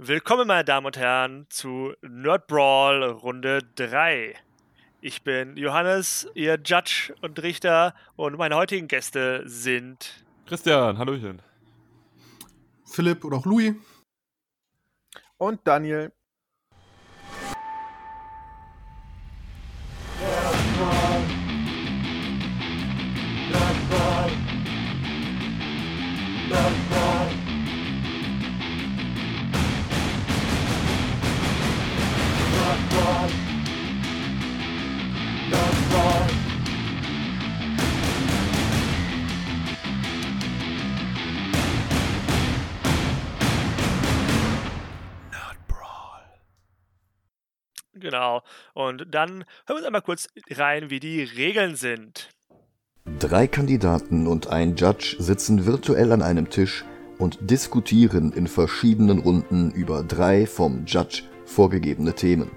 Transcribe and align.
Willkommen, 0.00 0.46
meine 0.46 0.64
Damen 0.64 0.86
und 0.86 0.96
Herren, 0.96 1.46
zu 1.50 1.92
Nerd 2.02 2.46
Brawl 2.46 3.02
Runde 3.02 3.64
3. 3.74 4.36
Ich 5.00 5.24
bin 5.24 5.56
Johannes, 5.56 6.30
Ihr 6.34 6.56
Judge 6.64 7.12
und 7.20 7.42
Richter, 7.42 7.96
und 8.14 8.38
meine 8.38 8.54
heutigen 8.54 8.86
Gäste 8.86 9.42
sind 9.44 10.24
Christian, 10.46 10.98
Hallöchen. 10.98 11.42
Philipp 12.86 13.24
oder 13.24 13.38
auch 13.38 13.44
Louis. 13.44 13.74
Und 15.36 15.66
Daniel. 15.66 16.12
Und 48.74 49.06
dann 49.10 49.30
hören 49.30 49.44
wir 49.66 49.76
uns 49.76 49.86
einmal 49.86 50.02
kurz 50.02 50.28
rein, 50.50 50.90
wie 50.90 51.00
die 51.00 51.22
Regeln 51.22 51.76
sind. 51.76 52.30
Drei 53.18 53.46
Kandidaten 53.46 54.26
und 54.26 54.48
ein 54.48 54.76
Judge 54.76 55.16
sitzen 55.18 55.66
virtuell 55.66 56.12
an 56.12 56.22
einem 56.22 56.50
Tisch 56.50 56.84
und 57.18 57.38
diskutieren 57.50 58.32
in 58.32 58.46
verschiedenen 58.46 59.18
Runden 59.18 59.70
über 59.72 60.04
drei 60.04 60.46
vom 60.46 60.84
Judge 60.86 61.22
vorgegebene 61.46 62.14
Themen. 62.14 62.50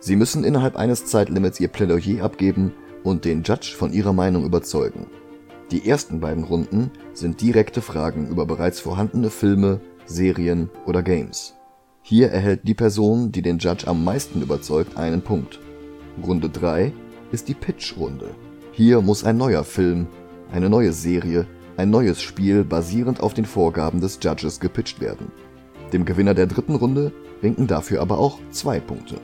Sie 0.00 0.16
müssen 0.16 0.44
innerhalb 0.44 0.76
eines 0.76 1.06
Zeitlimits 1.06 1.60
ihr 1.60 1.68
Plädoyer 1.68 2.24
abgeben 2.24 2.72
und 3.04 3.24
den 3.24 3.42
Judge 3.42 3.74
von 3.76 3.92
ihrer 3.92 4.12
Meinung 4.12 4.44
überzeugen. 4.44 5.06
Die 5.70 5.88
ersten 5.88 6.20
beiden 6.20 6.44
Runden 6.44 6.92
sind 7.12 7.40
direkte 7.40 7.82
Fragen 7.82 8.28
über 8.28 8.46
bereits 8.46 8.78
vorhandene 8.78 9.30
Filme, 9.30 9.80
Serien 10.04 10.70
oder 10.86 11.02
Games. 11.02 11.55
Hier 12.08 12.30
erhält 12.30 12.60
die 12.62 12.74
Person, 12.74 13.32
die 13.32 13.42
den 13.42 13.58
Judge 13.58 13.88
am 13.88 14.04
meisten 14.04 14.40
überzeugt, 14.40 14.96
einen 14.96 15.22
Punkt. 15.22 15.58
Runde 16.24 16.48
3 16.48 16.92
ist 17.32 17.48
die 17.48 17.54
Pitch-Runde. 17.54 18.30
Hier 18.70 19.00
muss 19.00 19.24
ein 19.24 19.36
neuer 19.36 19.64
Film, 19.64 20.06
eine 20.52 20.70
neue 20.70 20.92
Serie, 20.92 21.48
ein 21.76 21.90
neues 21.90 22.22
Spiel 22.22 22.62
basierend 22.62 23.18
auf 23.18 23.34
den 23.34 23.44
Vorgaben 23.44 24.00
des 24.00 24.20
Judges 24.22 24.60
gepitcht 24.60 25.00
werden. 25.00 25.32
Dem 25.92 26.04
Gewinner 26.04 26.34
der 26.34 26.46
dritten 26.46 26.76
Runde 26.76 27.10
winken 27.40 27.66
dafür 27.66 28.00
aber 28.02 28.20
auch 28.20 28.38
zwei 28.52 28.78
Punkte. 28.78 29.16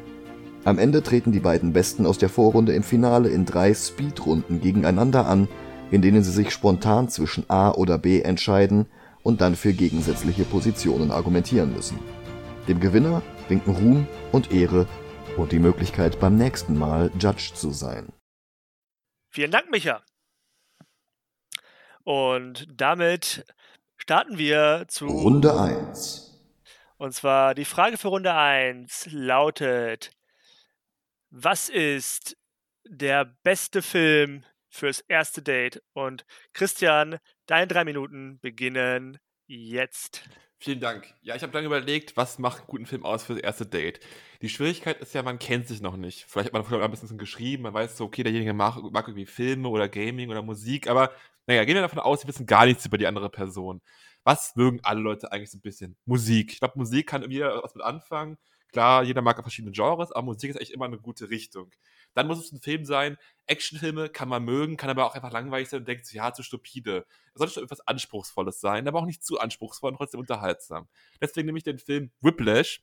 Am 0.64 0.80
Ende 0.80 1.04
treten 1.04 1.30
die 1.30 1.38
beiden 1.38 1.72
Besten 1.72 2.04
aus 2.04 2.18
der 2.18 2.30
Vorrunde 2.30 2.72
im 2.72 2.82
Finale 2.82 3.28
in 3.28 3.44
drei 3.44 3.74
Speedrunden 3.74 4.60
gegeneinander 4.60 5.28
an, 5.28 5.46
in 5.92 6.02
denen 6.02 6.24
sie 6.24 6.32
sich 6.32 6.50
spontan 6.50 7.08
zwischen 7.08 7.44
A 7.46 7.70
oder 7.70 7.96
B 7.96 8.22
entscheiden 8.22 8.86
und 9.22 9.40
dann 9.40 9.54
für 9.54 9.72
gegensätzliche 9.72 10.42
Positionen 10.42 11.12
argumentieren 11.12 11.72
müssen. 11.72 12.00
Dem 12.68 12.78
Gewinner 12.78 13.22
winken 13.48 13.74
Ruhm 13.74 14.06
und 14.30 14.52
Ehre 14.52 14.86
und 15.36 15.50
die 15.50 15.58
Möglichkeit, 15.58 16.20
beim 16.20 16.36
nächsten 16.36 16.78
Mal 16.78 17.10
Judge 17.18 17.50
zu 17.54 17.72
sein. 17.72 18.12
Vielen 19.30 19.50
Dank, 19.50 19.68
Micha. 19.68 20.04
Und 22.04 22.68
damit 22.70 23.44
starten 23.96 24.38
wir 24.38 24.84
zu 24.86 25.06
Runde 25.06 25.60
1. 25.60 26.40
Und 26.98 27.12
zwar 27.12 27.56
die 27.56 27.64
Frage 27.64 27.98
für 27.98 28.08
Runde 28.08 28.32
1 28.32 29.08
lautet: 29.10 30.12
Was 31.30 31.68
ist 31.68 32.36
der 32.86 33.24
beste 33.42 33.82
Film 33.82 34.44
fürs 34.68 35.00
erste 35.00 35.42
Date? 35.42 35.82
Und 35.94 36.24
Christian, 36.52 37.18
deine 37.46 37.66
drei 37.66 37.82
Minuten 37.84 38.38
beginnen 38.38 39.18
jetzt. 39.46 40.28
Vielen 40.62 40.78
Dank. 40.78 41.12
Ja, 41.22 41.34
ich 41.34 41.42
habe 41.42 41.52
lange 41.54 41.66
überlegt, 41.66 42.16
was 42.16 42.38
macht 42.38 42.58
einen 42.58 42.66
guten 42.68 42.86
Film 42.86 43.04
aus 43.04 43.24
für 43.24 43.34
das 43.34 43.42
erste 43.42 43.66
Date. 43.66 43.98
Die 44.42 44.48
Schwierigkeit 44.48 45.00
ist 45.00 45.12
ja, 45.12 45.24
man 45.24 45.40
kennt 45.40 45.66
sich 45.66 45.80
noch 45.80 45.96
nicht. 45.96 46.24
Vielleicht 46.28 46.46
hat 46.46 46.52
man 46.52 46.62
vorher 46.62 46.84
ein 46.84 46.90
bisschen 46.92 47.18
geschrieben, 47.18 47.64
man 47.64 47.74
weiß 47.74 47.96
so, 47.96 48.04
okay, 48.04 48.22
derjenige 48.22 48.52
mag, 48.52 48.76
mag 48.92 49.08
irgendwie 49.08 49.26
Filme 49.26 49.68
oder 49.68 49.88
Gaming 49.88 50.30
oder 50.30 50.40
Musik, 50.40 50.88
aber 50.88 51.10
naja, 51.48 51.64
gehen 51.64 51.74
wir 51.74 51.82
davon 51.82 51.98
aus, 51.98 52.20
sie 52.20 52.28
wissen 52.28 52.46
gar 52.46 52.64
nichts 52.64 52.86
über 52.86 52.96
die 52.96 53.08
andere 53.08 53.28
Person. 53.28 53.80
Was 54.24 54.54
mögen 54.56 54.80
alle 54.82 55.00
Leute 55.00 55.32
eigentlich 55.32 55.50
so 55.50 55.58
ein 55.58 55.62
bisschen? 55.62 55.96
Musik. 56.04 56.52
Ich 56.52 56.58
glaube, 56.60 56.78
Musik 56.78 57.08
kann 57.08 57.28
jeder 57.30 57.62
was 57.62 57.74
mit 57.74 57.84
anfangen. 57.84 58.38
Klar, 58.72 59.02
jeder 59.02 59.20
mag 59.20 59.40
verschiedene 59.42 59.72
Genres, 59.72 60.12
aber 60.12 60.24
Musik 60.24 60.50
ist 60.50 60.56
eigentlich 60.56 60.72
immer 60.72 60.86
eine 60.86 60.98
gute 60.98 61.28
Richtung. 61.28 61.70
Dann 62.14 62.26
muss 62.26 62.42
es 62.42 62.52
ein 62.52 62.60
Film 62.60 62.86
sein. 62.86 63.18
Actionfilme 63.46 64.08
kann 64.08 64.28
man 64.28 64.44
mögen, 64.44 64.78
kann 64.78 64.88
aber 64.88 65.04
auch 65.04 65.14
einfach 65.14 65.30
langweilig 65.30 65.68
sein 65.68 65.80
und 65.80 65.88
denkt 65.88 66.10
ja, 66.12 66.32
zu 66.32 66.42
stupide. 66.42 67.06
Es 67.34 67.38
sollte 67.38 67.54
schon 67.54 67.64
etwas 67.64 67.86
Anspruchsvolles 67.86 68.60
sein, 68.60 68.88
aber 68.88 69.00
auch 69.00 69.06
nicht 69.06 69.24
zu 69.24 69.38
anspruchsvoll 69.38 69.90
und 69.90 69.98
trotzdem 69.98 70.20
unterhaltsam. 70.20 70.88
Deswegen 71.20 71.46
nehme 71.46 71.58
ich 71.58 71.64
den 71.64 71.78
Film 71.78 72.12
Whiplash 72.20 72.82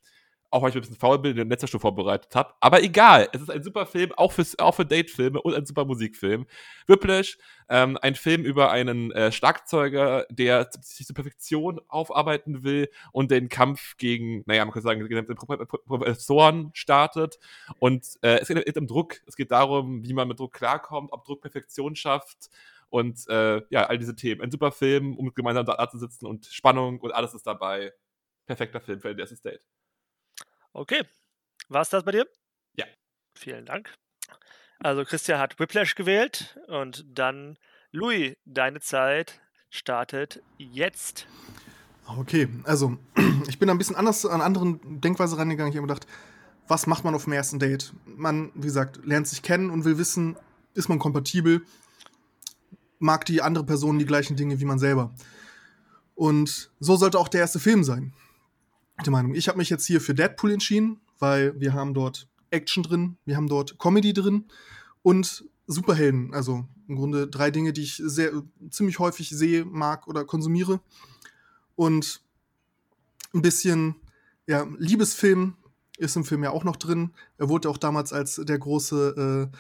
auch 0.51 0.61
weil 0.61 0.69
ich 0.69 0.75
ein 0.75 0.81
bisschen 0.81 0.95
faul 0.95 1.19
bin, 1.19 1.35
den 1.35 1.49
letzter 1.49 1.67
Stunde 1.67 1.81
vorbereitet 1.81 2.35
habe. 2.35 2.53
Aber 2.59 2.81
egal, 2.81 3.29
es 3.33 3.41
ist 3.41 3.51
ein 3.51 3.63
super 3.63 3.85
Film, 3.85 4.11
auch, 4.13 4.31
fürs, 4.31 4.57
auch 4.57 4.73
für 4.73 4.85
Date-Filme 4.85 5.41
und 5.41 5.53
ein 5.53 5.65
super 5.65 5.85
Musikfilm. 5.85 6.47
Whiplash, 6.87 7.37
ähm, 7.69 7.97
ein 8.01 8.15
Film 8.15 8.43
über 8.43 8.71
einen 8.71 9.11
äh, 9.11 9.31
Schlagzeuger, 9.31 10.25
der 10.29 10.69
sich 10.81 11.05
zur 11.05 11.13
Perfektion 11.13 11.79
aufarbeiten 11.88 12.63
will 12.63 12.89
und 13.11 13.29
den 13.29 13.49
Kampf 13.49 13.97
gegen, 13.97 14.43
naja, 14.47 14.65
man 14.65 14.73
kann 14.73 14.81
sagen, 14.81 15.07
den 15.07 15.25
Professoren 15.35 16.71
startet. 16.73 17.39
Und 17.77 18.05
äh, 18.21 18.39
es 18.39 18.47
geht 18.47 18.77
um 18.77 18.88
Druck. 18.88 19.17
Es 19.27 19.35
geht 19.35 19.51
darum, 19.51 20.03
wie 20.03 20.13
man 20.13 20.27
mit 20.27 20.39
Druck 20.39 20.53
klarkommt, 20.53 21.11
ob 21.11 21.25
Druck 21.25 21.41
Perfektion 21.41 21.95
schafft. 21.95 22.49
Und 22.89 23.27
äh, 23.29 23.61
ja, 23.69 23.85
all 23.85 23.99
diese 23.99 24.15
Themen. 24.15 24.41
Ein 24.41 24.49
super 24.49 24.71
Film, 24.71 25.15
um 25.15 25.31
gemeinsam 25.35 25.65
da 25.65 25.88
zu 25.89 25.99
sitzen 25.99 26.25
und 26.25 26.47
Spannung 26.47 26.99
und 27.01 27.11
alles 27.11 27.35
ist 27.35 27.45
dabei. 27.45 27.93
Perfekter 28.47 28.81
Film 28.81 28.99
für 28.99 29.09
ein 29.09 29.19
erstes 29.19 29.43
Date. 29.43 29.61
Okay. 30.79 31.03
War 31.67 31.81
es 31.81 31.90
das 31.90 32.06
bei 32.06 32.13
dir? 32.13 32.25
Ja. 32.78 32.85
Vielen 33.38 33.66
Dank. 33.66 33.94
Also 34.79 35.03
Christian 35.03 35.38
hat 35.38 35.59
Whiplash 35.59 35.94
gewählt 35.95 36.57
und 36.67 37.06
dann 37.06 37.57
Louis, 37.91 38.38
deine 38.45 38.79
Zeit 38.79 39.41
startet 39.69 40.41
jetzt. 40.57 41.28
Okay, 42.07 42.47
also 42.63 42.97
ich 43.50 43.59
bin 43.59 43.69
ein 43.69 43.78
bisschen 43.78 43.97
anders 43.97 44.25
an 44.25 44.39
anderen 44.39 45.01
Denkweise 45.01 45.38
rangegangen. 45.38 45.73
Ich 45.73 45.78
habe 45.78 45.85
gedacht, 45.85 46.07
was 46.69 46.88
macht 46.88 47.03
man 47.03 47.13
auf 47.13 47.25
dem 47.25 47.34
ersten 47.34 47.59
Date? 47.59 47.91
Man, 48.06 48.53
wie 48.56 48.68
gesagt, 48.68 49.06
lernt 49.06 49.28
sich 49.28 49.41
kennen 49.41 49.72
und 49.72 49.84
will 49.84 49.97
wissen, 49.97 50.38
ist 50.75 50.88
man 50.88 50.97
kompatibel? 50.97 51.62
Mag 53.00 53.25
die 53.25 53.41
andere 53.41 53.66
Person 53.66 54.00
die 54.00 54.06
gleichen 54.06 54.38
Dinge 54.38 54.62
wie 54.62 54.66
man 54.66 54.79
selber? 54.79 55.13
Und 56.16 56.72
so 56.79 56.95
sollte 56.95 57.19
auch 57.19 57.28
der 57.28 57.41
erste 57.41 57.59
Film 57.59 57.84
sein 57.84 58.13
der 59.05 59.11
Meinung. 59.11 59.35
Ich 59.35 59.47
habe 59.47 59.57
mich 59.57 59.69
jetzt 59.69 59.85
hier 59.85 60.01
für 60.01 60.13
Deadpool 60.13 60.51
entschieden, 60.51 60.99
weil 61.19 61.59
wir 61.59 61.73
haben 61.73 61.93
dort 61.93 62.27
Action 62.51 62.83
drin, 62.83 63.17
wir 63.25 63.35
haben 63.35 63.47
dort 63.47 63.79
Comedy 63.79 64.13
drin 64.13 64.45
und 65.01 65.45
Superhelden. 65.67 66.33
Also 66.33 66.65
im 66.87 66.95
Grunde 66.95 67.27
drei 67.27 67.51
Dinge, 67.51 67.73
die 67.73 67.83
ich 67.83 68.01
sehr 68.03 68.31
ziemlich 68.69 68.99
häufig 68.99 69.29
sehe, 69.29 69.65
mag 69.65 70.07
oder 70.07 70.25
konsumiere. 70.25 70.81
Und 71.75 72.21
ein 73.33 73.41
bisschen 73.41 73.95
ja, 74.47 74.67
Liebesfilm 74.77 75.55
ist 75.97 76.15
im 76.15 76.25
Film 76.25 76.43
ja 76.43 76.49
auch 76.49 76.63
noch 76.63 76.75
drin. 76.75 77.11
Er 77.38 77.49
wurde 77.49 77.69
auch 77.69 77.77
damals 77.77 78.11
als 78.11 78.35
der 78.35 78.57
große 78.57 79.49
äh, 79.53 79.57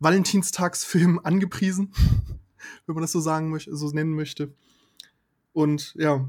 Valentinstagsfilm 0.00 1.20
angepriesen, 1.22 1.92
wenn 2.86 2.94
man 2.94 3.02
das 3.02 3.12
so 3.12 3.20
sagen 3.20 3.50
möchte, 3.50 3.76
so 3.76 3.88
nennen 3.90 4.14
möchte. 4.14 4.52
Und 5.52 5.94
ja, 5.96 6.28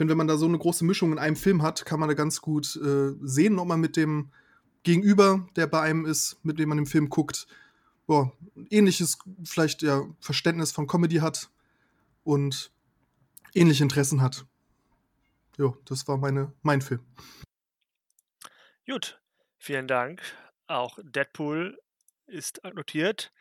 finde, 0.00 0.12
wenn 0.12 0.16
man 0.18 0.28
da 0.28 0.38
so 0.38 0.46
eine 0.46 0.56
große 0.56 0.82
Mischung 0.82 1.12
in 1.12 1.18
einem 1.18 1.36
Film 1.36 1.60
hat, 1.60 1.84
kann 1.84 2.00
man 2.00 2.08
da 2.08 2.14
ganz 2.14 2.40
gut 2.40 2.74
äh, 2.76 3.12
sehen, 3.20 3.58
ob 3.58 3.68
man 3.68 3.80
mit 3.80 3.98
dem 3.98 4.32
Gegenüber, 4.82 5.46
der 5.56 5.66
bei 5.66 5.82
einem 5.82 6.06
ist, 6.06 6.42
mit 6.42 6.58
dem 6.58 6.70
man 6.70 6.78
den 6.78 6.86
Film 6.86 7.10
guckt, 7.10 7.46
boah, 8.06 8.32
ähnliches 8.70 9.18
vielleicht 9.44 9.82
ja 9.82 10.08
Verständnis 10.18 10.72
von 10.72 10.86
Comedy 10.86 11.16
hat 11.16 11.50
und 12.24 12.72
ähnliche 13.54 13.82
Interessen 13.82 14.22
hat. 14.22 14.46
Ja, 15.58 15.74
das 15.84 16.08
war 16.08 16.16
meine, 16.16 16.50
mein 16.62 16.80
Film. 16.80 17.04
Gut, 18.86 19.20
vielen 19.58 19.86
Dank. 19.86 20.22
Auch 20.66 20.98
Deadpool 21.02 21.78
ist 22.26 22.62
notiert. 22.74 23.34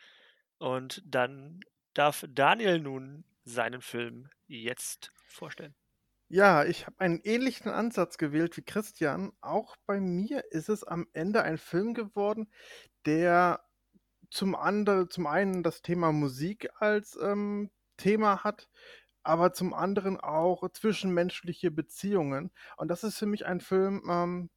Und 0.58 1.02
dann 1.06 1.62
darf 1.94 2.26
Daniel 2.28 2.80
nun 2.80 3.24
seinen 3.46 3.82
Film 3.82 4.30
jetzt 4.46 5.14
vorstellen. 5.30 5.74
Ja, 6.32 6.64
ich 6.64 6.86
habe 6.86 7.00
einen 7.00 7.22
ähnlichen 7.24 7.72
Ansatz 7.72 8.20
gewählt 8.20 8.56
wie 8.56 8.62
Christian. 8.62 9.32
Auch 9.42 9.76
bei 9.88 10.00
mir 10.00 10.44
ist 10.52 10.70
es 10.70 10.84
am 10.84 11.08
Ende 11.12 11.42
ein 11.42 11.58
Film 11.58 11.96
geworden, 11.96 12.52
der 13.08 13.64
zum, 14.30 14.54
andre, 14.54 15.10
zum 15.10 15.26
einen 15.26 15.64
das 15.64 15.82
Thema 15.82 16.12
Musik 16.12 16.70
als 16.80 17.18
ähm, 17.20 17.72
Thema 17.98 18.44
hat, 18.44 18.70
aber 19.24 19.54
zum 19.54 19.74
anderen 19.74 20.20
auch 20.20 20.70
zwischenmenschliche 20.72 21.72
Beziehungen. 21.72 22.52
Und 22.78 22.90
das 22.90 23.04
ist 23.04 23.18
für 23.18 23.26
mich 23.26 23.48
ein 23.48 23.60
Film, 23.60 24.04
ähm, 24.08 24.52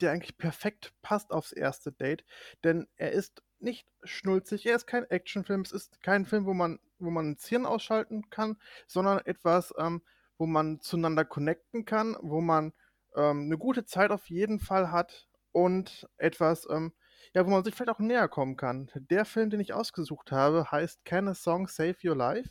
der 0.00 0.12
eigentlich 0.12 0.38
perfekt 0.38 0.94
passt 1.02 1.30
aufs 1.30 1.52
erste 1.52 1.92
Date, 1.92 2.24
denn 2.64 2.88
er 2.96 3.12
ist 3.12 3.42
nicht 3.58 3.86
schnulzig, 4.02 4.64
er 4.64 4.76
ist 4.76 4.86
kein 4.86 5.04
Actionfilm, 5.04 5.60
es 5.60 5.72
ist 5.72 6.00
kein 6.00 6.24
Film, 6.24 6.46
wo 6.46 6.54
man, 6.54 6.78
wo 6.98 7.10
man 7.10 7.32
ein 7.32 7.36
Hirn 7.38 7.66
ausschalten 7.66 8.30
kann, 8.30 8.56
sondern 8.86 9.18
etwas, 9.26 9.74
ähm, 9.76 10.02
wo 10.38 10.46
man 10.46 10.80
zueinander 10.80 11.24
connecten 11.24 11.84
kann, 11.84 12.16
wo 12.20 12.40
man 12.40 12.72
ähm, 13.16 13.42
eine 13.42 13.58
gute 13.58 13.84
Zeit 13.84 14.10
auf 14.10 14.30
jeden 14.30 14.60
Fall 14.60 14.90
hat 14.90 15.28
und 15.52 16.08
etwas, 16.16 16.66
ähm, 16.70 16.92
ja, 17.34 17.44
wo 17.44 17.50
man 17.50 17.64
sich 17.64 17.74
vielleicht 17.74 17.90
auch 17.90 17.98
näher 17.98 18.28
kommen 18.28 18.56
kann. 18.56 18.90
Der 18.94 19.24
Film, 19.24 19.50
den 19.50 19.60
ich 19.60 19.74
ausgesucht 19.74 20.32
habe, 20.32 20.70
heißt 20.70 21.04
Can 21.04 21.28
a 21.28 21.34
Song 21.34 21.66
Save 21.66 21.96
Your 22.04 22.16
Life? 22.16 22.50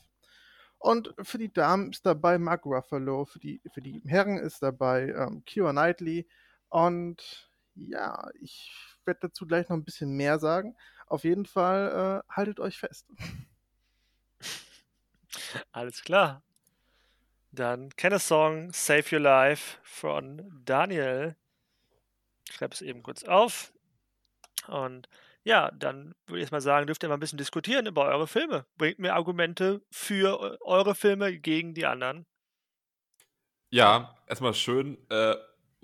Und 0.80 1.14
für 1.22 1.38
die 1.38 1.52
Damen 1.52 1.92
ist 1.92 2.06
dabei 2.06 2.38
Mark 2.38 2.66
Ruffalo, 2.66 3.26
für 3.26 3.40
die, 3.40 3.62
für 3.74 3.82
die 3.82 4.02
Herren 4.06 4.38
ist 4.38 4.62
dabei 4.62 5.10
ähm, 5.10 5.44
Keira 5.46 5.72
Knightley. 5.72 6.28
Und 6.70 7.50
ja, 7.76 8.30
ich 8.40 8.72
werde 9.06 9.22
dazu 9.22 9.48
gleich 9.48 9.70
noch 9.70 9.78
ein 9.78 9.86
bisschen 9.86 10.12
mehr 10.12 10.38
sagen. 10.40 10.76
Auf 11.08 11.24
jeden 11.24 11.46
Fall 11.46 12.24
äh, 12.30 12.32
haltet 12.32 12.60
euch 12.60 12.78
fest. 12.78 13.08
Alles 15.72 16.04
klar. 16.04 16.44
Dann 17.52 17.90
a 18.04 18.20
Song 18.20 18.72
Save 18.72 19.04
Your 19.12 19.22
Life 19.22 19.78
von 19.84 20.62
Daniel. 20.66 21.36
Ich 22.48 22.56
schreibe 22.56 22.74
es 22.74 22.82
eben 22.82 23.04
kurz 23.04 23.24
auf. 23.24 23.74
Und 24.68 25.08
ja, 25.44 25.72
dann 25.72 26.14
würde 26.26 26.44
ich 26.44 26.52
mal 26.52 26.62
sagen, 26.62 26.88
dürft 26.88 27.04
ihr 27.04 27.10
mal 27.10 27.16
ein 27.16 27.22
bisschen 27.22 27.38
diskutieren 27.38 27.86
über 27.86 28.06
eure 28.06 28.28
Filme. 28.28 28.66
Bringt 28.78 29.00
mir 29.00 29.14
Argumente 29.14 29.82
für 29.92 30.60
eure 30.62 30.94
Filme 30.94 31.40
gegen 31.40 31.74
die 31.74 31.86
anderen. 31.86 32.26
Ja, 33.70 34.16
erstmal 34.28 34.54
schön. 34.54 34.98
Äh, 35.10 35.36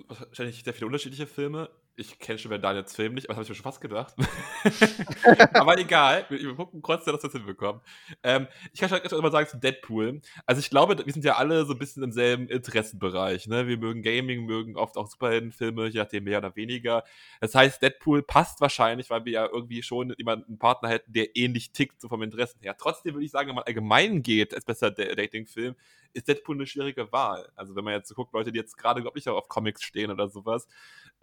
wahrscheinlich 0.07 0.63
sehr 0.63 0.74
viele 0.74 0.88
unterschiedliche 0.88 1.27
Filme 1.27 1.69
ich 1.95 2.18
kenne 2.18 2.40
schon 2.40 2.50
Daniels 2.62 2.95
Film 2.95 3.13
nicht, 3.13 3.30
aber 3.30 3.34
das 3.34 3.38
habe 3.38 3.44
ich 3.44 3.50
mir 3.50 3.56
schon 3.56 3.63
fast 3.63 3.81
gedacht. 3.81 4.16
aber 5.54 5.78
egal, 5.78 6.25
wir, 6.30 6.40
wir 6.40 6.56
gucken 6.56 6.81
trotzdem, 6.81 7.13
dass 7.13 7.24
wir 7.24 7.30
das 7.30 7.38
hinbekommen. 7.38 7.81
Ähm, 8.24 8.48
ich 8.74 8.80
kann 8.80 8.90
schon 8.90 9.22
mal 9.22 9.31
sagen 9.31 9.48
zu 9.48 9.57
Deadpool. 9.57 10.22
Also 10.45 10.60
ich 10.60 10.69
glaube, 10.69 11.06
wir 11.06 11.13
sind 11.13 11.24
ja 11.24 11.36
alle 11.36 11.66
so 11.66 11.74
ein 11.74 11.80
bisschen 11.80 12.01
im 12.04 12.12
selben 12.12 12.48
Interessenbereich. 12.48 13.48
Ne? 13.48 13.68
Wir 13.68 13.78
mögen 13.78 14.01
Gaming, 14.01 14.45
mögen 14.45 14.75
oft 14.75 14.98
auch 14.98 15.07
Superheldenfilme, 15.07 15.88
je 15.88 16.00
nachdem 16.00 16.24
mehr 16.24 16.40
oder 16.40 16.56
weniger. 16.56 17.04
Das 17.40 17.54
heißt, 17.54 17.81
Deadpool 17.81 18.24
passt 18.24 18.60
wahrscheinlich, 18.60 19.10
weil 19.12 19.25
wir 19.25 19.31
ja 19.34 19.46
irgendwie 19.46 19.84
schon 19.84 20.16
jemanden, 20.18 20.48
einen 20.48 20.60
Partner 20.60 20.89
hätten, 20.89 21.13
der 21.13 21.36
ähnlich 21.36 21.74
tickt, 21.74 22.01
so 22.01 22.07
vom 22.07 22.24
Interessen 22.24 22.60
her. 22.62 22.75
Trotzdem 22.78 23.13
würde 23.13 23.25
ich 23.25 23.31
sagen, 23.31 23.50
wenn 23.50 23.56
man 23.56 23.66
allgemein 23.66 24.24
geht, 24.24 24.56
als 24.56 24.66
besser 24.66 24.89
Dating-Film, 24.89 25.75
ist 26.13 26.28
Deadpool 26.28 26.56
eine 26.56 26.68
schwierige 26.68 27.12
Wahl. 27.12 27.50
Also 27.56 27.75
wenn 27.75 27.84
man 27.84 27.94
jetzt 27.94 28.07
so 28.07 28.16
guckt, 28.16 28.34
Leute, 28.34 28.51
die 28.51 28.60
jetzt 28.60 28.78
gerade, 28.78 29.01
glaube 29.01 29.18
ich, 29.18 29.28
auch 29.28 29.38
auf 29.38 29.50
Comics 29.50 29.84
stehen 29.84 30.12
oder 30.12 30.30
sowas, 30.30 30.68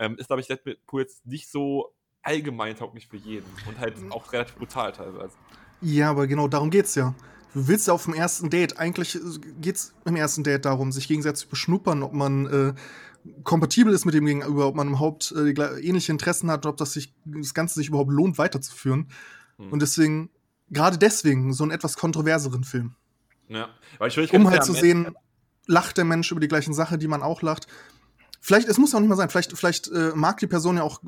ähm, 0.01 0.17
ist, 0.17 0.27
glaube 0.27 0.41
ich, 0.41 0.49
Deadpool 0.49 1.03
jetzt 1.03 1.25
nicht 1.27 1.49
so 1.49 1.95
allgemein 2.23 2.75
tauglich 2.75 3.07
für 3.07 3.17
jeden 3.17 3.47
und 3.69 3.79
halt 3.79 4.01
mhm. 4.01 4.13
auch 4.13 4.33
relativ 4.33 4.57
brutal 4.57 4.93
teilweise. 4.93 5.35
Ja, 5.81 6.11
aber 6.11 6.27
genau 6.27 6.49
darum 6.49 6.71
geht's 6.71 6.95
ja. 6.95 7.15
Du 7.55 7.69
willst 7.69 7.87
ja 7.87 7.95
auf 7.95 8.05
dem 8.05 8.15
ersten 8.15 8.51
Date, 8.51 8.79
eigentlich 8.79 9.19
geht's 9.61 9.93
im 10.05 10.17
ersten 10.17 10.45
Date 10.45 10.65
darum, 10.65 10.93
sich 10.93 11.09
gegenseitig 11.09 11.41
zu 11.41 11.49
beschnuppern, 11.49 12.03
ob 12.03 12.13
man 12.13 12.47
äh, 12.47 12.75
kompatibel 13.43 13.93
ist 13.93 14.05
mit 14.05 14.15
dem 14.15 14.25
Gegenüber, 14.25 14.67
ob 14.67 14.77
man 14.77 14.89
überhaupt 14.89 15.33
äh, 15.33 15.51
ähnliche 15.81 16.13
Interessen 16.13 16.51
hat, 16.51 16.65
ob 16.67 16.77
das, 16.77 16.93
sich, 16.93 17.13
das 17.25 17.55
Ganze 17.55 17.75
sich 17.75 17.89
überhaupt 17.89 18.11
lohnt, 18.11 18.39
weiterzuführen. 18.39 19.11
Hm. 19.59 19.73
Und 19.73 19.83
deswegen, 19.83 20.31
gerade 20.71 20.97
deswegen, 20.97 21.53
so 21.53 21.65
einen 21.65 21.73
etwas 21.73 21.97
kontroverseren 21.97 22.65
Film. 22.65 22.95
Ja, 23.49 23.69
weil 23.99 24.09
ich 24.09 24.33
um 24.33 24.49
halt 24.49 24.65
zu 24.65 24.73
sehen, 24.73 25.13
lacht 25.67 25.97
der 25.97 26.05
Mensch 26.05 26.31
über 26.31 26.41
die 26.41 26.49
gleichen 26.49 26.73
Sache, 26.73 26.99
die 26.99 27.09
man 27.09 27.23
auch 27.23 27.43
lacht. 27.43 27.67
Vielleicht, 28.41 28.69
es 28.69 28.79
muss 28.79 28.93
ja 28.93 28.99
auch 28.99 29.01
nicht 29.01 29.11
mal 29.11 29.17
sein, 29.17 29.31
vielleicht, 29.31 29.57
vielleicht 29.57 29.89
äh, 29.89 30.13
mag 30.15 30.39
die 30.39 30.47
Person 30.47 30.77
ja 30.77 30.83
auch 30.83 31.01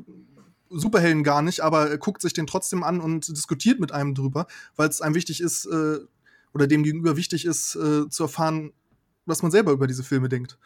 Superhelden 0.69 1.23
gar 1.23 1.41
nicht, 1.41 1.61
aber 1.61 1.91
äh, 1.91 1.97
guckt 1.97 2.21
sich 2.21 2.33
den 2.33 2.47
trotzdem 2.47 2.83
an 2.83 3.01
und 3.01 3.27
diskutiert 3.27 3.79
mit 3.79 3.91
einem 3.91 4.15
drüber, 4.15 4.47
weil 4.75 4.89
es 4.89 5.01
einem 5.01 5.15
wichtig 5.15 5.41
ist, 5.41 5.65
äh, 5.65 5.99
oder 6.53 6.67
dem 6.67 6.83
gegenüber 6.83 7.17
wichtig 7.17 7.45
ist, 7.45 7.75
äh, 7.75 8.09
zu 8.09 8.23
erfahren, 8.23 8.73
was 9.25 9.41
man 9.41 9.51
selber 9.51 9.71
über 9.71 9.87
diese 9.87 10.03
Filme 10.03 10.29
denkt. 10.29 10.57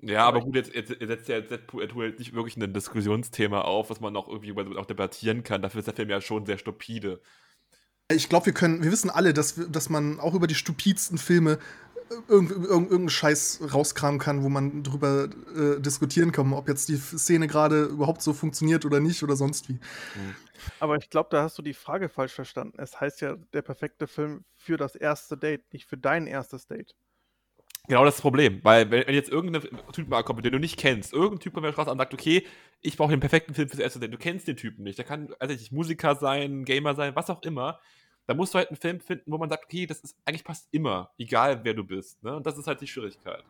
Ja, 0.00 0.26
aber 0.26 0.40
gut, 0.40 0.54
jetzt, 0.54 0.74
jetzt, 0.74 0.90
jetzt 0.90 1.06
setzt 1.06 1.28
ja 1.28 1.40
Deadpool 1.40 2.14
nicht 2.18 2.34
wirklich 2.34 2.56
ein 2.56 2.72
Diskussionsthema 2.72 3.62
auf, 3.62 3.90
was 3.90 4.00
man 4.00 4.14
auch 4.16 4.28
irgendwie 4.28 4.52
auch 4.78 4.86
debattieren 4.86 5.42
kann. 5.42 5.62
Dafür 5.62 5.80
ist 5.80 5.86
der 5.86 5.94
Film 5.94 6.10
ja 6.10 6.20
schon 6.20 6.46
sehr 6.46 6.58
stupide. 6.58 7.20
Ich 8.10 8.28
glaube, 8.28 8.46
wir 8.46 8.52
können, 8.52 8.84
wir 8.84 8.92
wissen 8.92 9.10
alle, 9.10 9.32
dass, 9.34 9.54
dass 9.68 9.88
man 9.88 10.20
auch 10.20 10.34
über 10.34 10.46
die 10.46 10.54
stupidsten 10.54 11.18
Filme 11.18 11.58
irgendeinen 12.28 12.64
irgendein 12.64 13.08
Scheiß 13.08 13.60
rauskramen 13.72 14.20
kann, 14.20 14.42
wo 14.42 14.48
man 14.48 14.82
drüber 14.82 15.28
äh, 15.56 15.80
diskutieren 15.80 16.32
kann, 16.32 16.52
ob 16.52 16.68
jetzt 16.68 16.88
die 16.88 16.96
Szene 16.96 17.46
gerade 17.46 17.84
überhaupt 17.84 18.22
so 18.22 18.32
funktioniert 18.32 18.84
oder 18.84 19.00
nicht 19.00 19.22
oder 19.22 19.36
sonst 19.36 19.68
wie. 19.68 19.74
Mhm. 19.74 20.36
Aber 20.80 20.96
ich 20.96 21.10
glaube, 21.10 21.28
da 21.30 21.42
hast 21.42 21.58
du 21.58 21.62
die 21.62 21.74
Frage 21.74 22.08
falsch 22.08 22.32
verstanden. 22.32 22.78
Es 22.78 23.00
heißt 23.00 23.20
ja 23.20 23.36
der 23.52 23.62
perfekte 23.62 24.06
Film 24.06 24.44
für 24.54 24.76
das 24.76 24.94
erste 24.94 25.36
Date, 25.36 25.72
nicht 25.72 25.86
für 25.86 25.96
dein 25.96 26.26
erstes 26.26 26.66
Date. 26.66 26.94
Genau 27.88 28.04
das, 28.04 28.14
ist 28.14 28.18
das 28.18 28.22
Problem, 28.22 28.60
weil 28.64 28.90
wenn 28.90 29.14
jetzt 29.14 29.30
irgendein 29.30 29.62
Typ 29.92 30.08
mal 30.08 30.24
kommt, 30.24 30.44
den 30.44 30.52
du 30.52 30.58
nicht 30.58 30.76
kennst, 30.76 31.12
irgendein 31.12 31.38
Typ 31.38 31.54
kommt 31.54 31.66
mir 31.66 31.72
raus 31.72 31.86
und 31.86 31.98
sagt, 31.98 32.14
okay, 32.14 32.44
ich 32.80 32.96
brauche 32.96 33.10
den 33.10 33.20
perfekten 33.20 33.54
Film 33.54 33.68
fürs 33.68 33.80
erste 33.80 34.00
Date, 34.00 34.12
du 34.12 34.18
kennst 34.18 34.48
den 34.48 34.56
Typen 34.56 34.82
nicht, 34.82 34.98
der 34.98 35.04
kann 35.04 35.32
also 35.38 35.54
nicht 35.54 35.70
Musiker 35.70 36.16
sein, 36.16 36.64
Gamer 36.64 36.96
sein, 36.96 37.14
was 37.14 37.30
auch 37.30 37.42
immer, 37.42 37.78
da 38.26 38.34
musst 38.34 38.54
du 38.54 38.58
halt 38.58 38.68
einen 38.68 38.76
Film 38.76 39.00
finden, 39.00 39.30
wo 39.30 39.38
man 39.38 39.48
sagt, 39.48 39.64
okay, 39.64 39.86
das 39.86 40.00
ist 40.00 40.16
eigentlich 40.24 40.44
passt 40.44 40.68
immer, 40.72 41.10
egal 41.18 41.60
wer 41.62 41.74
du 41.74 41.84
bist. 41.84 42.22
Ne? 42.22 42.36
Und 42.36 42.46
das 42.46 42.58
ist 42.58 42.66
halt 42.66 42.80
die 42.80 42.86
Schwierigkeit. 42.86 43.44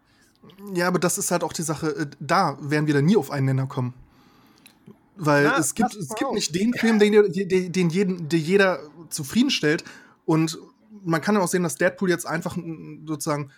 Ja, 0.75 0.89
aber 0.89 0.99
das 0.99 1.19
ist 1.19 1.31
halt 1.31 1.43
auch 1.43 1.53
die 1.53 1.63
Sache, 1.63 1.89
äh, 1.89 2.07
da 2.21 2.57
werden 2.61 2.87
wir 2.87 2.95
dann 2.95 3.07
nie 3.07 3.17
auf 3.17 3.31
einen 3.31 3.47
Nenner 3.47 3.67
kommen. 3.67 3.95
Weil 5.17 5.45
ja, 5.45 5.59
es 5.59 5.75
gibt, 5.75 5.95
es 5.95 6.15
gibt 6.15 6.33
nicht 6.33 6.55
den 6.55 6.75
Film, 6.75 6.99
den, 6.99 7.33
den, 7.33 7.73
den, 7.73 7.91
jeden, 7.91 8.29
den 8.29 8.41
jeder 8.41 8.81
zufriedenstellt. 9.09 9.83
Und 10.27 10.59
man 11.05 11.23
kann 11.23 11.35
ja 11.35 11.41
auch 11.41 11.49
sehen, 11.49 11.63
dass 11.63 11.77
Deadpool 11.77 12.11
jetzt 12.11 12.27
einfach 12.27 12.57
sozusagen 13.07 13.51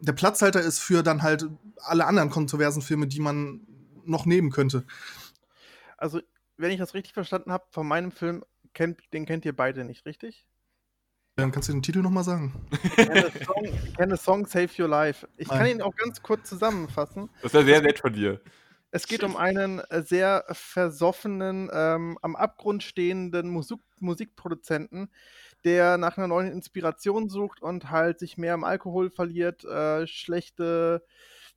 der 0.00 0.12
Platzhalter 0.12 0.60
ist 0.60 0.78
für 0.78 1.02
dann 1.02 1.22
halt 1.22 1.46
alle 1.76 2.06
anderen 2.06 2.30
kontroversen 2.30 2.82
Filme, 2.82 3.06
die 3.06 3.20
man 3.20 3.66
noch 4.04 4.24
nehmen 4.24 4.50
könnte. 4.50 4.84
Also, 5.96 6.20
wenn 6.56 6.70
ich 6.70 6.78
das 6.78 6.94
richtig 6.94 7.12
verstanden 7.12 7.52
habe, 7.52 7.64
von 7.70 7.86
meinem 7.86 8.10
Film 8.10 8.44
kennt, 8.74 9.00
den 9.12 9.26
kennt 9.26 9.44
ihr 9.44 9.54
beide 9.54 9.84
nicht, 9.84 10.06
richtig? 10.06 10.46
Dann 11.36 11.52
kannst 11.52 11.68
du 11.68 11.72
den 11.72 11.82
Titel 11.82 12.00
nochmal 12.00 12.24
sagen. 12.24 12.52
Can 13.96 14.12
a, 14.12 14.16
song, 14.16 14.44
Save 14.46 14.70
Your 14.76 14.88
Life. 14.88 15.28
Ich 15.36 15.46
Nein. 15.48 15.58
kann 15.58 15.66
ihn 15.68 15.82
auch 15.82 15.94
ganz 15.94 16.20
kurz 16.20 16.48
zusammenfassen. 16.48 17.30
Das 17.42 17.54
wäre 17.54 17.64
sehr 17.64 17.80
nett 17.80 18.00
von 18.00 18.12
dir. 18.12 18.40
Es 18.90 19.06
geht 19.06 19.22
um 19.22 19.36
einen 19.36 19.78
äh, 19.78 20.02
sehr 20.02 20.44
versoffenen, 20.50 21.70
ähm, 21.72 22.18
am 22.22 22.34
Abgrund 22.34 22.82
stehenden 22.82 23.50
Musik 23.50 23.80
Musikproduzenten, 24.00 25.10
der 25.64 25.98
nach 25.98 26.16
einer 26.16 26.28
neuen 26.28 26.52
Inspiration 26.52 27.28
sucht 27.28 27.62
und 27.62 27.90
halt 27.90 28.18
sich 28.18 28.38
mehr 28.38 28.54
im 28.54 28.64
Alkohol 28.64 29.10
verliert, 29.10 29.64
äh, 29.64 30.06
schlechte 30.06 31.04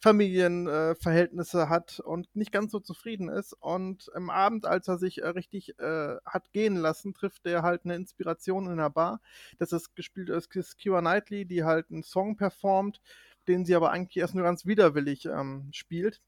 Familienverhältnisse 0.02 1.62
äh, 1.62 1.68
hat 1.68 2.00
und 2.00 2.28
nicht 2.36 2.52
ganz 2.52 2.72
so 2.72 2.80
zufrieden 2.80 3.30
ist. 3.30 3.54
Und 3.54 4.10
am 4.16 4.32
Abend, 4.32 4.66
als 4.66 4.88
er 4.88 4.98
sich 4.98 5.22
äh, 5.22 5.28
richtig 5.28 5.78
äh, 5.80 6.16
hat 6.26 6.52
gehen 6.54 6.76
lassen, 6.76 7.14
trifft 7.14 7.46
er 7.46 7.62
halt 7.62 7.86
eine 7.86 7.96
Inspiration 7.96 8.66
in 8.66 8.74
einer 8.74 8.90
Bar. 8.90 9.22
Das 9.60 9.72
ist 9.72 9.96
gespielt 9.96 10.30
ist 10.30 10.78
Kira 10.78 11.02
Knightley, 11.02 11.46
die 11.46 11.64
halt 11.64 11.92
einen 11.92 12.02
Song 12.02 12.36
performt, 12.36 13.00
den 13.48 13.64
sie 13.64 13.76
aber 13.76 13.92
eigentlich 13.92 14.18
erst 14.18 14.34
nur 14.34 14.44
ganz 14.44 14.66
widerwillig 14.66 15.26
ähm, 15.26 15.70
spielt. 15.72 16.20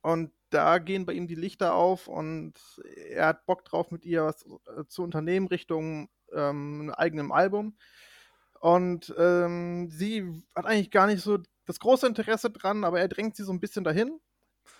Und 0.00 0.32
da 0.48 0.78
gehen 0.78 1.04
bei 1.04 1.12
ihm 1.12 1.26
die 1.26 1.34
Lichter 1.34 1.74
auf 1.74 2.08
und 2.08 2.54
er 3.06 3.26
hat 3.26 3.46
Bock 3.46 3.64
drauf, 3.64 3.90
mit 3.90 4.06
ihr 4.06 4.24
was 4.24 4.46
äh, 4.46 4.84
zu 4.88 5.02
unternehmen 5.02 5.48
Richtung 5.48 6.08
ähm, 6.32 6.90
eigenem 6.96 7.32
Album. 7.32 7.76
Und 8.60 9.14
ähm, 9.18 9.90
sie 9.90 10.42
hat 10.54 10.64
eigentlich 10.64 10.90
gar 10.90 11.06
nicht 11.06 11.22
so 11.22 11.38
das 11.66 11.78
große 11.80 12.06
Interesse 12.06 12.50
dran, 12.50 12.84
aber 12.84 13.00
er 13.00 13.08
drängt 13.08 13.36
sie 13.36 13.44
so 13.44 13.52
ein 13.52 13.60
bisschen 13.60 13.84
dahin. 13.84 14.20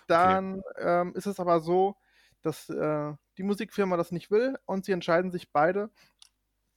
Dann 0.07 0.59
okay. 0.59 1.01
ähm, 1.01 1.13
ist 1.15 1.25
es 1.25 1.39
aber 1.39 1.59
so, 1.59 1.95
dass 2.41 2.69
äh, 2.69 3.13
die 3.37 3.43
Musikfirma 3.43 3.97
das 3.97 4.11
nicht 4.11 4.31
will 4.31 4.57
und 4.65 4.85
sie 4.85 4.91
entscheiden 4.91 5.31
sich 5.31 5.51
beide, 5.51 5.89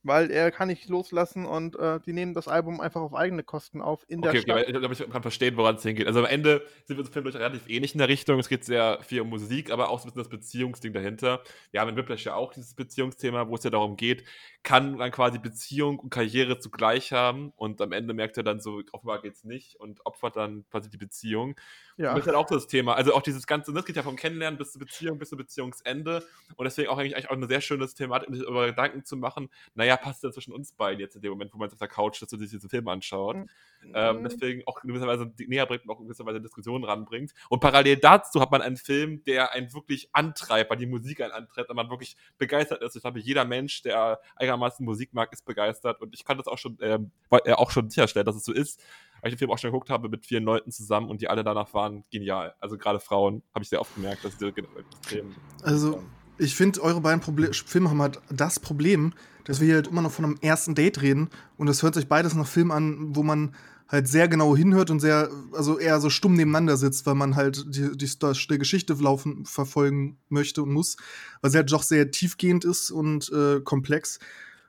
weil 0.09 0.31
er 0.31 0.51
kann 0.51 0.69
nicht 0.69 0.89
loslassen 0.89 1.47
und 1.47 1.79
äh, 1.79 2.01
die 2.01 2.13
nehmen 2.13 2.35
das 2.35 2.49
Album 2.49 2.81
einfach 2.81 3.01
auf 3.01 3.15
eigene 3.15 3.45
Kosten 3.45 3.81
auf 3.81 4.05
in 4.09 4.19
okay, 4.19 4.33
der 4.33 4.41
Stadt. 4.41 4.57
Okay, 4.57 4.73
ich 4.73 4.79
glaube, 4.79 4.95
ich 4.95 5.11
kann 5.11 5.23
verstehen, 5.23 5.57
woran 5.57 5.77
es 5.77 5.83
hingeht. 5.83 6.07
Also 6.07 6.21
am 6.21 6.27
Ende 6.27 6.63
sind 6.85 6.97
wir 6.97 7.05
uns 7.05 7.11
Film 7.11 7.27
relativ 7.27 7.69
ähnlich 7.69 7.95
in 7.95 7.99
der 7.99 8.09
Richtung. 8.09 8.41
Es 8.41 8.49
geht 8.49 8.65
sehr 8.65 8.99
viel 9.03 9.21
um 9.21 9.29
Musik, 9.29 9.71
aber 9.71 9.91
auch 9.91 10.01
so 10.01 10.05
ein 10.05 10.09
bisschen 10.09 10.23
das 10.23 10.29
Beziehungsding 10.29 10.93
dahinter. 10.93 11.43
Wir 11.71 11.81
haben 11.81 11.91
in 11.91 11.97
Whiplash 11.97 12.25
ja 12.25 12.35
auch 12.35 12.53
dieses 12.53 12.75
Beziehungsthema, 12.75 13.49
wo 13.49 13.55
es 13.55 13.63
ja 13.63 13.71
darum 13.71 13.97
geht, 13.97 14.25
kann 14.63 14.97
man 14.97 15.11
quasi 15.11 15.39
Beziehung 15.39 15.99
und 15.99 16.11
Karriere 16.11 16.59
zugleich 16.59 17.13
haben 17.13 17.53
und 17.57 17.81
am 17.81 17.93
Ende 17.93 18.15
merkt 18.15 18.37
er 18.37 18.43
dann 18.43 18.61
so, 18.61 18.83
offenbar 18.93 19.23
geht 19.23 19.35
es 19.35 19.45
nicht 19.45 19.77
und 19.77 20.05
opfert 20.05 20.37
dann 20.37 20.65
quasi 20.71 20.91
die 20.91 20.97
Beziehung. 20.97 21.55
Ja. 21.99 22.11
Und 22.11 22.19
das 22.19 22.27
ist 22.27 22.27
halt 22.29 22.37
auch 22.37 22.47
das 22.47 22.67
Thema. 22.69 22.95
Also 22.95 23.13
auch 23.15 23.23
dieses 23.23 23.47
ganze, 23.47 23.73
das 23.73 23.85
geht 23.85 23.97
ja 23.97 24.03
vom 24.05 24.17
Kennenlernen 24.17 24.57
bis 24.57 24.73
zur 24.73 24.81
Beziehung, 24.81 25.19
bis 25.19 25.31
zum 25.31 25.39
Beziehungsende. 25.39 26.25
Und 26.57 26.65
deswegen 26.65 26.89
auch 26.89 26.99
eigentlich 26.99 27.29
auch 27.29 27.33
ein 27.33 27.49
sehr 27.49 27.61
schönes 27.61 27.95
Thema, 27.95 28.21
sich 28.21 28.43
darüber 28.43 28.67
Gedanken 28.67 29.05
zu 29.05 29.17
machen. 29.17 29.49
Naja, 29.75 29.98
passt 29.99 30.23
denn 30.23 30.33
zwischen 30.33 30.53
uns 30.53 30.73
beiden 30.73 31.01
jetzt 31.01 31.17
in 31.17 31.23
dem 31.23 31.31
Moment, 31.31 31.53
wo 31.53 31.59
man 31.59 31.71
auf 31.71 31.79
der 31.79 31.89
Couch 31.89 32.19
sitzt 32.19 32.33
und 32.33 32.41
sich 32.41 32.51
diesen 32.51 32.71
Film 32.71 32.89
anschaut. 32.89 33.37
Mhm. 33.37 33.93
Ähm, 33.95 34.25
deswegen 34.25 34.63
auch 34.67 34.83
in 34.83 34.89
gewisser 34.89 35.07
Weise 35.07 35.33
näher 35.47 35.67
bringt 35.67 35.85
und 35.85 35.91
auch 35.91 36.01
in 36.01 36.07
gewisser 36.07 36.27
Weise 36.27 36.41
Diskussionen 36.41 36.85
ranbringt. 36.85 37.33
Und 37.49 37.61
parallel 37.61 37.97
dazu 37.97 38.41
hat 38.41 38.51
man 38.51 38.63
einen 38.63 38.77
Film, 38.77 39.23
der 39.25 39.53
einen 39.53 39.73
wirklich 39.73 40.09
antreibt, 40.13 40.71
weil 40.71 40.79
die 40.79 40.87
Musik 40.87 41.21
einen 41.21 41.33
antreibt 41.33 41.71
und 41.71 41.77
man 41.77 41.91
wirklich 41.91 42.17
begeistert 42.39 42.83
ist. 42.83 42.97
Ich 42.97 43.03
glaube, 43.03 43.21
jeder 43.21 43.45
Mensch, 43.45 43.83
der 43.83 44.21
einigermaßen 44.37 44.85
Musik 44.85 45.13
mag, 45.13 45.33
ist 45.33 45.45
begeistert. 45.45 46.01
Und 46.01 46.15
ich 46.15 46.25
kann 46.25 46.39
das 46.39 46.47
auch 46.47 46.59
schon, 46.59 46.79
ähm, 46.81 47.11
äh, 47.31 47.53
auch 47.53 47.71
schon 47.71 47.91
sicherstellen, 47.91 48.27
dass 48.27 48.37
es 48.37 48.45
so 48.45 48.53
ist, 48.53 48.83
weil 49.21 49.31
ich 49.31 49.35
den 49.35 49.39
Film 49.39 49.51
auch 49.51 49.59
schon 49.59 49.71
geguckt 49.71 49.91
habe 49.91 50.09
mit 50.09 50.27
vielen 50.27 50.45
Leuten 50.45 50.71
zusammen 50.71 51.09
und 51.09 51.21
die 51.21 51.29
alle 51.29 51.45
danach 51.45 51.75
waren 51.75 52.05
genial. 52.11 52.55
Also 52.61 52.79
gerade 52.79 53.01
Frauen 53.01 53.43
habe 53.55 53.63
ich 53.63 53.69
sehr 53.69 53.81
oft 53.81 53.95
gemerkt, 53.95 54.25
dass 54.25 54.39
sie 54.39 54.49
extrem. 54.49 55.35
Also, 55.63 56.03
ich 56.39 56.55
finde, 56.55 56.83
eure 56.83 57.01
beiden 57.01 57.21
Proble 57.21 57.53
Filme 57.53 57.91
haben 57.91 58.01
halt 58.01 58.21
das 58.31 58.61
Problem, 58.61 59.13
dass 59.45 59.61
wir 59.61 59.67
hier 59.67 59.77
halt 59.77 59.89
immer 59.89 60.03
noch 60.03 60.13
von 60.13 60.25
einem 60.25 60.39
ersten 60.41 60.75
Date 60.75 61.03
reden 61.03 61.31
und 61.57 61.69
es 61.69 61.83
hört 61.83 61.95
sich 61.95 62.09
beides 62.09 62.35
nach 62.35 62.47
Film 62.47 62.71
an, 62.71 63.17
wo 63.17 63.23
man 63.23 63.55
halt 63.89 64.07
sehr 64.07 64.29
genau 64.29 64.55
hinhört 64.55 64.91
und 64.91 65.01
sehr, 65.01 65.31
also 65.53 65.79
eher 65.79 65.99
so 66.01 66.11
stumm 66.11 66.35
nebeneinander 66.35 66.77
sitzt, 66.77 67.07
weil 67.07 67.15
man 67.15 67.37
halt 67.37 67.65
die, 67.75 67.97
die, 67.97 68.07
die 68.07 68.59
Geschichte 68.59 68.93
laufen, 68.95 69.47
verfolgen 69.47 70.19
möchte 70.29 70.63
und 70.63 70.73
muss, 70.73 70.97
weil 71.41 71.51
sie 71.51 71.57
halt 71.57 71.73
doch 71.73 71.83
sehr 71.83 72.11
tiefgehend 72.11 72.65
ist 72.65 72.91
und 72.91 73.33
äh, 73.33 73.61
komplex. 73.61 74.19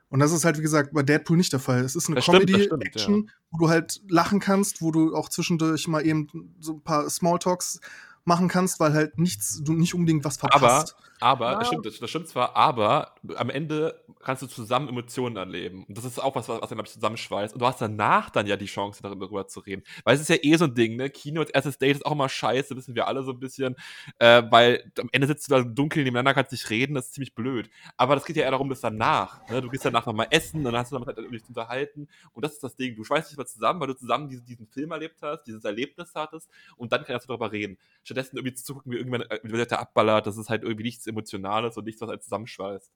Und 0.08 0.20
das 0.20 0.32
ist 0.32 0.44
halt, 0.44 0.58
wie 0.58 0.62
gesagt, 0.62 0.92
bei 0.92 1.02
Deadpool 1.02 1.36
nicht 1.36 1.52
der 1.52 1.60
Fall. 1.60 1.84
Es 1.84 1.94
ist 1.94 2.08
eine 2.08 2.20
Comedy-Action, 2.20 3.26
ja. 3.26 3.32
wo 3.50 3.58
du 3.58 3.68
halt 3.68 4.00
lachen 4.08 4.40
kannst, 4.40 4.82
wo 4.82 4.90
du 4.90 5.14
auch 5.14 5.28
zwischendurch 5.28 5.86
mal 5.86 6.04
eben 6.04 6.54
so 6.58 6.74
ein 6.74 6.80
paar 6.80 7.08
Smalltalks 7.08 7.80
machen 8.24 8.48
kannst, 8.48 8.80
weil 8.80 8.92
halt 8.92 9.18
nichts, 9.18 9.60
du 9.62 9.72
nicht 9.72 9.94
unbedingt 9.94 10.24
was 10.24 10.38
verpasst. 10.38 10.96
Aber 10.96 11.09
aber, 11.20 11.56
das 11.56 11.66
stimmt, 11.66 11.84
das, 11.84 12.10
stimmt 12.10 12.28
zwar, 12.28 12.56
aber 12.56 13.14
am 13.36 13.50
Ende 13.50 14.02
kannst 14.22 14.42
du 14.42 14.46
zusammen 14.46 14.88
Emotionen 14.88 15.36
erleben. 15.36 15.84
Und 15.84 15.96
das 15.98 16.04
ist 16.04 16.18
auch 16.18 16.34
was, 16.34 16.48
was 16.48 16.60
dann, 16.60 16.68
glaube 16.68 16.86
ich, 16.86 16.94
zusammenschweißt. 16.94 17.54
Und 17.54 17.60
du 17.60 17.66
hast 17.66 17.80
danach 17.80 18.30
dann 18.30 18.46
ja 18.46 18.56
die 18.56 18.66
Chance, 18.66 19.02
darüber 19.02 19.46
zu 19.46 19.60
reden. 19.60 19.82
Weil 20.04 20.14
es 20.14 20.22
ist 20.22 20.28
ja 20.28 20.36
eh 20.40 20.56
so 20.56 20.64
ein 20.64 20.74
Ding, 20.74 20.96
ne? 20.96 21.10
Kino 21.10 21.40
als 21.40 21.50
erstes 21.50 21.78
Date 21.78 21.96
ist 21.96 22.06
auch 22.06 22.12
immer 22.12 22.28
scheiße, 22.28 22.74
wissen 22.76 22.94
wir 22.94 23.06
alle 23.06 23.22
so 23.22 23.32
ein 23.32 23.38
bisschen. 23.38 23.76
Äh, 24.18 24.42
weil 24.50 24.90
am 24.98 25.08
Ende 25.12 25.26
sitzt 25.26 25.50
du 25.50 25.54
da 25.54 25.62
dunkel 25.62 26.04
nebeneinander, 26.04 26.34
kannst 26.34 26.52
nicht 26.52 26.70
reden, 26.70 26.94
das 26.94 27.06
ist 27.06 27.14
ziemlich 27.14 27.34
blöd. 27.34 27.70
Aber 27.96 28.14
das 28.14 28.24
geht 28.24 28.36
ja 28.36 28.44
eher 28.44 28.52
darum, 28.52 28.70
dass 28.70 28.80
danach, 28.80 29.46
ne? 29.48 29.60
Du 29.60 29.68
gehst 29.68 29.84
danach 29.84 30.06
nochmal 30.06 30.28
essen, 30.30 30.64
dann 30.64 30.76
hast 30.76 30.90
du 30.90 30.98
damit 30.98 31.16
halt 31.16 31.30
dich 31.30 31.44
zu 31.44 31.48
unterhalten. 31.48 32.08
Und 32.32 32.44
das 32.44 32.54
ist 32.54 32.64
das 32.64 32.76
Ding. 32.76 32.96
Du 32.96 33.04
schweißt 33.04 33.30
dich 33.30 33.36
mal 33.36 33.46
zusammen, 33.46 33.80
weil 33.80 33.88
du 33.88 33.94
zusammen 33.94 34.28
diesen, 34.28 34.46
diesen 34.46 34.66
Film 34.68 34.90
erlebt 34.90 35.20
hast, 35.20 35.44
dieses 35.44 35.64
Erlebnis 35.64 36.12
hattest. 36.14 36.48
Und 36.76 36.92
dann 36.92 37.04
kannst 37.04 37.26
du 37.26 37.28
darüber 37.28 37.52
reden. 37.52 37.78
Stattdessen 38.04 38.36
irgendwie 38.36 38.54
zu 38.54 38.74
gucken, 38.74 38.92
wie 38.92 38.96
irgendwann 38.96 39.22
äh, 39.22 39.38
wie 39.42 39.64
der 39.64 39.80
abballert, 39.80 40.26
das 40.26 40.36
ist 40.36 40.48
halt 40.48 40.62
irgendwie 40.62 40.84
nichts 40.84 41.06
Emotionales 41.10 41.76
und 41.76 41.84
nichts, 41.84 42.00
was 42.00 42.08
halt 42.08 42.22
zusammenschweißt. 42.22 42.92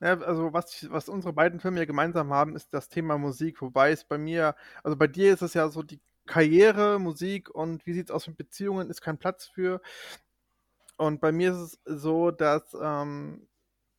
Ja, 0.00 0.18
also 0.20 0.52
was, 0.52 0.90
was 0.90 1.08
unsere 1.08 1.32
beiden 1.32 1.60
Filme 1.60 1.78
ja 1.78 1.86
gemeinsam 1.86 2.32
haben, 2.32 2.56
ist 2.56 2.74
das 2.74 2.88
Thema 2.88 3.16
Musik, 3.16 3.62
wobei 3.62 3.92
es 3.92 4.04
bei 4.04 4.18
mir, 4.18 4.54
also 4.82 4.96
bei 4.96 5.06
dir 5.06 5.32
ist 5.32 5.42
es 5.42 5.54
ja 5.54 5.68
so 5.68 5.82
die 5.82 6.00
Karriere, 6.26 6.98
Musik 6.98 7.50
und 7.50 7.86
wie 7.86 7.92
sieht 7.94 8.08
es 8.08 8.10
aus 8.10 8.26
mit 8.26 8.36
Beziehungen, 8.36 8.90
ist 8.90 9.00
kein 9.02 9.18
Platz 9.18 9.46
für. 9.46 9.80
Und 10.96 11.20
bei 11.20 11.32
mir 11.32 11.52
ist 11.52 11.80
es 11.86 12.02
so, 12.02 12.30
dass 12.30 12.76
ähm, 12.80 13.46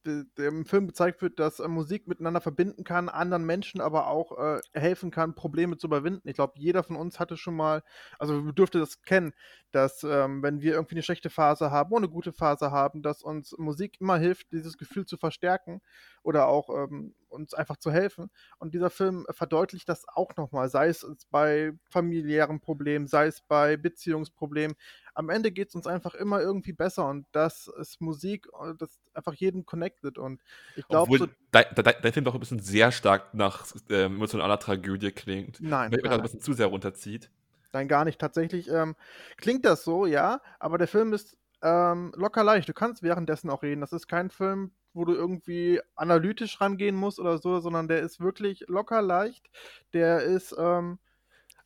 im 0.05 0.65
Film 0.65 0.87
gezeigt 0.87 1.21
wird, 1.21 1.39
dass 1.39 1.59
äh, 1.59 1.67
Musik 1.67 2.07
miteinander 2.07 2.41
verbinden 2.41 2.83
kann, 2.83 3.09
anderen 3.09 3.45
Menschen 3.45 3.81
aber 3.81 4.07
auch 4.07 4.37
äh, 4.37 4.61
helfen 4.73 5.11
kann, 5.11 5.35
Probleme 5.35 5.77
zu 5.77 5.87
überwinden. 5.87 6.27
Ich 6.27 6.35
glaube, 6.35 6.53
jeder 6.57 6.83
von 6.83 6.95
uns 6.95 7.19
hatte 7.19 7.37
schon 7.37 7.55
mal, 7.55 7.83
also 8.19 8.51
dürfte 8.51 8.79
das 8.79 9.01
kennen, 9.01 9.33
dass 9.71 10.03
ähm, 10.03 10.41
wenn 10.43 10.61
wir 10.61 10.73
irgendwie 10.73 10.95
eine 10.95 11.03
schlechte 11.03 11.29
Phase 11.29 11.71
haben 11.71 11.91
oder 11.91 12.03
eine 12.03 12.09
gute 12.09 12.33
Phase 12.33 12.71
haben, 12.71 13.01
dass 13.01 13.23
uns 13.23 13.57
Musik 13.57 13.99
immer 13.99 14.17
hilft, 14.17 14.51
dieses 14.51 14.77
Gefühl 14.77 15.05
zu 15.05 15.17
verstärken 15.17 15.81
oder 16.23 16.47
auch 16.47 16.69
ähm, 16.69 17.13
uns 17.35 17.53
einfach 17.53 17.77
zu 17.77 17.91
helfen. 17.91 18.31
Und 18.57 18.73
dieser 18.73 18.89
Film 18.89 19.25
verdeutlicht 19.29 19.87
das 19.87 20.07
auch 20.07 20.35
nochmal, 20.37 20.69
sei 20.69 20.87
es 20.87 21.05
bei 21.29 21.73
familiären 21.89 22.59
Problemen, 22.59 23.07
sei 23.07 23.27
es 23.27 23.41
bei 23.41 23.77
Beziehungsproblemen. 23.77 24.75
Am 25.13 25.29
Ende 25.29 25.51
geht 25.51 25.69
es 25.69 25.75
uns 25.75 25.87
einfach 25.87 26.15
immer 26.15 26.41
irgendwie 26.41 26.73
besser 26.73 27.07
und 27.07 27.25
das 27.31 27.67
ist 27.79 28.01
Musik, 28.01 28.47
äh, 28.61 28.73
das 28.77 28.99
einfach 29.13 29.33
jeden 29.33 29.65
connected. 29.65 30.17
Und 30.17 30.41
ich 30.75 30.87
glaube. 30.87 31.17
So, 31.17 31.27
dein, 31.51 31.65
dein, 31.75 31.93
dein, 32.01 32.13
Film 32.13 32.25
doch 32.25 32.33
ein 32.33 32.39
bisschen 32.39 32.59
sehr 32.59 32.91
stark 32.91 33.33
nach 33.33 33.65
äh, 33.89 34.05
emotionaler 34.05 34.59
Tragödie 34.59 35.11
klingt. 35.11 35.61
Nein. 35.61 35.91
Weil 35.91 35.99
er 35.99 36.13
ein 36.13 36.21
bisschen 36.21 36.41
zu 36.41 36.53
sehr 36.53 36.67
runterzieht. 36.67 37.29
Nein, 37.71 37.87
gar 37.87 38.05
nicht. 38.05 38.19
Tatsächlich 38.19 38.69
ähm, 38.69 38.95
klingt 39.37 39.65
das 39.65 39.83
so, 39.83 40.05
ja, 40.05 40.41
aber 40.59 40.77
der 40.77 40.87
Film 40.87 41.11
ist 41.13 41.37
ähm, 41.61 42.13
locker 42.15 42.43
leicht. 42.43 42.69
Du 42.69 42.73
kannst 42.73 43.03
währenddessen 43.03 43.49
auch 43.49 43.63
reden. 43.63 43.81
Das 43.81 43.91
ist 43.91 44.07
kein 44.07 44.29
Film, 44.29 44.71
wo 44.95 45.05
du 45.05 45.13
irgendwie 45.13 45.81
analytisch 45.95 46.59
rangehen 46.61 46.95
musst 46.95 47.19
oder 47.19 47.37
so, 47.37 47.59
sondern 47.59 47.87
der 47.87 47.99
ist 47.99 48.19
wirklich 48.19 48.63
locker 48.67 49.01
leicht. 49.01 49.49
Der 49.93 50.23
ist. 50.23 50.55
Ähm, 50.57 50.99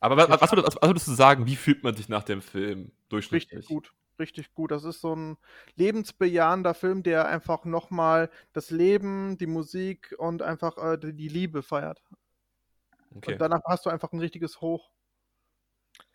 aber 0.00 0.16
was, 0.16 0.40
was, 0.40 0.52
würdest, 0.52 0.76
was, 0.80 0.88
würdest, 0.88 1.08
du 1.08 1.12
sagen, 1.12 1.46
wie 1.46 1.56
fühlt 1.56 1.84
man 1.84 1.94
sich 1.94 2.08
nach 2.08 2.24
dem 2.24 2.42
Film 2.42 2.92
durchschnittlich? 3.08 3.52
Richtig 3.52 3.68
gut. 3.68 3.92
Richtig 4.18 4.52
gut. 4.54 4.70
Das 4.70 4.84
ist 4.84 5.00
so 5.00 5.14
ein 5.14 5.38
lebensbejahender 5.76 6.74
Film, 6.74 7.02
der 7.02 7.26
einfach 7.26 7.64
nochmal 7.64 8.30
das 8.52 8.70
Leben, 8.70 9.38
die 9.38 9.46
Musik 9.46 10.14
und 10.18 10.42
einfach 10.42 10.76
äh, 10.76 10.98
die 10.98 11.28
Liebe 11.28 11.62
feiert. 11.62 12.02
Okay. 13.14 13.32
Und 13.32 13.40
danach 13.40 13.62
hast 13.66 13.86
du 13.86 13.90
einfach 13.90 14.12
ein 14.12 14.20
richtiges 14.20 14.60
Hoch. 14.60 14.90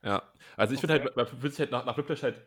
Ja, 0.04 0.24
also 0.56 0.74
ich 0.74 0.80
okay. 0.80 0.88
finde 0.88 1.06
halt, 1.06 1.16
man 1.16 1.28
fühlt 1.28 1.54
sich 1.54 1.60
halt 1.60 1.72
nach, 1.72 1.86
nach 1.86 1.98
Whiplash 1.98 2.24
halt 2.24 2.46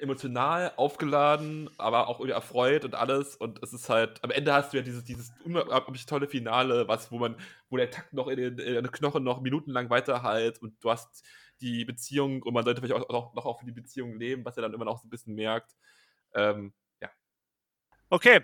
emotional 0.00 0.72
aufgeladen, 0.76 1.70
aber 1.78 2.08
auch 2.08 2.20
irgendwie 2.20 2.34
erfreut 2.34 2.84
und 2.84 2.94
alles. 2.94 3.36
Und 3.36 3.62
es 3.62 3.72
ist 3.72 3.88
halt, 3.88 4.22
am 4.24 4.30
Ende 4.30 4.52
hast 4.52 4.72
du 4.72 4.78
ja 4.78 4.82
dieses, 4.82 5.04
dieses 5.04 5.32
unglaublich 5.44 6.06
tolle 6.06 6.28
Finale, 6.28 6.88
was, 6.88 7.10
wo 7.12 7.18
man, 7.18 7.36
wo 7.68 7.76
der 7.76 7.90
Takt 7.90 8.12
noch 8.12 8.28
in 8.28 8.36
den, 8.36 8.58
in 8.58 8.74
den 8.74 8.90
Knochen 8.90 9.22
noch 9.22 9.40
minutenlang 9.40 9.90
weiterhält 9.90 10.60
und 10.60 10.82
du 10.82 10.90
hast 10.90 11.24
die 11.60 11.84
Beziehung 11.84 12.42
und 12.42 12.54
man 12.54 12.64
sollte 12.64 12.80
vielleicht 12.80 12.94
auch, 12.94 13.08
auch 13.10 13.34
noch 13.34 13.44
auch 13.44 13.60
für 13.60 13.66
die 13.66 13.72
Beziehung 13.72 14.18
leben, 14.18 14.44
was 14.44 14.56
er 14.56 14.62
dann 14.62 14.74
immer 14.74 14.84
noch 14.84 14.98
so 14.98 15.06
ein 15.06 15.10
bisschen 15.10 15.34
merkt. 15.34 15.76
Ähm, 16.34 16.72
ja. 17.00 17.10
Okay. 18.08 18.40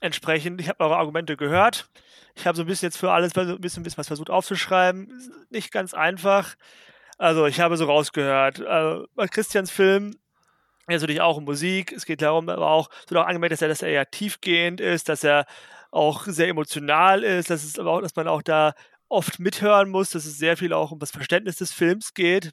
Entsprechend, 0.00 0.60
ich 0.60 0.68
habe 0.68 0.82
eure 0.82 0.96
Argumente 0.96 1.36
gehört. 1.36 1.90
Ich 2.34 2.46
habe 2.46 2.56
so 2.56 2.62
ein 2.62 2.66
bisschen 2.66 2.86
jetzt 2.86 2.96
für 2.96 3.12
alles 3.12 3.36
ein 3.36 3.60
bisschen, 3.60 3.80
ein 3.80 3.84
bisschen 3.84 3.98
was 3.98 4.06
versucht 4.06 4.30
aufzuschreiben. 4.30 5.46
Nicht 5.50 5.70
ganz 5.70 5.94
einfach. 5.94 6.54
Also 7.18 7.46
ich 7.46 7.60
habe 7.60 7.76
so 7.76 7.84
rausgehört, 7.84 8.64
bei 9.14 9.28
Christians 9.28 9.70
Film 9.70 10.16
natürlich 10.88 11.20
auch 11.20 11.36
um 11.36 11.44
Musik, 11.44 11.92
es 11.92 12.06
geht 12.06 12.22
darum, 12.22 12.48
aber 12.48 12.70
auch, 12.70 12.90
es 13.04 13.10
wird 13.10 13.20
auch 13.20 13.26
angemerkt, 13.26 13.52
dass 13.52 13.62
er, 13.62 13.68
dass 13.68 13.82
er 13.82 13.88
eher 13.88 14.10
tiefgehend 14.10 14.80
ist, 14.80 15.08
dass 15.08 15.24
er 15.24 15.46
auch 15.90 16.24
sehr 16.26 16.48
emotional 16.48 17.22
ist, 17.22 17.50
dass, 17.50 17.64
es 17.64 17.78
aber 17.78 17.92
auch, 17.92 18.00
dass 18.00 18.16
man 18.16 18.28
auch 18.28 18.42
da 18.42 18.72
oft 19.08 19.38
mithören 19.38 19.90
muss, 19.90 20.10
dass 20.10 20.24
es 20.24 20.38
sehr 20.38 20.56
viel 20.56 20.72
auch 20.72 20.90
um 20.90 20.98
das 20.98 21.10
Verständnis 21.10 21.56
des 21.56 21.72
Films 21.72 22.14
geht 22.14 22.52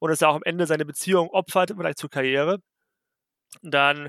und 0.00 0.10
dass 0.10 0.22
er 0.22 0.30
auch 0.30 0.36
am 0.36 0.42
Ende 0.44 0.66
seine 0.66 0.86
Beziehung 0.86 1.28
opfert, 1.30 1.72
vielleicht 1.76 1.98
zur 1.98 2.10
Karriere. 2.10 2.58
Dann 3.62 4.08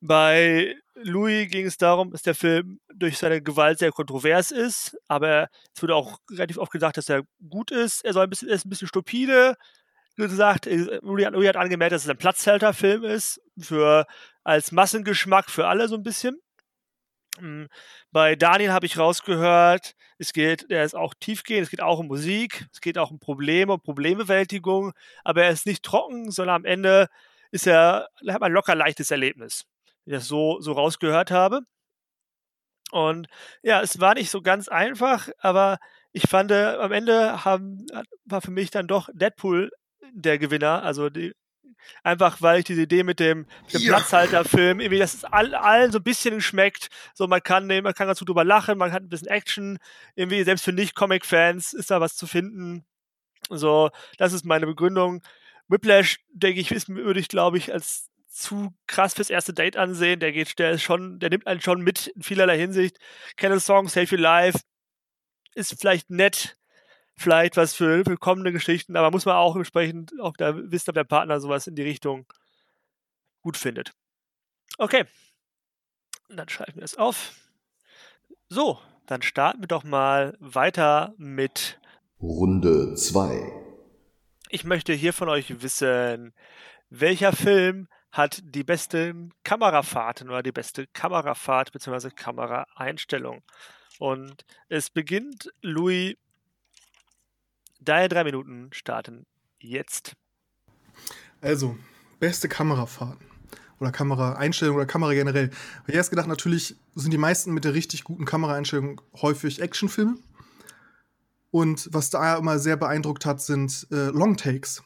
bei 0.00 0.76
Louis 0.94 1.48
ging 1.50 1.66
es 1.66 1.76
darum, 1.76 2.10
dass 2.10 2.22
der 2.22 2.34
Film 2.34 2.80
durch 2.94 3.18
seine 3.18 3.40
Gewalt 3.40 3.78
sehr 3.78 3.92
kontrovers 3.92 4.50
ist, 4.50 4.96
aber 5.08 5.48
es 5.74 5.82
wurde 5.82 5.94
auch 5.94 6.18
relativ 6.30 6.58
oft 6.58 6.72
gesagt, 6.72 6.96
dass 6.96 7.08
er 7.08 7.22
gut 7.48 7.70
ist. 7.70 8.04
Er 8.04 8.12
soll 8.12 8.24
ein 8.24 8.30
bisschen, 8.30 8.48
er 8.48 8.56
ist 8.56 8.66
ein 8.66 8.70
bisschen 8.70 8.88
stupide. 8.88 9.54
Wie 10.16 10.22
gesagt, 10.22 10.66
äh, 10.66 10.98
Louis 11.02 11.26
hat, 11.26 11.34
Louis 11.34 11.48
hat 11.48 11.56
angemerkt, 11.56 11.92
dass 11.92 12.04
es 12.04 12.10
ein 12.10 12.18
Platzhalterfilm 12.18 13.04
ist, 13.04 13.40
für, 13.58 14.06
als 14.44 14.72
Massengeschmack 14.72 15.50
für 15.50 15.66
alle 15.66 15.88
so 15.88 15.96
ein 15.96 16.02
bisschen. 16.02 16.38
Hm, 17.38 17.68
bei 18.10 18.36
Daniel 18.36 18.72
habe 18.72 18.86
ich 18.86 18.98
rausgehört, 18.98 19.94
es 20.18 20.32
geht, 20.32 20.70
er 20.70 20.84
ist 20.84 20.94
auch 20.94 21.14
tiefgehend, 21.18 21.64
es 21.64 21.70
geht 21.70 21.80
auch 21.82 21.98
um 21.98 22.08
Musik, 22.08 22.66
es 22.72 22.80
geht 22.80 22.98
auch 22.98 23.10
um 23.10 23.18
Probleme 23.18 23.72
und 23.72 23.82
Problembewältigung, 23.82 24.92
aber 25.24 25.44
er 25.44 25.50
ist 25.50 25.66
nicht 25.66 25.82
trocken, 25.82 26.30
sondern 26.30 26.56
am 26.56 26.64
Ende 26.66 27.08
ist 27.50 27.66
er, 27.66 28.08
hat 28.28 28.40
man 28.40 28.50
ein 28.50 28.52
locker 28.52 28.74
leichtes 28.74 29.10
Erlebnis 29.10 29.64
ich 30.04 30.12
das 30.12 30.28
so, 30.28 30.60
so 30.60 30.72
rausgehört 30.72 31.30
habe. 31.30 31.60
Und 32.90 33.28
ja, 33.62 33.80
es 33.80 34.00
war 34.00 34.14
nicht 34.14 34.30
so 34.30 34.42
ganz 34.42 34.68
einfach, 34.68 35.28
aber 35.38 35.78
ich 36.12 36.28
fand, 36.28 36.50
äh, 36.50 36.76
am 36.78 36.92
Ende 36.92 37.44
haben, 37.44 37.86
war 38.26 38.42
für 38.42 38.50
mich 38.50 38.70
dann 38.70 38.86
doch 38.86 39.08
Deadpool 39.14 39.70
der 40.10 40.38
Gewinner. 40.38 40.82
Also 40.82 41.10
die, 41.10 41.32
einfach, 42.02 42.40
weil 42.40 42.60
ich 42.60 42.64
diese 42.64 42.82
Idee 42.82 43.02
mit 43.02 43.20
dem, 43.20 43.46
dem 43.72 43.82
ja. 43.82 43.90
Platzhalterfilm, 43.90 44.80
irgendwie, 44.80 44.98
dass 44.98 45.14
es 45.14 45.24
all, 45.24 45.54
allen 45.54 45.92
so 45.92 45.98
ein 45.98 46.04
bisschen 46.04 46.40
schmeckt. 46.40 46.88
So, 47.14 47.26
man 47.26 47.42
kann, 47.42 47.66
man 47.66 47.94
kann 47.94 48.06
ganz 48.06 48.18
gut 48.18 48.28
drüber 48.28 48.44
lachen, 48.44 48.78
man 48.78 48.92
hat 48.92 49.02
ein 49.02 49.08
bisschen 49.08 49.28
Action. 49.28 49.78
Irgendwie, 50.14 50.42
selbst 50.44 50.64
für 50.64 50.72
Nicht-Comic-Fans 50.72 51.72
ist 51.72 51.90
da 51.90 52.00
was 52.00 52.16
zu 52.16 52.26
finden. 52.26 52.84
So, 53.48 53.90
das 54.18 54.32
ist 54.32 54.44
meine 54.44 54.66
Begründung. 54.66 55.22
Whiplash, 55.68 56.18
denke 56.32 56.60
ich, 56.60 56.70
ist, 56.70 56.88
würde 56.88 57.20
ich, 57.20 57.28
glaube 57.28 57.58
ich, 57.58 57.72
als 57.72 58.08
zu 58.28 58.74
krass 58.86 59.14
fürs 59.14 59.30
erste 59.30 59.52
Date 59.52 59.76
ansehen. 59.76 60.20
Der 60.20 60.32
geht, 60.32 60.58
der 60.58 60.72
ist 60.72 60.82
schon, 60.82 61.18
der 61.18 61.30
nimmt 61.30 61.46
einen 61.46 61.60
schon 61.60 61.82
mit 61.82 62.08
in 62.08 62.22
vielerlei 62.22 62.58
Hinsicht. 62.58 62.98
Kenne 63.36 63.60
Song, 63.60 63.88
Save 63.88 64.14
Your 64.14 64.20
Life 64.20 64.60
ist 65.54 65.78
vielleicht 65.78 66.10
nett, 66.10 66.56
vielleicht 67.16 67.56
was 67.56 67.74
für, 67.74 68.04
für 68.04 68.16
kommende 68.16 68.52
Geschichten, 68.52 68.96
aber 68.96 69.10
muss 69.10 69.26
man 69.26 69.36
auch 69.36 69.56
entsprechend 69.56 70.12
auch 70.20 70.36
da 70.36 70.56
wissen, 70.70 70.90
ob 70.90 70.94
der 70.94 71.04
Partner 71.04 71.40
sowas 71.40 71.66
in 71.66 71.74
die 71.74 71.82
Richtung 71.82 72.26
gut 73.42 73.56
findet. 73.56 73.92
Okay. 74.78 75.04
Und 76.28 76.36
dann 76.36 76.48
schreiben 76.48 76.76
wir 76.76 76.84
es 76.84 76.96
auf. 76.96 77.32
So, 78.48 78.78
Dann 79.06 79.22
starten 79.22 79.62
wir 79.62 79.68
doch 79.68 79.84
mal 79.84 80.36
weiter 80.38 81.14
mit 81.16 81.80
Runde 82.20 82.94
2. 82.94 83.52
Ich 84.48 84.64
möchte 84.64 84.92
hier 84.92 85.12
von 85.12 85.28
euch 85.28 85.62
wissen, 85.62 86.32
welcher 86.88 87.32
Film 87.32 87.88
hat 88.12 88.40
die 88.44 88.62
beste 88.62 89.28
Kamerafahrten 89.42 90.28
oder 90.28 90.42
die 90.42 90.52
beste 90.52 90.86
Kamerafahrt 90.86 91.72
bzw. 91.72 92.10
Kameraeinstellung? 92.10 93.42
Und 93.98 94.44
es 94.68 94.90
beginnt, 94.90 95.50
Louis, 95.62 96.16
deine 97.84 98.08
drei 98.08 98.24
Minuten 98.24 98.68
starten 98.72 99.26
jetzt. 99.60 100.12
Also, 101.40 101.76
beste 102.20 102.48
Kamerafahrten 102.48 103.26
oder 103.80 103.90
Kameraeinstellung 103.90 104.76
oder 104.76 104.86
Kamera 104.86 105.12
generell. 105.12 105.50
Ich 105.50 105.78
habe 105.88 105.92
erst 105.92 106.10
gedacht, 106.10 106.28
natürlich 106.28 106.76
sind 106.94 107.12
die 107.12 107.18
meisten 107.18 107.52
mit 107.52 107.64
der 107.64 107.74
richtig 107.74 108.04
guten 108.04 108.24
Kameraeinstellung 108.24 109.00
häufig 109.20 109.60
Actionfilme. 109.60 110.16
Und 111.50 111.88
was 111.92 112.08
da 112.08 112.38
immer 112.38 112.58
sehr 112.58 112.76
beeindruckt 112.76 113.26
hat, 113.26 113.42
sind 113.42 113.86
äh, 113.90 114.06
Longtakes. 114.06 114.82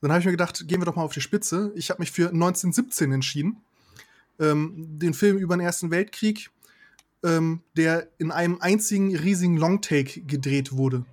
Dann 0.00 0.10
habe 0.10 0.20
ich 0.20 0.26
mir 0.26 0.32
gedacht, 0.32 0.68
gehen 0.68 0.80
wir 0.80 0.84
doch 0.84 0.96
mal 0.96 1.02
auf 1.02 1.14
die 1.14 1.22
Spitze. 1.22 1.72
Ich 1.74 1.88
habe 1.90 2.02
mich 2.02 2.12
für 2.12 2.28
1917 2.28 3.10
entschieden. 3.10 3.62
Ähm, 4.38 4.98
den 4.98 5.14
Film 5.14 5.38
über 5.38 5.56
den 5.56 5.64
Ersten 5.64 5.90
Weltkrieg, 5.90 6.50
ähm, 7.24 7.62
der 7.76 8.08
in 8.18 8.30
einem 8.30 8.60
einzigen 8.60 9.16
riesigen 9.16 9.56
Longtake 9.56 10.20
gedreht 10.20 10.72
wurde. 10.72 11.06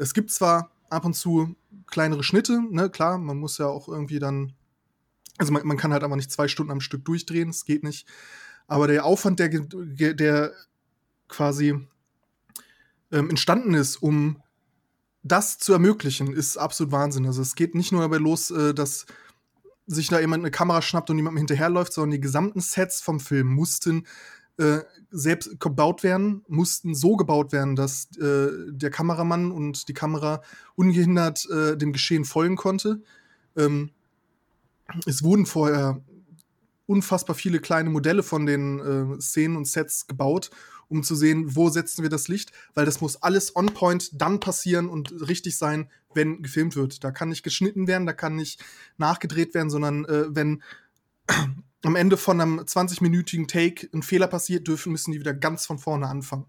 Es 0.00 0.14
gibt 0.14 0.30
zwar 0.30 0.70
ab 0.88 1.04
und 1.04 1.14
zu 1.14 1.56
kleinere 1.86 2.24
Schnitte, 2.24 2.62
ne, 2.70 2.88
klar, 2.88 3.18
man 3.18 3.36
muss 3.36 3.58
ja 3.58 3.66
auch 3.66 3.86
irgendwie 3.86 4.18
dann, 4.18 4.54
also 5.36 5.52
man, 5.52 5.66
man 5.66 5.76
kann 5.76 5.92
halt 5.92 6.02
aber 6.02 6.16
nicht 6.16 6.30
zwei 6.30 6.48
Stunden 6.48 6.72
am 6.72 6.80
Stück 6.80 7.04
durchdrehen, 7.04 7.48
das 7.48 7.64
geht 7.64 7.84
nicht. 7.84 8.08
Aber 8.66 8.86
der 8.86 9.04
Aufwand, 9.04 9.40
der, 9.40 9.48
der 9.50 10.52
quasi 11.28 11.86
ähm, 13.12 13.30
entstanden 13.30 13.74
ist, 13.74 13.96
um 13.96 14.42
das 15.22 15.58
zu 15.58 15.72
ermöglichen, 15.72 16.32
ist 16.32 16.56
absolut 16.56 16.92
Wahnsinn. 16.92 17.26
Also 17.26 17.42
es 17.42 17.54
geht 17.54 17.74
nicht 17.74 17.92
nur 17.92 18.00
dabei 18.00 18.16
los, 18.16 18.50
äh, 18.50 18.72
dass 18.72 19.06
sich 19.86 20.08
da 20.08 20.20
jemand 20.20 20.42
eine 20.42 20.50
Kamera 20.50 20.80
schnappt 20.80 21.10
und 21.10 21.16
jemandem 21.16 21.38
hinterherläuft, 21.38 21.92
sondern 21.92 22.12
die 22.12 22.20
gesamten 22.20 22.60
Sets 22.60 23.02
vom 23.02 23.20
Film 23.20 23.48
mussten 23.48 24.06
äh, 24.60 24.84
selbst 25.10 25.58
gebaut 25.58 26.02
werden, 26.02 26.44
mussten 26.46 26.94
so 26.94 27.16
gebaut 27.16 27.52
werden, 27.52 27.76
dass 27.76 28.08
äh, 28.18 28.48
der 28.68 28.90
Kameramann 28.90 29.50
und 29.50 29.88
die 29.88 29.94
Kamera 29.94 30.42
ungehindert 30.76 31.48
äh, 31.50 31.76
dem 31.76 31.92
Geschehen 31.92 32.24
folgen 32.24 32.56
konnte. 32.56 33.02
Ähm, 33.56 33.90
es 35.06 35.22
wurden 35.22 35.46
vorher 35.46 36.00
unfassbar 36.86 37.34
viele 37.34 37.60
kleine 37.60 37.90
Modelle 37.90 38.22
von 38.22 38.46
den 38.46 38.80
äh, 38.80 39.20
Szenen 39.20 39.56
und 39.56 39.66
Sets 39.66 40.06
gebaut 40.06 40.50
um 40.90 41.04
zu 41.04 41.14
sehen, 41.14 41.54
wo 41.54 41.70
setzen 41.70 42.02
wir 42.02 42.10
das 42.10 42.26
Licht, 42.26 42.50
weil 42.74 42.84
das 42.84 43.00
muss 43.00 43.22
alles 43.22 43.54
on 43.54 43.66
point 43.66 44.10
dann 44.20 44.40
passieren 44.40 44.88
und 44.88 45.12
richtig 45.28 45.56
sein, 45.56 45.88
wenn 46.14 46.42
gefilmt 46.42 46.74
wird. 46.74 47.04
Da 47.04 47.12
kann 47.12 47.28
nicht 47.28 47.44
geschnitten 47.44 47.86
werden, 47.86 48.06
da 48.06 48.12
kann 48.12 48.34
nicht 48.34 48.62
nachgedreht 48.98 49.54
werden, 49.54 49.70
sondern 49.70 50.04
äh, 50.06 50.24
wenn 50.34 50.62
am 51.84 51.96
Ende 51.96 52.16
von 52.16 52.40
einem 52.40 52.60
20-minütigen 52.60 53.48
Take 53.48 53.88
ein 53.92 54.02
Fehler 54.02 54.26
passiert, 54.26 54.68
dürfen, 54.68 54.92
müssen 54.92 55.12
die 55.12 55.20
wieder 55.20 55.34
ganz 55.34 55.66
von 55.66 55.78
vorne 55.78 56.06
anfangen. 56.06 56.46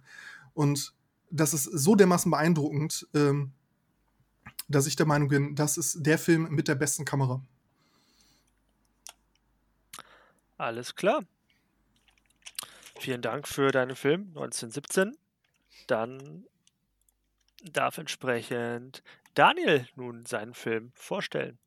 Und 0.54 0.94
das 1.30 1.54
ist 1.54 1.64
so 1.64 1.96
dermaßen 1.96 2.30
beeindruckend, 2.30 3.08
ähm, 3.14 3.54
dass 4.68 4.88
ich 4.88 4.96
der 4.96 5.06
Meinung 5.06 5.30
bin, 5.30 5.56
das 5.56 5.78
ist 5.78 6.06
der 6.06 6.18
Film 6.18 6.50
mit 6.50 6.68
der 6.68 6.76
besten 6.76 7.06
Kamera. 7.06 7.42
Alles 10.58 10.96
klar. 10.96 11.24
Vielen 13.00 13.22
Dank 13.22 13.48
für 13.48 13.72
deinen 13.72 13.96
Film 13.96 14.28
1917. 14.36 15.18
Dann 15.88 16.46
darf 17.64 17.98
entsprechend 17.98 19.02
Daniel 19.34 19.88
nun 19.96 20.26
seinen 20.26 20.54
Film 20.54 20.92
vorstellen. 20.94 21.58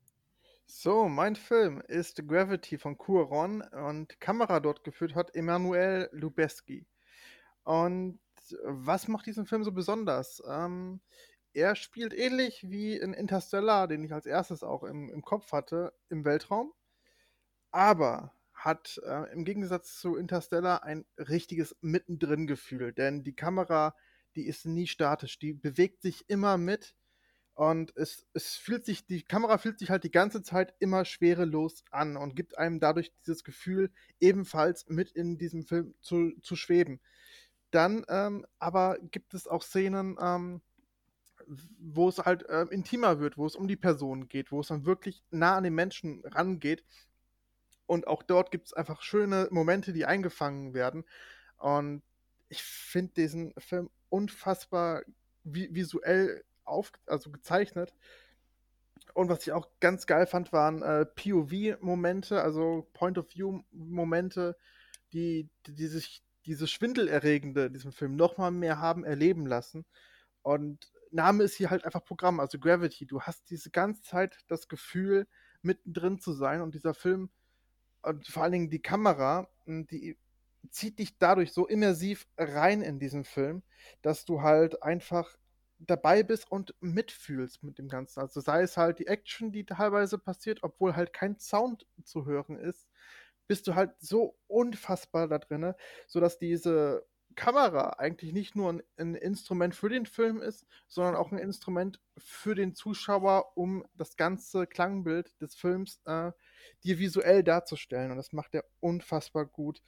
So, 0.67 1.07
mein 1.07 1.35
Film 1.35 1.81
ist 1.87 2.27
Gravity 2.27 2.77
von 2.77 2.97
Cuaron 2.97 3.61
und 3.61 4.19
Kamera 4.19 4.59
dort 4.59 4.83
geführt 4.83 5.15
hat 5.15 5.35
Emanuel 5.35 6.09
Lubeski. 6.11 6.87
Und 7.63 8.19
was 8.63 9.07
macht 9.07 9.25
diesen 9.27 9.45
Film 9.45 9.63
so 9.63 9.71
besonders? 9.71 10.41
Ähm, 10.47 11.01
er 11.53 11.75
spielt 11.75 12.13
ähnlich 12.13 12.69
wie 12.69 12.97
in 12.97 13.13
Interstellar, 13.13 13.87
den 13.87 14.03
ich 14.03 14.13
als 14.13 14.25
erstes 14.25 14.63
auch 14.63 14.83
im, 14.83 15.09
im 15.09 15.21
Kopf 15.21 15.51
hatte, 15.51 15.93
im 16.09 16.25
Weltraum. 16.25 16.73
Aber 17.71 18.33
hat 18.53 18.99
äh, 19.05 19.31
im 19.33 19.45
Gegensatz 19.45 19.99
zu 19.99 20.15
Interstellar 20.15 20.83
ein 20.83 21.05
richtiges 21.17 21.75
Mittendrin-Gefühl, 21.81 22.93
denn 22.93 23.23
die 23.23 23.35
Kamera, 23.35 23.95
die 24.35 24.47
ist 24.47 24.65
nie 24.65 24.87
statisch, 24.87 25.37
die 25.39 25.53
bewegt 25.53 26.01
sich 26.01 26.29
immer 26.29 26.57
mit 26.57 26.95
und 27.55 27.95
es, 27.95 28.25
es 28.33 28.55
fühlt 28.55 28.85
sich, 28.85 29.05
die 29.05 29.23
Kamera 29.23 29.57
fühlt 29.57 29.79
sich 29.79 29.89
halt 29.89 30.03
die 30.03 30.11
ganze 30.11 30.43
Zeit 30.43 30.73
immer 30.79 31.05
schwerelos 31.05 31.83
an 31.89 32.17
und 32.17 32.35
gibt 32.35 32.57
einem 32.57 32.79
dadurch 32.79 33.13
dieses 33.25 33.43
Gefühl, 33.43 33.91
ebenfalls 34.19 34.87
mit 34.87 35.11
in 35.11 35.37
diesem 35.37 35.63
Film 35.63 35.95
zu, 36.01 36.33
zu 36.41 36.55
schweben. 36.55 36.99
Dann 37.71 38.05
ähm, 38.09 38.45
aber 38.59 38.97
gibt 39.11 39.33
es 39.33 39.47
auch 39.47 39.63
Szenen, 39.63 40.17
ähm, 40.21 40.61
wo 41.79 42.09
es 42.09 42.19
halt 42.19 42.47
äh, 42.49 42.63
intimer 42.71 43.19
wird, 43.19 43.37
wo 43.37 43.45
es 43.45 43.55
um 43.55 43.67
die 43.67 43.75
Person 43.75 44.27
geht, 44.27 44.51
wo 44.51 44.59
es 44.59 44.67
dann 44.67 44.85
wirklich 44.85 45.23
nah 45.31 45.55
an 45.57 45.63
den 45.63 45.75
Menschen 45.75 46.23
rangeht 46.25 46.83
und 47.85 48.07
auch 48.07 48.23
dort 48.23 48.51
gibt 48.51 48.67
es 48.67 48.73
einfach 48.73 49.01
schöne 49.01 49.47
Momente, 49.51 49.93
die 49.93 50.05
eingefangen 50.05 50.73
werden. 50.73 51.03
Und 51.57 52.01
ich 52.49 52.63
finde 52.63 53.13
diesen 53.13 53.53
Film 53.57 53.89
unfassbar 54.09 55.03
vi 55.43 55.69
visuell 55.71 56.43
auf, 56.65 56.91
also 57.05 57.31
gezeichnet. 57.31 57.93
Und 59.13 59.29
was 59.29 59.45
ich 59.45 59.53
auch 59.53 59.69
ganz 59.79 60.07
geil 60.07 60.25
fand, 60.25 60.51
waren 60.51 60.81
äh, 60.81 61.05
POV-Momente, 61.05 62.41
also 62.41 62.87
Point-of-View-Momente, 62.93 64.57
die, 65.13 65.49
die, 65.65 65.73
die 65.73 65.87
sich 65.87 66.23
diese 66.45 66.67
Schwindelerregende 66.67 67.65
in 67.65 67.73
diesem 67.73 67.91
Film 67.91 68.15
nochmal 68.15 68.51
mehr 68.51 68.79
haben 68.79 69.03
erleben 69.03 69.45
lassen. 69.45 69.85
Und 70.41 70.91
Name 71.11 71.43
ist 71.43 71.55
hier 71.55 71.69
halt 71.69 71.85
einfach 71.85 72.03
Programm, 72.03 72.39
also 72.39 72.59
Gravity. 72.59 73.05
Du 73.05 73.21
hast 73.21 73.49
diese 73.49 73.71
ganze 73.71 74.01
Zeit 74.03 74.37
das 74.47 74.67
Gefühl, 74.67 75.27
mittendrin 75.61 76.19
zu 76.19 76.33
sein. 76.33 76.61
Und 76.61 76.75
dieser 76.75 76.93
Film 76.93 77.29
und 78.05 78.27
vor 78.27 78.43
allen 78.43 78.51
Dingen 78.51 78.69
die 78.69 78.81
Kamera, 78.81 79.47
hm, 79.65 79.87
die 79.87 80.17
zieht 80.69 80.99
dich 80.99 81.17
dadurch 81.17 81.53
so 81.53 81.67
immersiv 81.67 82.27
rein 82.37 82.81
in 82.81 82.99
diesen 82.99 83.23
Film, 83.23 83.63
dass 84.01 84.25
du 84.25 84.41
halt 84.41 84.83
einfach 84.83 85.37
dabei 85.79 86.23
bist 86.23 86.49
und 86.51 86.73
mitfühlst 86.79 87.63
mit 87.63 87.77
dem 87.77 87.87
Ganzen. 87.87 88.19
Also 88.21 88.41
sei 88.41 88.61
es 88.61 88.77
halt 88.77 88.99
die 88.99 89.07
Action, 89.07 89.51
die 89.51 89.65
teilweise 89.65 90.17
passiert, 90.17 90.63
obwohl 90.63 90.95
halt 90.95 91.13
kein 91.13 91.37
Sound 91.39 91.85
zu 92.03 92.25
hören 92.25 92.57
ist, 92.57 92.87
bist 93.47 93.67
du 93.67 93.75
halt 93.75 93.91
so 93.99 94.37
unfassbar 94.47 95.27
da 95.27 95.37
drin, 95.37 95.73
sodass 96.07 96.39
diese 96.39 97.05
Kamera 97.35 97.95
eigentlich 97.97 98.33
nicht 98.33 98.55
nur 98.55 98.71
ein, 98.71 98.83
ein, 98.97 99.15
Instrument 99.15 99.75
für 99.75 99.89
den 99.89 100.05
Film 100.05 100.41
ist, 100.41 100.65
sondern 100.87 101.15
auch 101.15 101.31
ein 101.31 101.37
Instrument 101.37 101.99
für 102.17 102.55
den 102.55 102.75
Zuschauer, 102.75 103.57
um 103.57 103.85
das 103.93 104.15
ganze 104.15 104.65
Klangbild 104.67 105.39
des 105.41 105.55
Films 105.55 105.99
äh, 106.05 106.31
dir 106.83 106.97
visuell 106.97 107.43
darzustellen. 107.43 108.11
Und 108.11 108.17
das 108.17 108.31
macht 108.31 108.55
er 108.55 108.63
unfassbar 108.79 109.45
gut. 109.45 109.81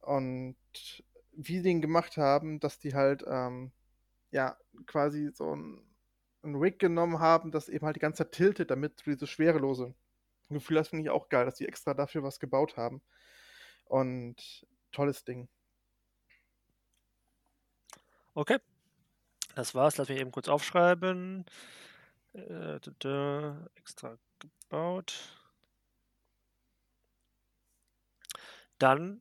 Und 0.00 0.56
wie 1.32 1.56
sie 1.56 1.62
den 1.62 1.80
gemacht 1.80 2.16
haben, 2.16 2.60
dass 2.60 2.78
die 2.78 2.94
halt 2.94 3.24
ähm, 3.26 3.72
ja 4.30 4.56
quasi 4.86 5.30
so 5.32 5.54
ein, 5.54 5.82
ein 6.42 6.54
Rig 6.54 6.78
genommen 6.78 7.18
haben, 7.18 7.50
das 7.50 7.68
eben 7.68 7.84
halt 7.86 7.96
die 7.96 8.00
ganze 8.00 8.24
Zeit 8.24 8.32
tiltet, 8.32 8.70
damit 8.70 9.00
du 9.00 9.10
dieses 9.10 9.30
schwerelose 9.30 9.94
Gefühl 10.50 10.78
hast, 10.78 10.88
finde 10.88 11.04
ich 11.04 11.10
auch 11.10 11.28
geil, 11.28 11.44
dass 11.44 11.56
die 11.56 11.66
extra 11.66 11.94
dafür 11.94 12.22
was 12.22 12.40
gebaut 12.40 12.76
haben. 12.76 13.02
Und 13.84 14.66
tolles 14.92 15.24
Ding. 15.24 15.48
Okay. 18.34 18.58
Das 19.54 19.74
war's. 19.74 19.96
Lass 19.96 20.08
mich 20.08 20.20
eben 20.20 20.30
kurz 20.30 20.48
aufschreiben. 20.48 21.44
Äh, 22.32 22.80
da, 22.80 22.90
da, 22.98 23.66
extra 23.74 24.18
gebaut. 24.38 25.38
Dann. 28.78 29.20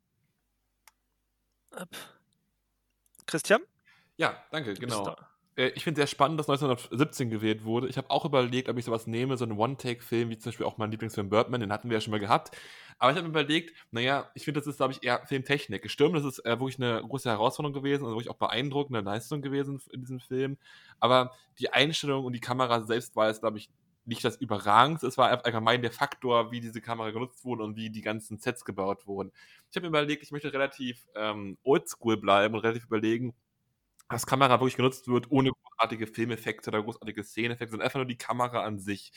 Christian? 3.25 3.61
Ja, 4.17 4.35
danke, 4.51 4.73
genau. 4.73 5.15
Äh, 5.55 5.69
ich 5.69 5.83
finde 5.83 5.99
sehr 5.99 6.07
spannend, 6.07 6.39
dass 6.39 6.47
1917 6.47 7.29
gewählt 7.29 7.63
wurde. 7.65 7.87
Ich 7.87 7.97
habe 7.97 8.09
auch 8.09 8.25
überlegt, 8.25 8.69
ob 8.69 8.77
ich 8.77 8.85
sowas 8.85 9.07
nehme, 9.07 9.37
so 9.37 9.45
einen 9.45 9.57
One-Take-Film, 9.57 10.29
wie 10.29 10.37
zum 10.37 10.51
Beispiel 10.51 10.65
auch 10.65 10.77
mein 10.77 10.91
Lieblingsfilm 10.91 11.29
Birdman, 11.29 11.61
den 11.61 11.71
hatten 11.71 11.89
wir 11.89 11.97
ja 11.97 12.01
schon 12.01 12.11
mal 12.11 12.19
gehabt. 12.19 12.55
Aber 12.99 13.11
ich 13.11 13.17
habe 13.17 13.27
mir 13.27 13.31
überlegt, 13.31 13.75
naja, 13.91 14.29
ich 14.33 14.45
finde, 14.45 14.59
das 14.59 14.67
ist, 14.67 14.77
glaube 14.77 14.93
ich, 14.93 15.03
eher 15.03 15.25
Filmtechnik. 15.25 15.81
Gestimmt, 15.81 16.15
das 16.15 16.25
ist 16.25 16.39
äh, 16.45 16.59
wirklich 16.59 16.79
eine 16.79 17.01
große 17.01 17.29
Herausforderung 17.29 17.73
gewesen, 17.73 18.03
also 18.03 18.15
wirklich 18.15 18.29
auch 18.29 18.37
beeindruckende 18.37 19.01
Leistung 19.01 19.41
gewesen 19.41 19.81
in 19.91 20.01
diesem 20.01 20.19
Film. 20.19 20.57
Aber 20.99 21.31
die 21.59 21.71
Einstellung 21.73 22.25
und 22.25 22.33
die 22.33 22.39
Kamera 22.39 22.81
selbst 22.81 23.15
war 23.15 23.29
es, 23.29 23.39
glaube 23.39 23.57
ich, 23.57 23.69
nicht 24.05 24.23
das 24.23 24.37
Überragendste, 24.37 25.05
es 25.05 25.17
war 25.17 25.43
allgemein 25.45 25.81
der 25.81 25.91
Faktor, 25.91 26.49
wie 26.49 26.61
diese 26.61 26.79
Kamera 26.79 27.11
genutzt 27.11 27.43
wurde 27.43 27.63
und 27.63 27.75
wie 27.75 27.89
die 27.89 28.01
ganzen 28.01 28.37
Sets 28.37 28.63
gebaut 28.63 29.05
wurden. 29.05 29.33
Ich 29.69 29.75
habe 29.75 29.81
mir 29.81 29.89
überlegt, 29.89 30.23
ich 30.23 30.31
möchte 30.31 30.53
relativ 30.53 31.05
ähm, 31.13 31.57
oldschool 31.63 32.15
bleiben 32.15 32.55
und 32.55 32.61
relativ 32.61 32.85
überlegen, 32.85 33.35
dass 34.09 34.25
Kamera 34.25 34.59
wirklich 34.59 34.77
genutzt 34.77 35.07
wird, 35.07 35.31
ohne 35.31 35.51
großartige 35.51 36.07
Filmeffekte 36.07 36.69
oder 36.69 36.83
großartige 36.83 37.23
Szeneneffekte, 37.23 37.71
sondern 37.71 37.85
einfach 37.85 37.99
nur 37.99 38.05
die 38.05 38.17
Kamera 38.17 38.63
an 38.63 38.79
sich. 38.79 39.11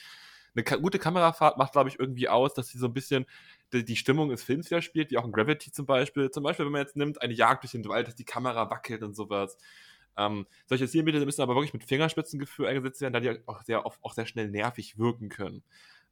Eine 0.55 0.65
gute 0.81 0.99
Kamerafahrt 0.99 1.59
macht, 1.59 1.73
glaube 1.73 1.89
ich, 1.91 2.01
irgendwie 2.01 2.29
aus, 2.29 2.55
dass 2.55 2.69
sie 2.69 2.79
so 2.79 2.87
ein 2.87 2.93
bisschen 2.93 3.25
die, 3.73 3.85
die 3.85 3.97
Stimmung 3.97 4.31
des 4.31 4.43
Films 4.43 4.69
widerspielt, 4.71 5.11
wie 5.13 5.19
auch 5.19 5.25
in 5.25 5.33
Gravity 5.33 5.71
zum 5.71 5.87
Beispiel. 5.87 6.31
Zum 6.31 6.43
Beispiel, 6.43 6.67
wenn 6.67 6.73
man 6.73 6.83
jetzt 6.83 6.97
nimmt, 6.97 7.23
eine 7.23 7.33
Jagd 7.35 7.63
durch 7.63 7.73
den 7.73 7.85
Wald, 7.85 8.09
dass 8.09 8.17
die 8.17 8.25
Kamera 8.25 8.69
wackelt 8.69 9.03
und 9.03 9.15
sowas. 9.15 9.57
Ähm, 10.17 10.47
solche 10.67 10.89
Stilmittel 10.89 11.25
müssen 11.25 11.43
aber 11.43 11.55
wirklich 11.55 11.73
mit 11.73 11.85
Fingerspitzengefühl 11.85 12.67
eingesetzt 12.67 13.01
werden, 13.01 13.13
da 13.13 13.21
die 13.21 13.39
auch 13.47 13.63
sehr, 13.63 13.87
auch 13.87 14.13
sehr 14.13 14.27
schnell 14.27 14.51
nervig 14.51 14.99
wirken 14.99 15.29
können. 15.29 15.63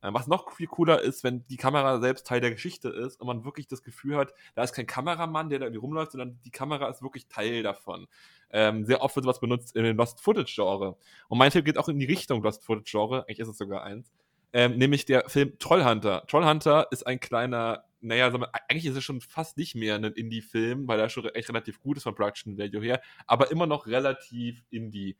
Ähm, 0.02 0.14
was 0.14 0.26
noch 0.26 0.52
viel 0.52 0.66
cooler 0.66 1.00
ist, 1.00 1.24
wenn 1.24 1.46
die 1.48 1.56
Kamera 1.56 2.00
selbst 2.00 2.26
Teil 2.26 2.40
der 2.40 2.50
Geschichte 2.50 2.88
ist 2.88 3.20
und 3.20 3.26
man 3.26 3.44
wirklich 3.44 3.66
das 3.66 3.82
Gefühl 3.82 4.16
hat, 4.16 4.32
da 4.54 4.62
ist 4.62 4.72
kein 4.72 4.86
Kameramann, 4.86 5.50
der 5.50 5.58
da 5.58 5.66
irgendwie 5.66 5.80
rumläuft, 5.80 6.12
sondern 6.12 6.38
die 6.44 6.50
Kamera 6.50 6.88
ist 6.88 7.02
wirklich 7.02 7.26
Teil 7.26 7.62
davon. 7.62 8.06
Ähm, 8.50 8.84
sehr 8.84 9.02
oft 9.02 9.16
wird 9.16 9.24
sowas 9.24 9.40
benutzt 9.40 9.74
in 9.76 9.84
den 9.84 9.96
Lost 9.96 10.20
Footage-Genre. 10.20 10.96
Und 11.28 11.38
mein 11.38 11.50
Tipp 11.50 11.64
geht 11.64 11.78
auch 11.78 11.88
in 11.88 11.98
die 11.98 12.06
Richtung 12.06 12.42
Lost 12.42 12.64
Footage-Genre, 12.64 13.22
eigentlich 13.22 13.40
ist 13.40 13.48
es 13.48 13.58
sogar 13.58 13.82
eins. 13.82 14.12
Ähm, 14.52 14.78
nämlich 14.78 15.04
der 15.04 15.28
Film 15.28 15.58
Trollhunter. 15.58 16.24
Trollhunter 16.26 16.86
ist 16.90 17.06
ein 17.06 17.20
kleiner 17.20 17.84
naja, 18.00 18.32
eigentlich 18.68 18.86
ist 18.86 18.96
es 18.96 19.04
schon 19.04 19.20
fast 19.20 19.56
nicht 19.56 19.74
mehr 19.74 19.96
ein 19.96 20.04
Indie-Film, 20.04 20.86
weil 20.86 21.00
er 21.00 21.08
schon 21.08 21.24
echt 21.26 21.48
relativ 21.48 21.80
gut 21.80 21.96
ist 21.96 22.04
von 22.04 22.14
Production 22.14 22.56
Value 22.56 22.82
her, 22.82 23.00
aber 23.26 23.50
immer 23.50 23.66
noch 23.66 23.86
relativ 23.86 24.62
Indie. 24.70 25.16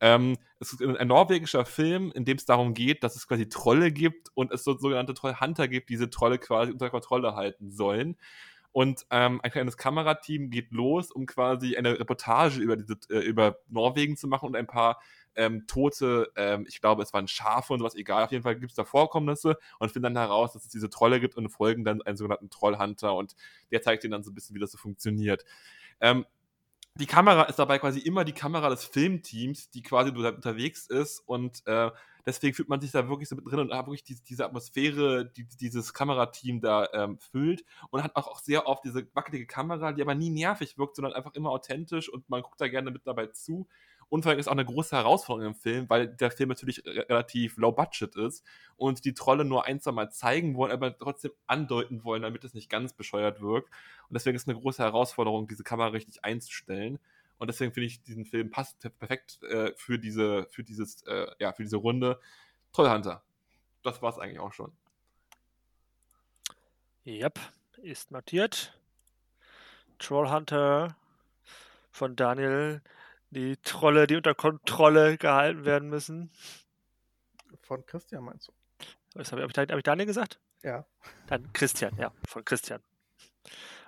Ähm, 0.00 0.36
es 0.58 0.72
ist 0.72 0.82
ein 0.82 1.08
norwegischer 1.08 1.64
Film, 1.64 2.12
in 2.14 2.24
dem 2.24 2.36
es 2.36 2.46
darum 2.46 2.74
geht, 2.74 3.04
dass 3.04 3.16
es 3.16 3.28
quasi 3.28 3.48
Trolle 3.48 3.92
gibt 3.92 4.28
und 4.34 4.52
es 4.52 4.64
so 4.64 4.76
sogenannte 4.76 5.14
Trollhunter 5.14 5.68
gibt, 5.68 5.88
die 5.90 5.94
diese 5.94 6.10
Trolle 6.10 6.38
quasi 6.38 6.72
unter 6.72 6.90
Kontrolle 6.90 7.34
halten 7.34 7.70
sollen. 7.70 8.16
Und 8.72 9.04
ähm, 9.10 9.40
ein 9.42 9.50
kleines 9.50 9.76
Kamerateam 9.76 10.50
geht 10.50 10.70
los, 10.70 11.10
um 11.10 11.26
quasi 11.26 11.76
eine 11.76 11.98
Reportage 11.98 12.60
über, 12.60 12.76
diese, 12.76 12.96
äh, 13.10 13.18
über 13.18 13.58
Norwegen 13.68 14.16
zu 14.16 14.28
machen 14.28 14.46
und 14.46 14.56
ein 14.56 14.68
paar 14.68 15.00
ähm, 15.34 15.66
tote, 15.66 16.30
ähm, 16.36 16.66
ich 16.68 16.80
glaube, 16.80 17.02
es 17.02 17.12
waren 17.12 17.26
Schafe 17.26 17.72
und 17.72 17.80
sowas, 17.80 17.94
egal, 17.96 18.24
auf 18.24 18.30
jeden 18.30 18.42
Fall 18.42 18.56
gibt 18.56 18.70
es 18.70 18.76
da 18.76 18.84
Vorkommnisse 18.84 19.58
und 19.78 19.90
finden 19.90 20.14
dann 20.14 20.16
heraus, 20.16 20.52
dass 20.52 20.64
es 20.64 20.70
diese 20.70 20.90
Trolle 20.90 21.20
gibt 21.20 21.36
und 21.36 21.48
folgen 21.48 21.84
dann 21.84 22.02
einen 22.02 22.16
sogenannten 22.16 22.50
Trollhunter 22.50 23.14
und 23.14 23.34
der 23.70 23.82
zeigt 23.82 24.04
ihnen 24.04 24.12
dann 24.12 24.22
so 24.22 24.30
ein 24.30 24.34
bisschen, 24.34 24.54
wie 24.54 24.60
das 24.60 24.72
so 24.72 24.78
funktioniert. 24.78 25.44
Ähm, 26.00 26.24
die 26.96 27.06
Kamera 27.06 27.44
ist 27.44 27.58
dabei 27.58 27.78
quasi 27.78 28.00
immer 28.00 28.24
die 28.24 28.32
Kamera 28.32 28.68
des 28.68 28.84
Filmteams, 28.84 29.70
die 29.70 29.82
quasi 29.82 30.10
unterwegs 30.10 30.86
ist 30.86 31.20
und 31.20 31.66
äh, 31.66 31.90
deswegen 32.26 32.54
fühlt 32.54 32.68
man 32.68 32.80
sich 32.80 32.90
da 32.90 33.08
wirklich 33.08 33.28
so 33.28 33.36
mit 33.36 33.46
drin 33.46 33.60
und 33.60 33.72
hat 33.72 33.86
wirklich 33.86 34.04
diese, 34.04 34.22
diese 34.24 34.44
Atmosphäre, 34.44 35.26
die 35.26 35.44
dieses 35.44 35.94
Kamerateam 35.94 36.60
da 36.60 36.88
ähm, 36.92 37.18
füllt 37.18 37.64
und 37.90 38.02
hat 38.02 38.16
auch, 38.16 38.26
auch 38.26 38.40
sehr 38.40 38.66
oft 38.66 38.84
diese 38.84 39.06
wackelige 39.14 39.46
Kamera, 39.46 39.92
die 39.92 40.02
aber 40.02 40.14
nie 40.14 40.30
nervig 40.30 40.78
wirkt, 40.78 40.96
sondern 40.96 41.14
einfach 41.14 41.34
immer 41.34 41.50
authentisch 41.50 42.08
und 42.08 42.28
man 42.28 42.42
guckt 42.42 42.60
da 42.60 42.68
gerne 42.68 42.90
mit 42.90 43.06
dabei 43.06 43.28
zu. 43.28 43.68
Und 44.10 44.24
vor 44.24 44.30
allem 44.30 44.40
ist 44.40 44.48
auch 44.48 44.52
eine 44.52 44.64
große 44.64 44.94
Herausforderung 44.94 45.52
im 45.52 45.54
Film, 45.54 45.88
weil 45.88 46.08
der 46.08 46.32
Film 46.32 46.48
natürlich 46.48 46.84
relativ 46.84 47.56
low 47.56 47.70
budget 47.70 48.16
ist 48.16 48.44
und 48.76 49.04
die 49.04 49.14
Trolle 49.14 49.44
nur 49.44 49.66
ein, 49.66 49.80
zwei 49.80 49.92
Mal 49.92 50.10
zeigen 50.10 50.56
wollen, 50.56 50.72
aber 50.72 50.98
trotzdem 50.98 51.30
andeuten 51.46 52.02
wollen, 52.02 52.22
damit 52.22 52.42
es 52.42 52.52
nicht 52.52 52.68
ganz 52.68 52.92
bescheuert 52.92 53.40
wirkt. 53.40 53.68
Und 54.08 54.14
deswegen 54.14 54.34
ist 54.34 54.42
es 54.42 54.48
eine 54.48 54.58
große 54.58 54.82
Herausforderung, 54.82 55.46
diese 55.46 55.62
Kamera 55.62 55.88
richtig 55.88 56.24
einzustellen. 56.24 56.98
Und 57.38 57.46
deswegen 57.46 57.72
finde 57.72 57.86
ich 57.86 58.02
diesen 58.02 58.26
Film 58.26 58.50
passt 58.50 58.80
perfekt 58.98 59.42
äh, 59.44 59.72
für 59.76 59.98
diese, 59.98 60.46
für 60.50 60.64
dieses, 60.64 61.02
äh, 61.06 61.28
ja, 61.38 61.52
für 61.52 61.62
diese 61.62 61.76
Runde. 61.76 62.18
Trollhunter. 62.72 63.22
Das 63.84 64.02
war 64.02 64.10
es 64.10 64.18
eigentlich 64.18 64.40
auch 64.40 64.52
schon. 64.52 64.72
Yep, 67.06 67.38
ist 67.80 68.10
notiert. 68.10 68.76
Trollhunter 70.00 70.96
von 71.92 72.16
Daniel 72.16 72.82
die 73.30 73.56
Trolle, 73.58 74.06
die 74.06 74.16
unter 74.16 74.34
Kontrolle 74.34 75.16
gehalten 75.16 75.64
werden 75.64 75.88
müssen. 75.88 76.30
Von 77.62 77.84
Christian 77.86 78.24
meinst 78.24 78.48
du? 78.48 78.52
Was 79.14 79.32
habe 79.32 79.44
ich, 79.44 79.56
hab 79.56 79.76
ich 79.76 79.82
Daniel 79.82 80.06
gesagt? 80.06 80.40
Ja. 80.62 80.86
Dann 81.26 81.52
Christian, 81.52 81.96
ja, 81.96 82.12
von 82.26 82.44
Christian. 82.44 82.82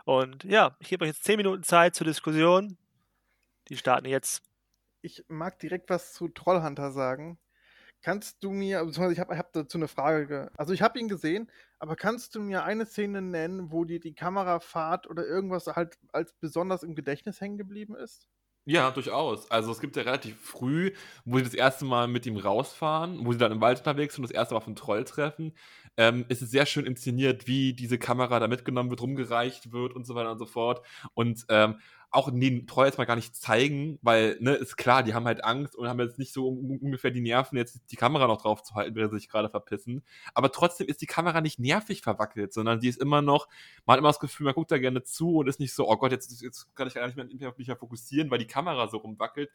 Und 0.05 0.45
ja, 0.45 0.77
ich 0.81 0.89
gebe 0.89 1.05
euch 1.05 1.11
jetzt 1.11 1.25
10 1.25 1.37
Minuten 1.37 1.63
Zeit 1.63 1.95
zur 1.95 2.07
Diskussion. 2.07 2.77
Die 3.69 3.77
starten 3.77 4.07
jetzt. 4.07 4.43
Ich 5.01 5.25
mag 5.29 5.59
direkt 5.59 5.91
was 5.91 6.13
zu 6.13 6.29
Trollhunter 6.29 6.93
sagen. 6.93 7.39
Kannst 8.01 8.43
du 8.43 8.51
mir, 8.51 8.85
ich 8.85 9.21
habe 9.21 9.39
hab 9.39 9.53
dazu 9.53 9.79
eine 9.79 9.87
Frage, 9.87 10.51
also 10.57 10.73
ich 10.73 10.83
habe 10.83 10.99
ihn 10.99 11.07
gesehen, 11.07 11.49
aber 11.79 11.95
kannst 11.95 12.35
du 12.35 12.41
mir 12.41 12.65
eine 12.65 12.85
Szene 12.85 13.23
nennen, 13.23 13.71
wo 13.71 13.85
dir 13.85 14.01
die 14.01 14.15
Kamerafahrt 14.15 15.09
oder 15.09 15.25
irgendwas 15.25 15.69
halt 15.69 15.99
als 16.13 16.33
besonders 16.33 16.83
im 16.83 16.97
Gedächtnis 16.97 17.41
hängen 17.41 17.59
geblieben 17.59 17.95
ist? 17.95 18.29
Ja, 18.65 18.93
durchaus. 18.93 19.51
Also 19.51 19.73
es 19.73 19.81
gibt 19.81 19.97
ja 19.97 20.03
relativ 20.03 20.41
früh, 20.41 20.93
wo 21.25 21.39
sie 21.39 21.45
das 21.45 21.55
erste 21.55 21.85
Mal 21.85 22.07
mit 22.07 22.27
ihm 22.27 22.37
rausfahren, 22.37 23.27
wo 23.27 23.33
sie 23.33 23.39
dann 23.39 23.51
im 23.51 23.61
Wald 23.61 23.79
unterwegs 23.79 24.15
sind 24.15 24.23
und 24.25 24.31
das 24.31 24.37
erste 24.37 24.55
Mal 24.55 24.59
auf 24.59 24.67
einen 24.67 24.77
Troll 24.77 25.05
treffen. 25.05 25.53
Ähm, 25.97 26.25
ist 26.29 26.43
es 26.43 26.51
sehr 26.53 26.65
schön 26.65 26.87
inszeniert, 26.87 27.49
wie 27.49 27.75
diese 27.75 27.99
Kamera 27.99 28.39
da 28.39 28.47
mitgenommen 28.47 28.89
wird, 28.91 29.01
rumgereicht 29.03 29.73
wird 29.73 29.95
und 29.95 30.07
so 30.07 30.15
weiter 30.15 30.31
und 30.31 30.39
so 30.39 30.47
fort. 30.47 30.87
Und 31.15 31.45
ähm, 31.49 31.81
auch 32.13 32.31
den 32.31 32.67
Troll 32.67 32.87
jetzt 32.87 32.99
mal 32.99 33.07
gar 33.07 33.17
nicht 33.17 33.35
zeigen, 33.35 33.99
weil, 34.03 34.37
ne, 34.39 34.53
ist 34.53 34.77
klar, 34.77 35.03
die 35.03 35.15
haben 35.15 35.25
halt 35.25 35.43
Angst 35.43 35.75
und 35.75 35.89
haben 35.89 35.99
jetzt 35.99 36.19
nicht 36.19 36.33
so 36.33 36.47
ungefähr 36.47 37.11
die 37.11 37.23
Nerven, 37.23 37.57
jetzt 37.57 37.81
die 37.91 37.97
Kamera 37.97 38.27
noch 38.27 38.43
drauf 38.43 38.63
zu 38.63 38.75
halten, 38.75 38.95
während 38.95 39.13
sie 39.13 39.19
sich 39.19 39.31
gerade 39.31 39.49
verpissen. 39.49 40.03
Aber 40.35 40.53
trotzdem 40.53 40.87
ist 40.89 41.01
die 41.01 41.07
Kamera 41.07 41.41
nicht 41.41 41.59
nervig 41.59 42.03
verwackelt, 42.03 42.53
sondern 42.53 42.81
die 42.81 42.89
ist 42.89 43.01
immer 43.01 43.23
noch, 43.23 43.49
man 43.87 43.95
hat 43.95 43.99
immer 43.99 44.11
das 44.11 44.21
Gefühl, 44.21 44.45
man 44.45 44.55
guckt 44.55 44.71
da 44.71 44.79
gerne 44.79 45.03
zu 45.03 45.39
und 45.39 45.49
ist 45.49 45.59
nicht 45.59 45.73
so, 45.73 45.89
oh 45.89 45.97
Gott, 45.97 46.13
jetzt, 46.13 46.43
jetzt 46.43 46.77
kann 46.77 46.87
ich 46.87 46.95
gar 46.95 47.07
nicht 47.07 47.17
mehr 47.17 47.49
auf 47.49 47.57
mich 47.57 47.73
fokussieren, 47.73 48.31
weil 48.31 48.39
die 48.39 48.47
Kamera 48.47 48.89
so 48.89 48.99
rumwackelt. 48.99 49.51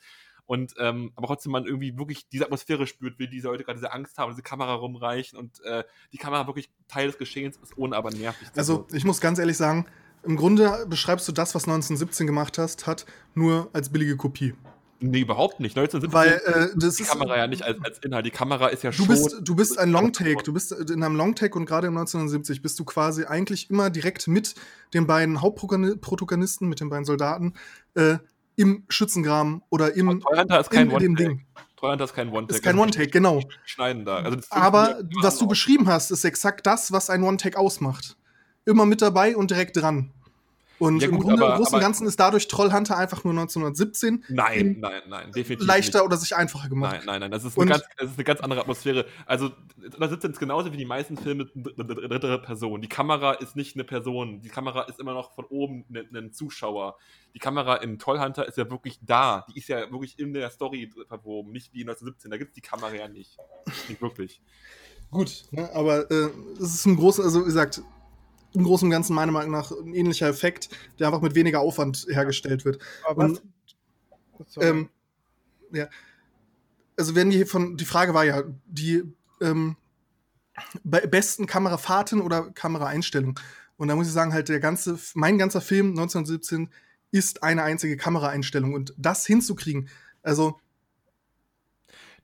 Und 0.47 0.73
ähm, 0.79 1.11
aber 1.15 1.27
trotzdem 1.27 1.51
man 1.51 1.65
irgendwie 1.65 1.97
wirklich 1.97 2.29
diese 2.29 2.45
Atmosphäre 2.45 2.87
spürt, 2.87 3.19
wie 3.19 3.27
diese 3.27 3.49
Leute 3.49 3.65
gerade 3.65 3.77
diese 3.77 3.91
Angst 3.91 4.17
haben, 4.17 4.31
diese 4.31 4.41
Kamera 4.41 4.73
rumreichen 4.73 5.37
und 5.37 5.61
äh, 5.65 5.83
die 6.13 6.17
Kamera 6.17 6.47
wirklich 6.47 6.71
Teil 6.87 7.07
des 7.07 7.17
Geschehens 7.17 7.57
ist, 7.57 7.77
ohne 7.77 7.95
aber 7.95 8.11
nervig 8.11 8.51
zu 8.51 8.57
Also 8.57 8.87
ich 8.93 9.03
muss 9.03 9.19
ganz 9.19 9.39
ehrlich 9.39 9.57
sagen, 9.57 9.85
im 10.23 10.35
Grunde 10.35 10.85
beschreibst 10.89 11.27
du 11.27 11.31
das, 11.31 11.55
was 11.55 11.63
1917 11.63 12.27
gemacht 12.27 12.57
hast, 12.57 12.87
hat, 12.87 13.05
nur 13.33 13.69
als 13.73 13.89
billige 13.89 14.17
Kopie. 14.17 14.53
Nee, 14.99 15.21
überhaupt 15.21 15.59
nicht. 15.59 15.77
1917 15.77 16.13
Weil 16.13 16.41
äh, 16.45 16.69
das 16.75 16.95
die 16.95 17.03
ist, 17.03 17.11
Kamera 17.11 17.37
ja 17.37 17.47
nicht 17.47 17.63
als, 17.63 17.77
als 17.83 17.99
Inhalt. 17.99 18.25
Die 18.25 18.31
Kamera 18.31 18.67
ist 18.67 18.83
ja 18.83 18.89
du 18.89 18.97
schon. 18.97 19.07
bist, 19.07 19.35
du 19.41 19.55
bist 19.55 19.77
ein 19.77 19.91
Longtake. 19.91 20.43
Du 20.43 20.53
bist 20.53 20.71
in 20.71 21.03
einem 21.03 21.15
Longtake 21.15 21.57
und 21.57 21.65
gerade 21.65 21.87
im 21.87 21.97
1970 21.97 22.61
bist 22.63 22.79
du 22.79 22.85
quasi 22.85 23.25
eigentlich 23.25 23.69
immer 23.69 23.91
direkt 23.91 24.27
mit 24.27 24.55
den 24.93 25.05
beiden 25.05 25.41
Hauptprotagonisten, 25.41 26.67
mit 26.67 26.79
den 26.79 26.89
beiden 26.89 27.05
Soldaten, 27.05 27.53
äh, 27.93 28.17
im 28.55 28.85
Schützengraben 28.89 29.61
oder 29.69 29.95
im 29.95 30.19
Trollhunter 30.19 30.59
ist 30.59 30.71
kein 30.71 30.89
One-Take. 30.91 31.13
Ding. 31.13 31.45
Trollhunter 31.75 32.05
ist 32.05 32.13
kein 32.15 32.29
One-Take. 32.29 32.55
Ist 32.55 32.63
kein 32.63 32.79
One-Take, 32.79 33.11
genau. 33.11 33.41
Schneiden 33.65 34.03
da. 34.03 34.17
Also 34.17 34.39
Aber 34.49 34.99
was 35.21 35.37
du 35.37 35.47
beschrieben 35.47 35.87
hast, 35.87 36.09
ist 36.09 36.25
exakt 36.25 36.65
das, 36.65 36.91
was 36.91 37.11
ein 37.11 37.21
One-Take 37.21 37.57
ausmacht. 37.57 38.16
Immer 38.67 38.85
mit 38.85 39.01
dabei 39.01 39.35
und 39.37 39.49
direkt 39.49 39.77
dran. 39.77 40.11
Und 40.79 41.01
Ja, 41.01 41.07
im 41.07 41.15
gut, 41.15 41.25
Grunde, 41.25 41.43
aber- 41.43 41.53
im 41.55 41.57
Großen 41.59 41.73
und 41.73 41.81
Ganzen 41.81 42.05
ist 42.05 42.19
dadurch 42.19 42.47
Trollhunter 42.47 42.95
einfach 42.97 43.23
nur 43.23 43.33
1917 43.33 44.23
Nein, 44.29 44.59
in- 44.59 44.79
nein, 44.79 45.01
nein, 45.09 45.31
definitiv. 45.31 45.65
leichter 45.65 45.99
nicht. 45.99 46.05
oder 46.05 46.17
sich 46.17 46.35
einfacher 46.35 46.69
gemacht. 46.69 46.97
Nein, 46.97 47.01
nein, 47.07 47.19
nein, 47.21 47.31
das 47.31 47.45
ist, 47.45 47.57
Und- 47.57 47.63
eine 47.63 47.71
ganz, 47.79 47.83
das 47.97 48.11
ist 48.11 48.17
eine 48.17 48.23
ganz 48.25 48.41
andere 48.41 48.59
Atmosphäre. 48.61 49.07
Also, 49.25 49.49
da 49.97 50.07
sitzt 50.07 50.23
jetzt 50.23 50.37
genauso 50.39 50.71
wie 50.71 50.77
die 50.77 50.85
meisten 50.85 51.17
Filme 51.17 51.49
eine 51.55 51.85
dritte 51.95 52.37
Person. 52.37 52.79
Die 52.83 52.89
Kamera 52.89 53.33
ist 53.33 53.55
nicht 53.55 53.75
eine 53.75 53.85
Person, 53.85 54.41
die 54.41 54.49
Kamera 54.49 54.83
ist 54.83 54.99
immer 54.99 55.15
noch 55.15 55.33
von 55.33 55.45
oben 55.45 55.83
ein, 55.89 56.15
ein 56.15 56.31
Zuschauer. 56.33 56.95
Die 57.33 57.39
Kamera 57.39 57.77
in 57.77 57.97
Tollhunter 57.97 58.47
ist 58.47 58.57
ja 58.59 58.69
wirklich 58.69 58.99
da. 59.01 59.47
Die 59.51 59.57
ist 59.57 59.69
ja 59.69 59.89
wirklich 59.91 60.19
in 60.19 60.31
der 60.33 60.51
Story 60.51 60.91
verwoben, 61.07 61.53
nicht 61.53 61.73
wie 61.73 61.81
in 61.81 61.87
1917. 61.87 62.29
Da 62.29 62.37
gibt 62.37 62.49
es 62.51 62.53
die 62.55 62.61
Kamera 62.61 62.93
ja 62.93 63.07
nicht. 63.07 63.35
Nicht 63.89 63.99
wirklich. 63.99 64.41
Gut, 65.09 65.45
ne, 65.49 65.71
aber 65.73 66.11
äh, 66.11 66.29
es 66.59 66.75
ist 66.75 66.85
im 66.85 66.97
Großen, 66.97 67.23
also 67.23 67.41
wie 67.41 67.45
gesagt, 67.45 67.81
im 68.57 68.63
Großen 68.63 68.87
und 68.87 68.91
Ganzen 68.91 69.13
meiner 69.13 69.31
Meinung 69.31 69.51
nach 69.51 69.71
ein 69.71 69.93
ähnlicher 69.93 70.27
Effekt, 70.27 70.69
der 70.99 71.07
einfach 71.07 71.21
mit 71.21 71.35
weniger 71.35 71.59
Aufwand 71.59 72.07
hergestellt 72.09 72.65
wird. 72.65 72.79
Aber? 73.07 73.25
Und. 73.25 73.41
Ähm, 74.57 74.89
ja. 75.71 75.87
Also 76.95 77.15
wenn 77.15 77.29
die 77.29 77.45
von, 77.45 77.77
die 77.77 77.85
Frage 77.85 78.13
war 78.13 78.25
ja, 78.25 78.43
die 78.65 79.03
ähm, 79.41 79.77
bei 80.83 81.01
besten 81.01 81.45
Kamerafahrten 81.45 82.21
oder 82.21 82.49
Kameraeinstellungen. 82.51 83.35
Und 83.77 83.87
da 83.87 83.95
muss 83.95 84.07
ich 84.07 84.13
sagen, 84.13 84.33
halt 84.33 84.49
der 84.49 84.59
ganze, 84.59 84.97
mein 85.13 85.37
ganzer 85.37 85.61
Film 85.61 85.89
1917 85.89 86.69
ist 87.11 87.43
eine 87.43 87.63
einzige 87.63 87.95
Kameraeinstellung. 87.95 88.73
Und 88.73 88.93
das 88.97 89.25
hinzukriegen, 89.25 89.89
also 90.23 90.59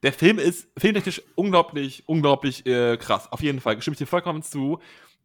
Der 0.02 0.13
Film 0.13 0.39
ist 0.39 0.67
filmtechnisch 0.78 1.22
unglaublich, 1.36 2.04
unglaublich 2.08 2.65
äh, 2.65 2.98
krass. 2.98 3.32
Auf 3.32 3.41
jeden 3.41 3.62
Fall. 3.62 3.82
Stimme 3.82 3.93
ich 3.93 4.00
dir 4.00 4.08
vollkommen 4.08 4.41
zu. 4.41 4.80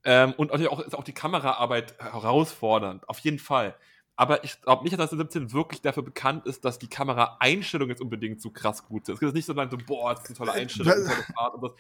Ähm, 0.05 0.33
und 0.37 0.49
natürlich 0.51 0.71
auch, 0.71 0.81
ist 0.81 0.95
auch 0.97 1.05
die 1.05 1.13
Kameraarbeit 1.15 1.95
herausfordernd. 1.99 3.09
Auf 3.09 3.19
jeden 3.21 3.39
Fall. 3.39 3.75
aber 4.17 4.43
ich 4.43 4.61
glaube 4.63 4.83
nicht, 4.83 4.99
dass 4.99 5.11
2017 5.11 5.53
wirklich 5.53 5.81
dafür 5.81 6.03
bekannt 6.03 6.45
ist, 6.47 6.65
dass 6.65 6.79
die 6.81 6.89
Kameraeinstellungen 6.89 7.91
jetzt 7.91 8.01
unbedingt 8.01 8.41
so 8.41 8.51
krass 8.51 8.85
gut 8.85 9.07
sind. 9.07 9.15
Es 9.17 9.23
ist 9.23 9.35
nicht 9.35 9.47
so, 9.47 9.55
so 9.55 9.79
boah, 9.87 10.13
das 10.15 10.25
ist 10.25 10.31
eine 10.31 10.37
tolle 10.39 10.59
Äh, 10.59 10.63
Einstellung, 10.63 10.93
eine 10.93 11.05
tolle 11.05 11.23
Fahrt 11.35 11.55
und 11.55 11.63
das. 11.63 11.73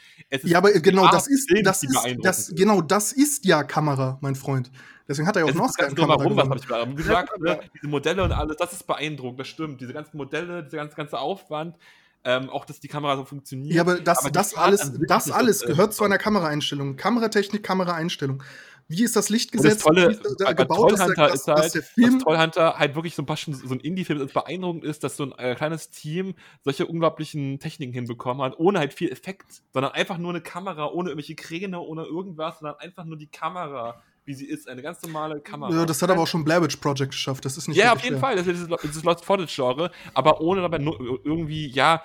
Ist 0.42 0.50
Ja, 0.50 0.58
aber 0.58 0.70
genau, 0.72 1.04
Art 1.06 1.14
das 1.14 1.26
ist, 1.26 1.50
Film, 1.50 1.64
das 1.64 1.82
ist, 1.82 1.92
das, 2.22 2.38
ist. 2.48 2.56
genau, 2.56 2.80
das 2.80 3.12
ist 3.12 3.44
ja 3.44 3.64
Kamera, 3.64 4.18
mein 4.20 4.36
Freund. 4.36 4.70
Deswegen 5.08 5.26
hat 5.26 5.34
er 5.36 5.40
ja 5.40 5.46
auch 5.46 5.54
ist 5.54 5.58
das 5.60 5.76
in 5.78 5.82
ganze 5.82 5.96
Kamera 5.96 6.16
Drumherum, 6.16 6.36
was 6.36 6.48
habe 6.48 6.58
ich 6.58 6.96
gesagt. 6.96 6.96
Gesagt, 6.96 7.40
ne, 7.40 7.60
diese 7.74 7.88
Modelle 7.88 8.22
und 8.22 8.30
alles, 8.32 8.56
das 8.56 8.72
ist 8.72 8.86
beeindruckend, 8.86 9.40
das 9.40 9.48
stimmt. 9.48 9.80
Diese 9.80 9.92
ganzen 9.92 10.16
Modelle, 10.16 10.62
dieser 10.62 10.76
ganze, 10.76 10.94
ganze 10.96 11.18
Aufwand, 11.18 11.76
ähm, 12.24 12.50
auch 12.50 12.64
dass 12.64 12.80
die 12.80 12.88
Kamera 12.88 13.16
so 13.16 13.24
funktioniert. 13.24 13.74
Ja, 13.74 13.82
aber 13.82 14.00
das, 14.00 14.18
Aber 14.18 14.30
das 14.30 14.54
alles, 14.54 14.92
das 15.06 15.30
alles 15.30 15.62
äh, 15.62 15.66
gehört 15.68 15.94
zu 15.94 16.04
einer 16.04 16.18
Kameraeinstellung. 16.18 16.96
Kameratechnik, 16.96 17.62
Kameraeinstellung. 17.62 18.42
Wie 18.90 19.04
ist 19.04 19.16
das 19.16 19.28
Licht 19.28 19.52
Und 19.52 19.58
das 19.58 19.64
gesetzt? 19.64 19.82
Tolle 19.84 20.08
Wie 20.08 20.12
ist 20.14 20.36
da 20.38 20.52
gebaut, 20.54 20.92
dass 20.92 21.06
der, 21.06 21.32
ist 21.32 21.46
halt, 21.46 21.58
dass 21.58 21.72
der 21.72 21.82
Film 21.82 22.14
dass 22.14 22.22
Trollhunter 22.24 22.78
halt 22.78 22.94
wirklich 22.94 23.14
so 23.14 23.22
ein 23.22 23.26
paar 23.26 23.36
so 23.36 23.52
ein 23.52 23.80
Indie-Film 23.80 24.22
ist, 24.22 24.32
beeindruckend 24.32 24.84
ist, 24.84 25.04
dass 25.04 25.16
so 25.18 25.24
ein 25.24 25.32
äh, 25.32 25.54
kleines 25.54 25.90
Team 25.90 26.34
solche 26.64 26.86
unglaublichen 26.86 27.58
Techniken 27.58 27.92
hinbekommen 27.92 28.42
hat, 28.42 28.58
ohne 28.58 28.78
halt 28.78 28.94
viel 28.94 29.10
Effekt, 29.10 29.62
sondern 29.74 29.92
einfach 29.92 30.16
nur 30.16 30.30
eine 30.30 30.40
Kamera, 30.40 30.86
ohne 30.86 31.10
irgendwelche 31.10 31.34
Kräne, 31.34 31.80
ohne 31.80 32.04
irgendwas, 32.04 32.60
sondern 32.60 32.78
einfach 32.78 33.04
nur 33.04 33.18
die 33.18 33.30
Kamera, 33.30 34.02
wie 34.28 34.34
sie 34.34 34.46
ist, 34.46 34.68
eine 34.68 34.82
ganz 34.82 35.02
normale 35.02 35.40
Kamera. 35.40 35.72
Ja, 35.72 35.84
das 35.86 36.00
hat 36.02 36.10
aber 36.10 36.22
auch 36.22 36.26
schon 36.26 36.44
Blair 36.44 36.62
Witch 36.62 36.76
Project 36.76 37.10
geschafft. 37.10 37.44
Das 37.44 37.56
ist 37.56 37.66
nicht 37.66 37.76
Ja, 37.78 37.92
auf 37.92 38.04
jeden 38.04 38.14
schwer. 38.14 38.20
Fall. 38.20 38.36
Das 38.36 38.46
ist 38.46 38.68
dieses, 38.84 39.02
Lost 39.02 39.24
Footage-Genre, 39.24 39.90
aber 40.14 40.40
ohne 40.40 40.60
dabei 40.60 40.78
irgendwie, 40.78 41.66
ja, 41.68 42.02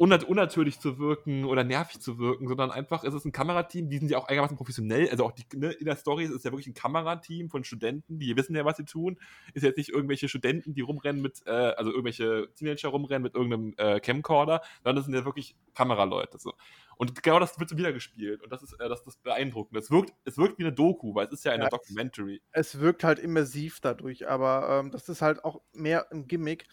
unnat 0.00 0.24
unnatürlich 0.24 0.80
zu 0.80 0.98
wirken 0.98 1.44
oder 1.44 1.62
nervig 1.62 2.00
zu 2.00 2.18
wirken, 2.18 2.48
sondern 2.48 2.70
einfach, 2.70 3.04
es 3.04 3.12
ist 3.12 3.26
ein 3.26 3.32
Kamerateam, 3.32 3.90
die 3.90 3.98
sind 3.98 4.10
ja 4.10 4.16
auch 4.16 4.28
einigermaßen 4.28 4.56
professionell. 4.56 5.10
Also 5.10 5.26
auch 5.26 5.32
die, 5.32 5.44
ne, 5.56 5.72
in 5.72 5.84
der 5.84 5.96
Story 5.96 6.24
ist 6.24 6.30
es 6.30 6.42
ja 6.42 6.50
wirklich 6.52 6.68
ein 6.68 6.74
Kamerateam 6.74 7.50
von 7.50 7.64
Studenten, 7.64 8.18
die 8.18 8.34
wissen 8.34 8.56
ja, 8.56 8.64
was 8.64 8.78
sie 8.78 8.86
tun. 8.86 9.18
Ist 9.52 9.62
jetzt 9.62 9.76
nicht 9.76 9.90
irgendwelche 9.90 10.28
Studenten, 10.28 10.72
die 10.72 10.80
rumrennen 10.80 11.20
mit, 11.20 11.42
äh, 11.46 11.50
also 11.50 11.90
irgendwelche 11.90 12.48
Teenager 12.56 12.88
rumrennen 12.88 13.22
mit 13.22 13.34
irgendeinem 13.34 13.74
äh, 13.76 14.00
Camcorder, 14.00 14.62
sondern 14.82 14.96
das 14.96 15.04
sind 15.04 15.14
ja 15.14 15.26
wirklich 15.26 15.54
Kameraleute. 15.74 16.38
So. 16.38 16.54
Und 17.00 17.22
genau 17.22 17.38
das 17.38 17.58
wird 17.58 17.70
so 17.70 17.78
wieder 17.78 17.94
gespielt. 17.94 18.42
Und 18.42 18.52
das 18.52 18.62
ist 18.62 18.74
äh, 18.74 18.86
das, 18.86 19.02
das 19.04 19.16
beeindruckend. 19.16 19.74
Es 19.78 19.90
wirkt, 19.90 20.12
es 20.26 20.36
wirkt 20.36 20.58
wie 20.58 20.64
eine 20.64 20.72
Doku, 20.74 21.14
weil 21.14 21.26
es 21.28 21.32
ist 21.32 21.44
ja 21.46 21.52
eine 21.52 21.62
Ja. 21.64 21.68
Documentary. 21.70 22.42
es 22.52 22.78
wirkt 22.78 23.04
halt 23.04 23.18
immersiv 23.18 23.80
dadurch, 23.80 24.28
aber 24.28 24.68
ähm, 24.68 24.90
das 24.90 25.08
ist 25.08 25.22
halt 25.22 25.42
auch 25.42 25.62
mehr 25.72 26.12
ein 26.12 26.26
Gimmick. 26.26 26.66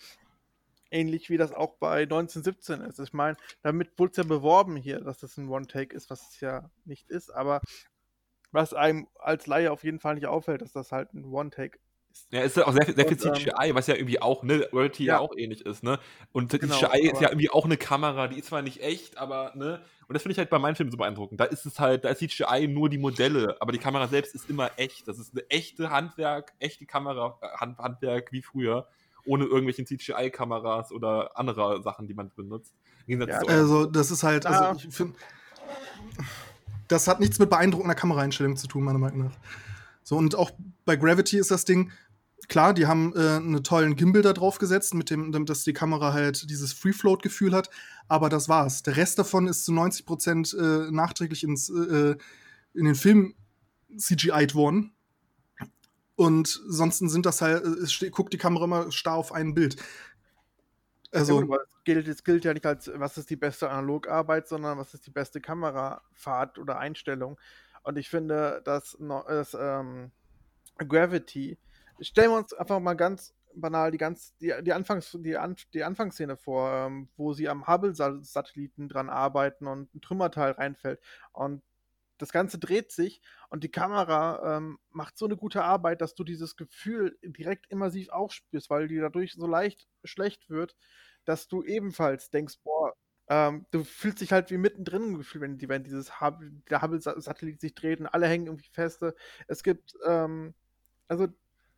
Ähnlich 0.92 1.30
wie 1.30 1.38
das 1.38 1.54
auch 1.54 1.76
bei 1.78 2.02
1917 2.04 2.82
ist. 2.82 3.00
Ich 3.00 3.14
meine, 3.14 3.38
damit 3.62 3.98
wurde 3.98 4.12
es 4.12 4.18
ja 4.18 4.24
beworben 4.24 4.76
hier, 4.76 5.00
dass 5.00 5.20
das 5.20 5.38
ein 5.38 5.48
One-Take 5.48 5.96
ist, 5.96 6.10
was 6.10 6.30
es 6.34 6.42
ja 6.42 6.70
nicht 6.84 7.10
ist, 7.10 7.30
aber 7.30 7.62
was 8.52 8.74
einem 8.74 9.08
als 9.16 9.48
Laie 9.48 9.72
auf 9.72 9.86
jeden 9.86 10.02
Fall 10.02 10.16
nicht 10.16 10.28
auffällt, 10.28 10.62
dass 10.62 10.74
das 10.74 10.92
halt 10.92 11.14
ein 11.14 11.24
One-Take 11.24 11.78
ist. 11.78 11.87
Ja, 12.32 12.42
ist 12.42 12.58
ja 12.58 12.68
auch 12.68 12.74
sehr, 12.74 12.86
viel- 12.86 12.96
sehr 12.96 13.08
viel 13.08 13.18
Und, 13.18 13.26
ähm, 13.26 13.34
CGI, 13.36 13.76
was 13.76 13.88
ja 13.88 13.96
irgendwie 13.96 14.22
auch, 14.22 14.44
ne, 14.44 14.68
Reality 14.74 15.06
ja. 15.06 15.14
Ja. 15.16 15.20
auch 15.20 15.32
ähnlich 15.38 15.66
ist, 15.66 15.84
ne? 15.84 16.00
Und 16.34 16.52
die 16.54 16.60
Genau, 16.60 16.76
CGI 16.78 17.10
ist 17.12 17.22
ja 17.22 17.30
irgendwie 17.30 17.50
auch 17.50 17.66
eine 17.66 17.78
Kamera, 17.78 18.28
die 18.28 18.38
ist 18.40 18.48
zwar 18.48 18.62
nicht 18.62 18.82
echt, 18.82 19.18
aber, 19.18 19.54
ne? 19.56 19.82
Und 20.08 20.14
das 20.14 20.24
finde 20.24 20.34
ich 20.34 20.38
halt 20.38 20.50
bei 20.50 20.60
meinen 20.60 20.76
Filmen 20.76 20.92
so 20.92 20.98
beeindruckend. 20.98 21.40
Da 21.40 21.46
ist 21.46 21.66
es 21.66 21.80
halt, 21.80 22.06
da 22.06 22.10
ist 22.10 22.20
CGI 22.20 22.68
nur 22.68 22.90
die 22.90 22.98
Modelle, 22.98 23.56
aber 23.60 23.72
die 23.72 23.78
Kamera 23.78 24.08
selbst 24.08 24.36
ist 24.36 24.50
immer 24.50 24.72
echt. 24.78 25.08
Das 25.08 25.20
ist 25.20 25.34
eine 25.34 25.50
echte 25.50 25.90
Handwerk, 25.90 26.54
echte 26.60 26.86
Kamera, 26.86 27.38
äh, 27.42 27.48
Hand, 27.58 27.78
Handwerk 27.80 28.32
wie 28.32 28.42
früher, 28.42 28.88
ohne 29.26 29.44
irgendwelchen 29.46 29.86
CGI-Kameras 29.86 30.92
oder 30.92 31.38
andere 31.38 31.82
Sachen, 31.82 32.08
die 32.08 32.14
man 32.14 32.32
benutzt. 32.36 32.74
Im 33.06 33.20
Gegensatz 33.20 33.30
Ja, 33.42 33.48
zu 33.48 33.48
Also, 33.48 33.86
das 33.86 34.12
ist 34.12 34.24
halt, 34.24 34.46
also 34.46 34.88
ich 34.88 34.94
find, 34.96 35.16
das 36.88 37.08
hat 37.08 37.20
nichts 37.20 37.40
mit 37.40 37.50
beeindruckender 37.50 37.96
Kameraeinstellung 37.96 38.56
zu 38.56 38.68
tun, 38.68 38.84
meiner 38.84 39.00
Meinung 39.00 39.26
nach. 39.26 39.38
So, 40.04 40.16
und 40.16 40.36
auch 40.36 40.52
bei 40.86 40.96
Gravity 40.96 41.38
ist 41.38 41.52
das 41.52 41.66
Ding, 41.66 41.92
klar, 42.48 42.74
die 42.74 42.88
haben 42.88 43.14
äh, 43.16 43.38
einen 43.38 43.64
tollen 43.64 43.96
Gimbal 43.96 44.22
da 44.22 44.34
drauf 44.34 44.58
gesetzt, 44.58 44.94
mit 44.94 45.10
dem, 45.10 45.46
dass 45.46 45.64
die 45.64 45.74
Kamera 45.74 46.14
halt 46.14 46.50
dieses 46.50 46.74
Free-Float-Gefühl 46.74 47.54
hat, 47.54 47.70
aber 48.08 48.30
das 48.30 48.50
war's. 48.50 48.84
Der 48.84 48.98
Rest 48.98 49.20
davon 49.20 49.48
ist 49.48 49.66
zu 49.66 49.74
90 49.74 50.06
Prozent 50.06 50.56
äh, 50.60 50.92
nachträglich 50.92 51.44
ins, 51.44 51.70
äh, 51.70 52.16
in 52.74 52.86
den 52.86 52.96
Film 52.96 53.36
CGI'd 53.98 54.56
worden. 54.56 54.94
Und 56.16 56.48
sonst 56.68 56.98
sind 56.98 57.26
das 57.26 57.42
halt, 57.42 57.64
äh, 57.64 58.10
guckt 58.10 58.34
die 58.34 58.38
Kamera 58.38 58.66
immer 58.66 58.92
starr 58.92 59.16
auf 59.16 59.32
ein 59.32 59.54
Bild. 59.54 59.76
Also, 61.12 61.42
ja, 61.42 61.56
es, 61.56 61.84
gilt, 61.84 62.08
es 62.08 62.24
gilt 62.24 62.44
ja 62.44 62.54
nicht 62.54 62.66
als, 62.66 62.92
was 62.96 63.18
ist 63.18 63.30
die 63.30 63.36
beste 63.36 63.70
Analogarbeit, 63.70 64.48
sondern 64.48 64.78
was 64.78 64.94
ist 64.94 65.06
die 65.06 65.12
beste 65.12 65.40
Kamerafahrt 65.40 66.58
oder 66.58 66.80
Einstellung. 66.80 67.40
Und 67.84 67.98
ich 67.98 68.10
finde, 68.10 68.62
dass, 68.66 68.98
dass 69.00 69.58
ähm, 69.60 70.12
Gravity, 70.78 71.58
stellen 72.02 72.32
wir 72.32 72.38
uns 72.38 72.54
einfach 72.54 72.80
mal 72.80 72.96
ganz 72.96 73.34
banal 73.54 73.92
die, 73.92 73.98
ganz, 73.98 74.36
die, 74.38 74.54
die, 74.62 74.74
Anfangs, 74.74 75.18
die, 75.20 75.38
An, 75.38 75.56
die 75.74 75.84
Anfangsszene 75.84 76.38
vor, 76.38 76.72
ähm, 76.72 77.10
wo 77.18 77.34
sie 77.34 77.50
am 77.50 77.68
Hubble-Satelliten 77.68 78.88
dran 78.88 79.10
arbeiten 79.10 79.68
und 79.68 79.94
ein 79.94 80.02
Trümmerteil 80.02 80.52
reinfällt. 80.52 81.00
Und 81.34 81.64
das 82.18 82.32
Ganze 82.32 82.58
dreht 82.58 82.92
sich 82.92 83.22
und 83.50 83.64
die 83.64 83.72
Kamera 83.72 84.58
ähm, 84.58 84.80
macht 84.92 85.18
so 85.18 85.26
eine 85.26 85.38
gute 85.38 85.64
Arbeit, 85.64 86.02
dass 86.02 86.16
du 86.16 86.24
dieses 86.24 86.56
Gefühl 86.56 87.18
direkt 87.22 87.68
immersiv 87.70 88.10
auch 88.10 88.32
spürst, 88.32 88.70
weil 88.70 88.88
die 88.88 88.98
dadurch 88.98 89.34
so 89.34 89.48
leicht 89.48 89.88
schlecht 90.04 90.50
wird, 90.50 90.76
dass 91.26 91.48
du 91.48 91.64
ebenfalls 91.64 92.30
denkst, 92.30 92.56
boah, 92.64 92.94
ähm, 93.30 93.66
du 93.72 93.84
fühlst 93.84 94.22
dich 94.22 94.32
halt 94.32 94.52
wie 94.52 94.58
mittendrin 94.58 95.04
im 95.04 95.18
Gefühl, 95.18 95.42
wenn, 95.42 95.62
wenn 95.70 95.84
dieses 95.84 96.22
Hubble, 96.22 96.52
der 96.70 96.82
Hubble-Satellit 96.82 97.60
sich 97.62 97.76
dreht 97.76 98.00
und 98.00 98.08
alle 98.08 98.28
hängen 98.28 98.48
irgendwie 98.48 98.70
feste. 98.72 99.16
Es 99.48 99.64
gibt, 99.64 99.94
ähm, 100.06 100.54
also 101.08 101.28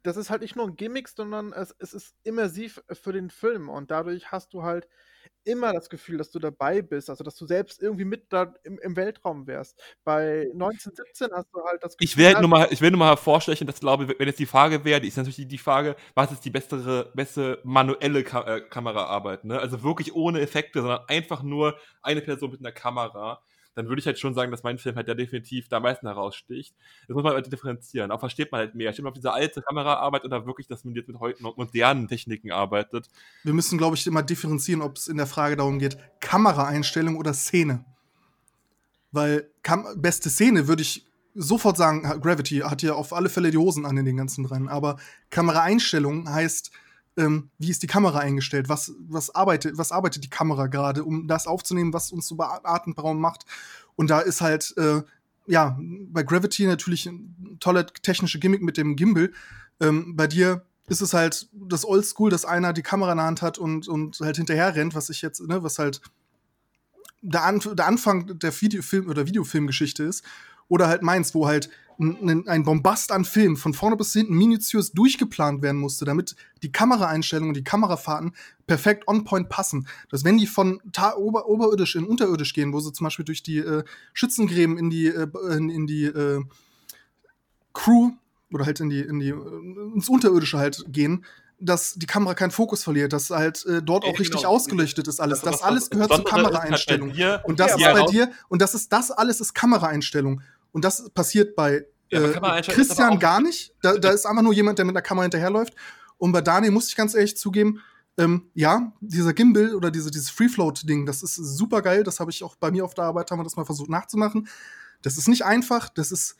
das 0.03 0.17
ist 0.17 0.29
halt 0.29 0.41
nicht 0.41 0.55
nur 0.55 0.67
ein 0.67 0.75
Gimmick, 0.75 1.09
sondern 1.09 1.53
es, 1.53 1.75
es 1.79 1.93
ist 1.93 2.15
immersiv 2.23 2.81
für 2.91 3.13
den 3.13 3.29
Film 3.29 3.69
und 3.69 3.91
dadurch 3.91 4.31
hast 4.31 4.53
du 4.53 4.63
halt 4.63 4.87
immer 5.43 5.73
das 5.73 5.89
Gefühl, 5.89 6.17
dass 6.17 6.31
du 6.31 6.39
dabei 6.39 6.81
bist, 6.81 7.09
also 7.09 7.23
dass 7.23 7.35
du 7.35 7.45
selbst 7.45 7.81
irgendwie 7.81 8.05
mit 8.05 8.31
da 8.31 8.53
im, 8.63 8.79
im 8.79 8.95
Weltraum 8.95 9.47
wärst. 9.47 9.81
Bei 10.03 10.47
1917 10.53 11.29
hast 11.33 11.47
du 11.53 11.63
halt 11.63 11.83
das 11.83 11.95
Ich 11.99 12.17
will, 12.17 12.27
halt 12.27 12.39
nur 12.39 12.49
mal, 12.49 12.67
ich 12.71 12.81
will 12.81 12.91
nur 12.91 12.99
mal 12.99 13.09
hervorstechen, 13.09 13.65
dass 13.65 13.79
glaube, 13.79 14.07
wenn 14.17 14.27
jetzt 14.27 14.39
die 14.39 14.45
Frage 14.45 14.83
wäre, 14.85 15.01
die 15.01 15.07
ist 15.07 15.17
natürlich 15.17 15.47
die, 15.47 15.57
Frage, 15.57 15.95
was 16.13 16.31
ist 16.31 16.45
die 16.45 16.49
bessere, 16.49 17.11
beste 17.15 17.59
manuelle 17.63 18.23
Ka 18.23 18.41
äh, 18.43 18.61
Kameraarbeit, 18.61 19.45
ne? 19.45 19.59
Also 19.59 19.83
wirklich 19.83 20.13
ohne 20.13 20.39
Effekte, 20.41 20.81
sondern 20.81 21.01
einfach 21.07 21.41
nur 21.43 21.77
eine 22.01 22.21
Person 22.21 22.51
mit 22.51 22.59
einer 22.59 22.71
Kamera. 22.71 23.41
Dann 23.79 23.87
würde 23.87 24.01
ich 24.01 24.05
halt 24.05 24.19
schon 24.19 24.33
sagen, 24.33 24.51
dass 24.51 24.61
mein 24.61 24.77
Film 24.77 24.97
halt 24.97 25.07
ja 25.07 25.13
definitiv 25.13 25.69
da 25.69 25.77
am 25.77 25.83
meisten 25.83 26.05
heraussticht. 26.05 26.75
Das 27.07 27.15
muss 27.15 27.23
man 27.23 27.31
halt 27.31 27.49
differenzieren. 27.49 28.11
Auch 28.11 28.19
versteht 28.19 28.51
man 28.51 28.59
halt 28.59 28.75
mehr. 28.75 28.91
Steht 28.91 29.03
man 29.03 29.11
auf 29.11 29.15
diese 29.15 29.31
alte 29.31 29.61
Kameraarbeit 29.61 30.25
oder 30.25 30.45
wirklich, 30.45 30.67
dass 30.67 30.83
man 30.83 30.93
jetzt 30.95 31.07
mit 31.07 31.17
heute 31.21 31.41
modernen 31.41 32.09
Techniken 32.09 32.51
arbeitet. 32.51 33.09
Wir 33.45 33.53
müssen, 33.53 33.77
glaube 33.77 33.95
ich, 33.95 34.05
immer 34.05 34.21
differenzieren, 34.21 34.81
ob 34.81 34.97
es 34.97 35.07
in 35.07 35.15
der 35.15 35.27
Frage 35.27 35.55
darum 35.55 35.79
geht, 35.79 35.97
Kameraeinstellung 36.19 37.15
oder 37.15 37.33
Szene. 37.33 37.85
Weil 39.13 39.49
Kam 39.63 39.85
beste 39.95 40.29
Szene 40.29 40.67
würde 40.67 40.81
ich 40.81 41.05
sofort 41.33 41.77
sagen, 41.77 42.01
Gravity 42.19 42.57
hat 42.57 42.81
hier 42.81 42.97
auf 42.97 43.13
alle 43.13 43.29
Fälle 43.29 43.49
die 43.49 43.57
Hosen 43.57 43.85
an 43.85 43.95
in 43.95 44.03
den 44.03 44.17
ganzen 44.17 44.43
dran. 44.43 44.67
Aber 44.67 44.97
Kameraeinstellung 45.29 46.29
heißt, 46.29 46.71
ähm, 47.19 47.49
wie 47.57 47.69
ist 47.69 47.83
die 47.83 47.87
Kamera 47.87 48.19
eingestellt? 48.19 48.69
Was, 48.69 48.93
was, 49.07 49.35
arbeitet, 49.35 49.77
was 49.77 49.91
arbeitet 49.91 50.23
die 50.23 50.29
Kamera 50.29 50.67
gerade, 50.67 51.03
um 51.03 51.27
das 51.27 51.45
aufzunehmen, 51.45 51.93
was 51.93 52.11
uns 52.11 52.27
so 52.27 52.37
atemberaubend 52.39 53.21
macht? 53.21 53.45
Und 53.95 54.09
da 54.09 54.21
ist 54.21 54.41
halt, 54.41 54.73
äh, 54.77 55.01
ja, 55.45 55.77
bei 55.79 56.23
Gravity 56.23 56.65
natürlich 56.65 57.05
ein 57.05 57.57
toller 57.59 57.85
technische 57.85 58.39
Gimmick 58.39 58.61
mit 58.61 58.77
dem 58.77 58.95
Gimbal. 58.95 59.31
Ähm, 59.81 60.15
bei 60.15 60.27
dir 60.27 60.65
ist 60.87 61.01
es 61.01 61.13
halt 61.13 61.49
das 61.53 61.85
Oldschool, 61.85 62.31
dass 62.31 62.45
einer 62.45 62.73
die 62.73 62.81
Kamera 62.81 63.11
in 63.11 63.17
der 63.17 63.27
Hand 63.27 63.41
hat 63.41 63.57
und, 63.57 63.87
und 63.87 64.19
halt 64.21 64.37
hinterher 64.37 64.75
rennt, 64.75 64.95
was 64.95 65.09
ich 65.09 65.21
jetzt, 65.21 65.41
ne, 65.41 65.61
was 65.61 65.77
halt 65.77 66.01
der, 67.21 67.43
An 67.43 67.59
der 67.59 67.85
Anfang 67.85 68.39
der 68.39 68.53
Videofilm- 68.53 69.09
oder 69.09 69.27
Videofilmgeschichte 69.27 70.03
ist. 70.03 70.23
Oder 70.69 70.87
halt 70.87 71.01
meins, 71.01 71.35
wo 71.35 71.45
halt 71.47 71.69
ein, 71.99 72.47
ein 72.47 72.63
Bombast 72.63 73.11
an 73.11 73.25
Film 73.25 73.57
von 73.57 73.73
vorne 73.73 73.97
bis 73.97 74.13
hinten 74.13 74.33
minutiös 74.33 74.93
durchgeplant 74.93 75.61
werden 75.61 75.81
musste, 75.81 76.05
damit 76.05 76.33
die 76.63 76.71
Kameraeinstellungen 76.71 77.49
und 77.49 77.57
die 77.57 77.63
Kamerafahrten 77.65 78.33
perfekt 78.67 79.05
on 79.09 79.25
point 79.25 79.49
passen. 79.49 79.85
Dass 80.09 80.23
wenn 80.23 80.37
die 80.37 80.47
von 80.47 80.79
ober 81.17 81.47
oberirdisch 81.49 81.95
in 81.97 82.05
unterirdisch 82.05 82.53
gehen, 82.53 82.71
wo 82.71 82.79
sie 82.79 82.93
zum 82.93 83.03
Beispiel 83.03 83.25
durch 83.25 83.43
die 83.43 83.57
äh, 83.57 83.83
Schützengräben 84.13 84.77
in 84.77 84.89
die, 84.89 85.07
äh, 85.07 85.27
in, 85.51 85.69
in 85.69 85.87
die 85.87 86.05
äh, 86.05 86.41
Crew 87.73 88.11
oder 88.53 88.65
halt 88.65 88.79
in 88.79 88.89
die, 88.89 89.01
in 89.01 89.19
die, 89.19 89.29
äh, 89.29 89.93
ins 89.95 90.09
Unterirdische 90.09 90.57
halt 90.57 90.85
gehen, 90.87 91.25
dass 91.59 91.95
die 91.95 92.05
Kamera 92.05 92.33
keinen 92.33 92.51
Fokus 92.51 92.83
verliert, 92.83 93.11
dass 93.11 93.29
halt 93.29 93.65
äh, 93.65 93.81
dort 93.83 94.05
Ja, 94.05 94.09
auch 94.11 94.19
richtig 94.19 94.41
genau. 94.41 94.53
ausgeleuchtet 94.53 95.07
ist 95.09 95.19
alles. 95.19 95.41
Das- 95.41 95.59
Das, 95.59 95.61
alles 95.61 95.89
gehört 95.89 96.09
zur 96.09 96.19
halt 96.19 96.27
Kameraeinstellung. 96.27 97.11
dir- 97.11 97.41
Und 97.43 97.59
das 97.59 97.71
Ja, 97.79 97.91
ist 97.91 97.93
bei 97.99 98.05
dir, 98.05 98.31
und 98.47 98.61
das 98.61 98.73
ist 98.73 98.93
das 98.93 99.11
alles 99.11 99.41
ist 99.41 99.53
Kameraeinstellung. 99.53 100.41
Und 100.71 100.85
das 100.85 101.09
passiert 101.11 101.55
bei 101.55 101.85
Ja, 102.09 102.21
äh, 102.21 102.61
Christian 102.61 103.19
gar 103.19 103.41
nicht. 103.41 103.75
Da, 103.81 103.97
da 103.97 104.09
ist 104.11 104.25
einfach 104.25 104.43
nur 104.43 104.53
jemand, 104.53 104.77
der 104.79 104.85
mit 104.85 104.95
einer 104.95 105.01
Kamera 105.01 105.23
hinterherläuft. 105.23 105.73
Und 106.17 106.31
bei 106.31 106.41
Daniel 106.41 106.71
muss 106.71 106.89
ich 106.89 106.95
ganz 106.95 107.15
ehrlich 107.15 107.37
zugeben, 107.37 107.81
ähm, 108.17 108.49
ja, 108.53 108.91
dieser 108.99 109.33
Gimbal 109.33 109.73
oder 109.75 109.91
diese, 109.91 110.11
dieses 110.11 110.29
Free-Float-Ding, 110.29 111.05
das 111.05 111.23
ist 111.23 111.35
super 111.35 111.81
geil. 111.81 112.03
Das 112.03 112.19
habe 112.19 112.31
ich 112.31 112.43
auch 112.43 112.55
bei 112.55 112.69
mir 112.69 112.83
auf 112.83 112.93
der 112.93 113.05
Arbeit, 113.05 113.31
haben 113.31 113.39
wir 113.39 113.45
das 113.45 113.55
mal 113.55 113.65
versucht 113.65 113.89
nachzumachen. 113.89 114.47
Das 115.01 115.17
ist 115.17 115.29
nicht 115.29 115.45
einfach, 115.45 115.87
das 115.89 116.11
ist 116.11 116.35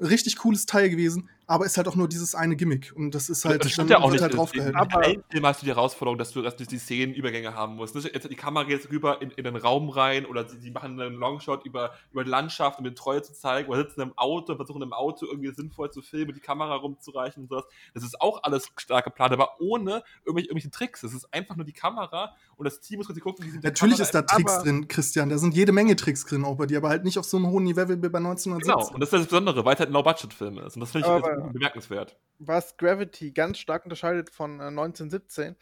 ein 0.00 0.06
richtig 0.06 0.36
cooles 0.38 0.66
Teil 0.66 0.90
gewesen. 0.90 1.28
Aber 1.52 1.66
ist 1.66 1.76
halt 1.76 1.86
auch 1.88 1.96
nur 1.96 2.08
dieses 2.08 2.34
eine 2.34 2.56
Gimmick. 2.56 2.92
Und 2.96 3.14
das 3.14 3.28
ist 3.28 3.44
halt, 3.44 3.64
das 3.64 3.72
stimmt 3.72 3.90
ja 3.90 3.98
auch 3.98 4.10
nicht. 4.10 4.22
halt 4.22 4.34
draufgehalten. 4.34 4.74
Aber- 4.76 5.02
allen 5.02 5.22
Filmen 5.30 5.46
hast 5.46 5.62
du 5.62 5.66
die 5.66 5.72
Herausforderung, 5.72 6.18
dass 6.18 6.32
du, 6.32 6.42
dass 6.42 6.56
du 6.56 6.64
die 6.64 6.78
Szenenübergänge 6.78 7.54
haben 7.54 7.76
musst. 7.76 7.94
Jetzt 7.94 8.30
die 8.30 8.34
Kamera 8.36 8.64
geht 8.64 8.80
jetzt 8.80 8.90
rüber 8.90 9.20
in, 9.20 9.30
in 9.32 9.44
den 9.44 9.56
Raum 9.56 9.90
rein 9.90 10.24
oder 10.26 10.48
sie, 10.48 10.58
sie 10.58 10.70
machen 10.70 10.98
einen 10.98 11.16
Longshot 11.16 11.64
über, 11.64 11.92
über 12.10 12.24
die 12.24 12.30
Landschaft, 12.30 12.78
um 12.78 12.84
den 12.84 12.94
Treue 12.94 13.22
zu 13.22 13.32
zeigen 13.34 13.68
oder 13.68 13.82
sitzen 13.82 14.00
im 14.00 14.16
Auto 14.16 14.52
und 14.52 14.56
versuchen 14.58 14.82
im 14.82 14.92
Auto 14.92 15.26
irgendwie 15.26 15.52
sinnvoll 15.52 15.90
zu 15.90 16.02
filmen, 16.02 16.32
die 16.34 16.40
Kamera 16.40 16.74
rumzureichen 16.76 17.42
und 17.42 17.48
sowas. 17.48 17.64
Das 17.94 18.02
ist 18.02 18.20
auch 18.20 18.42
alles 18.42 18.68
stark 18.76 19.04
geplant, 19.04 19.32
aber 19.32 19.60
ohne 19.60 20.02
irgendwelche, 20.24 20.48
irgendwelche 20.48 20.70
Tricks. 20.70 21.02
Es 21.02 21.12
ist 21.12 21.32
einfach 21.32 21.56
nur 21.56 21.64
die 21.66 21.72
Kamera 21.72 22.34
und 22.56 22.64
das 22.64 22.80
Team 22.80 22.98
muss 22.98 23.06
quasi 23.06 23.20
gucken, 23.20 23.44
wie 23.44 23.50
sie 23.50 23.60
die 23.60 23.66
Natürlich 23.66 24.00
ist 24.00 24.14
da 24.14 24.22
Tricks 24.22 24.62
drin, 24.62 24.88
Christian. 24.88 25.28
Da 25.28 25.38
sind 25.38 25.54
jede 25.54 25.72
Menge 25.72 25.96
Tricks 25.96 26.24
drin, 26.24 26.44
auch 26.44 26.56
bei 26.56 26.66
dir, 26.66 26.78
aber 26.78 26.88
halt 26.88 27.04
nicht 27.04 27.18
auf 27.18 27.24
so 27.24 27.36
einem 27.36 27.48
hohen 27.48 27.64
Niveau 27.64 27.88
wie 27.88 27.96
bei 27.96 28.18
1917. 28.18 28.60
Genau, 28.60 28.94
und 28.94 29.00
das 29.00 29.08
ist 29.08 29.12
das 29.12 29.26
Besondere, 29.26 29.64
weil 29.64 29.74
es 29.74 29.80
halt 29.80 29.90
ein 29.90 29.92
Low-Budget-Film 29.92 30.58
ist. 30.58 30.76
Und 30.76 30.80
das 30.80 30.90
finde 30.92 31.08
ich 31.08 31.12
bemerkenswert. 31.50 32.16
was 32.38 32.76
Gravity 32.76 33.32
ganz 33.32 33.58
stark 33.58 33.84
unterscheidet 33.84 34.30
von 34.30 34.60
äh, 34.60 34.64
1917, 34.64 35.56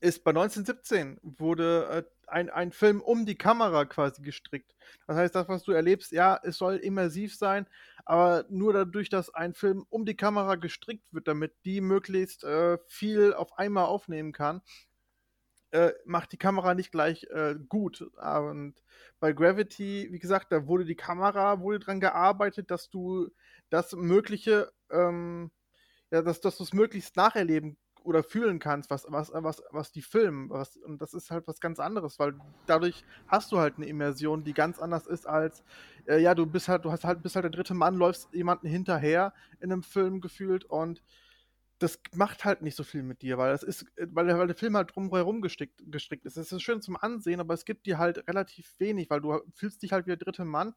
ist 0.00 0.24
bei 0.24 0.30
1917 0.30 1.20
wurde 1.22 1.86
äh, 1.88 2.02
ein, 2.26 2.50
ein 2.50 2.72
Film 2.72 3.00
um 3.00 3.24
die 3.24 3.36
Kamera 3.36 3.84
quasi 3.84 4.22
gestrickt. 4.22 4.74
Das 5.06 5.16
heißt, 5.16 5.34
das, 5.34 5.48
was 5.48 5.62
du 5.62 5.72
erlebst, 5.72 6.12
ja, 6.12 6.38
es 6.42 6.58
soll 6.58 6.76
immersiv 6.76 7.36
sein, 7.36 7.66
aber 8.04 8.44
nur 8.48 8.72
dadurch, 8.72 9.10
dass 9.10 9.32
ein 9.32 9.54
Film 9.54 9.86
um 9.90 10.04
die 10.04 10.16
Kamera 10.16 10.56
gestrickt 10.56 11.04
wird, 11.12 11.28
damit 11.28 11.52
die 11.64 11.80
möglichst 11.80 12.42
äh, 12.42 12.78
viel 12.88 13.32
auf 13.34 13.58
einmal 13.58 13.84
aufnehmen 13.84 14.32
kann, 14.32 14.62
äh, 15.70 15.92
macht 16.04 16.32
die 16.32 16.38
Kamera 16.38 16.74
nicht 16.74 16.90
gleich 16.90 17.24
äh, 17.30 17.54
gut. 17.68 18.02
Und 18.02 18.74
bei 19.20 19.32
Gravity, 19.32 20.08
wie 20.10 20.18
gesagt, 20.18 20.52
da 20.52 20.66
wurde 20.66 20.84
die 20.84 20.96
Kamera, 20.96 21.60
wurde 21.60 21.78
dran 21.78 22.00
gearbeitet, 22.00 22.70
dass 22.70 22.90
du 22.90 23.30
das 23.72 23.92
Mögliche, 23.94 24.72
ähm, 24.90 25.50
ja, 26.10 26.22
dass, 26.22 26.40
dass 26.40 26.58
du 26.58 26.64
es 26.64 26.72
möglichst 26.74 27.16
nacherleben 27.16 27.78
oder 28.04 28.22
fühlen 28.22 28.58
kannst, 28.58 28.90
was, 28.90 29.06
was, 29.08 29.30
was, 29.32 29.62
was 29.70 29.92
die 29.92 30.02
filmen. 30.02 30.50
Was, 30.50 30.76
und 30.76 31.00
das 31.00 31.14
ist 31.14 31.30
halt 31.30 31.46
was 31.46 31.60
ganz 31.60 31.78
anderes, 31.78 32.18
weil 32.18 32.34
dadurch 32.66 33.04
hast 33.28 33.52
du 33.52 33.58
halt 33.58 33.76
eine 33.76 33.86
Immersion, 33.86 34.44
die 34.44 34.54
ganz 34.54 34.78
anders 34.78 35.06
ist 35.06 35.26
als, 35.26 35.62
äh, 36.06 36.18
ja, 36.20 36.34
du 36.34 36.46
bist 36.46 36.68
halt, 36.68 36.84
du 36.84 36.92
hast 36.92 37.04
halt, 37.04 37.22
bist 37.22 37.36
halt 37.36 37.44
der 37.44 37.50
dritte 37.50 37.74
Mann, 37.74 37.94
läufst 37.94 38.32
jemanden 38.34 38.66
hinterher 38.66 39.32
in 39.60 39.72
einem 39.72 39.82
Film 39.82 40.20
gefühlt 40.20 40.64
und 40.64 41.02
das 41.78 42.00
macht 42.14 42.44
halt 42.44 42.62
nicht 42.62 42.76
so 42.76 42.84
viel 42.84 43.02
mit 43.02 43.22
dir, 43.22 43.38
weil 43.38 43.50
das 43.52 43.62
ist, 43.62 43.86
weil, 43.96 44.26
der- 44.26 44.38
weil 44.38 44.46
der 44.46 44.56
Film 44.56 44.76
halt 44.76 44.94
drumherum 44.94 45.40
gestrickt, 45.40 45.82
gestrickt 45.86 46.26
ist. 46.26 46.36
Es 46.36 46.52
ist 46.52 46.62
schön 46.62 46.80
zum 46.82 46.96
Ansehen, 46.96 47.40
aber 47.40 47.54
es 47.54 47.64
gibt 47.64 47.86
dir 47.86 47.98
halt 47.98 48.28
relativ 48.28 48.72
wenig, 48.78 49.10
weil 49.10 49.20
du 49.20 49.40
fühlst 49.54 49.82
dich 49.82 49.92
halt 49.92 50.06
wie 50.06 50.10
der 50.10 50.16
dritte 50.18 50.44
Mann 50.44 50.74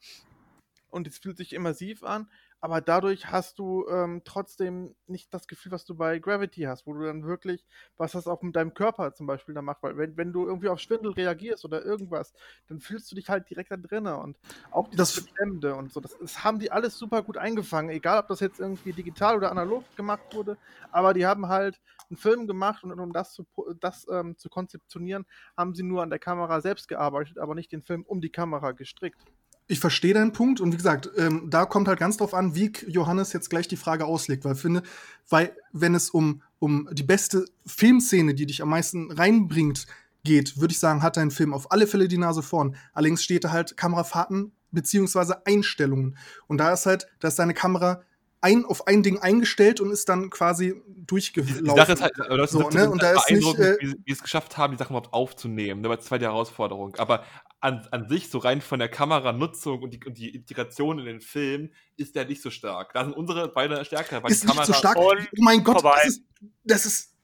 und 0.89 1.07
es 1.07 1.19
fühlt 1.19 1.37
sich 1.37 1.53
immersiv 1.53 2.03
an, 2.03 2.29
aber 2.65 2.81
dadurch 2.81 3.27
hast 3.31 3.59
du 3.59 3.87
ähm, 3.89 4.23
trotzdem 4.25 4.95
nicht 5.05 5.31
das 5.33 5.47
Gefühl, 5.47 5.71
was 5.71 5.85
du 5.85 5.95
bei 5.95 6.17
Gravity 6.17 6.63
hast, 6.63 6.87
wo 6.87 6.93
du 6.93 7.05
dann 7.05 7.23
wirklich, 7.25 7.63
was 7.95 8.13
das 8.13 8.27
auch 8.27 8.41
mit 8.41 8.55
deinem 8.55 8.73
Körper 8.73 9.13
zum 9.13 9.27
Beispiel 9.27 9.53
da 9.53 9.61
macht, 9.61 9.83
weil 9.83 9.95
wenn, 9.97 10.17
wenn 10.17 10.33
du 10.33 10.47
irgendwie 10.47 10.69
auf 10.69 10.79
Schwindel 10.79 11.11
reagierst 11.13 11.63
oder 11.63 11.85
irgendwas, 11.85 12.33
dann 12.67 12.79
fühlst 12.79 13.11
du 13.11 13.15
dich 13.15 13.29
halt 13.29 13.49
direkt 13.49 13.71
da 13.71 13.77
drinnen 13.77 14.15
und 14.15 14.39
auch 14.71 14.89
Das- 14.89 15.15
Beklemmende 15.15 15.75
und 15.75 15.93
so, 15.93 15.99
das, 15.99 16.17
das 16.17 16.43
haben 16.43 16.57
die 16.59 16.71
alles 16.71 16.97
super 16.97 17.21
gut 17.21 17.37
eingefangen, 17.37 17.91
egal 17.91 18.19
ob 18.19 18.27
das 18.27 18.39
jetzt 18.39 18.59
irgendwie 18.59 18.93
digital 18.93 19.35
oder 19.37 19.51
analog 19.51 19.83
gemacht 19.95 20.33
wurde, 20.33 20.57
aber 20.91 21.13
die 21.13 21.25
haben 21.25 21.47
halt 21.47 21.79
einen 22.09 22.17
Film 22.17 22.47
gemacht 22.47 22.83
und 22.83 22.99
um 22.99 23.13
das 23.13 23.33
zu, 23.33 23.45
das, 23.79 24.07
ähm, 24.09 24.37
zu 24.37 24.49
konzeptionieren, 24.49 25.25
haben 25.55 25.75
sie 25.75 25.83
nur 25.83 26.01
an 26.01 26.09
der 26.09 26.19
Kamera 26.19 26.61
selbst 26.61 26.87
gearbeitet, 26.87 27.37
aber 27.37 27.55
nicht 27.55 27.71
den 27.71 27.83
Film 27.83 28.03
um 28.05 28.21
die 28.21 28.31
Kamera 28.31 28.71
gestrickt. 28.71 29.21
Ich 29.67 29.79
verstehe 29.79 30.13
deinen 30.13 30.31
Punkt 30.31 30.61
und 30.61 30.71
wie 30.73 30.77
gesagt, 30.77 31.09
ähm, 31.17 31.47
da 31.49 31.65
kommt 31.65 31.87
halt 31.87 31.99
ganz 31.99 32.17
drauf 32.17 32.33
an, 32.33 32.53
wie 32.55 32.71
Johannes 32.87 33.33
jetzt 33.33 33.49
gleich 33.49 33.67
die 33.67 33.77
Frage 33.77 34.05
auslegt, 34.05 34.45
weil 34.45 34.53
ich 34.53 34.59
finde, 34.61 34.83
weil 35.29 35.55
wenn 35.73 35.95
es 35.95 36.09
um, 36.11 36.41
um 36.59 36.87
die 36.91 37.03
beste 37.03 37.45
Filmszene, 37.65 38.33
die 38.35 38.45
dich 38.45 38.61
am 38.61 38.69
meisten 38.69 39.11
reinbringt, 39.11 39.87
geht, 40.23 40.59
würde 40.59 40.71
ich 40.71 40.79
sagen, 40.79 41.01
hat 41.03 41.17
dein 41.17 41.31
Film 41.31 41.53
auf 41.53 41.71
alle 41.71 41.87
Fälle 41.87 42.07
die 42.07 42.17
Nase 42.17 42.41
vorn. 42.41 42.75
Allerdings 42.93 43.23
steht 43.23 43.43
da 43.43 43.51
halt 43.51 43.77
Kamerafahrten 43.77 44.51
beziehungsweise 44.71 45.45
Einstellungen. 45.45 46.17
Und 46.47 46.57
da 46.57 46.73
ist 46.73 46.85
halt, 46.85 47.07
da 47.19 47.27
ist 47.27 47.37
deine 47.39 47.53
Kamera 47.53 48.01
ein, 48.41 48.65
auf 48.65 48.85
ein 48.87 49.01
Ding 49.01 49.19
eingestellt 49.19 49.79
und 49.81 49.89
ist 49.91 50.09
dann 50.09 50.29
quasi 50.29 50.75
durchgelaufen. 50.87 51.63
die 51.63 51.69
Sache 51.71 51.93
ist 51.93 52.01
halt, 52.01 52.13
das 52.17 52.51
So, 52.51 52.67
ist 52.69 52.75
ne, 52.75 52.89
und 52.89 53.01
da 53.01 53.11
ist 53.11 53.29
nicht, 53.29 53.41
beeindruckend, 53.41 53.65
äh, 53.65 53.77
wie, 53.81 53.87
sie- 53.87 54.11
es 54.11 54.21
geschafft 54.21 54.57
haben, 54.57 54.73
die 54.73 54.77
Sachen 54.77 54.91
überhaupt 54.95 55.13
aufzunehmen. 55.13 55.81
Das 55.81 56.11
war 56.11 56.19
die 56.19 56.25
Herausforderung. 56.25 56.95
Aber 56.95 57.23
an, 57.59 57.87
an 57.91 58.07
sich, 58.07 58.29
so 58.29 58.37
rein 58.37 58.61
von 58.61 58.79
der 58.79 58.89
Kameranutzung 58.89 59.81
und 59.81 59.91
die, 59.91 59.99
und 60.05 60.17
die 60.17 60.35
Integration 60.35 60.99
in 60.99 61.05
den 61.05 61.21
Film, 61.21 61.71
ist 61.97 62.15
der 62.15 62.25
nicht 62.25 62.41
so 62.41 62.49
stark. 62.51 62.93
Da 62.93 63.03
sind 63.03 63.13
unsere 63.13 63.47
beide 63.47 63.83
stärker, 63.85 64.21
weil 64.21 64.31
ist 64.31 64.43
die 64.43 64.47
nicht 64.47 64.55
Kamera. 64.55 64.65
so 64.67 64.73
stark. 64.73 64.97
Und 64.97 65.27
Oh 65.31 65.43
mein 65.43 65.63
Gott, 65.63 65.81
vorbei. 65.81 65.99
das 66.03 66.07
ist, 66.07 66.23
das 66.63 66.85
ist 66.85 67.15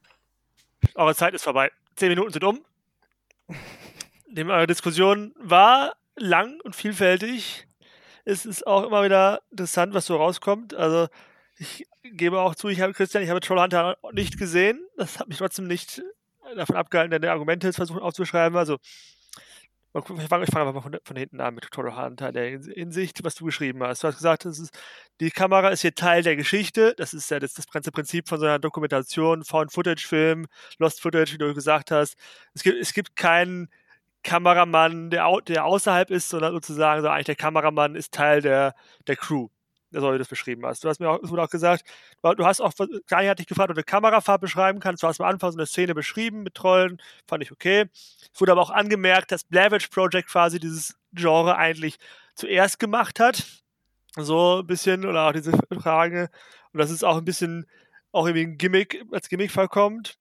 Eure 0.96 1.14
Zeit 1.16 1.34
ist 1.36 1.44
vorbei. 1.44 1.72
Zehn 1.96 2.10
Minuten 2.10 2.34
sind 2.34 2.44
um. 2.44 2.66
Dem 4.28 4.50
eure 4.50 4.66
Diskussion 4.68 5.34
war 5.38 5.96
lang 6.16 6.60
und 6.64 6.76
vielfältig. 6.76 7.68
Es 8.26 8.46
ist 8.46 8.66
auch 8.66 8.84
immer 8.84 9.04
wieder 9.04 9.42
interessant, 9.52 9.94
was 9.94 10.06
so 10.06 10.16
rauskommt. 10.16 10.74
Also 10.74 11.08
ich 11.58 11.86
gebe 12.04 12.40
auch 12.40 12.56
zu, 12.56 12.70
ich 12.70 12.82
habe 12.82 12.94
Christian, 12.94 13.24
ich 13.24 13.30
habe 13.30 13.42
Trollhunter 13.42 13.98
nicht 14.14 14.38
gesehen. 14.38 14.84
Das 14.98 15.20
hat 15.20 15.28
mich 15.28 15.38
trotzdem 15.38 15.68
nicht 15.68 16.02
davon 16.56 16.76
abgehalten, 16.78 17.12
deine 17.12 17.32
Argumente 17.32 17.72
versuchen 17.74 18.00
aufzuschreiben. 18.02 18.58
Also 18.58 18.78
mal 19.94 20.02
gucken, 20.02 20.22
ich 20.24 20.30
fange 20.30 20.44
einfach 20.44 20.74
mal 20.74 20.82
von, 20.82 20.98
von 21.04 21.16
hinten 21.16 21.42
an 21.42 21.56
mit 21.56 21.70
Trollhunter, 21.70 22.32
der 22.32 22.60
Hinsicht, 22.60 23.24
was 23.24 23.36
du 23.36 23.46
geschrieben 23.46 23.84
hast. 23.84 24.04
Du 24.04 24.08
hast 24.08 24.18
gesagt, 24.18 24.46
ist, 24.46 24.72
die 25.20 25.32
Kamera 25.32 25.70
ist 25.70 25.82
hier 25.82 25.96
Teil 25.96 26.24
der 26.24 26.36
Geschichte. 26.36 26.94
Das 26.98 27.14
ist 27.14 27.30
ja 27.32 27.40
das, 27.40 27.54
das 27.54 27.68
ganze 27.68 27.92
Prinzip 27.92 28.28
von 28.28 28.40
so 28.40 28.46
einer 28.46 28.60
Dokumentation, 28.60 29.44
Found-Footage-Film, 29.44 30.48
Lost 30.78 31.02
Footage, 31.02 31.34
wie 31.34 31.38
du 31.38 31.54
gesagt 31.54 31.92
hast. 31.92 32.16
Es 32.54 32.64
gibt, 32.64 32.78
es 32.78 32.94
gibt 32.94 33.16
keinen 33.16 33.70
Kameramann, 34.24 35.10
der, 35.10 35.30
der 35.48 35.66
außerhalb 35.66 36.12
ist, 36.12 36.30
sondern 36.30 36.54
sozusagen 36.54 37.02
so 37.02 37.10
eigentlich 37.10 37.26
der 37.26 37.36
Kameramann 37.36 37.96
ist 37.96 38.14
Teil 38.14 38.42
der, 38.42 38.76
der 39.08 39.16
Crew. 39.16 39.50
So 39.94 40.08
wie 40.08 40.14
du 40.14 40.18
das 40.20 40.30
beschrieben 40.30 40.66
hast. 40.66 40.84
Du 40.84 40.90
hast 40.90 41.00
mir 41.00 41.10
auch, 41.10 41.20
wurde 41.22 41.44
auch 41.44 41.50
gesagt, 41.50 41.84
du 42.22 42.46
hast 42.46 42.62
auch, 42.62 42.74
Daniel 43.08 43.32
hat 43.32 43.40
dich 43.40 43.48
gefragt, 43.48 43.70
ob 43.70 43.76
du 43.76 43.80
eine 43.80 43.84
Kamerafahrt 43.84 44.40
beschreiben 44.40 44.80
kannst. 44.80 45.04
Du 45.04 45.08
hast 45.08 45.20
am 45.20 45.28
Anfang 45.28 45.52
so 45.52 45.58
eine 45.58 45.66
Szene 45.66 45.94
beschrieben 45.94 46.44
mit 46.44 46.56
Trollen, 46.56 47.02
fand 47.28 47.44
ich 47.44 47.52
okay. 47.52 47.90
Es 48.34 48.40
wurde 48.40 48.54
aber 48.54 48.62
auch 48.62 48.70
angemerkt, 48.70 49.32
dass 49.32 49.46
Witch 49.50 49.90
Project 49.90 50.30
quasi 50.30 50.60
dieses 50.60 50.96
Genre 51.14 51.58
eigentlich 51.58 51.98
zuerst 52.36 52.80
gemacht 52.80 53.20
hat. 53.20 53.44
So 54.16 54.60
ein 54.60 54.68
bisschen, 54.68 55.06
oder 55.06 55.28
auch 55.28 55.34
diese 55.34 55.52
Frage. 55.82 56.30
Und 56.72 56.80
das 56.80 56.90
ist 56.90 57.04
auch 57.04 57.18
ein 57.18 57.26
bisschen, 57.26 57.66
auch 58.14 58.26
irgendwie 58.26 58.46
ein 58.46 58.58
Gimmick, 58.58 59.04
als 59.12 59.28
Gimmick 59.28 59.52
vorkommt. 59.52 60.16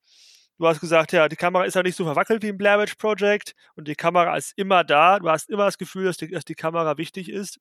Du 0.57 0.67
hast 0.67 0.79
gesagt, 0.79 1.11
ja, 1.11 1.27
die 1.27 1.35
Kamera 1.35 1.63
ist 1.63 1.73
ja 1.75 1.81
nicht 1.81 1.95
so 1.95 2.03
verwackelt 2.03 2.43
wie 2.43 2.49
im 2.49 2.57
Blair 2.57 2.77
Witch 2.79 2.95
Project 2.95 3.55
und 3.75 3.87
die 3.87 3.95
Kamera 3.95 4.37
ist 4.37 4.53
immer 4.57 4.83
da. 4.83 5.17
Du 5.17 5.27
hast 5.29 5.49
immer 5.49 5.65
das 5.65 5.77
Gefühl, 5.77 6.05
dass 6.05 6.17
die, 6.17 6.27
dass 6.27 6.45
die 6.45 6.55
Kamera 6.55 6.97
wichtig 6.97 7.29
ist. 7.29 7.59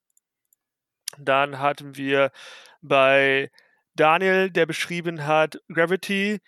Dann 1.19 1.59
hatten 1.59 1.97
wir 1.97 2.31
bei 2.83 3.51
Daniel, 3.95 4.51
der 4.51 4.67
beschrieben 4.67 5.27
hat, 5.27 5.61
Gravity, 5.73 6.41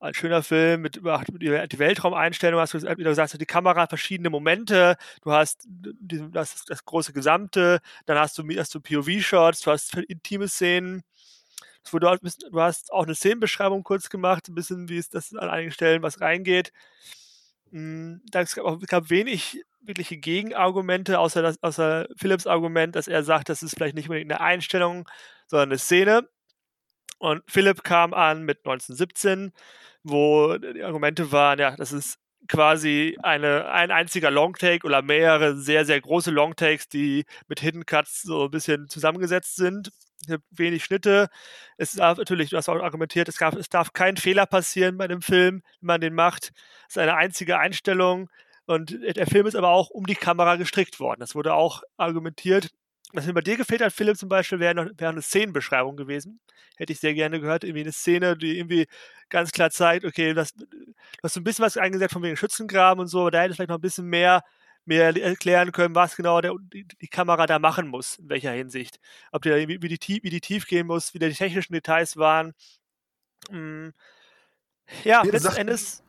ein 0.00 0.14
schöner 0.14 0.42
Film 0.42 0.82
mit, 0.82 1.02
mit 1.02 1.42
die 1.42 1.78
Weltraumeinstellung, 1.78 2.58
hast 2.60 2.72
du 2.74 2.80
wieder 2.82 3.10
gesagt, 3.10 3.38
die 3.38 3.46
Kamera 3.46 3.82
hat 3.82 3.90
verschiedene 3.90 4.30
Momente, 4.30 4.96
du 5.22 5.32
hast 5.32 5.66
das, 5.68 6.64
das 6.64 6.84
große 6.84 7.12
Gesamte, 7.12 7.80
dann 8.06 8.18
hast 8.18 8.38
du, 8.38 8.44
hast 8.56 8.74
du 8.74 8.80
POV-Shots, 8.80 9.60
du 9.60 9.70
hast 9.70 9.94
intime 9.94 10.48
Szenen, 10.48 11.02
du 11.90 12.60
hast 12.60 12.92
auch 12.92 13.04
eine 13.04 13.14
Szenenbeschreibung 13.14 13.82
kurz 13.84 14.08
gemacht, 14.08 14.48
ein 14.48 14.54
bisschen, 14.54 14.88
wie 14.88 14.98
es 14.98 15.10
das 15.10 15.34
an 15.34 15.50
einigen 15.50 15.72
Stellen 15.72 16.02
was 16.02 16.20
reingeht. 16.20 16.72
Mm, 17.70 18.16
Da 18.30 18.44
gab, 18.44 18.82
es 18.82 18.88
gab 18.88 19.10
wenig 19.10 19.62
wirkliche 19.82 20.16
Gegenargumente, 20.16 21.18
außer, 21.18 21.42
das, 21.42 21.62
außer 21.62 22.06
Philips 22.16 22.46
Argument, 22.46 22.94
dass 22.96 23.08
er 23.08 23.22
sagt, 23.22 23.48
das 23.48 23.62
ist 23.62 23.74
vielleicht 23.74 23.94
nicht 23.94 24.08
unbedingt 24.08 24.32
eine 24.32 24.40
Einstellung, 24.40 25.08
sondern 25.46 25.70
eine 25.70 25.78
Szene. 25.78 26.28
Und 27.18 27.42
Philipp 27.48 27.82
kam 27.84 28.14
an 28.14 28.44
mit 28.44 28.58
1917, 28.58 29.52
wo 30.02 30.56
die 30.56 30.82
Argumente 30.82 31.32
waren, 31.32 31.58
ja, 31.58 31.76
das 31.76 31.92
ist 31.92 32.18
quasi 32.48 33.16
eine, 33.22 33.70
ein 33.70 33.90
einziger 33.90 34.30
Longtake 34.30 34.86
oder 34.86 35.02
mehrere 35.02 35.56
sehr, 35.56 35.84
sehr 35.84 36.00
große 36.00 36.30
Longtakes, 36.30 36.88
die 36.88 37.24
mit 37.48 37.60
Hidden 37.60 37.86
Cuts 37.86 38.22
so 38.22 38.44
ein 38.44 38.50
bisschen 38.50 38.88
zusammengesetzt 38.88 39.56
sind. 39.56 39.90
Wenig 40.50 40.84
Schnitte. 40.84 41.28
Es 41.76 41.92
darf 41.92 42.18
natürlich, 42.18 42.50
du 42.50 42.56
hast 42.56 42.68
auch 42.68 42.82
argumentiert, 42.82 43.28
es, 43.28 43.38
gab, 43.38 43.54
es 43.56 43.68
darf 43.68 43.92
kein 43.92 44.16
Fehler 44.16 44.46
passieren 44.46 44.98
bei 44.98 45.08
dem 45.08 45.22
Film, 45.22 45.62
wenn 45.80 45.86
man 45.86 46.00
den 46.00 46.14
macht. 46.14 46.52
Es 46.88 46.96
ist 46.96 46.98
eine 46.98 47.16
einzige 47.16 47.58
Einstellung. 47.58 48.28
Und 48.70 48.96
der 49.02 49.26
Film 49.26 49.48
ist 49.48 49.56
aber 49.56 49.70
auch 49.70 49.90
um 49.90 50.06
die 50.06 50.14
Kamera 50.14 50.54
gestrickt 50.54 51.00
worden. 51.00 51.18
Das 51.18 51.34
wurde 51.34 51.54
auch 51.54 51.82
argumentiert. 51.96 52.70
Was 53.12 53.26
mir 53.26 53.32
bei 53.32 53.40
dir 53.40 53.56
gefehlt 53.56 53.80
hat, 53.80 53.92
Philipp, 53.92 54.16
zum 54.16 54.28
Beispiel, 54.28 54.60
wäre 54.60 54.92
wäre 54.96 55.10
eine 55.10 55.22
Szenenbeschreibung 55.22 55.96
gewesen. 55.96 56.38
Hätte 56.76 56.92
ich 56.92 57.00
sehr 57.00 57.14
gerne 57.14 57.40
gehört. 57.40 57.64
Irgendwie 57.64 57.80
eine 57.80 57.90
Szene, 57.90 58.36
die 58.36 58.58
irgendwie 58.58 58.86
ganz 59.28 59.50
klar 59.50 59.70
zeigt, 59.72 60.04
okay, 60.04 60.34
das, 60.34 60.52
du 60.54 60.66
hast 61.20 61.34
so 61.34 61.40
ein 61.40 61.44
bisschen 61.44 61.64
was 61.64 61.76
eingesetzt 61.78 62.12
von 62.12 62.22
wegen 62.22 62.36
Schützengraben 62.36 63.00
und 63.00 63.08
so, 63.08 63.22
aber 63.22 63.32
da 63.32 63.40
hätte 63.40 63.50
es 63.50 63.56
vielleicht 63.56 63.70
noch 63.70 63.78
ein 63.78 63.80
bisschen 63.80 64.06
mehr 64.06 64.44
mir 64.84 65.02
erklären 65.20 65.72
können, 65.72 65.96
was 65.96 66.14
genau 66.14 66.40
der, 66.40 66.54
die, 66.72 66.84
die, 66.84 67.08
Kamera 67.08 67.46
da 67.46 67.58
machen 67.58 67.88
muss, 67.88 68.18
in 68.18 68.28
welcher 68.28 68.52
Hinsicht. 68.52 69.00
Ob 69.32 69.42
der, 69.42 69.66
wie, 69.66 69.82
wie, 69.82 69.88
die, 69.88 70.20
wie 70.22 70.30
die 70.30 70.40
tief 70.40 70.68
gehen 70.68 70.86
muss, 70.86 71.12
wie 71.12 71.18
die 71.18 71.32
technischen 71.32 71.72
Details 71.72 72.16
waren. 72.18 72.52
Hm. 73.48 73.92
Ja, 75.02 75.24
ja 75.24 75.30
letzten 75.32 75.56
Endes 75.56 76.04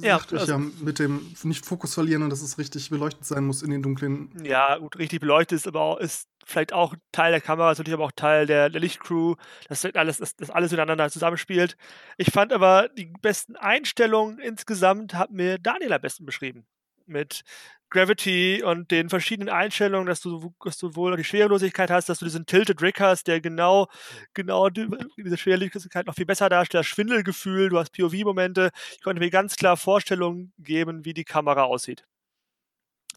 ja, 0.00 0.20
also, 0.32 0.52
ja, 0.52 0.58
mit 0.58 0.98
dem 0.98 1.34
nicht 1.42 1.64
Fokus 1.64 1.94
verlieren 1.94 2.22
und 2.22 2.30
dass 2.30 2.42
es 2.42 2.58
richtig 2.58 2.90
beleuchtet 2.90 3.24
sein 3.24 3.44
muss 3.44 3.62
in 3.62 3.70
den 3.70 3.82
dunklen. 3.82 4.30
Ja, 4.44 4.76
gut, 4.78 4.98
richtig 4.98 5.20
beleuchtet 5.20 5.56
ist 5.56 5.66
aber 5.66 5.80
auch, 5.80 5.98
ist 5.98 6.28
vielleicht 6.44 6.72
auch 6.72 6.94
Teil 7.12 7.32
der 7.32 7.40
Kamera, 7.40 7.72
ist 7.72 7.78
natürlich 7.78 7.94
aber 7.94 8.04
auch 8.04 8.12
Teil 8.12 8.46
der, 8.46 8.70
der 8.70 8.80
Lichtcrew, 8.80 9.34
dass 9.68 9.84
alles, 9.84 10.18
dass, 10.18 10.36
dass 10.36 10.50
alles 10.50 10.70
miteinander 10.70 11.10
zusammenspielt. 11.10 11.76
Ich 12.16 12.30
fand 12.30 12.52
aber 12.52 12.88
die 12.88 13.12
besten 13.20 13.56
Einstellungen 13.56 14.38
insgesamt 14.38 15.14
hat 15.14 15.30
mir 15.30 15.58
Daniel 15.58 15.92
am 15.92 16.00
besten 16.00 16.24
beschrieben. 16.24 16.66
Mit 17.08 17.42
Gravity 17.90 18.62
und 18.62 18.90
den 18.90 19.08
verschiedenen 19.08 19.48
Einstellungen, 19.48 20.06
dass 20.06 20.20
du, 20.20 20.54
dass 20.62 20.76
du 20.76 20.94
wohl 20.94 21.16
die 21.16 21.24
Schwerelosigkeit 21.24 21.90
hast, 21.90 22.08
dass 22.08 22.18
du 22.18 22.26
diesen 22.26 22.44
Tilted 22.44 22.82
Rig 22.82 23.00
hast, 23.00 23.26
der 23.28 23.40
genau, 23.40 23.88
genau 24.34 24.68
diese 24.68 25.38
Schwerelosigkeit 25.38 26.06
noch 26.06 26.14
viel 26.14 26.26
besser 26.26 26.48
darstellt, 26.48 26.80
das 26.80 26.86
Schwindelgefühl, 26.86 27.70
du 27.70 27.78
hast 27.78 27.92
POV-Momente. 27.92 28.70
Ich 28.92 29.02
konnte 29.02 29.20
mir 29.20 29.30
ganz 29.30 29.56
klar 29.56 29.76
Vorstellungen 29.76 30.52
geben, 30.58 31.04
wie 31.04 31.14
die 31.14 31.24
Kamera 31.24 31.64
aussieht. 31.64 32.06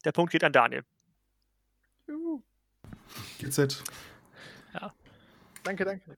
Der 0.04 0.12
Punkt 0.12 0.32
geht 0.32 0.42
an 0.42 0.52
Daniel. 0.52 0.84
Juhu. 2.08 2.42
GZ. 3.38 3.82
Ja. 4.74 4.92
Danke, 5.64 5.84
danke. 5.84 6.16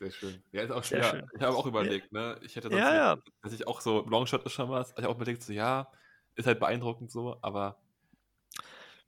Sehr 0.00 0.10
schön. 0.10 0.42
Ja, 0.52 0.62
ist 0.62 0.70
auch 0.70 0.84
schwer. 0.84 1.26
Ich 1.34 1.42
habe 1.42 1.56
auch 1.56 1.66
überlegt, 1.66 2.12
ne? 2.12 2.38
Ich 2.42 2.56
hätte 2.56 2.70
ja, 2.70 2.94
ja. 2.94 3.18
dass 3.42 3.52
ich 3.52 3.66
auch 3.66 3.80
so, 3.80 4.06
Longshot 4.08 4.44
ist 4.46 4.52
schon 4.52 4.70
was. 4.70 4.90
Ich 4.92 4.98
habe 4.98 5.08
auch 5.08 5.16
überlegt, 5.16 5.42
so, 5.42 5.52
ja, 5.52 5.88
ist 6.38 6.46
halt 6.46 6.60
beeindruckend 6.60 7.10
so, 7.10 7.36
aber. 7.42 7.76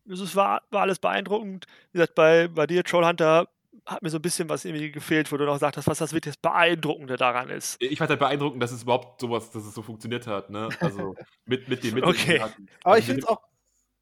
Es 0.09 0.35
war, 0.35 0.62
war 0.70 0.83
alles 0.83 0.99
beeindruckend. 0.99 1.66
Wie 1.93 1.99
gesagt, 1.99 2.14
bei, 2.14 2.49
bei 2.49 2.66
dir, 2.66 2.83
Trollhunter, 2.83 3.49
hat 3.87 4.03
mir 4.03 4.11
so 4.11 4.18
ein 4.18 4.22
bisschen 4.22 4.49
was 4.49 4.64
irgendwie 4.64 4.91
gefehlt, 4.91 5.31
wo 5.31 5.37
du 5.37 5.45
noch 5.45 5.59
sagst, 5.59 5.87
was 5.87 5.99
das 5.99 6.12
wirklich 6.12 6.35
das 6.35 6.43
Beeindruckende 6.43 7.16
daran 7.16 7.49
ist. 7.49 7.81
Ich 7.81 7.99
fand 7.99 8.11
halt 8.11 8.20
beeindruckend, 8.20 8.62
dass 8.62 8.72
es 8.72 8.83
überhaupt 8.83 9.20
sowas, 9.20 9.51
dass 9.51 9.64
es 9.64 9.74
so 9.74 9.83
funktioniert 9.83 10.26
hat, 10.26 10.51
ne? 10.51 10.68
Also 10.81 11.14
mit, 11.47 11.68
mit 11.68 11.83
den 11.85 11.95
Mitteln. 11.95 12.11
Okay. 12.11 12.43
Aber 12.85 12.99
ich 12.99 13.05
finde 13.05 13.20
es 13.20 13.28
auch 13.28 13.41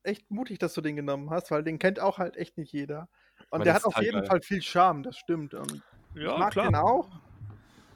echt 0.03 0.31
mutig, 0.31 0.59
dass 0.59 0.75
du 0.75 0.81
den 0.81 0.97
genommen 0.97 1.31
hast, 1.31 1.51
weil 1.51 1.63
den 1.63 1.79
kennt 1.79 2.01
auch 2.01 2.19
halt 2.19 2.37
echt 2.37 2.57
nicht 2.57 2.73
jeder. 2.73 3.09
Und 3.51 3.65
der 3.65 3.75
hat 3.75 3.85
auf 3.85 4.01
jeden 4.01 4.21
geil. 4.21 4.27
Fall 4.27 4.41
viel 4.41 4.63
Charme, 4.63 5.03
das 5.03 5.17
stimmt. 5.17 5.55
Und 5.55 5.83
ja, 6.15 6.33
ich 6.33 6.39
mag 6.39 6.53
klar. 6.53 6.67
den 6.67 6.75
auch 6.75 7.09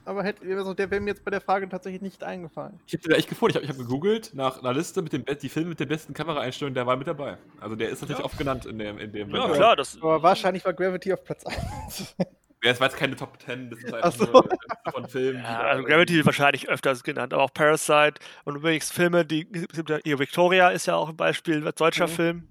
aber 0.05 0.23
hätte, 0.23 0.45
also 0.55 0.73
der 0.73 0.89
wäre 0.91 1.01
mir 1.01 1.11
jetzt 1.11 1.23
bei 1.23 1.31
der 1.31 1.41
Frage 1.41 1.67
tatsächlich 1.69 2.01
nicht 2.01 2.23
eingefallen. 2.23 2.79
Ich 2.87 2.93
habe 2.93 3.03
den 3.03 3.11
echt 3.13 3.29
gefunden. 3.29 3.57
Ich 3.57 3.63
habe 3.63 3.67
hab 3.67 3.77
gegoogelt 3.77 4.31
nach 4.33 4.59
einer 4.59 4.73
Liste 4.73 5.01
mit 5.01 5.13
dem 5.13 5.23
die 5.41 5.49
Filme 5.49 5.69
mit 5.69 5.79
den 5.79 5.87
besten 5.87 6.13
Kameraeinstellungen, 6.13 6.73
der 6.73 6.85
war 6.85 6.95
mit 6.97 7.07
dabei. 7.07 7.37
Also 7.59 7.75
der 7.75 7.89
ist 7.89 8.01
natürlich 8.01 8.19
ja. 8.19 8.25
oft 8.25 8.37
genannt 8.37 8.65
in 8.65 8.77
dem. 8.77 8.97
In 8.97 9.11
dem 9.11 9.29
ja, 9.29 9.41
Moment. 9.41 9.55
klar. 9.55 9.75
Das 9.75 9.97
aber 9.97 10.21
wahrscheinlich 10.21 10.65
war 10.65 10.73
Gravity 10.73 11.13
auf 11.13 11.23
Platz 11.23 11.45
1. 11.45 12.15
Ja, 12.63 12.71
es 12.71 12.79
war 12.79 12.87
jetzt 12.87 12.95
keine 12.95 13.13
Top 13.17 13.37
10, 13.45 13.71
das 13.71 13.79
ist 13.79 13.93
einfach 13.93 14.13
so. 14.13 14.43
von 14.91 15.05
Filmen. 15.09 15.43
Ja, 15.43 15.63
also 15.63 15.83
Gravity 15.83 16.25
wahrscheinlich 16.25 16.69
öfters 16.69 17.03
genannt, 17.03 17.33
aber 17.33 17.43
auch 17.43 17.53
Parasite 17.53 18.21
und 18.45 18.55
übrigens 18.55 18.89
Filme, 18.89 19.25
die 19.25 19.45
Victoria 19.51 20.69
ist 20.69 20.85
ja 20.85 20.95
auch 20.95 21.09
ein 21.09 21.17
Beispiel, 21.17 21.57
ein 21.57 21.73
deutscher 21.75 22.07
mhm. 22.07 22.11
Film 22.11 22.47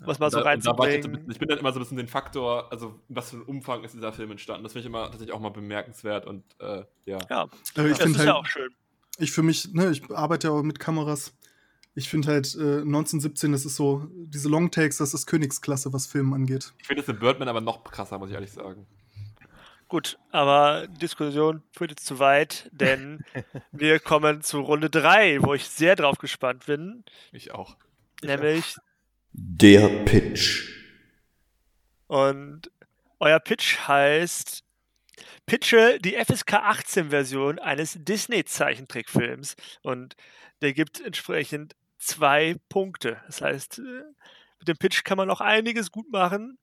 was 0.00 0.18
mal 0.18 0.30
so 0.30 0.40
reinzubringen. 0.40 1.30
Ich 1.30 1.38
bin 1.38 1.48
dann 1.48 1.58
immer 1.58 1.72
so 1.72 1.78
ein 1.78 1.82
bisschen 1.82 1.96
den 1.96 2.08
Faktor, 2.08 2.70
also 2.70 3.00
was 3.08 3.30
für 3.30 3.36
ein 3.36 3.42
Umfang 3.42 3.84
ist 3.84 3.94
dieser 3.94 4.12
Film 4.12 4.30
entstanden. 4.30 4.62
Das 4.62 4.72
finde 4.72 4.80
ich 4.82 4.86
immer 4.86 5.04
tatsächlich 5.04 5.32
auch 5.32 5.40
mal 5.40 5.50
bemerkenswert 5.50 6.26
und 6.26 6.44
äh, 6.60 6.84
ja. 7.04 7.18
Ja, 7.30 7.48
also 7.74 7.90
ich 7.90 7.98
das 7.98 8.10
ist 8.10 8.18
halt, 8.18 8.28
ja 8.28 8.34
auch 8.34 8.46
schön. 8.46 8.70
Ich 9.18 9.32
für 9.32 9.42
mich, 9.42 9.72
ne, 9.72 9.90
ich 9.90 10.10
arbeite 10.10 10.48
ja 10.48 10.54
auch 10.54 10.62
mit 10.62 10.78
Kameras. 10.78 11.34
Ich 11.94 12.10
finde 12.10 12.28
halt 12.28 12.54
äh, 12.56 12.82
1917, 12.82 13.52
das 13.52 13.64
ist 13.64 13.76
so, 13.76 14.06
diese 14.12 14.50
Longtakes, 14.50 14.98
das 14.98 15.14
ist 15.14 15.26
Königsklasse, 15.26 15.94
was 15.94 16.06
Filmen 16.06 16.34
angeht. 16.34 16.74
Ich 16.78 16.86
finde 16.86 17.02
es 17.02 17.08
in 17.08 17.18
Birdman 17.18 17.48
aber 17.48 17.62
noch 17.62 17.82
krasser, 17.84 18.18
muss 18.18 18.28
ich 18.28 18.34
ehrlich 18.34 18.52
sagen. 18.52 18.86
Gut, 19.88 20.18
aber 20.32 20.88
Diskussion 20.88 21.62
führt 21.70 21.92
jetzt 21.92 22.04
zu 22.06 22.18
weit, 22.18 22.68
denn 22.72 23.24
wir 23.72 24.00
kommen 24.00 24.42
zu 24.42 24.60
Runde 24.60 24.90
3, 24.90 25.42
wo 25.42 25.54
ich 25.54 25.68
sehr 25.68 25.96
drauf 25.96 26.18
gespannt 26.18 26.66
bin. 26.66 27.04
Ich 27.32 27.54
auch. 27.54 27.76
Nämlich 28.22 28.76
der 29.38 29.88
Pitch. 30.04 30.72
Und 32.06 32.70
euer 33.18 33.38
Pitch 33.38 33.76
heißt 33.86 34.64
Pitche 35.44 35.98
die 35.98 36.14
FSK 36.14 36.54
18 36.54 37.10
Version 37.10 37.58
eines 37.58 37.98
Disney 37.98 38.44
Zeichentrickfilms 38.44 39.56
und 39.82 40.16
der 40.62 40.72
gibt 40.72 41.00
entsprechend 41.00 41.76
zwei 41.98 42.56
Punkte. 42.70 43.20
Das 43.26 43.42
heißt, 43.42 43.78
äh, 43.78 44.02
mit 44.58 44.68
dem 44.68 44.76
Pitch 44.78 45.04
kann 45.04 45.18
man 45.18 45.28
noch 45.28 45.42
einiges 45.42 45.92
gut 45.92 46.10
machen. 46.10 46.58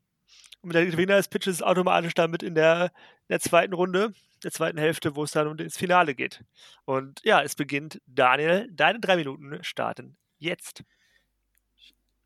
Und 0.62 0.74
der 0.74 0.86
Gewinner 0.86 1.18
des 1.18 1.28
Pitches 1.28 1.56
ist 1.56 1.64
automatisch 1.64 2.14
damit 2.16 2.42
in 2.42 2.56
der, 2.56 2.86
in 2.86 3.28
der 3.30 3.40
zweiten 3.40 3.74
Runde, 3.74 4.14
der 4.44 4.52
zweiten 4.52 4.80
Hälfte, 4.80 5.16
wo 5.16 5.24
es 5.24 5.32
dann 5.32 5.60
ins 5.60 5.78
Finale 5.78 6.16
geht. 6.16 6.44
Und 6.86 7.22
ja, 7.24 7.42
es 7.44 7.56
beginnt. 7.56 8.02
Daniel, 8.08 8.68
deine 8.72 9.00
drei 9.00 9.18
Minuten 9.18 9.64
starten 9.64 10.18
jetzt 10.40 10.84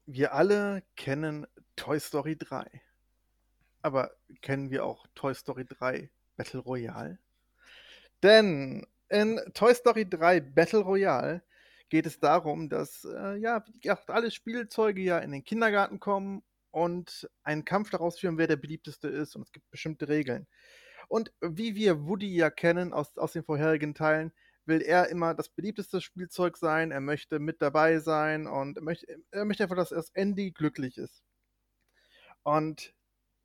wir 0.08 0.34
alle 0.34 0.84
kennen 0.95 1.45
Toy 1.76 1.99
Story 1.99 2.38
3. 2.38 2.66
Aber 3.82 4.12
kennen 4.41 4.72
wir 4.72 4.84
auch 4.86 5.05
Toy 5.14 5.36
Story 5.36 5.66
3 5.66 6.10
Battle 6.38 6.62
Royale? 6.62 7.20
Denn 8.24 8.88
in 9.10 9.39
Toy 9.53 9.76
Story 9.76 10.10
3 10.10 10.39
Battle 10.39 10.80
Royale 10.80 11.43
geht 11.89 12.05
es 12.05 12.20
darum, 12.20 12.70
dass 12.70 13.05
äh, 13.05 13.36
ja, 13.38 13.64
alle 14.08 14.32
Spielzeuge 14.32 15.01
ja 15.01 15.20
in 15.20 15.32
den 15.32 15.43
Kindergarten 15.43 15.99
kommen 15.99 16.41
und 16.72 17.30
einen 17.43 17.66
Kampf 17.66 17.89
daraus 17.91 18.20
führen, 18.20 18.38
wer 18.38 18.47
der 18.47 18.55
beliebteste 18.55 19.08
ist. 19.08 19.36
Und 19.36 19.43
es 19.43 19.51
gibt 19.51 19.70
bestimmte 19.70 20.08
Regeln. 20.08 20.47
Und 21.08 21.32
wie 21.41 21.76
wir 21.76 22.05
Woody 22.08 22.34
ja 22.34 22.49
kennen 22.49 22.93
aus, 22.93 23.18
aus 23.18 23.34
den 23.34 23.43
vorherigen 23.43 23.93
Teilen, 23.93 24.34
will 24.68 24.82
er 24.82 25.09
immer 25.09 25.34
das 25.34 25.49
beliebteste 25.49 26.01
Spielzeug 26.01 26.57
sein, 26.57 26.91
er 26.91 27.01
möchte 27.01 27.39
mit 27.39 27.61
dabei 27.61 27.99
sein 27.99 28.47
und 28.47 28.78
er 28.78 28.84
möchte, 28.84 29.07
er 29.32 29.45
möchte 29.45 29.63
einfach, 29.63 29.76
dass 29.76 29.91
erst 29.91 30.15
Andy 30.15 30.51
glücklich 30.51 30.97
ist. 30.97 31.24
Und 32.43 32.93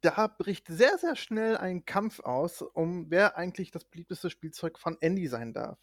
da 0.03 0.27
bricht 0.27 0.66
sehr, 0.68 0.99
sehr 0.99 1.16
schnell 1.16 1.57
ein 1.57 1.85
Kampf 1.85 2.20
aus, 2.20 2.62
um 2.62 3.11
wer 3.11 3.37
eigentlich 3.37 3.70
das 3.70 3.85
beliebteste 3.85 4.31
Spielzeug 4.31 4.79
von 4.79 4.97
Andy 5.01 5.29
sein 5.29 5.53
darf. 5.53 5.79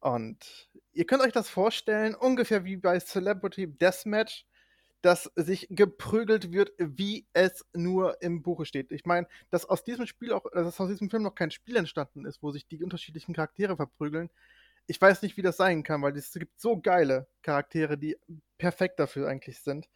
Und 0.00 0.68
ihr 0.92 1.06
könnt 1.06 1.22
euch 1.22 1.32
das 1.32 1.48
vorstellen, 1.48 2.14
ungefähr 2.14 2.64
wie 2.64 2.76
bei 2.76 2.98
Celebrity 3.00 3.66
Deathmatch, 3.66 4.46
dass 5.02 5.30
sich 5.36 5.68
geprügelt 5.70 6.52
wird, 6.52 6.72
wie 6.78 7.26
es 7.32 7.64
nur 7.72 8.20
im 8.22 8.42
Buche 8.42 8.66
steht. 8.66 8.90
Ich 8.90 9.04
meine, 9.04 9.28
dass 9.50 9.64
aus 9.64 9.84
diesem 9.84 10.06
Spiel 10.06 10.32
auch, 10.32 10.44
dass 10.52 10.80
aus 10.80 10.88
diesem 10.88 11.10
Film 11.10 11.22
noch 11.22 11.34
kein 11.34 11.50
Spiel 11.50 11.76
entstanden 11.76 12.24
ist, 12.24 12.42
wo 12.42 12.50
sich 12.50 12.66
die 12.66 12.82
unterschiedlichen 12.82 13.34
Charaktere 13.34 13.76
verprügeln, 13.76 14.30
ich 14.86 15.00
weiß 15.00 15.22
nicht, 15.22 15.36
wie 15.36 15.42
das 15.42 15.56
sein 15.56 15.82
kann, 15.82 16.02
weil 16.02 16.16
es 16.16 16.32
gibt 16.32 16.60
so 16.60 16.80
geile 16.80 17.26
Charaktere, 17.42 17.98
die 17.98 18.16
perfekt 18.58 19.00
dafür 19.00 19.28
eigentlich 19.28 19.60
sind. 19.60 19.88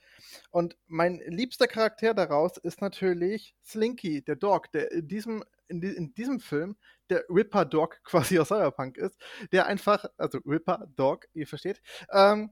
Und 0.51 0.77
mein 0.87 1.21
liebster 1.27 1.67
Charakter 1.67 2.13
daraus 2.13 2.57
ist 2.57 2.81
natürlich 2.81 3.55
Slinky, 3.65 4.23
der 4.23 4.37
Dog, 4.37 4.71
der 4.73 4.91
in 4.93 5.09
diesem, 5.09 5.45
in, 5.69 5.81
die, 5.81 5.89
in 5.89 6.15
diesem 6.15 6.41
Film 6.41 6.77
der 7.09 7.25
Ripper 7.29 7.65
Dog 7.65 8.01
quasi 8.05 8.39
aus 8.39 8.49
Cyberpunk 8.49 8.97
ist, 8.97 9.19
der 9.53 9.67
einfach, 9.67 10.05
also 10.17 10.39
Ripper 10.45 10.89
Dog, 10.97 11.27
ihr 11.35 11.47
versteht, 11.47 11.81
ähm, 12.13 12.51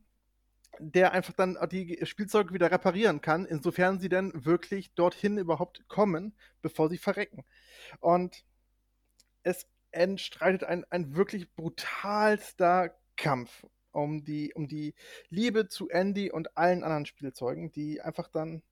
der 0.79 1.13
einfach 1.13 1.33
dann 1.33 1.59
die 1.71 1.99
Spielzeuge 2.05 2.55
wieder 2.55 2.71
reparieren 2.71 3.21
kann, 3.21 3.47
insofern 3.47 3.99
sie 3.99 4.09
denn 4.09 4.33
wirklich 4.45 4.95
dorthin 4.95 5.39
überhaupt 5.39 5.89
kommen, 5.89 6.37
bevor 6.63 6.89
sie 6.89 6.99
verrecken. 6.99 7.45
Und 8.01 8.45
es 9.43 9.67
entstreitet 9.91 10.65
ein, 10.65 10.85
ein 10.91 11.17
wirklich 11.17 11.55
brutalster 11.55 12.95
Kampf 13.17 13.65
um 13.93 14.25
die, 14.25 14.53
um 14.55 14.69
die 14.69 14.95
Liebe 15.29 15.69
zu 15.69 15.89
Andy 15.89 16.31
und 16.31 16.57
allen 16.57 16.85
anderen 16.85 17.07
Spielzeugen, 17.07 17.73
die 17.73 18.01
einfach 18.01 18.29
dann 18.29 18.63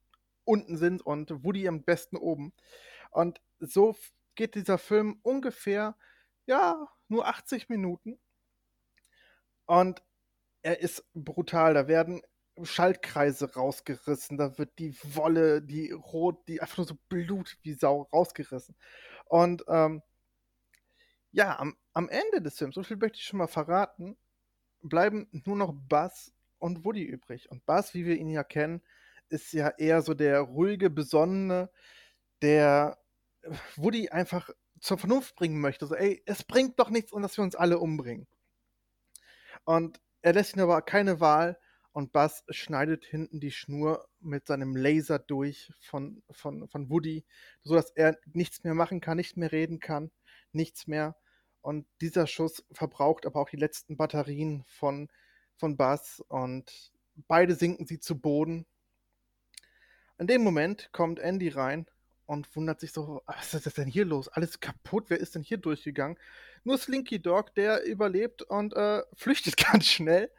unten 0.45 0.77
sind 0.77 1.01
und 1.01 1.43
Woody 1.43 1.67
am 1.67 1.83
besten 1.83 2.17
oben. 2.17 2.53
Und 3.11 3.41
so 3.59 3.95
geht 4.35 4.55
dieser 4.55 4.77
Film 4.77 5.19
ungefähr, 5.23 5.95
ja, 6.45 6.87
nur 7.09 7.27
80 7.27 7.69
Minuten. 7.69 8.19
Und 9.65 10.01
er 10.61 10.79
ist 10.79 11.03
brutal. 11.13 11.73
Da 11.73 11.87
werden 11.87 12.21
Schaltkreise 12.63 13.53
rausgerissen, 13.53 14.37
da 14.37 14.57
wird 14.57 14.79
die 14.79 14.95
Wolle, 15.03 15.61
die 15.61 15.91
rot, 15.91 16.47
die 16.47 16.61
einfach 16.61 16.77
nur 16.77 16.87
so 16.87 16.97
Blut 17.09 17.57
wie 17.61 17.73
Sau 17.73 18.03
rausgerissen. 18.13 18.75
Und 19.25 19.63
ähm, 19.67 20.01
ja, 21.31 21.59
am, 21.59 21.75
am 21.93 22.09
Ende 22.09 22.41
des 22.41 22.57
Films, 22.57 22.75
so 22.75 22.83
viel 22.83 22.97
möchte 22.97 23.17
ich 23.17 23.25
schon 23.25 23.39
mal 23.39 23.47
verraten, 23.47 24.17
bleiben 24.81 25.27
nur 25.45 25.55
noch 25.55 25.73
Buzz 25.73 26.33
und 26.59 26.83
Woody 26.85 27.03
übrig. 27.03 27.49
Und 27.51 27.65
Buzz, 27.65 27.93
wie 27.93 28.05
wir 28.05 28.15
ihn 28.15 28.29
ja 28.29 28.43
kennen, 28.43 28.81
ist 29.29 29.53
ja 29.53 29.69
eher 29.69 30.01
so 30.01 30.13
der 30.13 30.41
ruhige, 30.41 30.89
besonnene, 30.89 31.69
der 32.41 32.97
Woody 33.75 34.09
einfach 34.09 34.49
zur 34.79 34.97
Vernunft 34.97 35.35
bringen 35.35 35.59
möchte. 35.59 35.87
So, 35.87 35.95
ey, 35.95 36.21
es 36.25 36.43
bringt 36.43 36.79
doch 36.79 36.89
nichts, 36.89 37.11
und 37.11 37.21
dass 37.21 37.37
wir 37.37 37.43
uns 37.43 37.55
alle 37.55 37.79
umbringen. 37.79 38.27
Und 39.65 39.99
er 40.21 40.33
lässt 40.33 40.55
ihn 40.55 40.61
aber 40.61 40.81
keine 40.81 41.19
Wahl 41.19 41.57
und 41.91 42.11
Buzz 42.11 42.43
schneidet 42.49 43.05
hinten 43.05 43.39
die 43.39 43.51
Schnur 43.51 44.07
mit 44.19 44.45
seinem 44.45 44.75
Laser 44.75 45.19
durch 45.19 45.71
von, 45.81 46.21
von, 46.29 46.67
von 46.67 46.89
Woody, 46.89 47.25
sodass 47.63 47.91
er 47.91 48.17
nichts 48.33 48.63
mehr 48.63 48.75
machen 48.75 49.01
kann, 49.01 49.17
nicht 49.17 49.35
mehr 49.35 49.51
reden 49.51 49.79
kann, 49.79 50.11
nichts 50.53 50.87
mehr. 50.87 51.15
Und 51.61 51.85
dieser 52.01 52.27
Schuss 52.27 52.63
verbraucht 52.71 53.25
aber 53.25 53.41
auch 53.41 53.49
die 53.49 53.57
letzten 53.57 53.97
Batterien 53.97 54.63
von, 54.67 55.09
von 55.55 55.75
Buzz 55.75 56.23
und 56.27 56.91
beide 57.27 57.55
sinken 57.55 57.85
sie 57.85 57.99
zu 57.99 58.19
Boden. 58.19 58.65
In 60.17 60.27
dem 60.27 60.43
Moment 60.43 60.89
kommt 60.93 61.19
Andy 61.19 61.49
rein 61.49 61.87
und 62.25 62.53
wundert 62.55 62.79
sich 62.79 62.91
so, 62.91 63.21
was 63.25 63.53
ist 63.53 63.77
denn 63.77 63.87
hier 63.87 64.05
los? 64.05 64.27
Alles 64.27 64.59
kaputt, 64.59 65.05
wer 65.09 65.19
ist 65.19 65.35
denn 65.35 65.43
hier 65.43 65.57
durchgegangen? 65.57 66.17
Nur 66.63 66.77
Slinky 66.77 67.21
Dog, 67.21 67.53
der 67.55 67.83
überlebt 67.85 68.43
und 68.43 68.73
äh, 68.73 69.01
flüchtet 69.13 69.57
ganz 69.57 69.85
schnell. 69.85 70.29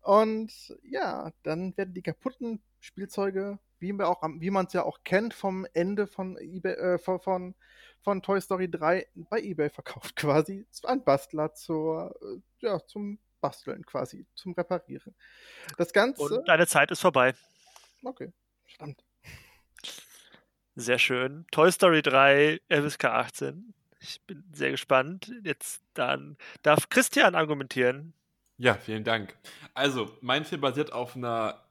Und 0.00 0.76
ja, 0.82 1.32
dann 1.42 1.76
werden 1.76 1.94
die 1.94 2.02
kaputten 2.02 2.62
Spielzeuge, 2.80 3.58
wie, 3.80 3.92
wir 3.92 4.08
auch, 4.08 4.22
wie 4.38 4.50
man 4.50 4.66
es 4.66 4.72
ja 4.72 4.82
auch 4.82 5.04
kennt 5.04 5.34
vom 5.34 5.66
Ende 5.72 6.06
von, 6.06 6.36
eBay, 6.38 6.72
äh, 6.74 6.98
von, 6.98 7.20
von, 7.20 7.54
von, 8.02 8.22
Toy 8.22 8.40
Story 8.40 8.70
3 8.70 9.06
bei 9.30 9.40
eBay 9.40 9.70
verkauft 9.70 10.16
quasi 10.16 10.66
an 10.84 11.04
Bastler 11.04 11.54
zur, 11.54 12.14
äh, 12.22 12.66
ja, 12.66 12.80
zum 12.86 13.18
Basteln 13.40 13.84
quasi, 13.86 14.26
zum 14.34 14.52
Reparieren. 14.52 15.14
Das 15.76 15.92
Ganze. 15.92 16.22
Und 16.22 16.48
deine 16.48 16.66
Zeit 16.66 16.90
ist 16.90 17.00
vorbei. 17.00 17.34
Okay, 18.02 18.32
stimmt. 18.66 19.04
Sehr 20.74 20.98
schön. 20.98 21.44
Toy 21.50 21.72
Story 21.72 22.02
3, 22.02 22.60
FSK 22.68 23.04
18. 23.06 23.74
Ich 24.00 24.22
bin 24.26 24.44
sehr 24.52 24.70
gespannt. 24.70 25.32
Jetzt 25.42 25.82
dann 25.94 26.36
darf 26.62 26.88
Christian 26.88 27.34
argumentieren. 27.34 28.14
Ja, 28.58 28.74
vielen 28.74 29.04
Dank. 29.04 29.36
Also, 29.74 30.16
mein 30.20 30.44
Film 30.44 30.60
basiert 30.60 30.92
auf 30.92 31.16
einer 31.16 31.64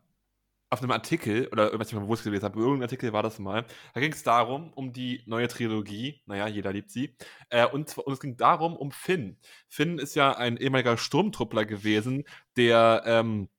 auf 0.70 0.82
einem 0.82 0.92
Artikel, 0.92 1.48
oder 1.52 1.72
wo 1.74 2.14
ich 2.14 2.20
es 2.20 2.24
gelesen 2.24 2.44
habe, 2.44 2.60
irgendein 2.60 2.84
Artikel 2.84 3.14
war 3.14 3.24
das 3.24 3.40
mal. 3.40 3.66
Da 3.94 4.02
ging 4.02 4.12
es 4.12 4.24
darum, 4.24 4.74
um 4.74 4.92
die 4.92 5.24
neue 5.26 5.48
Trilogie, 5.48 6.22
naja, 6.26 6.48
jeder 6.48 6.74
liebt 6.74 6.92
sie. 6.92 7.16
Äh, 7.50 7.68
und, 7.68 7.98
und, 7.98 8.14
es 8.14 8.20
ging 8.20 8.36
darum, 8.36 8.76
um 8.76 8.92
Finn. 8.92 9.38
Finn 9.70 9.98
ist 9.98 10.16
ja 10.16 10.34
ein 10.36 10.58
ehemaliger 10.58 10.98
Sturmtruppler 10.98 11.66
gewesen, 11.66 12.26
der 12.58 13.04
ähm, 13.06 13.50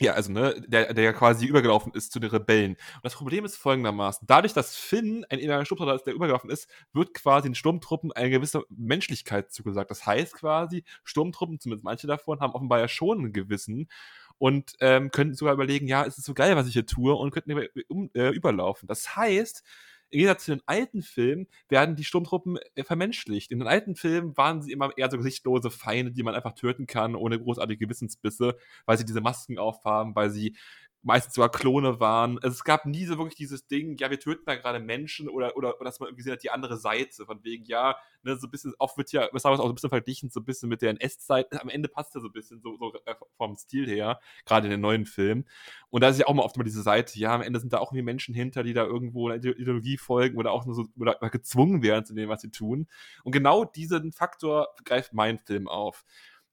ja, 0.00 0.12
also, 0.14 0.32
ne, 0.32 0.60
der, 0.66 0.92
der 0.92 1.12
quasi 1.12 1.46
übergelaufen 1.46 1.92
ist 1.94 2.12
zu 2.12 2.18
den 2.18 2.30
Rebellen. 2.30 2.72
Und 2.72 3.04
das 3.04 3.14
Problem 3.14 3.44
ist 3.44 3.56
folgendermaßen: 3.56 4.26
Dadurch, 4.26 4.52
dass 4.52 4.74
Finn 4.76 5.24
ein 5.30 5.38
innerer 5.38 5.64
Sturmtruppler 5.64 5.94
ist, 5.94 6.04
der 6.04 6.14
übergelaufen 6.14 6.50
ist, 6.50 6.68
wird 6.92 7.14
quasi 7.14 7.48
den 7.48 7.54
Sturmtruppen 7.54 8.10
eine 8.10 8.30
gewisse 8.30 8.64
Menschlichkeit 8.70 9.52
zugesagt. 9.52 9.92
Das 9.92 10.04
heißt 10.04 10.34
quasi, 10.34 10.82
Sturmtruppen, 11.04 11.60
zumindest 11.60 11.84
manche 11.84 12.08
davon, 12.08 12.40
haben 12.40 12.54
offenbar 12.54 12.80
ja 12.80 12.88
schon 12.88 13.26
ein 13.26 13.32
Gewissen 13.32 13.88
und 14.38 14.72
ähm, 14.80 15.10
könnten 15.10 15.34
sogar 15.34 15.54
überlegen, 15.54 15.86
ja, 15.86 16.02
ist 16.02 16.18
es 16.18 16.24
so 16.24 16.34
geil, 16.34 16.56
was 16.56 16.66
ich 16.66 16.72
hier 16.72 16.86
tue, 16.86 17.14
und 17.14 17.30
könnten 17.30 17.68
um, 17.88 18.10
äh, 18.14 18.30
überlaufen. 18.30 18.86
Das 18.86 19.16
heißt, 19.16 19.62
im 20.10 20.18
Gegensatz 20.18 20.44
zu 20.44 20.52
den 20.52 20.62
alten 20.66 21.02
Filmen 21.02 21.48
werden 21.68 21.96
die 21.96 22.04
Sturmtruppen 22.04 22.58
äh, 22.76 22.84
vermenschlicht. 22.84 23.50
In 23.50 23.58
den 23.58 23.68
alten 23.68 23.96
Filmen 23.96 24.36
waren 24.36 24.62
sie 24.62 24.70
immer 24.70 24.96
eher 24.96 25.10
so 25.10 25.16
gesichtlose 25.16 25.70
Feinde, 25.70 26.12
die 26.12 26.22
man 26.22 26.34
einfach 26.34 26.52
töten 26.54 26.86
kann, 26.86 27.16
ohne 27.16 27.40
großartige 27.40 27.86
Gewissensbisse, 27.86 28.56
weil 28.86 28.96
sie 28.98 29.04
diese 29.04 29.20
Masken 29.20 29.58
aufhaben, 29.58 30.14
weil 30.14 30.30
sie 30.30 30.56
meistens 31.04 31.34
sogar 31.34 31.50
Klone 31.50 32.00
waren. 32.00 32.38
Also 32.38 32.54
es 32.54 32.64
gab 32.64 32.86
nie 32.86 33.04
so 33.04 33.18
wirklich 33.18 33.36
dieses 33.36 33.66
Ding, 33.66 33.96
ja, 33.98 34.10
wir 34.10 34.18
töten 34.18 34.44
da 34.46 34.56
gerade 34.56 34.80
Menschen 34.80 35.28
oder, 35.28 35.56
oder, 35.56 35.76
oder 35.76 35.84
dass 35.84 36.00
man 36.00 36.08
irgendwie 36.08 36.22
sieht, 36.22 36.42
die 36.42 36.50
andere 36.50 36.78
Seite, 36.78 37.26
von 37.26 37.44
wegen, 37.44 37.64
ja, 37.66 37.96
ne, 38.22 38.36
so 38.36 38.46
ein 38.46 38.50
bisschen, 38.50 38.74
oft 38.78 38.96
wird 38.96 39.12
ja, 39.12 39.28
was 39.32 39.44
auch 39.44 39.56
so 39.56 39.64
ein 39.64 39.74
bisschen 39.74 39.90
verglichen, 39.90 40.30
so 40.30 40.40
ein 40.40 40.44
bisschen 40.44 40.70
mit 40.70 40.80
der 40.80 40.90
NS-Zeit. 40.90 41.60
Am 41.60 41.68
Ende 41.68 41.88
passt 41.88 42.14
ja 42.14 42.20
so 42.22 42.28
ein 42.28 42.32
bisschen 42.32 42.60
so, 42.60 42.76
so 42.78 42.92
äh, 43.04 43.14
vom 43.36 43.54
Stil 43.54 43.86
her, 43.86 44.18
gerade 44.46 44.66
in 44.66 44.70
den 44.70 44.80
neuen 44.80 45.04
Filmen. 45.04 45.44
Und 45.90 46.02
da 46.02 46.08
ist 46.08 46.18
ja 46.18 46.26
auch 46.26 46.34
mal 46.34 46.42
oft 46.42 46.56
mal 46.56 46.64
diese 46.64 46.82
Seite, 46.82 47.18
ja, 47.18 47.34
am 47.34 47.42
Ende 47.42 47.60
sind 47.60 47.72
da 47.72 47.78
auch 47.78 47.92
irgendwie 47.92 48.04
Menschen 48.04 48.34
hinter, 48.34 48.62
die 48.62 48.72
da 48.72 48.84
irgendwo 48.84 49.28
einer 49.28 49.44
Ideologie 49.44 49.98
folgen 49.98 50.38
oder 50.38 50.52
auch 50.52 50.64
nur 50.64 50.74
so 50.74 50.86
oder 50.98 51.14
gezwungen 51.30 51.82
werden 51.82 52.06
zu 52.06 52.14
dem, 52.14 52.30
was 52.30 52.40
sie 52.40 52.50
tun. 52.50 52.88
Und 53.24 53.32
genau 53.32 53.64
diesen 53.66 54.12
Faktor 54.12 54.68
greift 54.84 55.12
mein 55.12 55.38
Film 55.38 55.68
auf. 55.68 56.04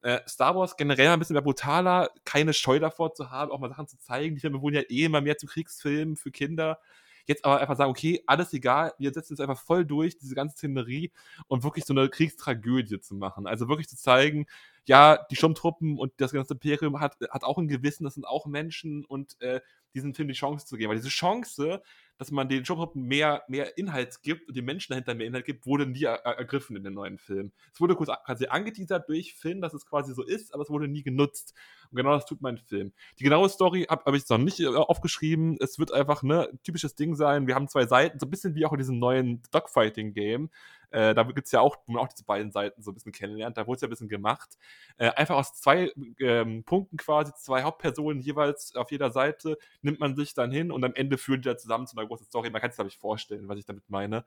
Äh, 0.02 0.20
Star 0.28 0.56
Wars 0.56 0.78
generell 0.78 1.10
ein 1.10 1.20
bisschen 1.20 1.36
mehr 1.36 1.43
brutaler, 1.43 2.10
keine 2.26 2.54
Scheu 2.54 2.80
davor 2.80 3.14
zu 3.14 3.30
haben, 3.30 3.52
auch 3.52 3.60
mal 3.60 3.70
Sachen 3.70 3.88
zu 3.88 3.99
zeigen. 3.99 4.36
Die 4.36 4.41
Filme 4.41 4.62
wurden 4.62 4.76
ja 4.76 4.82
eh 4.82 5.06
immer 5.06 5.22
mehr 5.22 5.38
zu 5.38 5.45
Kriegsfilmen 5.45 6.16
für 6.16 6.32
Kinder. 6.32 6.80
Jetzt 7.28 7.45
aber 7.45 7.60
einfach 7.60 7.78
sagen, 7.78 7.91
okay, 7.91 8.24
alles 8.26 8.52
egal, 8.54 8.93
wir 8.97 9.14
setzen 9.14 9.34
uns 9.34 9.39
einfach 9.39 9.60
voll 9.60 9.86
durch, 9.86 10.18
diese 10.18 10.36
ganze 10.36 10.58
Szenerie 10.58 11.12
und 11.47 11.64
wirklich 11.64 11.86
so 11.86 11.93
eine 11.93 12.10
Kriegstragödie 12.10 12.99
zu 12.99 13.16
machen. 13.16 13.45
Also 13.45 13.68
wirklich 13.70 13.88
zu 13.88 13.95
zeigen, 13.95 14.47
ja, 14.86 15.26
die 15.30 15.36
Sturmtruppen 15.36 15.98
und 15.98 16.14
das 16.18 16.32
ganze 16.32 16.54
Imperium 16.54 17.00
hat, 17.00 17.18
hat 17.30 17.44
auch 17.44 17.58
ein 17.58 17.68
Gewissen, 17.68 18.04
das 18.04 18.16
sind 18.16 18.26
auch 18.26 18.46
Menschen 18.46 19.06
und 19.06 19.40
äh, 19.42 19.62
diesen 19.94 20.14
Film 20.14 20.28
die 20.28 20.34
Chance 20.34 20.66
zu 20.66 20.78
geben. 20.78 20.90
Weil 20.90 20.98
diese 20.98 21.10
Chance, 21.10 21.82
dass 22.18 22.32
man 22.32 22.50
den 22.50 22.66
Showgruppen 22.66 23.04
mehr, 23.04 23.44
mehr 23.48 23.78
Inhalt 23.78 24.22
gibt 24.22 24.48
und 24.48 24.56
den 24.56 24.66
Menschen 24.66 24.94
dahinter 24.94 25.16
mehr 25.16 25.28
Inhalt 25.28 25.46
gibt, 25.46 25.66
wurde 25.66 25.86
nie 25.86 26.04
er, 26.04 26.26
ergriffen 26.26 26.76
in 26.76 26.84
den 26.84 26.94
neuen 26.94 27.18
Filmen. 27.18 27.52
Es 27.74 27.82
wurde 27.82 27.96
kurz 27.96 28.10
quasi 28.26 28.48
angeteasert 28.48 29.10
durch 29.10 29.34
Finn, 29.34 29.62
dass 29.62 29.74
es 29.74 29.86
quasi 29.86 30.14
so 30.14 30.24
ist, 30.24 30.54
aber 30.54 30.64
es 30.64 30.70
wurde 30.70 30.88
nie 30.88 31.04
genutzt. 31.04 31.54
Und 31.90 31.98
genau 31.98 32.14
das 32.14 32.26
tut 32.26 32.42
mein 32.42 32.58
Film. 32.58 32.94
Die 33.20 33.24
genaue 33.24 33.50
Story 33.50 33.86
habe 33.90 34.04
hab 34.06 34.14
ich 34.14 34.28
noch 34.30 34.38
nicht 34.38 34.60
äh, 34.60 34.68
aufgeschrieben. 34.68 35.58
Es 35.60 35.78
wird 35.78 35.94
einfach 35.94 36.24
ne 36.24 36.50
typisches 36.64 36.96
Ding 36.96 37.16
sein. 37.16 37.48
Wir 37.48 37.56
haben 37.56 37.68
zwei 37.68 37.86
Seiten, 37.86 38.20
so 38.20 38.26
ein 38.26 38.30
bisschen 38.30 38.56
wie 38.56 38.66
auch 38.66 38.72
in 38.72 38.80
diesem 38.80 39.00
neuen 39.00 39.42
Dogfighting-Game. 39.52 40.50
Äh, 40.92 41.16
da 41.16 41.24
gibt 41.24 41.46
es 41.46 41.52
ja 41.52 41.62
auch, 41.62 41.78
wo 41.86 41.94
man 41.94 42.04
auch 42.04 42.08
diese 42.10 42.26
beiden 42.26 42.52
Seiten 42.52 42.82
so 42.82 42.92
ein 42.92 42.94
bisschen 42.94 43.12
kennenlernt. 43.12 43.58
Da 43.58 43.66
wurde 43.66 43.76
es 43.76 43.82
ja 43.82 43.88
ein 43.88 43.89
bisschen 43.89 44.10
gemacht. 44.10 44.58
Äh, 44.98 45.10
einfach 45.12 45.36
aus 45.36 45.54
zwei 45.54 45.92
ähm, 46.20 46.64
Punkten 46.64 46.98
quasi, 46.98 47.32
zwei 47.36 47.64
Hauptpersonen 47.64 48.22
jeweils 48.22 48.76
auf 48.76 48.92
jeder 48.92 49.10
Seite, 49.10 49.58
nimmt 49.82 50.00
man 50.00 50.16
sich 50.16 50.34
dann 50.34 50.52
hin 50.52 50.72
und 50.72 50.84
am 50.84 50.94
Ende 50.94 51.18
führen 51.18 51.42
die 51.42 51.50
da 51.50 51.58
zusammen 51.58 51.88
zu 51.88 51.98
einer 51.98 52.08
großen 52.08 52.26
Story. 52.26 52.50
Man 52.50 52.62
kann 52.62 52.70
es, 52.70 52.76
glaube 52.76 52.89
ich, 52.89 52.98
vorstellen, 52.98 53.48
was 53.48 53.58
ich 53.58 53.66
damit 53.66 53.89
meine. 53.89 54.26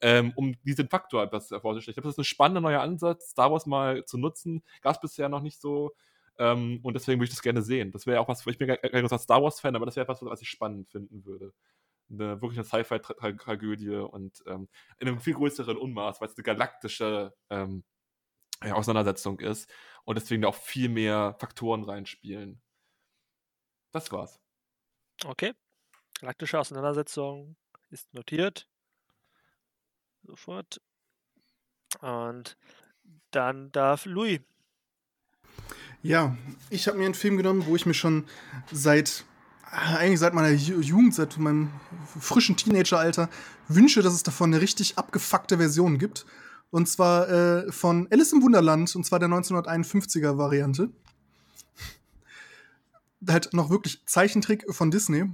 Ähm, 0.00 0.32
um 0.36 0.54
diesen 0.64 0.88
Faktor 0.88 1.22
etwas 1.22 1.48
vorzustellen. 1.48 1.92
Ich 1.92 1.96
glaube, 1.96 2.08
das 2.08 2.14
ist 2.14 2.18
ein 2.18 2.24
spannender 2.24 2.60
neuer 2.60 2.80
Ansatz, 2.80 3.30
Star 3.30 3.52
Wars 3.52 3.66
mal 3.66 4.04
zu 4.04 4.18
nutzen. 4.18 4.62
Gab 4.80 4.94
es 4.94 5.00
bisher 5.00 5.28
noch 5.28 5.42
nicht 5.42 5.60
so. 5.60 5.94
Ähm, 6.38 6.80
und 6.82 6.94
deswegen 6.94 7.18
würde 7.18 7.28
ich 7.28 7.34
das 7.34 7.42
gerne 7.42 7.62
sehen. 7.62 7.92
Das 7.92 8.06
wäre 8.06 8.20
auch 8.20 8.28
was, 8.28 8.46
ich 8.46 8.58
bin 8.58 8.68
kein 8.68 9.02
großer 9.02 9.18
Star 9.18 9.42
Wars-Fan, 9.42 9.74
aber 9.74 9.86
das 9.86 9.96
wäre 9.96 10.04
etwas, 10.04 10.22
was 10.22 10.42
ich 10.42 10.48
spannend 10.48 10.88
finden 10.88 11.24
würde 11.24 11.52
eine 12.10 12.40
wirklich 12.40 12.58
eine 12.58 12.64
Sci-Fi-Tragödie 12.64 13.96
und 13.96 14.42
ähm, 14.46 14.68
in 14.98 15.08
einem 15.08 15.20
viel 15.20 15.34
größeren 15.34 15.76
Unmaß, 15.76 16.20
weil 16.20 16.28
es 16.28 16.36
eine 16.36 16.44
galaktische 16.44 17.34
ähm, 17.50 17.84
Auseinandersetzung 18.60 19.40
ist 19.40 19.70
und 20.04 20.16
deswegen 20.16 20.42
da 20.42 20.48
auch 20.48 20.54
viel 20.54 20.88
mehr 20.88 21.36
Faktoren 21.38 21.84
reinspielen. 21.84 22.62
Das 23.92 24.10
war's. 24.12 24.40
Okay. 25.24 25.52
Galaktische 26.20 26.58
Auseinandersetzung 26.58 27.56
ist 27.90 28.12
notiert. 28.14 28.68
Sofort. 30.22 30.80
Und 32.00 32.56
dann 33.30 33.70
darf 33.72 34.06
Louis. 34.06 34.40
Ja, 36.02 36.36
ich 36.70 36.88
habe 36.88 36.98
mir 36.98 37.04
einen 37.04 37.14
Film 37.14 37.36
genommen, 37.36 37.66
wo 37.66 37.76
ich 37.76 37.86
mir 37.86 37.94
schon 37.94 38.26
seit 38.70 39.24
eigentlich 39.70 40.20
seit 40.20 40.34
meiner 40.34 40.52
Jugend, 40.52 41.14
seit 41.14 41.38
meinem 41.38 41.70
frischen 42.18 42.56
Teenageralter, 42.56 43.28
wünsche, 43.68 44.02
dass 44.02 44.14
es 44.14 44.22
davon 44.22 44.52
eine 44.52 44.62
richtig 44.62 44.96
abgefuckte 44.96 45.58
Version 45.58 45.98
gibt. 45.98 46.26
Und 46.70 46.88
zwar 46.88 47.28
äh, 47.28 47.72
von 47.72 48.08
Alice 48.10 48.32
im 48.32 48.42
Wunderland, 48.42 48.94
und 48.96 49.04
zwar 49.04 49.18
der 49.18 49.28
1951er 49.28 50.38
Variante. 50.38 50.90
halt 53.28 53.52
noch 53.54 53.70
wirklich 53.70 54.02
Zeichentrick 54.06 54.64
von 54.72 54.90
Disney. 54.90 55.30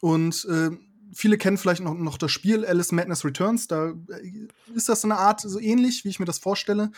Und 0.00 0.44
äh, 0.46 0.70
viele 1.14 1.38
kennen 1.38 1.58
vielleicht 1.58 1.82
noch, 1.82 1.94
noch 1.94 2.18
das 2.18 2.30
Spiel 2.30 2.64
Alice 2.64 2.92
Madness 2.92 3.24
Returns. 3.24 3.68
Da 3.68 3.90
äh, 3.90 4.48
ist 4.74 4.88
das 4.88 5.04
eine 5.04 5.16
Art 5.16 5.40
so 5.40 5.58
ähnlich, 5.58 6.04
wie 6.04 6.08
ich 6.08 6.20
mir 6.20 6.26
das 6.26 6.38
vorstelle. 6.38 6.90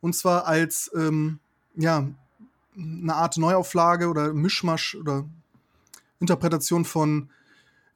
Und 0.00 0.14
zwar 0.14 0.46
als, 0.46 0.90
ähm, 0.94 1.38
ja, 1.74 2.08
eine 2.76 3.14
Art 3.14 3.36
Neuauflage 3.36 4.08
oder 4.08 4.32
Mischmasch 4.32 4.94
oder 4.94 5.26
Interpretation 6.22 6.86
von 6.86 7.30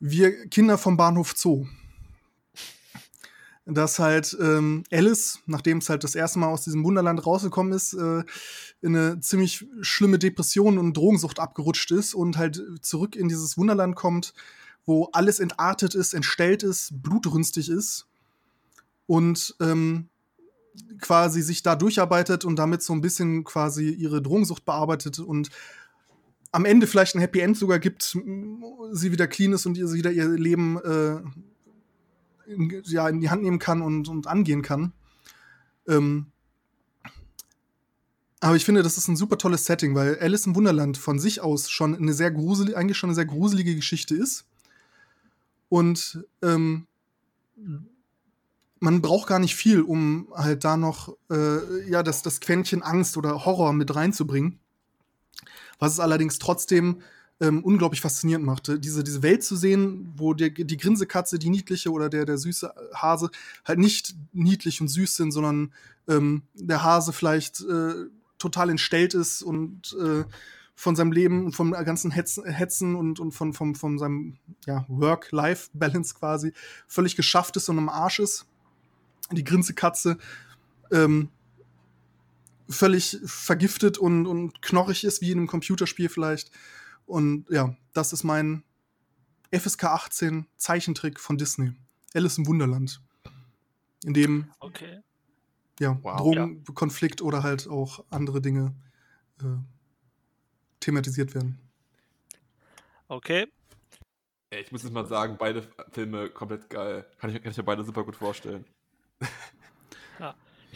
Wir 0.01 0.49
Kinder 0.49 0.77
vom 0.77 0.99
Bahnhof 0.99 1.33
Zoo. 1.35 1.67
Dass 3.65 3.99
halt 3.99 4.37
ähm, 4.41 4.85
Alice, 4.93 5.41
nachdem 5.47 5.79
es 5.79 5.89
halt 5.89 6.05
das 6.05 6.15
erste 6.15 6.39
Mal 6.39 6.49
aus 6.49 6.63
diesem 6.63 6.85
Wunderland 6.85 7.25
rausgekommen 7.25 7.73
ist, 7.73 7.95
äh, 7.95 8.23
in 8.83 8.97
eine 8.97 9.21
ziemlich 9.21 9.67
schlimme 9.81 10.19
Depression 10.19 10.79
und 10.79 10.97
Drogensucht 10.97 11.41
abgerutscht 11.41 11.91
ist 11.91 12.15
und 12.15 12.37
halt 12.37 12.63
zurück 12.83 13.17
in 13.17 13.29
dieses 13.29 13.57
Wunderland 13.57 13.97
kommt, 13.97 14.35
wo 14.85 15.09
alles 15.13 15.41
entartet 15.41 15.95
ist, 15.95 16.15
entstellt 16.15 16.63
ist, 16.63 17.03
blutrünstig 17.03 17.69
ist 17.69 18.07
und 19.07 19.57
ähm, 19.61 20.09
quasi 21.01 21.43
sich 21.43 21.63
da 21.63 21.75
durcharbeitet 21.75 22.45
und 22.45 22.57
damit 22.57 22.83
so 22.83 22.93
ein 22.93 23.01
bisschen 23.01 23.43
quasi 23.43 23.91
ihre 23.91 24.23
Drogensucht 24.23 24.65
bearbeitet 24.65 25.19
und 25.19 25.51
am 26.53 26.65
Ende 26.65 26.87
vielleicht 26.87 27.15
ein 27.15 27.21
Happy 27.21 27.41
End 27.41 27.57
sogar 27.57 27.79
gibt, 27.79 28.03
sie 28.93 29.13
wieder 29.13 29.27
clean 29.27 29.53
ist 29.53 29.67
und 29.67 29.77
ihr 29.77 29.93
wieder 29.93 30.11
ihr 30.11 30.29
Leben 30.29 30.79
äh, 30.79 31.21
in, 32.51 32.83
ja, 32.85 33.09
in 33.09 33.21
die 33.21 33.31
Hand 33.31 33.43
nehmen 33.43 33.59
kann 33.59 33.83
und, 33.83 34.09
und 34.09 34.27
angehen 34.27 34.63
kann. 34.63 34.93
Ähm, 35.89 36.27
Aber 38.41 38.55
ich 38.55 38.65
finde, 38.65 38.83
das 38.83 38.97
ist 38.97 39.09
ein 39.09 39.17
super 39.17 39.39
tolles 39.39 39.65
Setting, 39.65 39.95
weil 39.95 40.19
Alice 40.21 40.47
im 40.47 40.55
Wunderland 40.55 40.99
von 40.99 41.19
sich 41.19 41.41
aus 41.41 41.71
schon 41.71 41.97
eine 41.97 42.13
sehr 42.13 42.31
gruselige, 42.31 42.77
eigentlich 42.77 42.99
schon 42.99 43.11
eine 43.11 43.15
sehr 43.15 43.25
gruselige 43.25 43.75
Geschichte 43.75 44.15
ist. 44.15 44.45
Und 45.69 46.25
ähm, 46.43 46.87
man 48.79 49.01
braucht 49.03 49.27
gar 49.27 49.39
nicht 49.39 49.57
viel, 49.57 49.81
um 49.81 50.29
halt 50.35 50.63
da 50.65 50.77
noch 50.77 51.17
äh, 51.31 51.91
ja, 51.91 52.03
das, 52.03 52.23
das 52.23 52.41
Quäntchen 52.41 52.83
Angst 52.83 53.17
oder 53.17 53.45
Horror 53.45 53.73
mit 53.73 53.95
reinzubringen. 53.95 54.61
Was 55.79 55.93
es 55.93 56.01
allerdings 56.01 56.39
trotzdem 56.39 57.03
ähm, 57.41 57.63
unglaublich 57.63 58.01
faszinierend 58.01 58.47
machte. 58.47 58.79
Diese, 58.79 59.05
diese 59.05 59.23
Welt 59.23 59.45
zu 59.45 59.57
sehen, 59.57 60.13
wo 60.17 60.33
der, 60.33 60.51
die 60.51 60.77
Grinsekatze, 60.77 61.39
die 61.39 61.51
niedliche 61.51 61.91
oder 61.91 62.09
der, 62.09 62.25
der 62.25 62.39
süße 62.39 62.73
Hase 62.95 63.31
halt 63.65 63.79
nicht 63.79 64.15
niedlich 64.33 64.81
und 64.81 64.89
süß 64.89 65.17
sind, 65.17 65.33
sondern 65.33 65.73
ähm, 66.09 66.43
der 66.55 66.83
Hase 66.83 67.13
vielleicht 67.13 67.61
äh, 67.61 68.07
total 68.39 68.71
entstellt 68.71 69.15
ist 69.15 69.43
und 69.43 69.97
äh, 70.01 70.25
von 70.75 70.95
seinem 70.95 71.13
Leben 71.13 71.47
und 71.47 71.53
vom 71.53 71.73
ganzen 71.73 72.11
Hetzen, 72.11 72.45
Hetzen 72.45 72.97
und, 72.97 73.19
und 73.19 73.33
von, 73.33 73.55
von, 73.55 73.75
von 73.75 73.99
seinem 73.99 74.37
ja, 74.67 74.85
Work-Life-Balance 74.89 76.15
quasi 76.15 76.53
völlig 76.87 77.17
geschafft 77.17 77.57
ist 77.57 77.69
und 77.69 77.79
am 77.79 77.89
Arsch 77.89 78.19
ist. 78.19 78.47
Die 79.33 79.43
Grinsekatze 79.43 80.19
ähm, 80.93 81.31
völlig 82.69 83.19
vergiftet 83.25 83.99
und, 83.99 84.27
und 84.27 84.63
knorrig 84.63 85.05
ist, 85.05 85.21
wie 85.21 85.31
in 85.31 85.39
einem 85.39 85.47
Computerspiel 85.47 86.09
vielleicht. 86.09 86.51
Und 87.07 87.47
ja, 87.51 87.77
das 87.93 88.13
ist 88.13 88.25
mein 88.25 88.65
FSK 89.53 89.85
18 89.85 90.47
Zeichentrick 90.57 91.21
von 91.21 91.39
Disney. 91.39 91.73
Alice 92.15 92.39
im 92.39 92.47
Wunderland. 92.47 93.01
In 94.05 94.15
dem 94.15 94.51
Okay. 94.61 95.01
ja, 95.81 95.99
Wow. 96.03 96.17
Drogenkonflikt 96.19 97.23
oder 97.23 97.43
halt 97.43 97.69
auch 97.69 98.05
andere 98.11 98.41
Dinge 98.41 98.75
äh, 99.41 99.45
thematisiert 100.81 101.35
werden. 101.35 101.59
Okay. 103.09 103.47
Ich 104.51 104.73
muss 104.73 104.83
jetzt 104.83 104.93
mal 104.93 105.07
sagen, 105.07 105.37
beide 105.39 105.67
Filme 105.93 106.31
komplett 106.31 106.71
geil. 106.71 107.07
Kann 107.19 107.31
ich, 107.31 107.43
kann 107.43 107.51
ich 107.51 107.57
mir 107.57 107.65
beide 107.65 107.85
super 107.85 108.05
gut 108.05 108.17
vorstellen. 108.17 108.65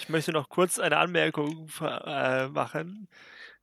Ich 0.01 0.09
möchte 0.09 0.33
noch 0.33 0.49
kurz 0.49 0.79
eine 0.79 0.97
Anmerkung 0.97 1.69
äh, 1.83 2.49
machen. 2.49 3.07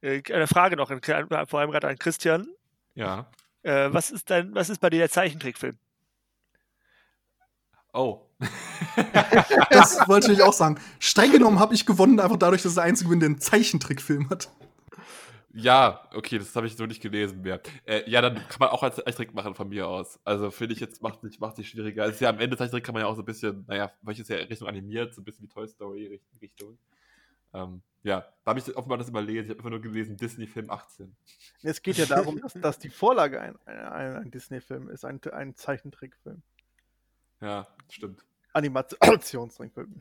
Äh, 0.01 0.21
eine 0.31 0.45
Frage 0.45 0.75
noch, 0.75 0.91
in, 0.91 1.01
vor 1.01 1.59
allem 1.59 1.71
gerade 1.71 1.87
an 1.87 1.97
Christian. 1.97 2.47
Ja. 2.93 3.25
Äh, 3.63 3.91
was, 3.91 4.11
ist 4.11 4.29
dein, 4.29 4.53
was 4.53 4.69
ist 4.69 4.79
bei 4.79 4.91
dir 4.91 4.99
der 4.99 5.09
Zeichentrickfilm? 5.09 5.77
Oh. 7.91 8.21
Das 9.71 10.07
wollte 10.07 10.31
ich 10.31 10.43
auch 10.43 10.53
sagen. 10.53 10.79
Streng 10.99 11.31
genommen 11.31 11.59
habe 11.59 11.73
ich 11.73 11.87
gewonnen, 11.87 12.19
einfach 12.19 12.37
dadurch, 12.37 12.61
dass 12.61 12.75
der 12.75 12.83
einzige 12.83 13.09
bin, 13.09 13.19
der 13.19 13.29
einen 13.29 13.39
Zeichentrickfilm 13.39 14.29
hat. 14.29 14.51
Ja, 15.59 16.07
okay, 16.13 16.37
das 16.37 16.55
habe 16.55 16.67
ich 16.67 16.75
so 16.75 16.85
nicht 16.85 17.01
gelesen 17.01 17.41
mehr. 17.41 17.59
Äh, 17.83 18.07
ja, 18.07 18.21
dann 18.21 18.35
kann 18.35 18.59
man 18.59 18.69
auch 18.69 18.83
als 18.83 18.97
Zeichentrick 18.97 19.33
machen 19.33 19.55
von 19.55 19.67
mir 19.67 19.87
aus. 19.87 20.19
Also 20.23 20.51
finde 20.51 20.75
ich 20.75 20.79
jetzt, 20.79 21.01
macht 21.01 21.23
nicht, 21.23 21.41
macht 21.41 21.57
nicht 21.57 21.69
schwieriger. 21.69 22.05
Es 22.05 22.15
ist 22.15 22.21
ja 22.21 22.29
am 22.29 22.39
Ende 22.39 22.55
Zeichentrick 22.55 22.83
kann 22.83 22.93
man 22.93 23.01
ja 23.01 23.07
auch 23.07 23.15
so 23.15 23.23
ein 23.23 23.25
bisschen, 23.25 23.65
naja, 23.67 23.91
welches 24.03 24.27
ja 24.27 24.37
Richtung 24.37 24.67
animiert, 24.67 25.15
so 25.15 25.21
ein 25.21 25.23
bisschen 25.23 25.45
wie 25.45 25.47
Toy 25.47 25.67
Story 25.67 26.21
Richtung. 26.39 26.77
Ähm, 27.55 27.81
ja, 28.03 28.21
da 28.43 28.49
habe 28.51 28.59
ich 28.59 28.77
offenbar 28.77 28.99
das 28.99 29.09
überlesen. 29.09 29.45
Ich 29.45 29.49
habe 29.49 29.59
einfach 29.59 29.71
nur 29.71 29.81
gelesen, 29.81 30.15
Disney-Film 30.15 30.69
18. 30.69 31.15
Es 31.63 31.81
geht 31.81 31.97
ja 31.97 32.05
darum, 32.05 32.39
dass, 32.39 32.53
dass 32.53 32.77
die 32.77 32.89
Vorlage 32.89 33.41
ein, 33.41 33.55
ein, 33.65 34.15
ein 34.15 34.31
Disney-Film 34.31 34.89
ist, 34.89 35.05
ein, 35.05 35.19
ein 35.31 35.55
Zeichentrickfilm. 35.55 36.43
Ja, 37.41 37.67
stimmt. 37.89 38.23
Animationstrickfilm. 38.53 39.99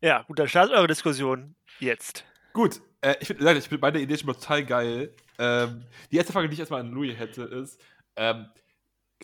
Ja, 0.00 0.22
gut, 0.22 0.40
dann 0.40 0.48
startet 0.48 0.76
eure 0.76 0.88
Diskussion 0.88 1.54
jetzt. 1.78 2.24
Gut, 2.52 2.80
äh, 3.00 3.16
ich 3.20 3.28
finde 3.28 3.52
ich 3.58 3.68
find 3.68 3.82
meine 3.82 4.00
Idee 4.00 4.16
schon 4.16 4.32
total 4.32 4.64
geil. 4.64 5.14
Ähm, 5.38 5.84
die 6.10 6.16
erste 6.16 6.32
Frage, 6.32 6.48
die 6.48 6.54
ich 6.54 6.60
erstmal 6.60 6.80
an 6.80 6.90
Louis 6.92 7.16
hätte, 7.16 7.42
ist, 7.42 7.80
ähm, 8.16 8.46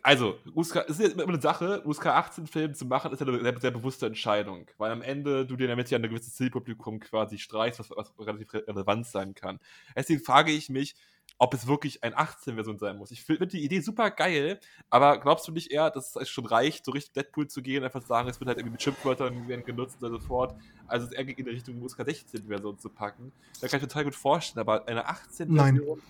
also, 0.02 0.38
USK, 0.54 0.84
es 0.88 0.98
ist 0.98 1.14
immer 1.14 1.28
eine 1.28 1.40
Sache, 1.40 1.82
USK 1.86 2.06
18-Film 2.06 2.74
zu 2.74 2.84
machen, 2.84 3.12
ist 3.12 3.20
ja 3.20 3.26
eine 3.26 3.40
sehr, 3.40 3.60
sehr 3.60 3.70
bewusste 3.70 4.06
Entscheidung, 4.06 4.66
weil 4.76 4.90
am 4.90 5.02
Ende 5.02 5.46
du 5.46 5.56
dir 5.56 5.68
damit 5.68 5.88
ja 5.90 5.98
ein 5.98 6.02
gewisses 6.02 6.34
Zielpublikum 6.34 7.00
quasi 7.00 7.38
streichst, 7.38 7.78
was, 7.80 7.90
was 7.90 8.12
relativ 8.18 8.52
re- 8.52 8.64
relevant 8.66 9.06
sein 9.06 9.34
kann. 9.34 9.60
Deswegen 9.96 10.20
frage 10.22 10.50
ich 10.52 10.68
mich, 10.68 10.94
ob 11.38 11.52
es 11.52 11.66
wirklich 11.66 12.04
ein 12.04 12.14
18-Version 12.14 12.78
sein 12.78 12.96
muss. 12.96 13.10
Ich 13.10 13.24
finde 13.24 13.46
die 13.46 13.64
Idee 13.64 13.80
super 13.80 14.10
geil, 14.10 14.60
aber 14.88 15.18
glaubst 15.18 15.48
du 15.48 15.52
nicht 15.52 15.72
eher, 15.72 15.90
dass 15.90 16.14
es 16.14 16.28
schon 16.28 16.46
reicht, 16.46 16.84
so 16.84 16.92
richtig 16.92 17.12
Deadpool 17.12 17.48
zu 17.48 17.60
gehen, 17.60 17.82
einfach 17.82 18.00
zu 18.00 18.06
sagen, 18.06 18.28
es 18.28 18.38
wird 18.40 18.48
halt 18.48 18.58
irgendwie 18.58 18.72
mit 18.72 18.82
Schimpfwörtern 18.82 19.48
werden 19.48 19.64
genutzt 19.64 20.02
und 20.02 20.10
so 20.12 20.20
fort, 20.20 20.56
also 20.86 21.06
es 21.06 21.12
eher 21.12 21.26
in 21.26 21.48
Richtung 21.48 21.82
USK 21.82 22.00
16-Version 22.00 22.78
zu 22.78 22.88
packen? 22.88 23.32
Da 23.60 23.68
kann 23.68 23.78
ich 23.78 23.82
mir 23.82 23.88
total 23.88 24.04
gut 24.04 24.14
vorstellen, 24.14 24.60
aber 24.60 24.86
eine 24.86 25.08
18-Version. 25.08 26.00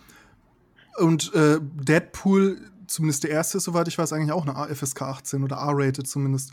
Und 0.98 1.34
äh, 1.34 1.58
Deadpool, 1.60 2.70
zumindest 2.86 3.24
der 3.24 3.30
erste, 3.30 3.58
ist, 3.58 3.64
soweit 3.64 3.88
ich 3.88 3.98
weiß, 3.98 4.12
eigentlich 4.12 4.32
auch 4.32 4.46
eine 4.46 4.74
FSK 4.74 5.02
18 5.02 5.42
oder 5.42 5.56
R-rated 5.56 6.06
zumindest. 6.06 6.52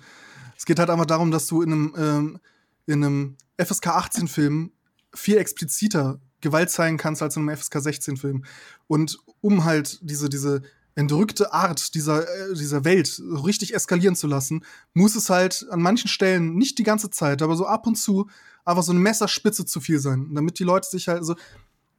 Es 0.57 0.65
geht 0.65 0.79
halt 0.79 0.89
einfach 0.89 1.05
darum, 1.05 1.29
dass 1.29 1.45
du 1.47 1.61
in 1.61 1.71
einem, 1.71 1.95
ähm, 1.97 2.39
in 2.87 3.03
einem 3.03 3.37
FSK 3.57 3.87
18-Film 3.87 4.71
viel 5.13 5.37
expliziter 5.37 6.19
Gewalt 6.41 6.69
zeigen 6.69 6.97
kannst 6.97 7.21
als 7.21 7.35
in 7.35 7.47
einem 7.47 7.57
FSK 7.57 7.77
16-Film. 7.77 8.43
Und 8.87 9.19
um 9.41 9.63
halt 9.63 9.99
diese, 10.01 10.29
diese 10.29 10.61
entrückte 10.95 11.53
Art 11.53 11.95
dieser, 11.95 12.27
äh, 12.27 12.53
dieser 12.53 12.83
Welt 12.83 13.07
so 13.07 13.41
richtig 13.41 13.73
eskalieren 13.73 14.15
zu 14.15 14.27
lassen, 14.27 14.65
muss 14.93 15.15
es 15.15 15.29
halt 15.29 15.65
an 15.69 15.81
manchen 15.81 16.07
Stellen, 16.07 16.55
nicht 16.55 16.77
die 16.77 16.83
ganze 16.83 17.09
Zeit, 17.09 17.41
aber 17.41 17.55
so 17.55 17.65
ab 17.65 17.87
und 17.87 17.95
zu, 17.95 18.29
einfach 18.65 18.83
so 18.83 18.91
eine 18.91 18.99
Messerspitze 18.99 19.65
zu 19.65 19.79
viel 19.79 19.99
sein. 19.99 20.33
Damit 20.33 20.59
die 20.59 20.63
Leute 20.63 20.89
sich 20.89 21.07
halt, 21.07 21.19
also 21.19 21.35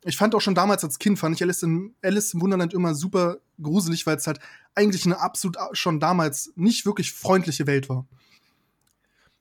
ich 0.05 0.17
fand 0.17 0.35
auch 0.35 0.41
schon 0.41 0.55
damals 0.55 0.85
als 0.85 0.99
Kind, 0.99 1.19
fand 1.19 1.37
ich 1.37 1.43
Alice, 1.43 1.63
in, 1.63 1.95
Alice 2.03 2.35
im 2.35 2.41
Wunderland 2.41 2.75
immer 2.75 2.95
super 2.95 3.39
gruselig, 3.61 4.07
weil 4.07 4.17
es 4.17 4.27
halt 4.27 4.41
eigentlich 4.75 5.07
eine 5.07 5.21
absolut 5.21 5.57
schon 5.73 6.01
damals 6.01 6.53
nicht 6.57 6.85
wirklich 6.85 7.13
freundliche 7.13 7.67
Welt 7.67 7.89
war. 7.89 8.07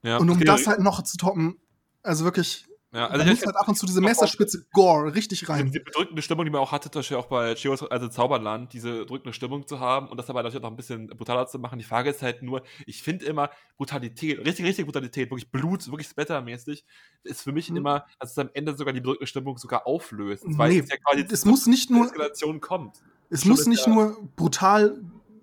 Ja, 0.03 0.17
Und 0.17 0.29
um 0.29 0.37
okay, 0.37 0.45
das 0.45 0.67
halt 0.67 0.79
noch 0.79 1.03
zu 1.03 1.17
toppen, 1.17 1.57
also 2.03 2.25
wirklich, 2.25 2.67
ja, 2.93 3.07
da 3.07 3.13
also 3.13 3.25
muss 3.25 3.39
ich, 3.39 3.45
halt 3.45 3.55
ab 3.55 3.67
und 3.67 3.75
zu 3.75 3.85
diese 3.85 3.99
auch- 3.99 4.03
Messerspitze 4.03 4.65
Gore 4.73 5.15
richtig 5.15 5.47
rein. 5.47 5.71
die 5.71 5.79
bedrückende 5.79 6.21
Stimmung, 6.21 6.45
die 6.45 6.51
man 6.51 6.61
auch 6.61 6.71
hatte, 6.71 6.91
zum 6.91 6.99
Beispiel 6.99 7.17
auch 7.17 7.27
bei 7.27 7.55
Chios, 7.55 7.83
also 7.83 8.07
Zauberland, 8.09 8.73
diese 8.73 9.05
drückende 9.05 9.33
Stimmung 9.33 9.65
zu 9.67 9.79
haben 9.79 10.07
und 10.09 10.17
das 10.17 10.29
aber 10.29 10.43
natürlich 10.43 10.61
noch 10.61 10.69
ein 10.71 10.75
bisschen 10.75 11.07
brutaler 11.07 11.47
zu 11.47 11.57
machen. 11.59 11.79
Die 11.79 11.85
Frage 11.85 12.09
ist 12.09 12.21
halt 12.21 12.41
nur, 12.43 12.63
ich 12.85 13.01
finde 13.01 13.25
immer 13.25 13.49
Brutalität, 13.77 14.39
richtig, 14.45 14.65
richtig 14.65 14.85
Brutalität, 14.85 15.29
wirklich 15.31 15.49
Blut, 15.51 15.87
wirklich 15.87 16.07
splattermäßig, 16.07 16.85
ist 17.23 17.41
für 17.41 17.51
mich 17.51 17.69
Mhm. 17.69 17.77
immer, 17.77 18.05
dass 18.19 18.31
es 18.31 18.37
am 18.37 18.49
Ende 18.53 18.75
sogar 18.75 18.93
die 18.93 19.01
bedrückende 19.01 19.27
Stimmung 19.27 19.57
sogar 19.57 19.87
auflöst. 19.87 20.43
Weil 20.45 20.71
Nee, 20.71 20.79
es 20.79 20.89
ja 20.89 20.97
quasi 20.97 21.25
es 21.29 21.45
muss 21.45 21.65
nicht 21.67 21.89
nur, 21.89 22.05
Eskalation 22.07 22.59
kommt. 22.59 22.97
Es 23.29 23.41
Schon 23.43 23.51
muss 23.51 23.65
nicht 23.67 23.87
nur 23.87 24.17
brutal 24.35 24.99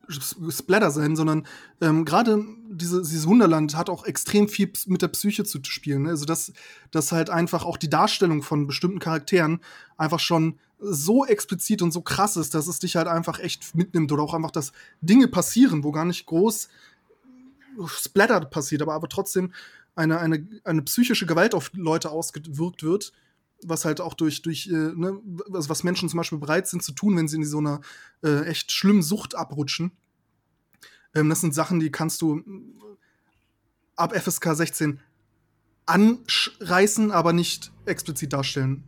Splatter 0.08 0.90
sein, 0.90 1.16
sondern 1.16 1.46
ähm, 1.80 2.04
gerade 2.04 2.44
diese, 2.70 3.02
dieses 3.02 3.26
Wunderland 3.26 3.76
hat 3.76 3.90
auch 3.90 4.04
extrem 4.04 4.48
viel 4.48 4.72
mit 4.86 5.02
der 5.02 5.08
Psyche 5.08 5.44
zu 5.44 5.58
spielen. 5.64 6.04
Ne? 6.04 6.10
Also 6.10 6.24
dass, 6.24 6.52
dass 6.90 7.12
halt 7.12 7.30
einfach 7.30 7.64
auch 7.64 7.76
die 7.76 7.90
Darstellung 7.90 8.42
von 8.42 8.66
bestimmten 8.66 9.00
Charakteren 9.00 9.60
einfach 9.96 10.20
schon 10.20 10.58
so 10.80 11.26
explizit 11.26 11.82
und 11.82 11.92
so 11.92 12.02
krass 12.02 12.36
ist, 12.36 12.54
dass 12.54 12.68
es 12.68 12.78
dich 12.78 12.96
halt 12.96 13.08
einfach 13.08 13.38
echt 13.40 13.74
mitnimmt 13.74 14.12
oder 14.12 14.22
auch 14.22 14.34
einfach, 14.34 14.52
dass 14.52 14.72
Dinge 15.00 15.28
passieren, 15.28 15.84
wo 15.84 15.92
gar 15.92 16.04
nicht 16.04 16.26
groß 16.26 16.68
Splatter 17.86 18.40
passiert, 18.40 18.82
aber, 18.82 18.94
aber 18.94 19.08
trotzdem 19.08 19.52
eine, 19.94 20.18
eine, 20.18 20.46
eine 20.64 20.82
psychische 20.82 21.26
Gewalt 21.26 21.54
auf 21.54 21.70
Leute 21.74 22.10
ausgewirkt 22.10 22.82
wird, 22.82 23.12
was 23.62 23.84
halt 23.84 24.00
auch 24.00 24.14
durch, 24.14 24.42
durch 24.42 24.66
äh, 24.68 24.70
ne, 24.72 25.20
was, 25.24 25.84
Menschen 25.84 26.08
zum 26.08 26.18
Beispiel 26.18 26.38
bereit 26.38 26.68
sind 26.68 26.82
zu 26.82 26.92
tun, 26.92 27.16
wenn 27.16 27.28
sie 27.28 27.36
in 27.36 27.44
so 27.44 27.58
einer 27.58 27.80
äh, 28.22 28.44
echt 28.44 28.70
schlimmen 28.72 29.02
Sucht 29.02 29.34
abrutschen. 29.34 29.92
Ähm, 31.14 31.28
das 31.28 31.40
sind 31.40 31.54
Sachen, 31.54 31.80
die 31.80 31.90
kannst 31.90 32.22
du 32.22 32.36
mm, 32.36 32.96
ab 33.96 34.14
FSK 34.14 34.54
16 34.54 35.00
anreißen, 35.86 37.10
aber 37.10 37.32
nicht 37.32 37.72
explizit 37.86 38.32
darstellen. 38.32 38.84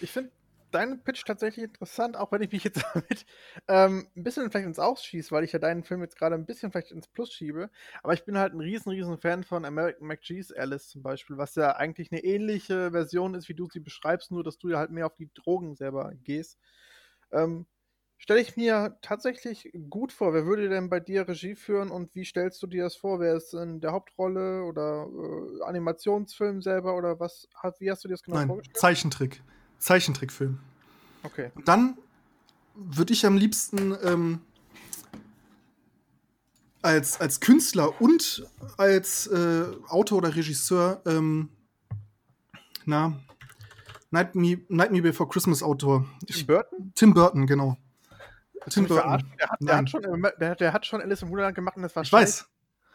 Ich 0.00 0.12
finde 0.12 0.30
deinen 0.70 1.02
Pitch 1.02 1.24
tatsächlich 1.24 1.64
interessant, 1.64 2.16
auch 2.16 2.32
wenn 2.32 2.42
ich 2.42 2.52
mich 2.52 2.64
jetzt 2.64 2.82
damit 2.94 3.26
ähm, 3.68 4.08
ein 4.16 4.22
bisschen 4.22 4.50
vielleicht 4.50 4.66
ins 4.66 4.78
Ausschieße, 4.78 5.30
weil 5.30 5.44
ich 5.44 5.52
ja 5.52 5.58
deinen 5.58 5.84
Film 5.84 6.02
jetzt 6.02 6.16
gerade 6.18 6.34
ein 6.34 6.46
bisschen 6.46 6.72
vielleicht 6.72 6.92
ins 6.92 7.08
Plus 7.08 7.32
schiebe. 7.32 7.70
Aber 8.02 8.14
ich 8.14 8.24
bin 8.24 8.38
halt 8.38 8.54
ein 8.54 8.60
riesen, 8.60 8.90
riesen 8.90 9.18
Fan 9.18 9.44
von 9.44 9.64
American 9.64 10.06
McGee's 10.06 10.52
Alice 10.52 10.88
zum 10.88 11.02
Beispiel, 11.02 11.38
was 11.38 11.54
ja 11.54 11.76
eigentlich 11.76 12.12
eine 12.12 12.22
ähnliche 12.22 12.90
Version 12.90 13.34
ist, 13.34 13.48
wie 13.48 13.54
du 13.54 13.68
sie 13.70 13.80
beschreibst, 13.80 14.30
nur 14.30 14.44
dass 14.44 14.58
du 14.58 14.68
ja 14.68 14.78
halt 14.78 14.90
mehr 14.90 15.06
auf 15.06 15.14
die 15.14 15.30
Drogen 15.34 15.74
selber 15.74 16.12
gehst. 16.22 16.58
Ähm, 17.32 17.66
Stelle 18.18 18.40
ich 18.40 18.56
mir 18.56 18.98
tatsächlich 19.02 19.70
gut 19.90 20.10
vor. 20.10 20.32
Wer 20.32 20.46
würde 20.46 20.70
denn 20.70 20.88
bei 20.88 21.00
dir 21.00 21.28
Regie 21.28 21.54
führen 21.54 21.90
und 21.90 22.14
wie 22.14 22.24
stellst 22.24 22.62
du 22.62 22.66
dir 22.66 22.84
das 22.84 22.96
vor? 22.96 23.20
Wer 23.20 23.34
ist 23.34 23.52
in 23.52 23.80
der 23.80 23.92
Hauptrolle 23.92 24.62
oder 24.64 25.06
äh, 25.06 25.62
Animationsfilm 25.64 26.62
selber 26.62 26.96
oder 26.96 27.20
was? 27.20 27.46
Wie 27.78 27.90
hast 27.90 28.04
du 28.04 28.08
dir 28.08 28.14
das 28.14 28.22
genau 28.22 28.38
Nein, 28.38 28.46
vorgestellt? 28.46 28.78
Zeichentrick. 28.78 29.42
Zeichentrickfilm. 29.78 30.58
Okay. 31.22 31.50
Und 31.54 31.68
dann 31.68 31.96
würde 32.74 33.12
ich 33.12 33.24
am 33.26 33.36
liebsten 33.36 33.96
ähm, 34.02 34.40
als, 36.82 37.20
als 37.20 37.40
Künstler 37.40 38.00
und 38.00 38.46
als 38.76 39.26
äh, 39.26 39.64
Autor 39.88 40.18
oder 40.18 40.34
Regisseur, 40.34 41.02
ähm, 41.06 41.48
na, 42.84 43.18
Night 44.10 44.34
Me, 44.34 44.60
Night 44.68 44.92
Me 44.92 45.02
Before 45.02 45.28
Christmas 45.28 45.62
Autor. 45.62 46.06
Tim 46.26 46.46
Burton? 46.46 46.92
Tim 46.94 47.14
Burton, 47.14 47.46
genau. 47.46 47.76
Tim 48.70 48.86
Burton. 48.86 49.24
Der 49.38 49.48
hat, 49.48 49.60
der, 49.60 49.76
hat 49.76 49.90
schon, 49.90 50.02
der, 50.40 50.54
der 50.54 50.72
hat 50.72 50.86
schon 50.86 51.00
Alice 51.00 51.22
im 51.22 51.30
Wunderland 51.30 51.54
gemacht 51.54 51.76
und 51.76 51.82
das 51.82 51.94
war 51.96 52.02
Ich 52.02 52.12
weiß. 52.12 52.46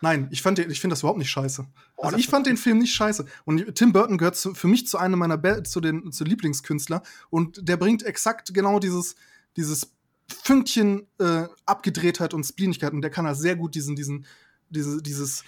Nein, 0.02 0.28
ich 0.32 0.42
fand 0.42 0.58
den, 0.58 0.72
ich 0.72 0.82
finde 0.82 0.94
das 0.94 1.02
überhaupt 1.02 1.20
nicht 1.20 1.30
scheiße. 1.30 1.66
Oh, 1.96 2.04
also 2.04 2.18
ich 2.18 2.28
fand 2.28 2.48
den 2.48 2.58
Film 2.58 2.80
nicht 2.80 2.94
scheiße. 2.94 3.26
Und 3.46 3.76
Tim 3.76 3.94
Burton 3.94 4.18
gehört 4.18 4.36
zu, 4.36 4.56
für 4.56 4.68
mich 4.68 4.88
zu 4.88 4.98
einem 4.98 5.20
meiner 5.20 5.38
Be 5.38 5.62
zu 5.64 5.80
den 5.80 6.12
zu 6.12 6.24
Lieblingskünstler 6.24 7.04
und 7.30 7.68
der 7.68 7.78
bringt 7.78 8.04
exakt 8.04 8.54
genau 8.54 8.80
dieses 8.80 9.16
dieses 9.56 9.92
Fünkchen 10.28 11.08
äh, 11.20 11.46
Abgedrehtheit 11.66 12.34
und 12.34 12.44
Spleenigkeit 12.44 12.94
und 12.94 13.02
der 13.02 13.12
kann 13.12 13.28
halt 13.28 13.38
sehr 13.38 13.56
gut 13.56 13.76
diesen 13.76 13.96
diesen 13.96 14.26
diese, 14.70 15.02
dieses 15.04 15.44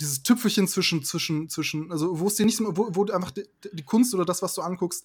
dieses 0.00 0.22
Tüpfelchen 0.22 0.68
zwischen 0.68 1.02
zwischen 1.02 1.48
zwischen 1.48 1.90
also 1.90 2.20
wo 2.20 2.28
es 2.28 2.36
dir 2.36 2.46
nicht 2.46 2.60
wo, 2.60 2.94
wo 2.94 3.04
einfach 3.06 3.32
die, 3.32 3.44
die 3.72 3.82
Kunst 3.82 4.14
oder 4.14 4.24
das 4.24 4.40
was 4.40 4.54
du 4.54 4.62
anguckst 4.62 5.04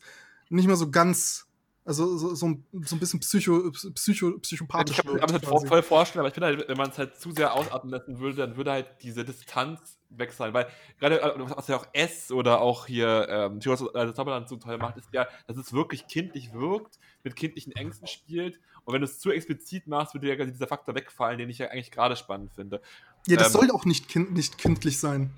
nicht 0.49 0.68
mehr 0.68 0.76
so 0.76 0.91
ganz 0.91 1.47
also 1.84 2.17
so, 2.17 2.36
so, 2.36 2.45
ein- 2.47 2.65
so 2.84 2.95
ein 2.95 2.99
bisschen 2.99 3.19
psycho, 3.19 3.71
psycho, 3.71 4.38
psychopathisch 4.39 4.99
Ich 4.99 5.03
kann 5.03 5.13
mir 5.13 5.19
das 5.39 5.41
quasi. 5.41 5.67
voll 5.67 5.82
vorstellen, 5.84 6.19
aber 6.21 6.27
ich 6.27 6.34
finde 6.34 6.47
halt, 6.47 6.67
wenn 6.67 6.77
man 6.77 6.89
es 6.91 6.97
halt 6.97 7.17
zu 7.17 7.32
sehr 7.32 7.53
ausatmen 7.53 7.91
lassen 7.91 8.19
würde, 8.19 8.38
dann 8.38 8.55
würde 8.57 8.71
halt 8.71 8.88
diese 9.01 9.25
Distanz 9.25 9.97
weg 10.09 10.32
sein. 10.34 10.53
Weil 10.53 10.67
gerade, 10.99 11.21
äh, 11.21 11.34
was 11.38 11.67
ja 11.67 11.77
auch 11.77 11.88
S 11.93 12.32
oder 12.32 12.61
auch 12.61 12.86
hier 12.86 13.27
ähm, 13.29 13.59
Tyros 13.59 13.82
äh, 13.95 14.13
Zauberland 14.13 14.47
so 14.49 14.57
toll 14.57 14.77
macht, 14.77 14.97
ist 14.97 15.09
ja, 15.11 15.27
dass 15.47 15.57
es 15.57 15.73
wirklich 15.73 16.07
kindlich 16.07 16.53
wirkt, 16.53 16.99
mit 17.23 17.36
kindlichen 17.36 17.73
Ängsten 17.73 18.07
spielt. 18.07 18.59
Und 18.84 18.93
wenn 18.93 19.01
du 19.01 19.05
es 19.05 19.19
zu 19.19 19.32
explizit 19.32 19.88
machst, 19.88 20.13
würde 20.13 20.27
ja 20.36 20.45
dieser 20.45 20.67
Faktor 20.67 20.95
wegfallen, 20.95 21.38
den 21.38 21.49
ich 21.49 21.57
ja 21.59 21.67
eigentlich 21.69 21.91
gerade 21.91 22.15
spannend 22.15 22.51
finde. 22.53 22.82
Ja, 23.27 23.38
das 23.38 23.53
ähm, 23.53 23.61
soll 23.61 23.71
auch 23.71 23.86
nicht, 23.86 24.07
kind, 24.07 24.34
nicht 24.34 24.57
kindlich 24.57 24.99
sein. 24.99 25.32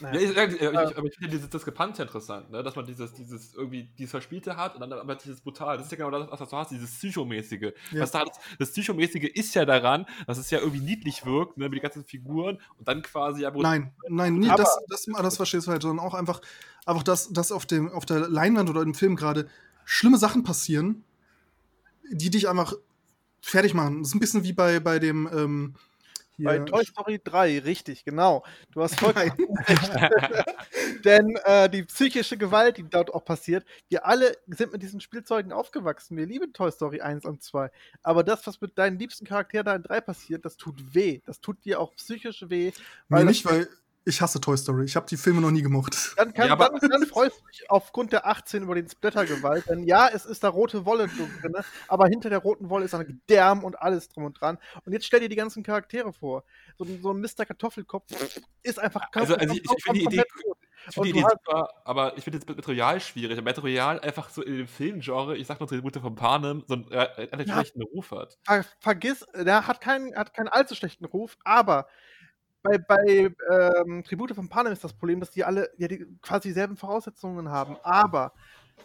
Ja, 0.00 0.12
ich, 0.12 0.30
ich, 0.30 0.60
ich, 0.60 0.68
aber 0.68 1.06
ich 1.06 1.14
finde 1.14 1.28
diese 1.36 1.48
Diskrepanz 1.48 1.98
ja 1.98 2.04
interessant, 2.04 2.50
ne? 2.50 2.62
dass 2.62 2.76
man 2.76 2.86
dieses, 2.86 3.12
dieses 3.14 3.54
irgendwie 3.54 3.90
dieses 3.98 4.12
Verspielte 4.12 4.56
hat 4.56 4.74
und 4.74 4.80
dann 4.80 4.92
aber 4.92 5.16
dieses 5.16 5.40
Brutal. 5.40 5.76
Das 5.76 5.86
ist 5.86 5.92
ja 5.92 5.98
genau 5.98 6.10
das, 6.10 6.40
was 6.40 6.48
du 6.48 6.56
hast, 6.56 6.70
dieses 6.70 6.90
Psychomäßige. 6.90 7.72
Ja. 7.90 8.02
Was 8.02 8.12
da, 8.12 8.24
das, 8.24 8.38
das 8.58 8.70
Psychomäßige 8.70 9.24
ist 9.34 9.54
ja 9.54 9.64
daran, 9.64 10.06
dass 10.26 10.38
es 10.38 10.50
ja 10.50 10.60
irgendwie 10.60 10.80
niedlich 10.80 11.26
wirkt, 11.26 11.58
ne, 11.58 11.68
mit 11.68 11.78
den 11.78 11.82
ganzen 11.82 12.04
Figuren 12.04 12.60
und 12.78 12.86
dann 12.86 13.02
quasi 13.02 13.42
ja 13.42 13.50
brutal. 13.50 13.78
Nein, 13.80 13.92
nein, 14.08 14.34
nie, 14.34 14.48
Aber- 14.48 14.62
das, 14.62 14.78
das, 14.88 15.06
das 15.06 15.36
verstehst 15.36 15.66
du 15.66 15.72
halt, 15.72 15.82
sondern 15.82 16.04
auch 16.06 16.14
einfach, 16.14 16.40
einfach 16.86 17.02
dass, 17.02 17.32
dass 17.32 17.50
auf, 17.50 17.66
dem, 17.66 17.90
auf 17.90 18.06
der 18.06 18.28
Leinwand 18.28 18.70
oder 18.70 18.82
im 18.82 18.94
Film 18.94 19.16
gerade 19.16 19.48
schlimme 19.84 20.18
Sachen 20.18 20.44
passieren, 20.44 21.02
die 22.10 22.30
dich 22.30 22.48
einfach 22.48 22.74
fertig 23.40 23.74
machen. 23.74 24.00
Das 24.00 24.08
ist 24.08 24.14
ein 24.14 24.20
bisschen 24.20 24.44
wie 24.44 24.52
bei, 24.52 24.80
bei 24.80 24.98
dem 24.98 25.28
ähm, 25.32 25.74
hier- 26.38 26.46
Bei 26.46 26.58
Toy 26.60 26.84
Story 26.86 27.20
3, 27.22 27.58
richtig, 27.58 28.04
genau. 28.06 28.42
Du 28.72 28.82
hast 28.82 28.98
vollkommen 28.98 29.32
recht. 29.68 29.92
Denn 31.04 31.36
äh, 31.44 31.68
die 31.68 31.82
psychische 31.82 32.36
Gewalt, 32.38 32.78
die 32.78 32.88
dort 32.88 33.12
auch 33.12 33.24
passiert, 33.24 33.64
wir 33.90 34.06
alle 34.06 34.32
sind 34.46 34.72
mit 34.72 34.82
diesen 34.82 35.00
Spielzeugen 35.00 35.52
aufgewachsen. 35.52 36.16
Wir 36.16 36.26
lieben 36.26 36.52
Toy 36.52 36.70
Story 36.72 37.00
1 37.02 37.24
und 37.26 37.42
2. 37.42 37.70
Aber 38.02 38.24
das, 38.24 38.46
was 38.46 38.60
mit 38.60 38.78
deinen 38.78 38.98
liebsten 38.98 39.26
Charakteren 39.26 39.66
da 39.66 39.74
in 39.76 39.82
3 39.82 40.00
passiert, 40.00 40.44
das 40.44 40.56
tut 40.56 40.94
weh. 40.94 41.20
Das 41.26 41.40
tut 41.40 41.62
dir 41.64 41.80
auch 41.80 41.94
psychisch 41.96 42.44
weh. 42.48 42.66
Nee, 42.70 42.72
das- 43.08 43.24
nicht, 43.24 43.44
weil 43.44 43.68
ich 44.08 44.20
hasse 44.20 44.40
Toy 44.40 44.56
Story. 44.56 44.84
Ich 44.84 44.96
habe 44.96 45.06
die 45.06 45.16
Filme 45.16 45.40
noch 45.40 45.50
nie 45.50 45.62
gemocht. 45.62 46.14
Dann, 46.16 46.32
kann, 46.34 46.46
Ja, 46.48 46.52
aber- 46.54 46.70
dann, 46.78 46.90
dann 46.90 47.06
freust 47.06 47.40
du 47.40 47.46
dich 47.46 47.70
aufgrund 47.70 48.12
der 48.12 48.26
18 48.26 48.62
über 48.62 48.74
den 48.74 48.88
Splattergewalt. 48.88 49.68
Denn 49.68 49.84
ja, 49.84 50.08
es 50.08 50.24
ist 50.26 50.42
da 50.44 50.48
rote 50.48 50.84
Wolle 50.86 51.08
drin, 51.08 51.54
aber 51.88 52.06
hinter 52.08 52.30
der 52.30 52.38
roten 52.38 52.70
Wolle 52.70 52.84
ist 52.86 52.94
dann 52.94 53.06
Gedärm 53.06 53.64
und 53.64 53.80
alles 53.80 54.08
drum 54.08 54.24
und 54.24 54.40
dran. 54.40 54.58
Und 54.84 54.92
jetzt 54.92 55.06
stell 55.06 55.20
dir 55.20 55.28
die 55.28 55.36
ganzen 55.36 55.62
Charaktere 55.62 56.12
vor. 56.12 56.44
So, 56.78 56.84
ein- 56.84 57.00
so 57.02 57.12
ein 57.12 57.20
Mr. 57.20 57.44
Kartoffelkopf 57.46 58.06
ist 58.62 58.78
einfach 58.78 59.02
Also- 59.14 59.34
also 59.36 59.54
ich- 59.54 59.62
ich 59.64 59.84
finde 59.84 60.00
die 60.00 60.04
Idee-. 60.06 60.24
Ich 60.86 60.94
finde 60.94 61.00
Und 61.10 61.14
die 61.16 61.20
Idee 61.20 61.28
super, 61.44 61.68
aber 61.84 62.16
ich 62.16 62.24
finde 62.24 62.38
das 62.38 62.56
Material 62.56 63.00
schwierig. 63.00 63.42
Material 63.42 64.00
einfach 64.00 64.30
so 64.30 64.42
in 64.42 64.58
dem 64.58 64.68
Filmgenre, 64.68 65.36
ich 65.36 65.46
sag 65.46 65.58
nur 65.60 65.68
Tribute 65.68 65.96
von 65.96 66.14
Panem, 66.14 66.64
so 66.66 66.74
einen 66.74 66.90
äh, 66.92 67.00
relativ 67.00 67.48
Ja. 67.48 67.54
schlechten 67.56 67.82
Ruf 67.82 68.10
hat. 68.12 68.38
Ver 68.46 68.64
vergiss, 68.78 69.26
der 69.34 69.66
hat 69.66 69.80
keinen, 69.82 70.14
hat 70.16 70.32
keinen 70.32 70.48
allzu 70.48 70.74
schlechten 70.76 71.04
Ruf, 71.04 71.36
aber 71.44 71.88
bei, 72.62 72.78
bei 72.78 73.30
ähm, 73.50 74.02
Tribute 74.04 74.34
von 74.34 74.48
Panem 74.48 74.72
ist 74.72 74.84
das 74.84 74.92
Problem, 74.92 75.20
dass 75.20 75.30
die 75.30 75.44
alle 75.44 75.70
ja, 75.78 75.88
die 75.88 76.06
quasi 76.22 76.48
dieselben 76.48 76.76
Voraussetzungen 76.76 77.48
haben. 77.50 77.76
Aber 77.82 78.32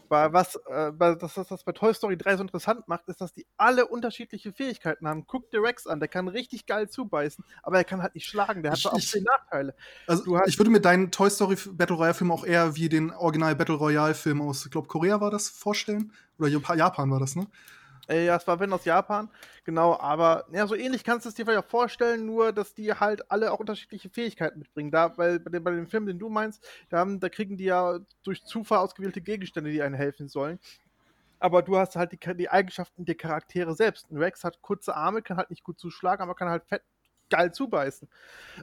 bei 0.09 0.33
was, 0.33 0.55
äh, 0.67 0.91
das, 0.97 1.35
das, 1.35 1.51
was 1.51 1.63
bei 1.63 1.71
Toy 1.71 1.93
Story 1.93 2.17
3 2.17 2.37
so 2.37 2.41
interessant 2.43 2.87
macht, 2.87 3.07
ist, 3.09 3.21
dass 3.21 3.31
die 3.31 3.45
alle 3.57 3.85
unterschiedliche 3.87 4.51
Fähigkeiten 4.51 5.07
haben. 5.07 5.25
Guck 5.27 5.49
dir 5.51 5.61
Rex 5.61 5.85
an, 5.87 5.99
der 5.99 6.09
kann 6.09 6.27
richtig 6.27 6.65
geil 6.65 6.89
zubeißen, 6.89 7.43
aber 7.61 7.77
er 7.77 7.83
kann 7.83 8.01
halt 8.01 8.15
nicht 8.15 8.27
schlagen. 8.27 8.63
Der 8.63 8.71
hat 8.71 8.77
Ich- 8.79 8.83
so 8.83 8.89
auch 8.91 8.99
zehn 8.99 9.23
Nachteile. 9.23 9.75
Also, 10.07 10.23
Du 10.23 10.37
hast- 10.37 10.47
ich 10.49 10.57
würde 10.57 10.71
mir 10.71 10.81
deinen 10.81 11.11
Toy 11.11 11.29
Story 11.29 11.57
Battle 11.71 11.95
Royale 11.95 12.13
Film 12.15 12.31
auch 12.31 12.43
eher 12.45 12.75
wie 12.75 12.89
den 12.89 13.11
Original 13.11 13.55
Battle 13.55 13.75
Royale 13.75 14.15
Film 14.15 14.41
aus, 14.41 14.65
ich 14.65 14.71
glaube, 14.71 14.87
Korea 14.87 15.21
war 15.21 15.29
das, 15.31 15.49
vorstellen. 15.49 16.11
Oder 16.39 16.49
Jap- 16.49 16.75
Japan 16.75 17.11
war 17.11 17.19
das, 17.19 17.35
ne? 17.35 17.45
Äh, 18.09 18.25
ja, 18.25 18.35
es 18.35 18.45
war 18.47 18.59
wenn 18.59 18.73
aus 18.73 18.83
Japan, 18.83 19.29
genau, 19.63 19.97
aber 19.97 20.45
ja, 20.51 20.67
so 20.67 20.75
ähnlich 20.75 21.05
kannst 21.05 21.25
du 21.25 21.29
es 21.29 21.35
dir 21.35 21.45
vielleicht 21.45 21.63
auch 21.63 21.69
vorstellen, 21.69 22.25
nur 22.25 22.51
dass 22.51 22.73
die 22.73 22.93
halt 22.93 23.31
alle 23.31 23.51
auch 23.51 23.59
unterschiedliche 23.59 24.09
Fähigkeiten 24.09 24.59
mitbringen. 24.59 24.91
Da, 24.91 25.17
weil 25.17 25.39
bei 25.39 25.51
dem, 25.51 25.63
bei 25.63 25.71
dem 25.71 25.87
Film, 25.87 26.05
den 26.05 26.19
du 26.19 26.29
meinst, 26.29 26.67
da, 26.89 26.97
haben, 26.97 27.19
da 27.19 27.29
kriegen 27.29 27.55
die 27.55 27.65
ja 27.65 27.99
durch 28.23 28.43
Zufall 28.43 28.79
ausgewählte 28.79 29.21
Gegenstände, 29.21 29.71
die 29.71 29.81
einen 29.81 29.95
helfen 29.95 30.27
sollen. 30.27 30.59
Aber 31.39 31.61
du 31.61 31.77
hast 31.77 31.95
halt 31.95 32.11
die, 32.11 32.35
die 32.35 32.49
Eigenschaften 32.49 33.05
der 33.05 33.15
Charaktere 33.15 33.73
selbst. 33.75 34.11
Ein 34.11 34.17
Rex 34.17 34.43
hat 34.43 34.61
kurze 34.61 34.95
Arme, 34.95 35.21
kann 35.21 35.37
halt 35.37 35.49
nicht 35.49 35.63
gut 35.63 35.79
zuschlagen, 35.79 36.23
aber 36.23 36.35
kann 36.35 36.49
halt 36.49 36.65
fett 36.65 36.83
geil 37.29 37.51
zubeißen. 37.53 38.07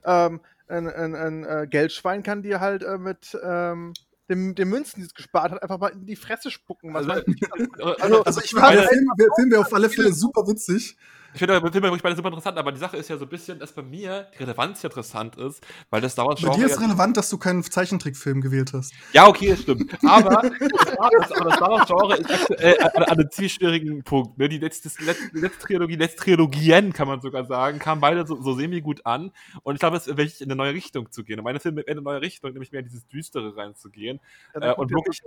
Ähm, 0.05 0.41
ein, 0.69 0.89
ein, 0.89 1.15
ein 1.15 1.45
äh, 1.45 1.67
Geldschwein 1.69 2.23
kann 2.23 2.43
dir 2.43 2.61
halt 2.61 2.83
äh, 2.83 2.99
mit 2.99 3.39
ähm, 3.43 3.93
dem, 4.31 4.55
den 4.55 4.69
Münzen, 4.69 5.01
die 5.01 5.07
es 5.07 5.15
gespart 5.15 5.53
hat, 5.53 5.63
einfach 5.63 5.79
mal 5.79 5.89
in 5.89 6.07
die 6.07 6.17
Fresse 6.17 6.51
spucken. 6.51 6.95
Was 6.95 7.07
Also, 7.09 7.23
man- 7.27 7.97
also, 8.01 8.23
Also, 8.25 8.41
ich 8.43 8.55
hast 8.55 8.75
der 8.75 8.89
Film, 8.89 9.11
der 9.19 9.29
Film 9.37 9.51
wäre 9.51 9.61
auf 9.61 9.73
alle 9.75 9.91
Fälle 9.91 10.13
super 10.13 10.47
witzig. 10.47 10.97
Ich 11.33 11.39
finde 11.39 11.61
den 11.61 11.71
Film 11.71 11.85
wirklich 11.85 12.03
beide 12.03 12.17
super 12.17 12.29
interessant, 12.29 12.59
aber 12.59 12.73
die 12.73 12.81
Sache 12.81 12.97
ist 12.97 13.09
ja 13.09 13.17
so 13.17 13.25
ein 13.25 13.29
bisschen, 13.29 13.61
dass 13.61 13.71
bei 13.71 13.83
mir 13.83 14.27
die 14.35 14.39
Relevanz 14.39 14.83
ja 14.83 14.89
interessant 14.89 15.37
ist, 15.37 15.65
weil 15.89 16.01
das 16.01 16.17
dauert 16.17 16.43
Bei 16.43 16.57
dir 16.57 16.67
ist 16.67 16.81
relevant, 16.81 17.17
dass 17.17 17.31
du 17.31 17.39
keinen 17.39 17.63
Zeichentrickfilm 17.63 18.41
gewählt 18.41 18.73
hast. 18.73 18.93
Ja, 19.13 19.29
okay, 19.29 19.51
das 19.51 19.61
stimmt. 19.61 19.93
Aber 20.05 20.43
das, 20.43 20.53
das, 20.59 21.31
aber 21.33 21.45
das 21.45 21.55
Star 21.55 21.71
Wars-Genre 21.71 22.17
ist 22.17 22.31
aktuell 22.33 22.81
an, 22.81 22.91
an 22.91 23.05
einem 23.05 23.31
ziemlich 23.31 23.53
schwierigen 23.55 24.03
Punkt. 24.03 24.39
Ne? 24.39 24.49
Die 24.49 24.59
letzte, 24.59 24.89
letzte, 25.05 25.39
letzte 25.39 25.61
Trilogie, 25.61 25.95
letzte 25.95 26.21
Trilogien, 26.21 26.93
kann 26.93 27.07
man 27.07 27.21
sogar 27.21 27.45
sagen, 27.45 27.79
kamen 27.79 28.01
beide 28.01 28.27
so, 28.27 28.43
so 28.43 28.55
semi-gut 28.57 29.07
an. 29.07 29.31
Und 29.63 29.75
ich 29.75 29.81
glaube, 29.81 29.99
es 29.99 30.09
ist 30.09 30.17
wirklich 30.17 30.41
in 30.41 30.49
eine 30.49 30.57
neue 30.57 30.75
Richtung 30.75 31.13
zu 31.13 31.23
gehen. 31.23 31.39
Und 31.39 31.45
meine 31.45 31.61
Filme 31.61 31.83
in 31.83 31.93
eine 31.93 32.03
neue 32.03 32.21
Richtung, 32.23 32.51
nämlich 32.53 32.73
mehr 32.73 32.81
in 32.81 32.87
dieses 32.87 33.07
Düstere 33.07 33.57
reinzugehen. 33.57 34.19
Ja, 34.55 34.73
Äh, 34.73 34.75
und 34.75 34.91
ja- 34.91 34.97
wirklich, 34.97 35.21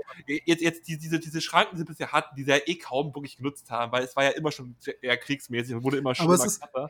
jetzt, 0.46 0.62
jetzt 0.62 0.88
die, 0.88 0.98
diese, 0.98 1.20
diese 1.20 1.39
Schranken, 1.41 1.76
die 1.76 1.80
sie 1.80 1.86
bisher 1.86 2.12
hatten, 2.12 2.36
die 2.36 2.44
sie 2.44 2.52
ja 2.52 2.58
eh 2.66 2.76
kaum 2.76 3.14
wirklich 3.16 3.38
genutzt 3.38 3.70
haben, 3.72 3.91
weil 3.91 4.04
es 4.04 4.16
war 4.16 4.24
ja 4.26 4.32
immer 4.32 4.52
schon 4.52 4.76
eher 5.02 5.18
kriegsmäßig 5.18 5.76
und 5.76 5.84
wurde 5.84 5.98
immer 5.98 6.12
ist- 6.12 6.60
krasser. 6.62 6.89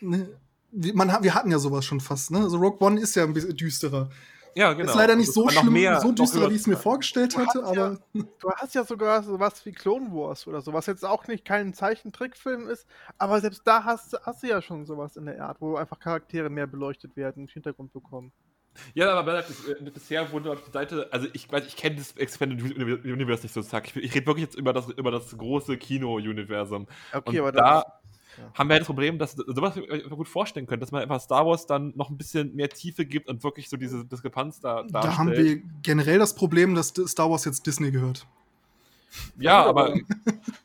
Ne? 0.00 0.38
Wir, 0.70 0.94
man, 0.94 1.10
hat- 1.12 1.22
wir 1.22 1.34
hatten 1.34 1.50
ja 1.50 1.58
sowas 1.58 1.84
schon 1.84 2.00
fast, 2.00 2.30
ne? 2.30 2.40
Also 2.40 2.58
Rogue 2.58 2.78
One 2.86 3.00
ist 3.00 3.14
ja 3.16 3.24
ein 3.24 3.32
bisschen 3.32 3.56
düsterer. 3.56 4.10
ja, 4.54 4.72
genau. 4.74 4.90
Ist 4.90 4.96
leider 4.96 5.16
nicht 5.16 5.28
Das 5.28 5.34
so 5.34 5.48
schlimm, 5.48 5.72
mehr- 5.72 5.98
so 6.00 6.08
höher- 6.08 6.50
wie 6.50 6.54
ich 6.54 6.60
es 6.60 6.66
mir 6.66 6.76
vorgestellt 6.76 7.36
hatte, 7.38 7.60
ja- 7.60 7.64
aber 7.64 7.98
Du 8.12 8.50
hast 8.50 8.74
ja 8.74 8.84
sogar 8.84 9.22
sowas 9.22 9.64
wie 9.64 9.72
Clone 9.72 10.10
Wars 10.12 10.46
oder 10.46 10.60
so, 10.60 10.72
was 10.74 10.84
jetzt 10.86 11.04
auch 11.06 11.26
nicht 11.26 11.44
kein 11.46 11.72
Zeichentrickfilm 11.72 12.68
ist, 12.68 12.86
aber 13.16 13.40
selbst 13.40 13.62
da 13.64 13.84
hast, 13.84 14.12
du- 14.12 14.18
hast 14.22 14.42
du 14.42 14.48
ja 14.48 14.60
schon 14.60 14.84
sowas 14.84 15.16
in 15.16 15.24
der 15.24 15.42
Art, 15.42 15.60
wo 15.62 15.76
einfach 15.76 15.98
Charaktere 15.98 16.50
mehr 16.50 16.66
beleuchtet 16.66 17.16
werden, 17.16 17.44
im 17.44 17.48
Hintergrund 17.48 17.92
bekommen. 17.94 18.32
Ja, 18.94 19.14
aber 19.14 19.38
äh, 19.38 19.44
bisher 19.92 20.30
wurde 20.32 20.52
auf 20.52 20.62
die 20.64 20.70
Seite, 20.70 21.08
also 21.10 21.26
ich 21.32 21.50
weiß, 21.50 21.66
ich 21.66 21.76
kenne 21.76 21.96
das 21.96 22.12
Expanded 22.16 22.62
Uni- 22.62 23.12
Universe 23.12 23.42
nicht 23.42 23.52
so 23.52 23.62
zack. 23.62 23.88
Ich, 23.88 23.96
ich 23.96 24.14
rede 24.14 24.26
wirklich 24.26 24.44
jetzt 24.46 24.56
über 24.56 24.72
das, 24.72 24.88
über 24.90 25.10
das 25.10 25.36
große 25.36 25.76
Kino-Universum. 25.76 26.86
Okay, 27.12 27.40
Und 27.40 27.46
aber 27.46 27.52
da 27.52 27.82
ja. 28.38 28.52
haben 28.54 28.68
wir 28.68 28.74
halt 28.74 28.82
das 28.82 28.86
Problem, 28.86 29.18
dass 29.18 29.32
sowas 29.32 29.76
ich 29.76 29.88
mir 29.88 30.16
gut 30.16 30.28
vorstellen 30.28 30.66
könnte, 30.66 30.80
dass 30.84 30.92
man 30.92 31.02
einfach 31.02 31.20
Star 31.20 31.46
Wars 31.46 31.66
dann 31.66 31.92
noch 31.96 32.10
ein 32.10 32.16
bisschen 32.16 32.54
mehr 32.54 32.68
Tiefe 32.68 33.04
gibt 33.04 33.28
und 33.28 33.42
wirklich 33.44 33.68
so 33.68 33.76
diese 33.76 34.04
Diskrepanz 34.04 34.60
da 34.60 34.82
darstellt. 34.82 35.04
da 35.04 35.18
haben 35.18 35.32
wir 35.32 35.62
generell 35.82 36.18
das 36.18 36.34
Problem, 36.34 36.74
dass 36.74 36.88
Star 36.88 37.30
Wars 37.30 37.44
jetzt 37.44 37.66
Disney 37.66 37.90
gehört. 37.90 38.26
Ja, 39.38 39.64
aber 39.64 39.94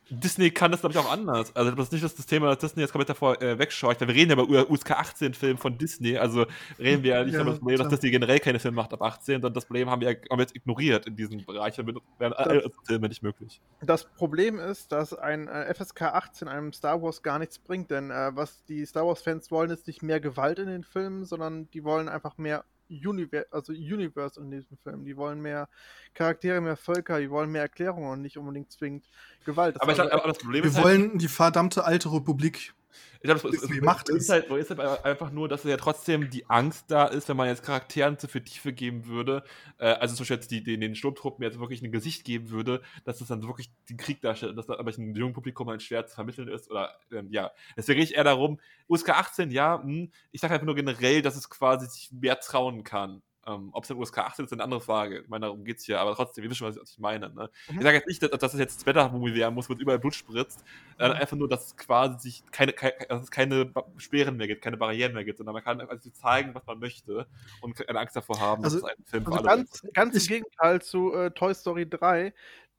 Disney 0.09 0.51
kann 0.51 0.71
das, 0.71 0.81
glaube 0.81 0.93
ich, 0.93 0.99
auch 0.99 1.11
anders. 1.11 1.55
Also, 1.55 1.71
das 1.71 1.87
ist 1.87 1.91
nicht 1.93 2.03
das, 2.03 2.13
das 2.15 2.25
Thema, 2.25 2.47
dass 2.47 2.59
Disney 2.59 2.81
jetzt 2.81 2.91
komplett 2.91 3.09
davor 3.09 3.41
äh, 3.41 3.57
wegscheucht. 3.57 3.99
Wir 4.01 4.07
reden 4.09 4.37
ja 4.37 4.43
über 4.43 4.69
USK 4.69 4.91
18-Film 4.91 5.57
von 5.57 5.77
Disney. 5.77 6.17
Also 6.17 6.45
reden 6.77 7.03
wir 7.03 7.15
ja 7.15 7.23
nicht 7.23 7.33
Ja, 7.33 7.41
über 7.41 7.51
das 7.51 7.59
Problem, 7.59 7.77
dass 7.77 7.87
klar. 7.87 7.97
Disney 7.99 8.11
generell 8.11 8.39
keine 8.39 8.59
Filme 8.59 8.75
macht 8.75 8.93
ab 8.93 9.01
18, 9.01 9.35
sondern 9.35 9.53
das 9.53 9.65
Problem 9.65 9.89
haben 9.89 10.01
wir, 10.01 10.11
ja- 10.11 10.37
jetzt 10.39 10.55
ignoriert 10.55 11.05
in 11.07 11.15
diesem 11.15 11.43
Bereich. 11.45 11.75
Damit 11.75 11.97
wären 12.19 12.33
alle 12.33 12.69
Filme 12.85 13.07
nicht 13.07 13.23
möglich. 13.23 13.61
das 13.81 14.03
Problem 14.05 14.59
ist, 14.59 14.91
dass 14.91 15.13
ein 15.13 15.47
äh, 15.47 15.73
FSK 15.73 16.01
18 16.03 16.47
einem 16.47 16.73
Star 16.73 17.01
Wars 17.01 17.23
gar 17.23 17.39
nichts 17.39 17.57
bringt, 17.59 17.89
denn 17.91 18.11
äh, 18.11 18.31
was 18.35 18.63
die 18.65 18.85
Star 18.85 19.05
Wars-Fans 19.07 19.49
wollen, 19.51 19.71
ist 19.71 19.87
nicht 19.87 20.03
mehr 20.03 20.19
Gewalt 20.19 20.59
in 20.59 20.67
den 20.67 20.83
Filmen, 20.83 21.25
sondern 21.25 21.69
die 21.71 21.83
wollen 21.83 22.09
einfach 22.09 22.37
mehr 22.37 22.65
Univer 22.89 23.45
also 23.51 23.73
Universe 23.73 24.39
in 24.39 24.51
diesen 24.51 24.77
Filmen. 24.77 25.05
Die 25.05 25.17
wollen 25.17 25.41
mehr 25.41 25.69
Charaktere, 26.13 26.61
mehr 26.61 26.77
Völker, 26.77 27.19
die 27.19 27.29
wollen 27.29 27.51
mehr 27.51 27.63
Erklärungen 27.63 28.09
und 28.09 28.21
nicht 28.21 28.37
unbedingt 28.37 28.71
zwingend 28.71 29.05
Gewalt. 29.45 29.75
Das 29.75 29.81
Aber, 29.81 29.91
ich 29.91 29.97
glaub, 29.97 30.11
aber 30.11 30.27
das 30.27 30.37
Problem 30.37 30.63
Wir 30.63 30.69
ist 30.69 30.77
halt, 30.77 30.85
wollen 30.85 31.17
die 31.17 31.27
verdammte 31.27 31.85
alte 31.85 32.11
Republik 32.11 32.73
Ich 33.15 33.29
glaube, 33.29 33.47
es, 33.49 33.63
es, 33.63 33.81
macht 33.81 34.09
es. 34.09 34.23
Ist 34.23 34.29
halt, 34.29 34.49
ist 34.51 34.69
halt 34.69 35.05
einfach 35.05 35.31
nur, 35.31 35.47
dass 35.47 35.63
ja 35.63 35.77
trotzdem 35.77 36.29
die 36.29 36.49
Angst 36.49 36.85
da 36.89 37.05
ist, 37.05 37.29
wenn 37.29 37.37
man 37.37 37.47
jetzt 37.47 37.63
Charakteren 37.63 38.17
zu 38.17 38.27
viel 38.27 38.43
Tiefe 38.43 38.73
geben 38.73 39.05
würde, 39.05 39.43
äh, 39.77 39.85
also 39.85 40.15
zum 40.15 40.23
Beispiel 40.23 40.35
jetzt 40.37 40.51
die, 40.51 40.63
die, 40.63 40.77
den 40.77 40.95
Sturmtruppen 40.95 41.43
jetzt 41.43 41.59
wirklich 41.59 41.81
ein 41.81 41.91
Gesicht 41.91 42.23
geben 42.25 42.49
würde, 42.49 42.81
dass 43.05 43.21
es 43.21 43.27
dann 43.27 43.43
wirklich 43.43 43.71
den 43.89 43.97
Krieg 43.97 44.21
darstellt, 44.21 44.57
dass 44.57 44.67
das 44.67 44.77
aber 44.77 44.91
ein 44.91 45.15
jungen 45.15 45.33
Publikum 45.33 45.69
halt 45.69 45.81
schwer 45.81 46.05
zu 46.05 46.15
vermitteln 46.15 46.47
ist 46.47 46.69
oder 46.69 46.95
ähm, 47.11 47.27
ja. 47.31 47.51
Deswegen 47.77 48.01
ich 48.01 48.15
eher 48.15 48.23
darum, 48.23 48.59
USK 48.87 49.09
18, 49.09 49.51
ja, 49.51 49.77
mh, 49.77 49.83
hm, 49.83 50.11
ich 50.31 50.41
sage 50.41 50.53
einfach 50.53 50.65
nur 50.65 50.75
generell, 50.75 51.21
dass 51.21 51.35
es 51.35 51.49
quasi 51.49 51.87
sich 51.87 52.11
mehr 52.11 52.39
trauen 52.39 52.83
kann. 52.83 53.21
Ähm, 53.45 53.69
Ob 53.73 53.83
es 53.83 53.89
in 53.89 53.97
USK 53.97 54.19
18 54.19 54.45
ist, 54.45 54.51
ist 54.51 54.53
eine 54.53 54.63
andere 54.63 54.81
Frage. 54.81 55.19
Ich 55.19 55.29
meine, 55.29 55.47
darum 55.47 55.65
geht 55.65 55.77
es 55.77 55.83
hier, 55.83 55.99
aber 55.99 56.15
trotzdem, 56.15 56.43
wir 56.43 56.49
wissen 56.49 56.59
schon, 56.59 56.75
was 56.75 56.91
ich 56.91 56.99
meine. 56.99 57.29
Ne? 57.29 57.49
Mhm. 57.69 57.77
Ich 57.77 57.83
sage 57.83 57.97
jetzt 57.97 58.07
nicht, 58.07 58.23
dass, 58.23 58.31
dass 58.31 58.53
es 58.53 58.59
jetzt 58.59 58.81
Splatter-Movie 58.81 59.35
werden 59.35 59.53
muss, 59.53 59.69
wo 59.69 59.73
es 59.73 59.79
überall 59.79 59.99
Blut 59.99 60.15
spritzt. 60.15 60.63
Äh, 60.97 61.09
mhm. 61.09 61.15
einfach 61.15 61.37
nur, 61.37 61.49
dass 61.49 61.67
es 61.67 61.77
quasi 61.77 62.19
sich 62.19 62.43
keine, 62.51 62.71
keine, 62.73 62.93
dass 63.09 63.23
es 63.23 63.31
keine 63.31 63.71
Sperren 63.97 64.37
mehr 64.37 64.47
gibt, 64.47 64.61
keine 64.61 64.77
Barrieren 64.77 65.13
mehr 65.13 65.25
gibt, 65.25 65.37
sondern 65.37 65.53
man 65.53 65.63
kann 65.63 65.81
also 65.81 66.09
zeigen, 66.11 66.55
was 66.55 66.65
man 66.65 66.79
möchte 66.79 67.27
und 67.61 67.75
keine 67.75 67.99
Angst 67.99 68.15
davor 68.15 68.39
haben, 68.39 68.63
also, 68.63 68.79
dass 68.79 68.89
es 68.89 68.97
ein 68.97 69.05
Film 69.05 69.27
also 69.27 69.43
ganz, 69.43 69.81
ganz 69.93 70.15
im 70.15 70.27
Gegenteil 70.27 70.81
zu 70.81 71.13
äh, 71.13 71.31
Toy 71.31 71.53
Story 71.53 71.89
3, 71.89 72.33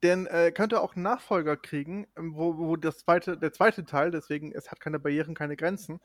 denn 0.05 0.27
äh, 0.27 0.51
könnte 0.51 0.81
auch 0.81 0.95
einen 0.95 1.03
Nachfolger 1.03 1.57
kriegen, 1.57 2.07
ähm, 2.17 2.35
wo, 2.35 2.57
wo 2.57 2.75
das 2.75 2.99
zweite, 2.99 3.37
der 3.37 3.51
zweite 3.51 3.85
Teil, 3.85 4.11
deswegen 4.11 4.51
es 4.51 4.69
hat 4.71 4.79
keine 4.79 4.99
Barrieren, 4.99 5.33
keine 5.33 5.55
Grenzen, 5.55 5.99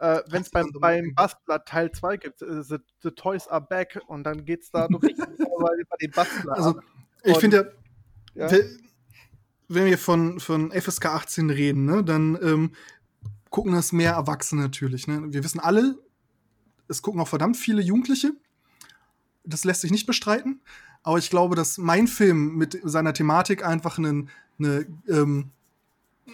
äh, 0.00 0.20
wenn 0.28 0.42
es 0.42 0.50
beim, 0.50 0.70
beim 0.80 1.14
Bastler 1.14 1.64
Teil 1.64 1.92
2 1.92 2.16
gibt, 2.16 2.42
äh, 2.42 2.62
the, 2.62 2.78
the, 3.02 3.10
Toys 3.12 3.48
are 3.48 3.60
back 3.60 4.00
und 4.06 4.24
dann 4.24 4.44
geht 4.44 4.62
es 4.62 4.70
da 4.70 4.88
bei 4.88 5.96
den 6.00 6.10
Bastler 6.10 6.52
Also 6.52 6.80
ich 7.22 7.38
finde 7.38 7.74
ja, 8.34 8.48
ja, 8.48 8.58
wenn 9.68 9.86
wir 9.86 9.98
von, 9.98 10.40
von 10.40 10.72
FSK 10.72 11.06
18 11.06 11.50
reden, 11.50 11.84
ne, 11.86 12.04
dann 12.04 12.38
ähm, 12.42 12.72
gucken 13.50 13.72
das 13.72 13.92
mehr 13.92 14.12
Erwachsene 14.12 14.62
natürlich. 14.62 15.06
Ne? 15.06 15.32
Wir 15.32 15.44
wissen 15.44 15.60
alle, 15.60 15.98
es 16.88 17.02
gucken 17.02 17.20
auch 17.20 17.28
verdammt 17.28 17.56
viele 17.56 17.82
Jugendliche. 17.82 18.32
Das 19.44 19.64
lässt 19.64 19.82
sich 19.82 19.90
nicht 19.90 20.06
bestreiten. 20.06 20.60
Aber 21.04 21.18
ich 21.18 21.30
glaube, 21.30 21.54
dass 21.54 21.78
mein 21.78 22.08
Film 22.08 22.56
mit 22.56 22.80
seiner 22.82 23.12
Thematik 23.12 23.64
einfach 23.64 23.98
einen, 23.98 24.30
eine, 24.58 24.86
ähm, 25.08 25.50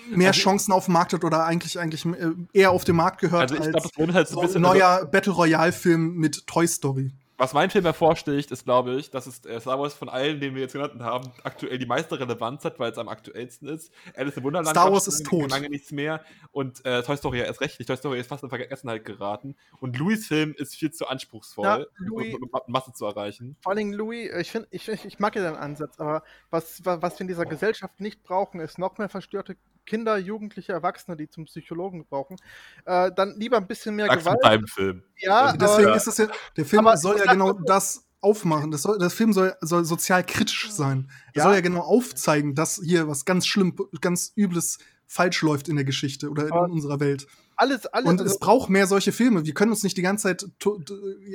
mehr 0.08 0.28
also, 0.28 0.40
Chancen 0.40 0.72
auf 0.72 0.84
dem 0.86 0.94
Markt 0.94 1.12
hat 1.12 1.24
oder 1.24 1.44
eigentlich 1.44 1.78
eigentlich 1.78 2.06
äh, 2.06 2.30
eher 2.52 2.70
auf 2.70 2.84
dem 2.84 2.96
Markt 2.96 3.20
gehört 3.20 3.50
also 3.50 3.56
als 3.56 3.92
glaub, 3.92 4.12
halt 4.12 4.28
so 4.28 4.40
ein 4.40 4.46
bisschen 4.46 4.62
neuer 4.62 4.86
also 4.86 5.08
Battle 5.08 5.32
Royale 5.32 5.72
Film 5.72 6.14
mit 6.14 6.46
Toy 6.46 6.66
Story 6.66 7.12
was 7.40 7.54
mein 7.54 7.70
Film 7.70 7.84
hervorsticht, 7.84 8.50
ist, 8.50 8.64
glaube 8.64 8.96
ich, 8.96 9.10
dass 9.10 9.26
es 9.26 9.46
äh, 9.46 9.58
Star 9.60 9.80
Wars 9.80 9.94
von 9.94 10.10
allen, 10.10 10.40
den 10.40 10.54
wir 10.54 10.60
jetzt 10.60 10.74
genannt 10.74 11.00
haben, 11.00 11.32
aktuell 11.42 11.78
die 11.78 11.86
meiste 11.86 12.20
Relevanz 12.20 12.64
hat, 12.64 12.78
weil 12.78 12.92
es 12.92 12.98
am 12.98 13.08
aktuellsten 13.08 13.66
ist. 13.66 13.90
Alice 14.14 14.36
im 14.36 14.44
Wunderland 14.44 14.68
Star 14.68 14.92
Wars 14.92 15.08
ist 15.08 15.24
tot. 15.24 15.50
lange 15.50 15.70
nichts 15.70 15.90
mehr. 15.90 16.22
Und 16.52 16.84
äh, 16.84 17.02
Toy 17.02 17.16
Story 17.16 17.38
ja 17.38 17.46
erst 17.46 17.62
recht 17.62 17.78
nicht. 17.78 17.86
Toy 17.88 17.96
Story 17.96 18.20
ist 18.20 18.26
fast 18.26 18.42
in 18.42 18.50
Vergessenheit 18.50 19.06
geraten. 19.06 19.56
Und 19.80 19.98
Louis 19.98 20.26
Film 20.26 20.54
ist 20.58 20.76
viel 20.76 20.92
zu 20.92 21.08
anspruchsvoll, 21.08 21.64
ja, 21.64 21.84
Louis, 21.96 22.34
um, 22.34 22.42
um, 22.42 22.60
Masse 22.66 22.92
zu 22.92 23.06
erreichen. 23.06 23.56
Vor 23.62 23.72
allem 23.72 23.94
Louis, 23.94 24.30
ich, 24.38 24.50
find, 24.50 24.66
ich, 24.70 24.86
ich, 24.86 25.06
ich 25.06 25.18
mag 25.18 25.34
ja 25.34 25.42
deinen 25.42 25.56
Ansatz, 25.56 25.98
aber 25.98 26.22
was, 26.50 26.84
was 26.84 27.14
wir 27.14 27.22
in 27.22 27.28
dieser 27.28 27.46
Gesellschaft 27.46 28.00
nicht 28.00 28.22
brauchen, 28.22 28.60
ist 28.60 28.78
noch 28.78 28.98
mehr 28.98 29.08
verstörte 29.08 29.56
Kinder, 29.86 30.18
Jugendliche, 30.18 30.72
Erwachsene, 30.72 31.16
die 31.16 31.28
zum 31.28 31.46
Psychologen 31.46 32.06
brauchen, 32.06 32.36
äh, 32.84 33.10
dann 33.14 33.34
lieber 33.38 33.56
ein 33.56 33.66
bisschen 33.66 33.96
mehr 33.96 34.06
Sag's 34.06 34.24
Gewalt. 34.24 34.60
Mit 34.60 34.70
Film. 34.70 35.02
Ja, 35.18 35.46
also 35.46 35.58
deswegen 35.58 35.88
aber, 35.88 35.96
ist 35.96 36.06
das 36.06 36.18
ja, 36.18 36.28
der 36.56 36.64
Film 36.64 36.88
soll 36.96 37.18
ja 37.18 37.32
genau 37.32 37.52
das 37.52 38.06
aufmachen. 38.20 38.70
Das, 38.70 38.82
soll, 38.82 38.98
das 38.98 39.14
Film 39.14 39.32
soll, 39.32 39.54
soll 39.60 39.84
sozial 39.84 40.24
kritisch 40.24 40.70
sein. 40.70 41.10
Er 41.32 41.38
ja. 41.38 41.42
soll 41.44 41.54
ja 41.54 41.60
genau 41.60 41.80
aufzeigen, 41.80 42.54
dass 42.54 42.80
hier 42.84 43.08
was 43.08 43.24
ganz 43.24 43.46
schlimm, 43.46 43.76
ganz 44.00 44.32
übles 44.36 44.78
falsch 45.06 45.42
läuft 45.42 45.68
in 45.68 45.76
der 45.76 45.84
Geschichte 45.84 46.30
oder 46.30 46.46
in 46.46 46.52
Aber 46.52 46.70
unserer 46.70 47.00
Welt. 47.00 47.26
Alles, 47.56 47.86
alles. 47.86 48.08
Und 48.08 48.20
es 48.20 48.38
braucht 48.38 48.70
mehr 48.70 48.86
solche 48.86 49.12
Filme. 49.12 49.44
Wir 49.44 49.54
können 49.54 49.72
uns 49.72 49.82
nicht 49.82 49.96
die 49.96 50.02
ganze 50.02 50.28
Zeit 50.28 50.46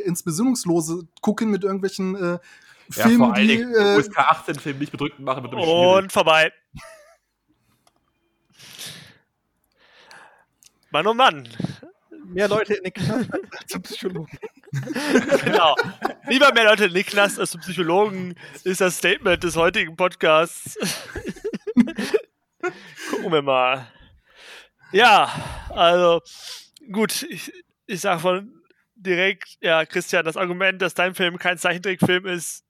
ins 0.06 0.24
Besinnungslose 0.24 1.08
gucken 1.22 1.52
mit 1.52 1.64
irgendwelchen 1.64 2.16
äh, 2.16 2.40
Filmen, 2.90 3.20
ja, 3.20 3.26
vor 3.26 3.36
allen 3.36 3.48
die. 3.48 3.62
Äh, 3.62 3.98
USK 3.98 4.18
18-Film 4.18 4.80
nicht 4.80 4.92
bedrückt 4.92 5.20
machen 5.20 5.44
mit 5.44 5.54
Und 5.54 6.12
vorbei. 6.12 6.52
Mann, 11.04 11.08
oh 11.08 11.14
Mann 11.14 11.50
mehr 12.26 12.48
Leute 12.48 12.76
in 12.76 12.84
den 12.84 12.94
Knast 12.94 13.34
als 13.34 13.68
zum 13.68 13.82
Psychologen. 13.82 14.38
genau. 15.44 15.76
Lieber 16.28 16.54
mehr 16.54 16.66
Leute 16.66 16.86
in 16.86 16.94
den 16.94 17.06
Knast 17.06 17.40
als 17.40 17.52
zum 17.52 17.62
Psychologen 17.62 18.36
ist 18.64 18.82
das 18.82 18.98
Statement 18.98 19.44
des 19.44 19.56
heutigen 19.56 19.96
Podcasts. 19.96 20.78
Gucken 23.10 23.32
wir 23.32 23.42
mal. 23.42 23.88
Ja, 24.92 25.32
also 25.70 26.22
gut, 26.92 27.24
ich, 27.24 27.52
ich 27.86 28.02
sage 28.02 28.20
von 28.20 28.52
direkt, 28.96 29.58
ja, 29.62 29.86
Christian, 29.86 30.26
das 30.26 30.38
Argument, 30.38 30.82
dass 30.82 30.94
dein 30.94 31.16
Film 31.16 31.38
kein 31.38 31.58
Zeichentrickfilm 31.58 32.26
ist, 32.26 32.64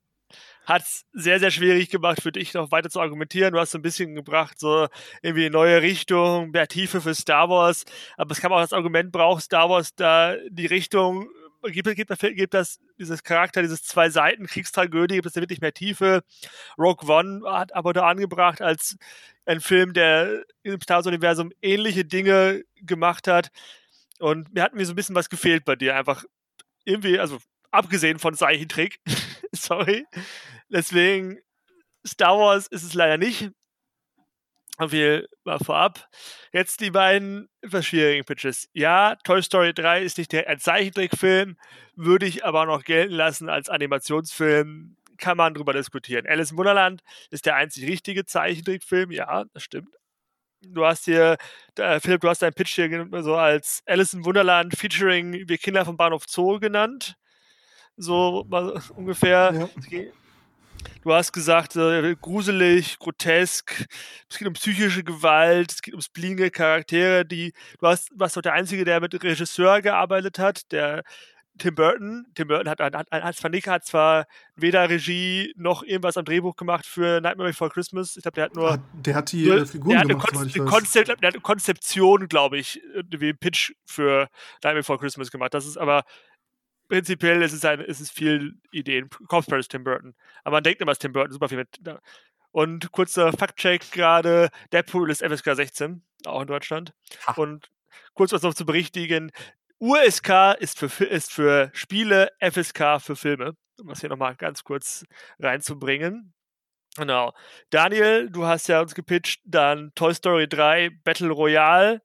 hat 0.66 0.82
es 0.84 1.06
sehr, 1.14 1.40
sehr 1.40 1.52
schwierig 1.52 1.90
gemacht 1.90 2.22
für 2.22 2.32
dich 2.32 2.54
noch 2.54 2.72
weiter 2.72 2.90
zu 2.90 3.00
argumentieren. 3.00 3.54
Du 3.54 3.60
hast 3.60 3.72
so 3.72 3.78
ein 3.78 3.84
bisschen 3.84 4.16
gebracht, 4.16 4.60
so 4.60 4.88
irgendwie 5.22 5.50
neue 5.50 5.82
Richtung, 5.82 6.52
mehr 6.52 6.68
Tiefe 6.68 7.02
für 7.02 7.14
Star 7.14 7.50
Wars. 7.50 7.86
Aber 8.18 8.32
es 8.32 8.42
kann 8.42 8.52
auch 8.52 8.62
das 8.62 8.74
Argument, 8.74 9.12
braucht 9.12 9.44
Star 9.44 9.70
Wars 9.70 9.96
da 9.96 10.36
die 10.50 10.66
Richtung, 10.66 11.30
gibt, 11.72 11.96
gibt, 11.96 12.20
gibt 12.20 12.54
das, 12.54 12.80
dieses 13.00 13.24
Charakter, 13.24 13.62
dieses 13.62 13.84
zwei 13.84 14.10
Seiten 14.10 14.48
Kriegstragödie, 14.48 15.16
gibt 15.16 15.28
es 15.28 15.34
da 15.34 15.42
wirklich 15.42 15.62
mehr 15.62 15.74
Tiefe. 15.74 16.24
Rogue 16.78 17.10
One 17.10 17.42
hat 17.50 17.74
aber 17.76 17.94
da 17.94 18.08
angebracht 18.08 18.62
als 18.62 18.98
ein 19.46 19.62
Film, 19.62 19.94
der 19.94 20.44
im 20.64 20.82
Star 20.82 20.98
Wars-Universum 20.98 21.52
ähnliche 21.62 22.06
Dinge 22.06 22.64
gemacht 22.76 23.28
hat. 23.28 23.50
Und 24.20 24.54
mir 24.54 24.64
hat 24.64 24.74
mir 24.74 24.86
so 24.86 24.94
ein 24.94 24.96
bisschen 24.96 25.16
was 25.16 25.30
gefehlt 25.30 25.66
bei 25.66 25.76
dir. 25.76 25.96
Einfach 25.96 26.24
irgendwie, 26.86 27.20
also 27.20 27.40
abgesehen 27.72 28.20
von 28.20 28.36
Zeichentrick, 28.36 29.00
sorry, 29.52 30.06
Deswegen, 30.70 31.40
Star 32.06 32.38
Wars 32.38 32.68
ist 32.68 32.84
es 32.84 32.94
leider 32.94 33.18
nicht. 33.18 33.52
So 34.78 34.90
viel 34.90 35.30
mal 35.46 35.60
vorab. 35.60 36.10
Jetzt 36.52 36.82
die 36.82 36.92
beiden 36.92 37.48
etwas 37.62 37.86
schwierigen 37.86 38.26
Pitches. 38.26 38.68
Ja, 38.74 39.16
Toy 39.24 39.42
Story 39.42 39.74
3 39.74 40.04
ist 40.04 40.18
nicht 40.18 40.32
direkt 40.32 40.50
ein 40.50 40.60
Zeichentrickfilm, 40.60 41.58
würde 41.96 42.26
ich 42.26 42.44
aber 42.44 42.66
noch 42.66 42.84
gelten 42.84 43.14
lassen 43.14 43.50
als 43.50 43.70
Animationsfilm. 43.70 44.98
Kann 45.18 45.38
man 45.38 45.54
drüber 45.54 45.72
diskutieren. 45.72 46.28
Alice 46.28 46.52
im 46.52 46.58
Wunderland 46.58 47.02
ist 47.30 47.46
der 47.46 47.56
einzig 47.56 47.88
richtige 47.88 48.26
Zeichentrickfilm. 48.26 49.12
Ja, 49.12 49.46
das 49.54 49.64
stimmt. 49.64 49.96
Du 50.62 50.86
hast 50.86 51.06
hier, 51.06 51.38
äh, 51.78 52.02
Philipp, 52.02 52.20
du 52.22 52.28
hast 52.28 52.42
deinen 52.42 52.54
Pitch 52.54 52.76
hier 52.76 53.08
so 53.24 53.36
als 53.36 53.82
Alice 53.86 54.14
im 54.14 54.26
Wunderland 54.26 54.76
featuring 54.76 55.48
Wir 55.48 55.58
Kinder 55.58 55.86
vom 55.86 55.96
Bahnhof 55.96 56.26
Zoo 56.28 56.60
genannt. 56.60 57.16
So 57.96 58.46
ungefähr. 58.96 59.70
Ja. 59.90 60.02
Du 61.04 61.14
hast 61.14 61.32
gesagt, 61.32 61.76
äh, 61.76 62.16
gruselig, 62.20 62.98
grotesk, 63.00 63.86
es 64.30 64.38
geht 64.38 64.48
um 64.48 64.54
psychische 64.54 65.04
Gewalt, 65.04 65.72
es 65.72 65.82
geht 65.82 65.94
um 65.94 66.02
splinge 66.02 66.50
Charaktere, 66.50 67.26
die, 67.26 67.54
du 67.80 67.88
hast, 67.88 68.10
warst 68.16 68.38
doch 68.38 68.42
der 68.42 68.54
Einzige, 68.54 68.86
der 68.86 69.02
mit 69.02 69.24
Regisseur 69.24 69.82
gearbeitet 69.82 70.40
hat, 70.40 70.72
der 70.72 71.04
Tim 71.58 71.76
Burton. 71.76 72.26
Tim 72.36 72.48
Burton 72.48 72.70
hat, 72.70 72.80
hat, 72.80 73.08
hat, 73.12 73.44
Van 73.44 73.52
Nick 73.52 73.68
hat 73.68 73.86
zwar 73.86 74.26
weder 74.56 74.90
Regie 74.90 75.54
noch 75.56 75.84
irgendwas 75.84 76.18
am 76.18 76.26
Drehbuch 76.26 76.56
gemacht 76.56 76.86
für 76.86 77.22
Nightmare 77.22 77.50
Before 77.50 77.70
Christmas. 77.70 78.18
Ich 78.18 78.24
glaube, 78.24 78.36
der 78.36 78.46
hat 78.46 78.56
nur. 78.56 78.80
Der 78.94 79.16
hat 79.16 79.32
die 79.32 79.66
Figuren 79.66 80.08
der 80.08 80.18
hat 80.18 80.32
gemacht, 80.32 80.66
Konzept, 80.66 81.08
der 81.08 81.16
hat 81.16 81.24
eine 81.24 81.42
Konzeption, 81.42 82.28
glaube 82.28 82.58
ich, 82.58 82.82
wie 83.10 83.30
ein 83.30 83.38
Pitch 83.38 83.74
für 83.86 84.28
Nightmare 84.64 84.78
Before 84.78 85.00
Christmas 85.00 85.32
gemacht. 85.32 85.54
Das 85.54 85.66
ist 85.66 85.78
aber 85.78 86.04
prinzipiell 86.88 87.42
ist 87.42 87.54
es, 87.54 87.66
ein, 87.66 87.82
ist 87.82 88.00
es 88.00 88.12
viel 88.12 88.56
Ideen. 88.72 89.10
Ist 89.58 89.72
Tim 89.72 89.84
Burton. 89.84 90.16
Aber 90.44 90.58
man 90.58 90.64
denkt 90.64 90.82
immer, 90.82 90.92
dass 90.92 91.00
Tim 91.00 91.14
Burton 91.14 91.32
super 91.32 91.50
viel 91.50 91.58
mit. 91.58 91.80
Und 92.52 92.92
kurzer 92.92 93.34
Fact-Check 93.34 93.92
gerade: 93.92 94.50
Deadpool 94.72 95.12
ist 95.12 95.24
FSK 95.24 95.56
16, 95.56 96.04
auch 96.26 96.42
in 96.42 96.48
Deutschland. 96.48 96.94
Ha. 97.28 97.34
Und 97.34 97.70
kurz 98.14 98.32
was 98.32 98.44
noch 98.44 98.54
zu 98.54 98.66
berichtigen: 98.66 99.32
USK 99.80 100.56
ist 100.60 100.80
für, 100.80 101.04
ist 101.04 101.34
für 101.34 101.70
Spiele, 101.74 102.32
FSK 102.40 103.00
für 103.00 103.16
Filme. 103.16 103.56
Um 103.80 103.90
das 103.90 104.00
hier 104.00 104.10
nochmal 104.10 104.36
ganz 104.36 104.64
kurz 104.64 105.06
reinzubringen. 105.38 106.34
Genau. 106.98 107.34
Daniel, 107.72 108.30
du 108.30 108.46
hast 108.46 108.68
ja 108.68 108.80
uns 108.80 108.96
gepitcht, 108.96 109.42
dann 109.44 109.92
Toy 109.96 110.14
Story 110.14 110.48
3 110.48 110.92
Battle 111.04 111.30
Royale, 111.30 112.02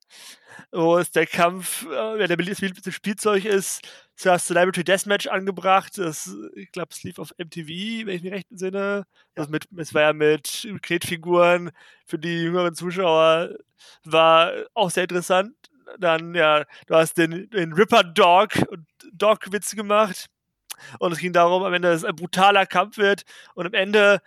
wo 0.72 0.98
es 0.98 1.12
der 1.12 1.26
Kampf, 1.26 1.86
äh, 1.86 2.26
der 2.26 2.36
beliebteste 2.36 2.90
Spielzeug 2.90 3.44
ist, 3.44 3.82
Du 4.22 4.30
hast 4.30 4.48
Celebrity 4.48 4.84
Deathmatch 4.84 5.28
angebracht. 5.28 5.96
Das, 5.96 6.34
ich 6.54 6.70
glaube, 6.72 6.88
es 6.90 7.02
lief 7.02 7.18
auf 7.18 7.32
MTV, 7.38 8.06
wenn 8.06 8.16
ich 8.16 8.22
mich 8.22 8.32
recht 8.32 8.50
entsinne. 8.50 9.06
Das 9.34 9.48
mit, 9.48 9.66
es 9.78 9.94
war 9.94 10.02
ja 10.02 10.12
mit 10.12 10.68
Knetfiguren 10.82 11.70
für 12.04 12.18
die 12.18 12.42
jüngeren 12.42 12.74
Zuschauer. 12.74 13.56
War 14.04 14.52
auch 14.74 14.90
sehr 14.90 15.04
interessant. 15.04 15.54
Dann, 15.98 16.34
ja, 16.34 16.64
du 16.86 16.94
hast 16.94 17.16
den, 17.16 17.48
den 17.50 17.72
Ripper 17.72 18.04
Dog 18.04 18.50
und 18.68 18.86
Dog-Witze 19.12 19.74
gemacht. 19.74 20.26
Und 20.98 21.12
es 21.12 21.18
ging 21.18 21.32
darum, 21.32 21.62
am 21.62 21.72
Ende, 21.72 21.88
dass 21.88 22.02
es 22.02 22.04
ein 22.04 22.16
brutaler 22.16 22.66
Kampf 22.66 22.98
wird 22.98 23.22
und 23.54 23.66
am 23.66 23.74
Ende, 23.74 24.20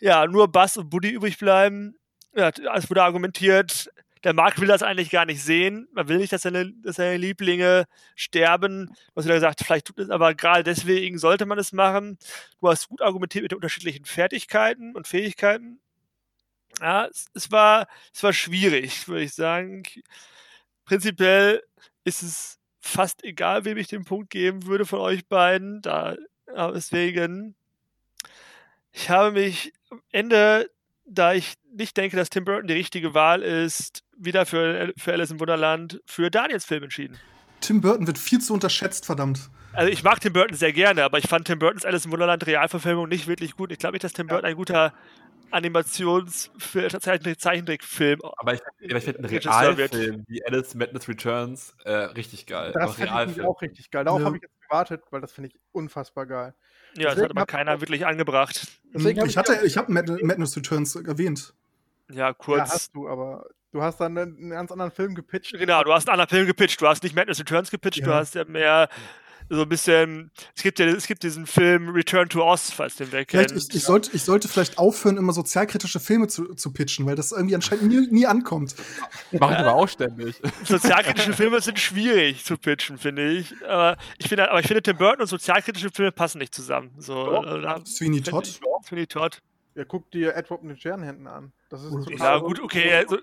ja, 0.00 0.26
nur 0.26 0.50
Bass 0.50 0.76
und 0.76 0.90
Buddy 0.90 1.10
übrig 1.10 1.38
bleiben. 1.38 1.96
Ja, 2.34 2.50
es 2.74 2.90
wurde 2.90 3.02
argumentiert, 3.02 3.90
der 4.24 4.32
Markt 4.32 4.60
will 4.60 4.68
das 4.68 4.82
eigentlich 4.82 5.10
gar 5.10 5.26
nicht 5.26 5.42
sehen. 5.42 5.86
Man 5.92 6.08
will 6.08 6.16
nicht, 6.16 6.32
dass 6.32 6.42
seine, 6.42 6.72
dass 6.82 6.96
seine 6.96 7.18
Lieblinge 7.18 7.84
sterben. 8.16 8.86
Du 8.86 9.12
hast 9.16 9.26
wieder 9.26 9.34
gesagt, 9.34 9.62
vielleicht 9.62 9.86
tut 9.86 9.98
es, 9.98 10.10
aber 10.10 10.34
gerade 10.34 10.64
deswegen 10.64 11.18
sollte 11.18 11.44
man 11.44 11.58
es 11.58 11.72
machen. 11.72 12.18
Du 12.60 12.68
hast 12.68 12.88
gut 12.88 13.02
argumentiert 13.02 13.42
mit 13.42 13.52
den 13.52 13.56
unterschiedlichen 13.56 14.06
Fertigkeiten 14.06 14.96
und 14.96 15.06
Fähigkeiten. 15.06 15.78
Ja, 16.80 17.06
es, 17.06 17.26
es 17.34 17.52
war, 17.52 17.86
es 18.12 18.22
war 18.22 18.32
schwierig, 18.32 19.06
würde 19.08 19.24
ich 19.24 19.34
sagen. 19.34 19.82
Prinzipiell 20.86 21.62
ist 22.04 22.22
es 22.22 22.58
fast 22.80 23.24
egal, 23.24 23.64
wem 23.64 23.76
ich 23.76 23.88
den 23.88 24.04
Punkt 24.04 24.30
geben 24.30 24.66
würde 24.66 24.86
von 24.86 25.00
euch 25.00 25.26
beiden. 25.26 25.82
Da, 25.82 26.16
deswegen, 26.48 27.56
ich 28.90 29.10
habe 29.10 29.32
mich 29.32 29.72
am 29.90 30.02
Ende 30.10 30.70
da 31.06 31.34
ich 31.34 31.54
nicht 31.72 31.96
denke, 31.96 32.16
dass 32.16 32.30
Tim 32.30 32.44
Burton 32.44 32.66
die 32.66 32.74
richtige 32.74 33.14
Wahl 33.14 33.42
ist, 33.42 34.02
wieder 34.16 34.46
für, 34.46 34.92
für 34.96 35.12
Alice 35.12 35.30
im 35.30 35.40
Wunderland 35.40 36.00
für 36.06 36.30
Daniels 36.30 36.64
Film 36.64 36.84
entschieden. 36.84 37.18
Tim 37.60 37.80
Burton 37.80 38.06
wird 38.06 38.18
viel 38.18 38.40
zu 38.40 38.52
unterschätzt, 38.52 39.06
verdammt. 39.06 39.50
Also 39.72 39.90
ich 39.90 40.04
mag 40.04 40.20
Tim 40.20 40.32
Burton 40.32 40.56
sehr 40.56 40.72
gerne, 40.72 41.02
aber 41.02 41.18
ich 41.18 41.26
fand 41.26 41.46
Tim 41.46 41.58
Burtons 41.58 41.84
Alice 41.84 42.04
im 42.04 42.12
Wunderland 42.12 42.46
Realverfilmung 42.46 43.08
nicht 43.08 43.26
wirklich 43.26 43.56
gut. 43.56 43.72
Ich 43.72 43.78
glaube 43.78 43.94
nicht, 43.94 44.04
dass 44.04 44.12
Tim 44.12 44.26
Burton 44.26 44.44
ein 44.44 44.56
guter 44.56 44.92
Animations- 45.50 46.50
Zeichentrickfilm. 47.38 48.20
Aber 48.36 48.54
ich, 48.54 48.60
ich 48.80 49.02
finde 49.02 49.18
einen 49.18 49.38
Realfilm 49.38 50.24
wie 50.28 50.44
Alice 50.44 50.74
Madness 50.74 51.08
Returns 51.08 51.76
äh, 51.84 51.92
richtig 51.92 52.46
geil. 52.46 52.72
Das 52.74 52.94
finde 52.96 53.32
ich 53.36 53.42
auch 53.42 53.60
richtig 53.62 53.90
geil. 53.90 54.04
Darauf 54.04 54.20
ja. 54.20 54.26
habe 54.26 54.36
ich 54.36 54.42
jetzt 54.42 54.53
gewartet, 54.68 55.02
weil 55.10 55.20
das 55.20 55.32
finde 55.32 55.50
ich 55.50 55.60
unfassbar 55.72 56.26
geil. 56.26 56.54
Ja, 56.96 57.14
das 57.14 57.24
hat 57.24 57.30
aber 57.30 57.46
keiner 57.46 57.80
wirklich 57.80 58.06
angebracht. 58.06 58.66
Deswegen 58.92 59.24
ich, 59.26 59.36
hatte, 59.36 59.60
ich 59.64 59.76
habe 59.76 59.92
Madness 59.92 60.56
Returns 60.56 60.94
erwähnt. 60.94 61.54
Ja, 62.10 62.32
kurz. 62.32 62.68
Ja, 62.68 62.74
hast 62.74 62.94
du, 62.94 63.08
aber 63.08 63.46
du 63.72 63.82
hast 63.82 64.00
dann 64.00 64.16
einen 64.16 64.50
ganz 64.50 64.70
anderen 64.70 64.92
Film 64.92 65.14
gepitcht. 65.14 65.52
Genau, 65.52 65.82
du 65.82 65.92
hast 65.92 66.08
einen 66.08 66.14
anderen 66.14 66.30
Film 66.30 66.46
gepitcht. 66.46 66.80
Du 66.80 66.86
hast 66.86 67.02
nicht 67.02 67.16
Madness 67.16 67.40
Returns 67.40 67.70
gepitcht, 67.70 68.00
ja. 68.00 68.06
du 68.06 68.14
hast 68.14 68.34
ja 68.34 68.44
mehr 68.44 68.88
so 69.48 69.62
ein 69.62 69.68
bisschen. 69.68 70.30
Es 70.56 70.62
gibt 70.62 70.78
ja 70.78 70.86
es 70.86 71.06
gibt 71.06 71.22
diesen 71.22 71.46
Film 71.46 71.90
Return 71.90 72.28
to 72.28 72.42
Oz, 72.42 72.70
falls 72.70 72.96
den 72.96 73.12
wer 73.12 73.24
kennt. 73.24 73.52
Ich, 73.52 73.74
ich, 73.74 73.82
sollte, 73.82 74.10
ich 74.12 74.22
sollte 74.22 74.48
vielleicht 74.48 74.78
aufhören, 74.78 75.16
immer 75.16 75.32
sozialkritische 75.32 76.00
Filme 76.00 76.28
zu, 76.28 76.54
zu 76.54 76.72
pitchen, 76.72 77.06
weil 77.06 77.16
das 77.16 77.32
irgendwie 77.32 77.54
anscheinend 77.54 77.88
nie, 77.88 78.06
nie 78.10 78.26
ankommt. 78.26 78.74
Mach 79.32 79.50
ich 79.50 79.58
aber 79.58 79.74
auch 79.74 79.88
ständig. 79.88 80.40
Sozialkritische 80.64 81.32
Filme 81.32 81.60
sind 81.60 81.78
schwierig 81.78 82.44
zu 82.44 82.56
pitchen, 82.56 82.98
finde 82.98 83.30
ich. 83.30 83.54
Aber 83.66 83.96
ich 84.18 84.28
finde, 84.28 84.50
aber 84.50 84.60
ich 84.60 84.66
finde, 84.66 84.82
Tim 84.82 84.96
Burton 84.96 85.22
und 85.22 85.28
sozialkritische 85.28 85.90
Filme 85.90 86.12
passen 86.12 86.38
nicht 86.38 86.54
zusammen. 86.54 86.92
So, 86.98 87.14
oh, 87.14 87.84
Sweeney 87.84 88.22
Todd. 88.22 88.60
Sweeney 88.86 89.06
Todd. 89.06 89.40
Ja, 89.74 89.84
guck 89.84 90.08
dir 90.12 90.36
Edward 90.36 90.62
mit 90.62 90.76
den 90.76 90.80
Sternenhänden 90.80 91.26
an. 91.26 91.52
Das 91.68 91.82
ist 91.82 92.08
ja, 92.16 92.38
gut, 92.38 92.60
okay. 92.60 92.94
Also, 92.94 93.18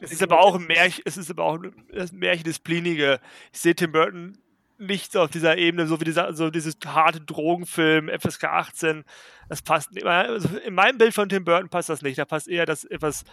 es 0.00 0.12
ist 0.12 0.22
aber 0.22 0.40
auch 0.40 0.54
ein 0.54 0.64
Märchen, 0.64 1.02
es 1.04 1.16
ist 1.16 1.28
aber 1.28 1.42
auch 1.42 1.58
ein 1.60 1.72
Märchen 2.12 2.44
des 2.44 2.60
Blinige. 2.60 3.18
Ich 3.52 3.58
sehe 3.58 3.74
Tim 3.74 3.90
Burton 3.90 4.38
nicht 4.78 5.12
so 5.12 5.20
auf 5.20 5.30
dieser 5.30 5.58
Ebene, 5.58 5.86
so 5.86 6.00
wie 6.00 6.04
dieser, 6.04 6.32
so 6.34 6.50
dieses 6.50 6.76
harte 6.86 7.20
Drogenfilm, 7.20 8.08
FSK 8.08 8.44
18. 8.44 9.04
Das 9.48 9.62
passt 9.62 9.92
nicht. 9.92 10.06
Also 10.06 10.56
in 10.58 10.74
meinem 10.74 10.98
Bild 10.98 11.14
von 11.14 11.28
Tim 11.28 11.44
Burton 11.44 11.68
passt 11.68 11.88
das 11.88 12.02
nicht. 12.02 12.18
Da 12.18 12.24
passt 12.24 12.48
eher 12.48 12.66
das 12.66 12.84
etwas 12.84 13.24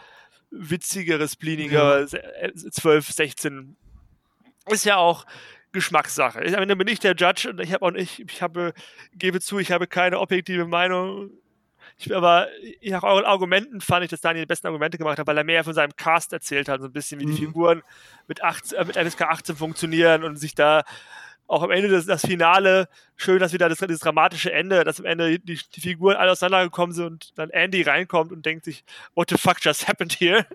witzigere, 0.52 1.28
splinigere 1.28 2.08
ja. 2.12 2.54
12, 2.54 3.08
16. 3.08 3.76
Ist 4.68 4.86
ja 4.86 4.98
auch 4.98 5.26
Geschmackssache. 5.72 6.44
Ich 6.44 6.54
meine, 6.54 6.76
bin 6.76 6.88
ich 6.88 7.00
der 7.00 7.16
Judge 7.16 7.50
und 7.50 7.60
ich 7.60 7.74
habe 7.74 7.86
auch 7.86 7.92
nicht, 7.92 8.20
ich 8.20 8.42
habe, 8.42 8.74
gebe 9.14 9.42
zu, 9.42 9.60
ich 9.60 9.72
habe 9.72 9.88
keine 9.88 10.20
objektive 10.20 10.66
Meinung. 10.66 11.30
Ich, 11.98 12.14
aber 12.16 12.48
nach 12.82 13.04
euren 13.04 13.26
Argumenten 13.26 13.82
fand 13.82 14.04
ich, 14.04 14.10
dass 14.10 14.22
Daniel 14.22 14.44
die 14.44 14.48
besten 14.48 14.68
Argumente 14.68 14.98
gemacht 14.98 15.20
hat, 15.20 15.28
weil 15.28 15.38
er 15.38 15.44
mehr 15.44 15.64
von 15.64 15.74
seinem 15.74 15.96
Cast 15.96 16.34
erzählt 16.34 16.68
hat, 16.68 16.82
so 16.82 16.88
ein 16.88 16.94
bisschen 16.94 17.20
wie 17.20 17.26
die 17.26 17.34
mhm. 17.34 17.38
Figuren 17.38 17.84
mit, 18.28 18.44
18, 18.44 18.78
äh, 18.78 18.86
mit 18.86 18.96
FSK 18.96 19.22
18 19.24 19.56
funktionieren 19.56 20.24
und 20.24 20.38
sich 20.38 20.56
da 20.56 20.84
auch 21.48 21.62
am 21.62 21.72
Ende 21.72 21.90
das, 21.90 22.06
das 22.06 22.26
Finale, 22.26 22.88
schön, 23.16 23.40
dass 23.40 23.54
wieder 23.54 23.70
das, 23.70 23.80
das 23.80 24.00
dramatische 24.00 24.52
Ende, 24.52 24.84
dass 24.84 25.00
am 25.00 25.06
Ende 25.06 25.40
die, 25.40 25.60
die 25.76 25.82
Figuren 25.82 26.16
alle 26.16 26.32
auseinandergekommen 26.32 26.94
sind 26.94 27.06
und 27.06 27.38
dann 27.38 27.50
Andy 27.52 27.84
reinkommt 27.84 28.32
und 28.32 28.46
denkt 28.46 28.66
sich, 28.66 28.84
what 29.14 29.30
the 29.30 29.38
fuck 29.38 29.58
just 29.62 29.88
happened 29.88 30.14
here? 30.14 30.46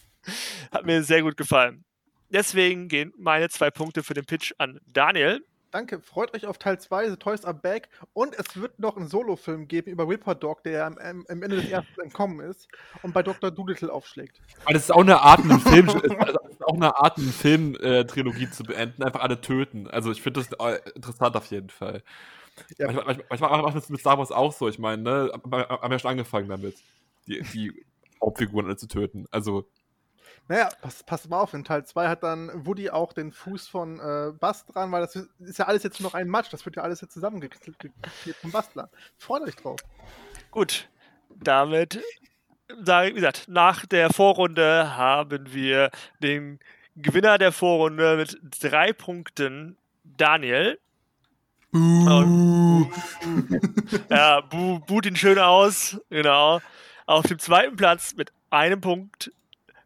Hat 0.72 0.86
mir 0.86 1.02
sehr 1.02 1.22
gut 1.22 1.36
gefallen. 1.36 1.84
Deswegen 2.28 2.88
gehen 2.88 3.12
meine 3.16 3.48
zwei 3.48 3.70
Punkte 3.70 4.04
für 4.04 4.14
den 4.14 4.24
Pitch 4.24 4.52
an 4.58 4.80
Daniel. 4.86 5.44
Danke, 5.70 6.00
freut 6.00 6.34
euch 6.34 6.46
auf 6.46 6.58
Teil 6.58 6.80
2, 6.80 7.10
The 7.10 7.16
Toys 7.16 7.44
Are 7.44 7.54
Back. 7.54 7.88
Und 8.12 8.34
es 8.36 8.56
wird 8.56 8.78
noch 8.80 8.96
einen 8.96 9.06
Solo-Film 9.06 9.68
geben 9.68 9.90
über 9.92 10.08
Whipper 10.08 10.34
Dog, 10.34 10.64
der 10.64 10.86
am, 10.86 10.98
am, 10.98 11.24
Ende 11.28 11.56
des 11.56 11.68
ersten 11.70 12.00
entkommen 12.00 12.40
ist 12.40 12.68
und 13.02 13.14
bei 13.14 13.22
Dr. 13.22 13.50
Doolittle 13.50 13.92
aufschlägt. 13.92 14.40
Aber 14.64 14.74
das 14.74 14.84
ist 14.84 14.90
auch 14.90 15.00
eine 15.00 15.20
Art, 15.20 15.40
einen 15.40 15.60
Film, 15.60 15.88
also 16.18 16.38
auch 16.64 16.74
eine 16.74 16.96
Art, 16.96 17.18
eine 17.18 17.28
Film-Trilogie 17.28 18.50
zu 18.50 18.64
beenden, 18.64 19.02
einfach 19.04 19.20
alle 19.20 19.40
töten. 19.40 19.86
Also 19.86 20.10
ich 20.10 20.22
finde 20.22 20.40
das 20.40 20.52
äh, 20.58 20.80
interessant 20.94 21.36
auf 21.36 21.46
jeden 21.46 21.70
Fall. 21.70 22.02
Ja. 22.76 22.86
Manchmal, 22.86 23.04
manchmal, 23.04 23.26
manchmal 23.28 23.62
macht 23.62 23.76
das 23.76 23.88
mit 23.88 24.00
Star 24.00 24.18
Wars 24.18 24.32
auch 24.32 24.52
so. 24.52 24.68
Ich 24.68 24.78
meine, 24.78 25.02
ne, 25.02 25.32
haben 25.32 25.92
ja 25.92 25.98
schon 25.98 26.10
angefangen 26.10 26.48
damit, 26.48 26.76
die, 27.26 27.42
die 27.42 27.84
Hauptfiguren 28.20 28.66
alle 28.66 28.76
zu 28.76 28.88
töten. 28.88 29.26
Also 29.30 29.68
naja, 30.50 30.68
pass, 30.82 31.04
pass 31.04 31.28
mal 31.28 31.38
auf, 31.38 31.54
in 31.54 31.62
Teil 31.62 31.84
2 31.84 32.08
hat 32.08 32.24
dann 32.24 32.50
Woody 32.66 32.90
auch 32.90 33.12
den 33.12 33.30
Fuß 33.30 33.68
von 33.68 34.00
äh, 34.00 34.32
Bast 34.32 34.74
dran, 34.74 34.90
weil 34.90 35.00
das 35.00 35.14
ist 35.14 35.60
ja 35.60 35.66
alles 35.66 35.84
jetzt 35.84 36.00
noch 36.00 36.12
ein 36.12 36.26
Match, 36.26 36.50
das 36.50 36.66
wird 36.66 36.74
ja 36.74 36.82
alles 36.82 37.00
jetzt 37.00 37.14
zusammengeklebt 37.14 37.94
vom 38.40 38.50
Bastler. 38.50 38.90
Freut 39.16 39.42
euch 39.42 39.54
drauf. 39.54 39.78
Gut, 40.50 40.88
damit, 41.28 42.02
wie 42.68 43.12
gesagt, 43.12 43.44
nach 43.46 43.86
der 43.86 44.10
Vorrunde 44.10 44.96
haben 44.96 45.54
wir 45.54 45.92
den 46.20 46.58
Gewinner 46.96 47.38
der 47.38 47.52
Vorrunde 47.52 48.16
mit 48.16 48.36
drei 48.60 48.92
Punkten, 48.92 49.78
Daniel. 50.02 50.80
Buh. 51.70 52.90
ja, 54.08 54.40
buh, 54.40 54.80
buht 54.80 55.06
ihn 55.06 55.14
schön 55.14 55.38
aus, 55.38 56.00
genau. 56.10 56.60
Auf 57.06 57.28
dem 57.28 57.38
zweiten 57.38 57.76
Platz 57.76 58.16
mit 58.16 58.32
einem 58.50 58.80
Punkt 58.80 59.30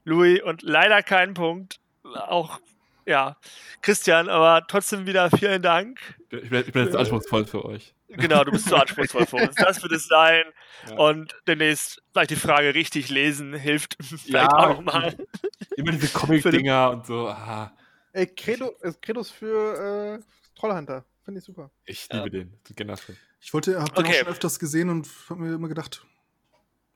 Louis 0.05 0.43
und 0.43 0.63
leider 0.63 1.03
keinen 1.03 1.35
Punkt. 1.35 1.81
Auch, 2.03 2.61
ja, 3.07 3.37
Christian, 3.83 4.29
aber 4.29 4.67
trotzdem 4.69 5.07
wieder 5.07 5.31
vielen 5.31 5.63
Dank. 5.63 5.99
Ich 6.31 6.51
bin, 6.51 6.61
ich 6.61 6.73
bin 6.73 6.85
jetzt 6.85 6.97
anspruchsvoll 6.97 7.47
für 7.47 7.65
euch. 7.65 7.95
Genau, 8.09 8.45
du 8.45 8.53
bist 8.53 8.69
zu 8.69 8.77
anspruchsvoll 8.77 9.27
für 9.27 9.37
uns. 9.37 9.55
Das 9.57 9.83
wird 9.83 9.93
es 9.93 10.07
sein. 10.07 10.45
Ja. 10.89 10.97
Und 10.97 11.35
demnächst 11.47 12.03
vielleicht 12.13 12.31
die 12.31 12.37
Frage 12.37 12.75
richtig 12.75 13.09
lesen 13.09 13.55
hilft 13.55 13.97
vielleicht 14.01 14.29
ja, 14.29 14.57
auch 14.57 14.69
nochmal. 14.77 15.17
Immer 15.77 15.93
diese 15.93 16.09
Comic-Dinger 16.09 16.91
und 16.91 17.07
so. 17.07 17.29
Ah. 17.29 17.73
Ey, 18.13 18.27
Credo, 18.27 18.73
Credos 19.01 19.31
für 19.31 20.21
äh, 20.21 20.59
Trollhunter. 20.59 21.05
Finde 21.25 21.41
ich 21.41 21.45
super. 21.45 21.71
Ich 21.87 22.09
liebe 22.13 22.25
ja. 22.25 22.29
den. 22.29 22.61
Genau. 22.77 22.95
Ich 23.41 23.53
wollte, 23.53 23.81
hab 23.81 23.95
den 23.95 24.05
okay. 24.05 24.15
auch 24.15 24.19
schon 24.21 24.29
öfters 24.29 24.59
gesehen 24.59 24.91
und 24.91 25.09
hab 25.29 25.39
mir 25.39 25.55
immer 25.55 25.69
gedacht, 25.69 26.05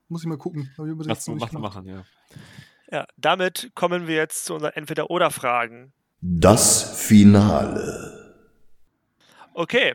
muss 0.08 0.22
ich 0.22 0.28
mal 0.28 0.38
gucken. 0.38 0.70
Was 0.76 1.24
du 1.24 1.34
machen, 1.34 1.86
ja. 1.86 2.04
Ja, 2.90 3.06
damit 3.18 3.70
kommen 3.74 4.06
wir 4.06 4.16
jetzt 4.16 4.46
zu 4.46 4.54
unseren 4.54 4.72
Entweder-Oder-Fragen. 4.72 5.92
Das 6.20 6.98
Finale. 7.06 8.44
Okay. 9.52 9.94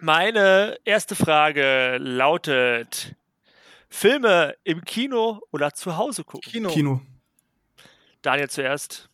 Meine 0.00 0.78
erste 0.84 1.14
Frage 1.14 1.98
lautet: 1.98 3.14
Filme 3.90 4.56
im 4.64 4.84
Kino 4.84 5.42
oder 5.50 5.74
zu 5.74 5.96
Hause 5.98 6.24
gucken? 6.24 6.50
Kino. 6.50 6.70
Kino. 6.70 7.00
Daniel 8.22 8.48
zuerst. 8.48 9.10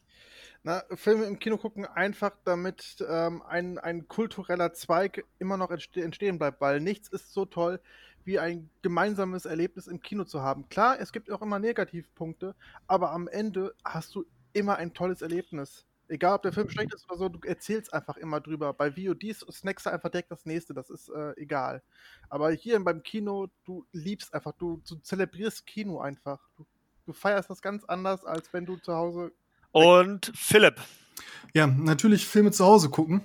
Na, 0.62 0.84
Filme 0.94 1.24
im 1.24 1.38
Kino 1.38 1.56
gucken 1.56 1.84
einfach, 1.84 2.32
damit 2.44 3.04
ähm, 3.08 3.42
ein, 3.42 3.78
ein 3.78 4.06
kultureller 4.06 4.72
Zweig 4.72 5.24
immer 5.38 5.56
noch 5.56 5.70
entstehen 5.70 6.38
bleibt, 6.38 6.60
weil 6.60 6.80
nichts 6.80 7.08
ist 7.08 7.32
so 7.32 7.44
toll 7.44 7.80
wie 8.28 8.38
ein 8.38 8.68
gemeinsames 8.82 9.46
Erlebnis 9.46 9.86
im 9.86 10.02
Kino 10.02 10.22
zu 10.22 10.42
haben. 10.42 10.68
Klar, 10.68 11.00
es 11.00 11.12
gibt 11.12 11.30
auch 11.30 11.40
immer 11.40 11.58
Negativpunkte, 11.58 12.54
aber 12.86 13.10
am 13.12 13.26
Ende 13.26 13.74
hast 13.82 14.14
du 14.14 14.26
immer 14.52 14.76
ein 14.76 14.92
tolles 14.92 15.22
Erlebnis. 15.22 15.86
Egal, 16.08 16.34
ob 16.34 16.42
der 16.42 16.52
Film 16.52 16.68
schlecht 16.68 16.92
ist 16.92 17.08
oder 17.08 17.18
so, 17.18 17.28
du 17.30 17.40
erzählst 17.48 17.94
einfach 17.94 18.18
immer 18.18 18.42
drüber. 18.42 18.74
Bei 18.74 18.94
VODs 18.94 19.46
snackst 19.50 19.86
du 19.86 19.90
einfach 19.90 20.10
direkt 20.10 20.30
das 20.30 20.44
nächste, 20.44 20.74
das 20.74 20.90
ist 20.90 21.08
äh, 21.08 21.32
egal. 21.38 21.82
Aber 22.28 22.50
hier 22.50 22.78
beim 22.84 23.02
Kino, 23.02 23.48
du 23.64 23.86
liebst 23.92 24.34
einfach, 24.34 24.52
du, 24.52 24.82
du 24.86 24.96
zelebrierst 24.96 25.64
Kino 25.66 25.98
einfach. 25.98 26.38
Du, 26.58 26.66
du 27.06 27.14
feierst 27.14 27.48
das 27.48 27.62
ganz 27.62 27.84
anders, 27.86 28.26
als 28.26 28.52
wenn 28.52 28.66
du 28.66 28.76
zu 28.76 28.92
Hause. 28.92 29.32
Und 29.72 30.32
Philipp. 30.34 30.82
Ja, 31.54 31.66
natürlich 31.66 32.26
Filme 32.26 32.50
zu 32.50 32.66
Hause 32.66 32.90
gucken. 32.90 33.24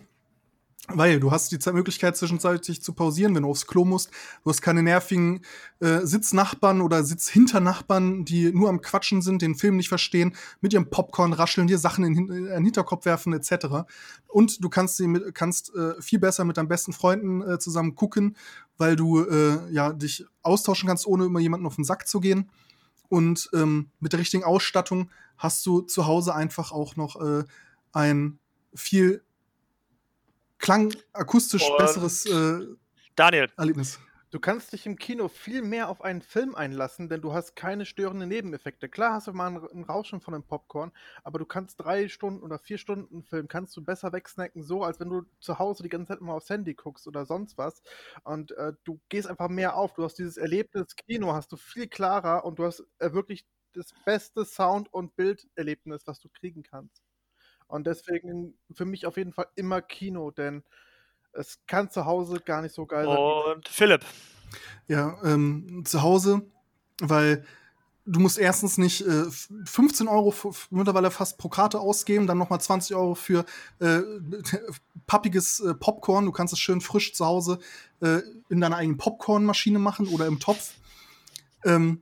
Weil 0.89 1.21
du 1.21 1.31
hast 1.31 1.49
die 1.49 1.71
Möglichkeit 1.71 2.17
zwischenzeitlich 2.17 2.81
zu 2.81 2.91
pausieren, 2.91 3.33
wenn 3.33 3.43
du 3.43 3.49
aufs 3.49 3.67
Klo 3.67 3.85
musst. 3.85 4.11
Du 4.43 4.49
hast 4.49 4.61
keine 4.61 4.83
nervigen 4.83 5.39
äh, 5.79 6.01
Sitznachbarn 6.01 6.81
oder 6.81 7.05
Sitzhinternachbarn, 7.05 8.25
die 8.25 8.51
nur 8.51 8.67
am 8.67 8.81
Quatschen 8.81 9.21
sind, 9.21 9.41
den 9.41 9.55
Film 9.55 9.77
nicht 9.77 9.87
verstehen, 9.87 10.35
mit 10.59 10.73
ihrem 10.73 10.89
Popcorn 10.89 11.31
rascheln, 11.31 11.67
dir 11.67 11.77
Sachen 11.77 12.03
in, 12.03 12.27
den 12.27 12.63
Hinterkopf 12.65 13.05
werfen 13.05 13.31
etc. 13.31 13.87
Und 14.27 14.61
du 14.61 14.67
kannst, 14.67 14.97
sie 14.97 15.07
mit, 15.07 15.33
kannst 15.33 15.73
äh, 15.73 16.01
viel 16.01 16.19
besser 16.19 16.43
mit 16.43 16.57
deinen 16.57 16.67
besten 16.67 16.91
Freunden 16.91 17.41
äh, 17.41 17.59
zusammen 17.59 17.95
gucken, 17.95 18.35
weil 18.77 18.97
du 18.97 19.23
äh, 19.23 19.71
ja 19.71 19.93
dich 19.93 20.25
austauschen 20.41 20.89
kannst, 20.89 21.07
ohne 21.07 21.25
immer 21.25 21.39
jemanden 21.39 21.65
auf 21.65 21.75
den 21.75 21.85
Sack 21.85 22.09
zu 22.09 22.19
gehen. 22.19 22.49
Und 23.07 23.49
ähm, 23.53 23.89
mit 24.01 24.11
der 24.11 24.19
richtigen 24.19 24.43
Ausstattung 24.43 25.09
hast 25.37 25.65
du 25.65 25.79
zu 25.79 26.07
Hause 26.07 26.35
einfach 26.35 26.73
auch 26.73 26.97
noch 26.97 27.21
äh, 27.21 27.45
ein 27.93 28.39
viel 28.75 29.23
klangakustisch 30.63 31.69
Und- 31.69 31.77
besseres 31.77 32.25
äh, 32.25 32.65
Daniel, 33.15 33.49
Erlebnis. 33.57 33.99
Du 34.31 34.39
kannst 34.39 34.73
dich 34.73 34.87
im 34.87 34.95
Kino 34.95 35.27
viel 35.27 35.61
mehr 35.61 35.89
auf 35.89 36.01
einen 36.01 36.23
Film 36.23 36.55
einlassen, 36.55 37.07
denn 37.07 37.21
du 37.21 37.33
hast 37.33 37.55
keine 37.55 37.85
störenden 37.85 38.29
Nebeneffekte. 38.29 38.89
Klar 38.89 39.13
hast 39.13 39.27
du 39.27 39.33
mal 39.33 39.45
ein, 39.51 39.57
ein 39.57 39.83
Rauschen 39.83 40.21
von 40.21 40.33
dem 40.33 40.41
Popcorn, 40.41 40.91
aber 41.23 41.37
du 41.37 41.45
kannst 41.45 41.79
drei 41.79 42.07
Stunden 42.07 42.41
oder 42.41 42.57
vier 42.57 42.79
Stunden 42.79 43.21
Film 43.21 43.47
kannst 43.47 43.77
du 43.77 43.83
besser 43.83 44.11
wegsnacken, 44.11 44.63
so 44.63 44.83
als 44.83 44.99
wenn 44.99 45.09
du 45.09 45.21
zu 45.39 45.59
Hause 45.59 45.83
die 45.83 45.89
ganze 45.89 46.13
Zeit 46.13 46.21
mal 46.21 46.33
aufs 46.33 46.49
Handy 46.49 46.73
guckst 46.73 47.07
oder 47.07 47.27
sonst 47.27 47.59
was. 47.59 47.83
Und 48.23 48.53
äh, 48.53 48.73
du 48.85 48.99
gehst 49.09 49.27
einfach 49.27 49.49
mehr 49.49 49.75
auf. 49.75 49.93
Du 49.93 50.03
hast 50.03 50.15
dieses 50.17 50.37
Erlebnis 50.37 50.95
Kino, 50.95 51.33
hast 51.33 51.51
du 51.51 51.57
viel 51.57 51.87
klarer 51.87 52.43
und 52.43 52.57
du 52.57 52.65
hast 52.65 52.83
äh, 52.97 53.13
wirklich 53.13 53.45
das 53.73 53.93
beste 54.03 54.45
Sound- 54.45 54.91
und 54.91 55.15
Bilderlebnis, 55.15 56.07
was 56.07 56.19
du 56.19 56.29
kriegen 56.29 56.63
kannst. 56.63 57.03
Und 57.67 57.87
deswegen 57.87 58.53
für 58.73 58.85
mich 58.85 59.05
auf 59.05 59.17
jeden 59.17 59.33
Fall 59.33 59.47
immer 59.55 59.81
Kino, 59.81 60.31
denn 60.31 60.63
es 61.31 61.59
kann 61.67 61.89
zu 61.89 62.05
Hause 62.05 62.39
gar 62.39 62.61
nicht 62.61 62.75
so 62.75 62.85
geil 62.85 63.05
sein. 63.05 63.17
und 63.57 63.67
Philipp. 63.67 64.05
Ja, 64.87 65.17
ähm, 65.23 65.83
zu 65.85 66.01
Hause, 66.03 66.43
weil 67.01 67.43
du 68.05 68.19
musst 68.19 68.37
erstens 68.37 68.77
nicht 68.77 69.01
äh, 69.01 69.21
f- 69.21 69.49
15 69.65 70.07
Euro 70.07 70.33
mittlerweile 70.69 71.09
fast 71.09 71.37
pro 71.37 71.49
Karte 71.49 71.79
ausgeben, 71.79 72.27
dann 72.27 72.37
nochmal 72.37 72.61
20 72.61 72.95
Euro 72.95 73.15
für 73.15 73.45
äh, 73.79 74.01
pappiges 75.07 75.59
äh, 75.61 75.73
Popcorn. 75.73 76.25
Du 76.25 76.31
kannst 76.31 76.53
es 76.53 76.59
schön 76.59 76.81
frisch 76.81 77.13
zu 77.13 77.25
Hause 77.25 77.59
äh, 78.01 78.19
in 78.49 78.59
deiner 78.61 78.75
eigenen 78.77 78.97
Popcornmaschine 78.97 79.79
machen 79.79 80.07
oder 80.09 80.27
im 80.27 80.39
Topf. 80.39 80.73
Ähm, 81.65 82.01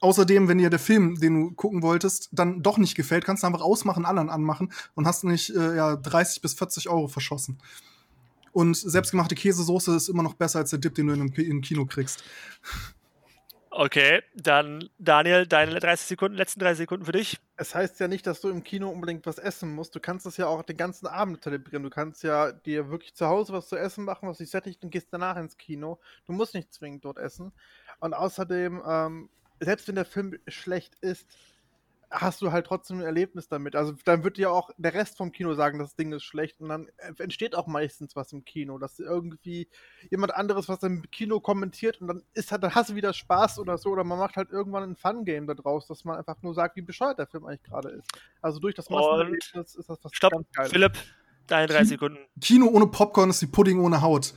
außerdem, 0.00 0.48
wenn 0.48 0.58
dir 0.58 0.70
der 0.70 0.78
Film, 0.78 1.18
den 1.20 1.34
du 1.34 1.50
gucken 1.52 1.82
wolltest, 1.82 2.28
dann 2.32 2.62
doch 2.62 2.78
nicht 2.78 2.94
gefällt, 2.94 3.24
kannst 3.24 3.42
du 3.42 3.46
einfach 3.46 3.60
ausmachen, 3.62 4.04
anderen 4.04 4.30
anmachen 4.30 4.72
und 4.94 5.06
hast 5.06 5.24
nicht 5.24 5.50
äh, 5.50 5.76
ja, 5.76 5.96
30 5.96 6.42
bis 6.42 6.54
40 6.54 6.88
Euro 6.88 7.08
verschossen. 7.08 7.58
Und 8.52 8.76
selbstgemachte 8.76 9.34
Käsesoße 9.34 9.96
ist 9.96 10.08
immer 10.08 10.22
noch 10.22 10.34
besser 10.34 10.58
als 10.58 10.70
der 10.70 10.78
Dip, 10.78 10.94
den 10.94 11.06
du 11.06 11.14
in 11.14 11.20
einem 11.20 11.32
Ki- 11.32 11.48
im 11.48 11.62
Kino 11.62 11.86
kriegst. 11.86 12.22
Okay, 13.74 14.20
dann 14.34 14.90
Daniel, 14.98 15.46
deine 15.46 15.80
30 15.80 16.06
Sekunden, 16.06 16.36
letzten 16.36 16.60
30 16.60 16.76
Sekunden 16.76 17.06
für 17.06 17.12
dich. 17.12 17.40
Es 17.56 17.74
heißt 17.74 18.00
ja 18.00 18.08
nicht, 18.08 18.26
dass 18.26 18.42
du 18.42 18.50
im 18.50 18.62
Kino 18.62 18.90
unbedingt 18.90 19.24
was 19.24 19.38
essen 19.38 19.74
musst. 19.74 19.94
Du 19.94 20.00
kannst 20.00 20.26
das 20.26 20.36
ja 20.36 20.46
auch 20.46 20.62
den 20.62 20.76
ganzen 20.76 21.06
Abend 21.06 21.42
zelebrieren. 21.42 21.82
Du 21.82 21.88
kannst 21.88 22.22
ja 22.22 22.52
dir 22.52 22.90
wirklich 22.90 23.14
zu 23.14 23.26
Hause 23.26 23.54
was 23.54 23.68
zu 23.68 23.76
essen 23.76 24.04
machen, 24.04 24.28
was 24.28 24.36
dich 24.38 24.50
sättigt 24.50 24.84
und 24.84 24.90
gehst 24.90 25.08
danach 25.10 25.38
ins 25.38 25.56
Kino. 25.56 25.98
Du 26.26 26.34
musst 26.34 26.52
nicht 26.52 26.70
zwingend 26.74 27.06
dort 27.06 27.16
essen. 27.16 27.52
Und 28.00 28.12
außerdem, 28.12 28.82
ähm, 28.86 29.30
selbst 29.64 29.88
wenn 29.88 29.94
der 29.94 30.04
Film 30.04 30.38
schlecht 30.48 30.96
ist, 31.00 31.26
hast 32.12 32.42
du 32.42 32.52
halt 32.52 32.66
trotzdem 32.66 32.98
ein 32.98 33.04
Erlebnis 33.04 33.48
damit. 33.48 33.74
Also 33.74 33.94
dann 34.04 34.22
wird 34.22 34.36
dir 34.36 34.52
auch 34.52 34.70
der 34.76 34.94
Rest 34.94 35.16
vom 35.16 35.32
Kino 35.32 35.54
sagen, 35.54 35.78
das 35.78 35.96
Ding 35.96 36.12
ist 36.12 36.24
schlecht 36.24 36.60
und 36.60 36.68
dann 36.68 36.88
entsteht 37.18 37.54
auch 37.54 37.66
meistens 37.66 38.14
was 38.14 38.32
im 38.32 38.44
Kino, 38.44 38.78
dass 38.78 38.98
irgendwie 38.98 39.68
jemand 40.10 40.34
anderes 40.34 40.68
was 40.68 40.82
im 40.82 41.10
Kino 41.10 41.40
kommentiert 41.40 42.00
und 42.00 42.08
dann 42.08 42.22
ist 42.34 42.52
halt, 42.52 42.62
dann 42.62 42.74
hast 42.74 42.90
du 42.90 42.94
wieder 42.94 43.12
Spaß 43.12 43.58
oder 43.58 43.78
so 43.78 43.90
oder 43.90 44.04
man 44.04 44.18
macht 44.18 44.36
halt 44.36 44.50
irgendwann 44.50 44.82
ein 44.82 44.96
Fun-Game 44.96 45.46
da 45.46 45.54
draus, 45.54 45.86
dass 45.86 46.04
man 46.04 46.18
einfach 46.18 46.42
nur 46.42 46.54
sagt, 46.54 46.76
wie 46.76 46.82
bescheuert 46.82 47.18
der 47.18 47.26
Film 47.26 47.46
eigentlich 47.46 47.62
gerade 47.62 47.90
ist. 47.90 48.08
Also 48.42 48.60
durch 48.60 48.74
das 48.74 48.90
Massenerlebnis 48.90 49.74
ist 49.74 49.88
das 49.88 49.98
was 50.02 50.12
Stopp, 50.14 50.32
ganz 50.32 50.46
Geiles. 50.52 50.72
Philipp, 50.72 50.98
deine 51.46 51.66
30 51.66 51.88
Sekunden. 51.88 52.18
Kino 52.40 52.66
ohne 52.66 52.86
Popcorn 52.88 53.30
ist 53.30 53.40
wie 53.42 53.46
Pudding 53.46 53.80
ohne 53.80 54.02
Haut. 54.02 54.34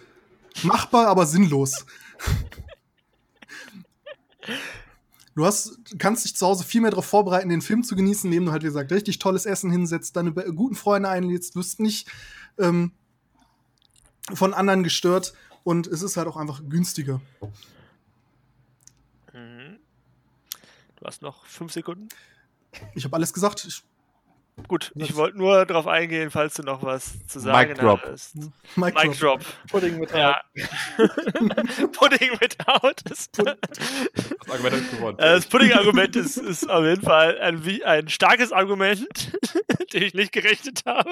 Machbar, 0.64 1.08
aber 1.08 1.26
sinnlos. 1.26 1.86
Du 5.36 5.46
hast, 5.46 6.00
kannst 6.00 6.24
dich 6.24 6.36
zu 6.36 6.48
Hause 6.48 6.64
viel 6.64 6.80
mehr 6.80 6.92
darauf 6.92 7.06
vorbereiten, 7.06 7.50
den 7.50 7.62
Film 7.62 7.84
zu 7.84 7.98
genießen, 7.98 8.32
indem 8.32 8.46
du 8.46 8.52
halt, 8.54 8.64
wie 8.64 8.68
gesagt, 8.68 8.92
richtig 8.92 9.20
tolles 9.20 9.46
Essen 9.46 9.70
hinsetzt, 9.70 10.16
deine 10.16 10.32
guten 10.32 10.76
Freunde 10.76 11.10
einlädst, 11.10 11.58
wirst 11.58 11.82
nicht 11.82 12.10
ähm, 12.58 12.94
von 14.34 14.54
anderen 14.54 14.84
gestört 14.84 15.34
und 15.66 15.88
es 15.88 16.02
ist 16.02 16.16
halt 16.16 16.30
auch 16.30 16.38
einfach 16.38 16.62
günstiger. 16.70 17.20
Mhm. 19.34 19.78
Du 20.96 21.06
hast 21.06 21.22
noch 21.22 21.46
5 21.46 21.74
Sekunden. 21.74 22.08
Ich 22.94 23.04
habe 23.04 23.16
alles 23.18 23.34
gesagt. 23.34 23.66
Ich, 23.66 23.84
Gut, 24.70 24.92
ich 24.96 25.16
wollte 25.16 25.38
nur 25.38 25.66
darauf 25.66 25.86
eingehen, 25.86 26.32
falls 26.32 26.54
du 26.56 26.64
noch 26.64 26.82
was 26.82 27.26
zu 27.28 27.40
sagen 27.40 27.72
Mic 27.72 27.80
drop. 27.82 28.02
hast. 28.04 28.36
Mic 28.78 28.96
Mic 28.96 29.18
drop. 29.20 29.40
drop. 29.42 29.46
Pudding 29.70 30.00
mit 30.00 30.12
Ja. 30.12 30.42
Pudding 31.92 32.32
without. 32.40 32.94
Das, 33.04 33.30
Das 33.32 34.50
Argument 34.50 34.76
hat 34.76 34.92
gewonnen. 34.92 35.20
Äh, 35.20 35.22
das 35.36 35.46
Pudding-Argument 35.48 36.16
ist, 36.16 36.38
ist 36.38 36.70
auf 36.70 36.84
jeden 36.86 37.02
Fall 37.02 37.38
ein, 37.40 37.66
wie- 37.66 37.84
ein 37.84 38.08
starkes 38.10 38.52
Argument, 38.52 39.06
dem 39.94 40.04
ich 40.04 40.14
nicht 40.14 40.32
gerechnet 40.32 40.84
habe. 40.86 41.12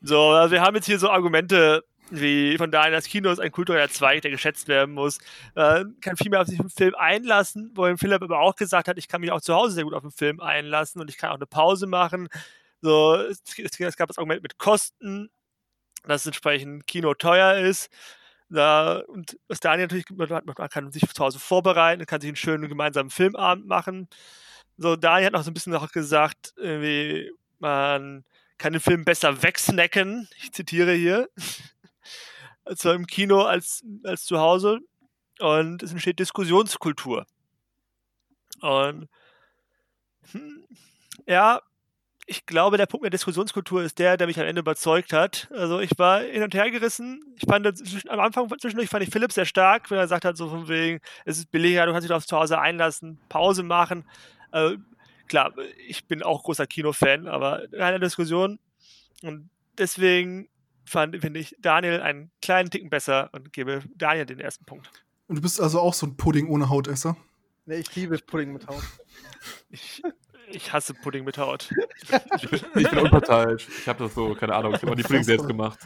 So, 0.00 0.30
also 0.30 0.52
wir 0.52 0.62
haben 0.62 0.74
jetzt 0.76 0.86
hier 0.86 0.98
so 0.98 1.08
Argumente 1.10 1.84
wie 2.10 2.56
von 2.56 2.70
daher, 2.70 2.90
das 2.90 3.06
Kino 3.06 3.30
ist 3.30 3.40
ein 3.40 3.50
kultureller 3.50 3.88
Zweig, 3.88 4.22
der 4.22 4.30
geschätzt 4.30 4.68
werden 4.68 4.94
muss. 4.94 5.18
Äh, 5.54 5.84
kann 6.00 6.16
viel 6.16 6.30
mehr 6.30 6.40
auf 6.40 6.46
sich 6.46 6.58
im 6.58 6.70
Film 6.70 6.94
einlassen, 6.94 7.72
wohin 7.74 7.98
Philipp 7.98 8.22
aber 8.22 8.40
auch 8.40 8.54
gesagt 8.54 8.88
hat, 8.88 8.98
ich 8.98 9.08
kann 9.08 9.20
mich 9.20 9.32
auch 9.32 9.40
zu 9.40 9.54
Hause 9.54 9.74
sehr 9.74 9.84
gut 9.84 9.94
auf 9.94 10.02
den 10.02 10.12
Film 10.12 10.40
einlassen 10.40 11.00
und 11.00 11.10
ich 11.10 11.18
kann 11.18 11.30
auch 11.30 11.36
eine 11.36 11.46
Pause 11.46 11.86
machen. 11.86 12.28
So, 12.80 13.16
es, 13.16 13.42
es, 13.58 13.96
gab 13.96 14.08
das 14.08 14.18
Argument 14.18 14.42
mit 14.42 14.58
Kosten, 14.58 15.30
dass 16.04 16.26
entsprechend 16.26 16.86
Kino 16.86 17.14
teuer 17.14 17.54
ist. 17.56 17.90
Da, 18.48 18.98
und 19.08 19.36
was 19.48 19.58
Daniel 19.58 19.88
natürlich 19.88 20.06
hat, 20.30 20.46
man 20.46 20.54
kann 20.68 20.92
sich 20.92 21.02
zu 21.12 21.24
Hause 21.24 21.40
vorbereiten, 21.40 22.06
kann 22.06 22.20
sich 22.20 22.28
einen 22.28 22.36
schönen 22.36 22.68
gemeinsamen 22.68 23.10
Filmabend 23.10 23.66
machen. 23.66 24.08
So, 24.78 24.94
Daniel 24.94 25.26
hat 25.26 25.32
noch 25.32 25.42
so 25.42 25.50
ein 25.50 25.54
bisschen 25.54 25.72
noch 25.72 25.90
gesagt, 25.90 26.54
irgendwie, 26.56 27.32
man 27.58 28.24
kann 28.58 28.72
den 28.72 28.80
Film 28.80 29.04
besser 29.04 29.42
wegsnacken. 29.42 30.28
Ich 30.38 30.52
zitiere 30.52 30.92
hier. 30.92 31.28
Also 32.66 32.92
im 32.92 33.06
Kino 33.06 33.42
als, 33.42 33.82
als 34.04 34.24
zu 34.24 34.38
Hause. 34.38 34.80
Und 35.38 35.82
es 35.82 35.92
entsteht 35.92 36.18
Diskussionskultur. 36.18 37.26
Und 38.60 39.08
hm, 40.32 40.66
ja, 41.26 41.60
ich 42.26 42.44
glaube, 42.44 42.76
der 42.76 42.86
Punkt 42.86 43.04
der 43.04 43.10
Diskussionskultur 43.10 43.82
ist 43.82 44.00
der, 44.00 44.16
der 44.16 44.26
mich 44.26 44.38
am 44.40 44.46
Ende 44.46 44.60
überzeugt 44.60 45.12
hat. 45.12 45.48
Also 45.52 45.78
ich 45.78 45.96
war 45.96 46.20
hin 46.20 46.42
und 46.42 46.54
her 46.54 46.70
gerissen. 46.70 47.22
Ich 47.36 47.48
fand 47.48 47.66
am 48.08 48.20
Anfang 48.20 48.48
zwischendurch 48.48 48.88
fand 48.88 49.04
ich 49.04 49.10
Philipp 49.10 49.32
sehr 49.32 49.44
stark, 49.44 49.90
wenn 49.90 49.98
er 49.98 50.08
sagt 50.08 50.24
hat, 50.24 50.36
so 50.36 50.48
von 50.48 50.68
wegen, 50.68 51.00
es 51.24 51.38
ist 51.38 51.52
billiger, 51.52 51.86
du 51.86 51.92
kannst 51.92 52.08
dich 52.08 52.14
aufs 52.14 52.26
Zuhause 52.26 52.58
einlassen, 52.58 53.20
Pause 53.28 53.62
machen. 53.62 54.04
Äh, 54.50 54.76
klar, 55.28 55.54
ich 55.86 56.06
bin 56.06 56.24
auch 56.24 56.42
großer 56.42 56.66
Kinofan, 56.66 57.28
aber 57.28 57.68
keine 57.68 58.00
Diskussion. 58.00 58.58
Und 59.22 59.48
deswegen 59.78 60.48
fand, 60.86 61.20
finde 61.20 61.40
ich 61.40 61.56
Daniel 61.58 62.00
einen 62.00 62.30
kleinen 62.42 62.70
Ticken 62.70 62.90
besser 62.90 63.30
und 63.32 63.52
gebe 63.52 63.82
Daniel 63.94 64.26
den 64.26 64.40
ersten 64.40 64.64
Punkt. 64.64 64.90
Und 65.28 65.36
du 65.36 65.42
bist 65.42 65.60
also 65.60 65.80
auch 65.80 65.94
so 65.94 66.06
ein 66.06 66.16
Pudding 66.16 66.48
ohne 66.48 66.68
Hautesser. 66.68 67.16
Nee, 67.66 67.76
ich 67.76 67.94
liebe 67.96 68.16
Pudding 68.18 68.52
mit 68.52 68.66
Haut. 68.68 68.82
Ich, 69.68 70.02
ich 70.48 70.72
hasse 70.72 70.94
Pudding 70.94 71.24
mit 71.24 71.38
Haut. 71.38 71.68
Ich 72.40 72.48
bin, 72.48 72.60
ich 72.76 72.90
bin 72.90 72.98
unparteiisch. 73.00 73.66
Ich 73.68 73.88
habe 73.88 74.04
das 74.04 74.14
so, 74.14 74.34
keine 74.34 74.54
Ahnung, 74.54 74.74
ich 74.74 74.82
habe 74.82 74.94
die 74.94 75.02
Pudding 75.02 75.24
selbst 75.24 75.48
gemacht. 75.48 75.80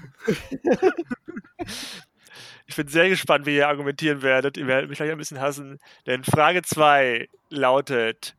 Ich 2.71 2.77
bin 2.77 2.87
sehr 2.87 3.09
gespannt, 3.09 3.47
wie 3.47 3.57
ihr 3.57 3.67
argumentieren 3.67 4.23
werdet. 4.23 4.57
Ihr 4.57 4.69
werdet 4.69 4.89
mich 4.89 4.99
gleich 4.99 5.11
ein 5.11 5.19
bisschen 5.19 5.41
hassen. 5.41 5.81
Denn 6.07 6.23
Frage 6.23 6.63
2 6.63 7.29
lautet: 7.49 8.37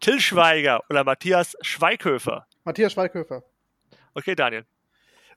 Till 0.00 0.20
Schweiger 0.20 0.80
oder 0.88 1.04
Matthias 1.04 1.54
Schweighöfer? 1.60 2.46
Matthias 2.64 2.94
Schweighöfer. 2.94 3.44
Okay, 4.14 4.34
Daniel. 4.34 4.64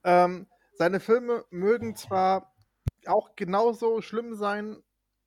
Ähm, 0.05 0.47
seine 0.77 0.99
Filme 0.99 1.45
mögen 1.49 1.95
zwar 1.95 2.55
auch 3.05 3.35
genauso 3.35 4.01
schlimm 4.01 4.35
sein, 4.35 4.77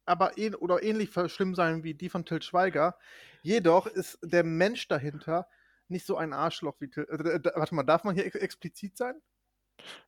aber 0.07 0.39
ähn 0.39 0.55
oder 0.55 0.83
ähnlich 0.83 1.11
schlimm 1.27 1.55
sein 1.55 1.85
wie 1.85 1.95
die 1.95 2.09
von 2.09 2.25
Til 2.25 2.43
Schweiger. 2.43 2.97
Jedoch 3.43 3.87
ist 3.87 4.19
der 4.23 4.45
Mensch 4.45 4.89
dahinter 4.89 5.49
nicht 5.89 6.07
so 6.07 6.17
ein 6.17 6.33
Arschloch 6.33 6.81
wie 6.81 6.89
Til. 6.89 7.05
Äh, 7.05 7.41
warte 7.55 7.75
mal, 7.75 7.83
darf 7.83 8.05
man 8.05 8.15
hier 8.15 8.27
ex 8.27 8.37
explizit 8.37 8.97
sein? 8.97 9.21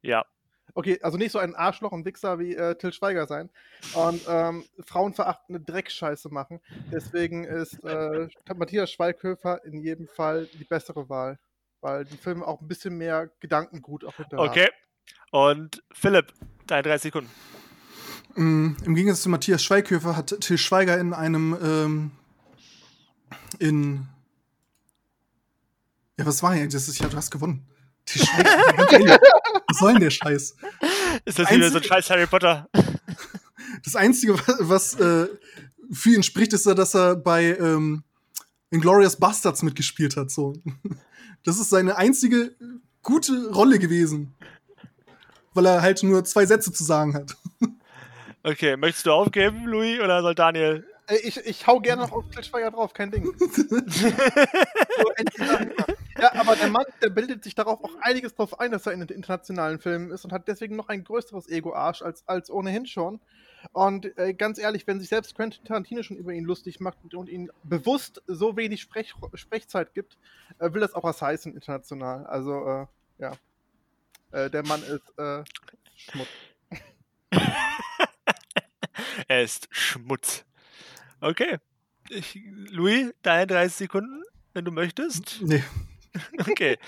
Ja. 0.00 0.24
Okay, 0.74 0.98
also 1.02 1.18
nicht 1.18 1.32
so 1.32 1.38
ein 1.38 1.54
Arschloch 1.54 1.92
und 1.92 2.04
Wichser 2.04 2.38
wie 2.38 2.54
äh, 2.54 2.76
Til 2.76 2.92
Schweiger 2.92 3.26
sein 3.26 3.50
und 3.94 4.22
ähm, 4.28 4.64
frauenverachtende 4.80 5.60
Dreckscheiße 5.60 6.30
machen. 6.30 6.60
Deswegen 6.90 7.44
ist 7.44 7.82
äh, 7.84 8.28
Matthias 8.54 8.90
Schweighöfer 8.90 9.64
in 9.64 9.80
jedem 9.80 10.08
Fall 10.08 10.46
die 10.46 10.64
bessere 10.64 11.08
Wahl, 11.08 11.38
weil 11.80 12.04
die 12.04 12.16
Filme 12.16 12.46
auch 12.46 12.60
ein 12.60 12.68
bisschen 12.68 12.96
mehr 12.96 13.30
Gedankengut 13.40 14.04
auch 14.04 14.16
hinter 14.16 14.38
haben. 14.38 14.48
Okay. 14.48 14.68
Und 15.32 15.82
Philipp, 15.92 16.32
deine 16.66 16.82
30 16.82 17.02
Sekunden. 17.02 17.30
Mm, 18.34 18.76
Im 18.84 18.94
Gegensatz 18.94 19.22
zu 19.22 19.30
Matthias 19.30 19.64
Schweighöfer 19.64 20.14
hat 20.14 20.36
Till 20.40 20.58
Schweiger 20.58 20.98
in 20.98 21.14
einem 21.14 21.56
ähm, 21.62 22.10
in 23.58 24.06
ja 26.18 26.26
was 26.26 26.42
war 26.42 26.54
ja 26.54 26.66
das 26.66 26.88
ist 26.88 26.98
ja 26.98 27.08
du 27.08 27.16
hast 27.16 27.30
gewonnen 27.30 27.66
Till 28.06 28.22
Schweiger 28.22 29.18
was 29.68 29.78
soll 29.78 29.92
denn 29.92 30.02
der 30.02 30.10
Scheiß 30.10 30.56
Ist 31.24 31.38
das 31.38 31.50
wieder 31.50 31.70
so 31.70 31.78
ein 31.78 31.84
scheiß 31.84 32.08
Harry 32.10 32.26
Potter? 32.26 32.68
das 33.84 33.96
einzige 33.96 34.34
was, 34.60 34.94
äh, 34.94 35.28
für 35.92 36.10
ihn 36.10 36.22
spricht, 36.22 36.52
ist 36.52 36.66
ja, 36.66 36.74
dass 36.74 36.94
er 36.94 37.16
bei 37.16 37.56
ähm, 37.58 38.02
Inglourious 38.70 39.16
Bastards 39.16 39.62
mitgespielt 39.62 40.16
hat. 40.16 40.30
So. 40.30 40.54
Das 41.44 41.58
ist 41.58 41.70
seine 41.70 41.96
einzige 41.96 42.54
gute 43.02 43.50
Rolle 43.50 43.78
gewesen. 43.78 44.34
Weil 45.54 45.66
er 45.66 45.82
halt 45.82 46.02
nur 46.02 46.24
zwei 46.24 46.46
Sätze 46.46 46.72
zu 46.72 46.84
sagen 46.84 47.14
hat. 47.14 47.36
Okay, 48.44 48.76
möchtest 48.76 49.06
du 49.06 49.12
aufgeben, 49.12 49.66
Louis, 49.66 50.00
oder 50.00 50.20
soll 50.20 50.34
Daniel? 50.34 50.84
Ey, 51.06 51.20
Ich, 51.22 51.36
ich 51.36 51.66
hau 51.66 51.78
gerne 51.78 52.02
noch 52.02 52.12
auf 52.12 52.28
Til 52.30 52.42
Schweiger 52.42 52.72
drauf, 52.72 52.92
kein 52.92 53.10
Ding. 53.10 53.24
so, 53.38 53.76
endlich. 55.16 55.48
ja, 56.18 56.34
aber 56.34 56.56
der 56.56 56.68
Mann, 56.68 56.84
der 57.00 57.10
bildet 57.10 57.44
sich 57.44 57.54
darauf 57.54 57.84
auch 57.84 57.94
einiges 58.00 58.34
drauf 58.34 58.58
ein, 58.58 58.72
dass 58.72 58.86
er 58.86 58.92
in 58.92 59.00
den 59.00 59.10
internationalen 59.10 59.78
Filmen 59.78 60.10
ist 60.10 60.24
und 60.24 60.32
hat 60.32 60.48
deswegen 60.48 60.74
noch 60.74 60.88
ein 60.88 61.04
größeres 61.04 61.48
Ego-Arsch 61.48 62.02
als, 62.02 62.26
als 62.26 62.50
ohnehin 62.50 62.86
schon. 62.86 63.20
Und 63.72 64.16
äh, 64.18 64.34
ganz 64.34 64.58
ehrlich, 64.58 64.86
wenn 64.86 64.98
sich 64.98 65.08
selbst 65.08 65.36
Quentin 65.36 65.64
Tarantino 65.64 66.02
schon 66.02 66.16
über 66.16 66.32
ihn 66.32 66.44
lustig 66.44 66.80
macht 66.80 66.98
und, 67.04 67.14
und 67.14 67.28
ihm 67.28 67.50
bewusst 67.62 68.22
so 68.26 68.56
wenig 68.56 68.80
Sprech, 68.80 69.14
Sprechzeit 69.34 69.94
gibt, 69.94 70.18
äh, 70.58 70.72
will 70.72 70.80
das 70.80 70.94
auch 70.94 71.04
was 71.04 71.22
heißen 71.22 71.54
international. 71.54 72.26
Also, 72.26 72.66
äh, 72.66 72.86
ja. 73.18 73.32
Äh, 74.32 74.50
der 74.50 74.66
Mann 74.66 74.82
ist 74.82 75.18
äh, 75.18 75.44
Schmutz. 75.96 76.28
Er 79.28 79.42
ist 79.42 79.68
Schmutz. 79.70 80.44
Okay. 81.20 81.58
Ich, 82.08 82.38
Louis, 82.70 83.12
deine 83.22 83.46
30 83.46 83.76
Sekunden, 83.76 84.22
wenn 84.52 84.64
du 84.64 84.72
möchtest. 84.72 85.38
Nee. 85.40 85.62
Okay. 86.38 86.78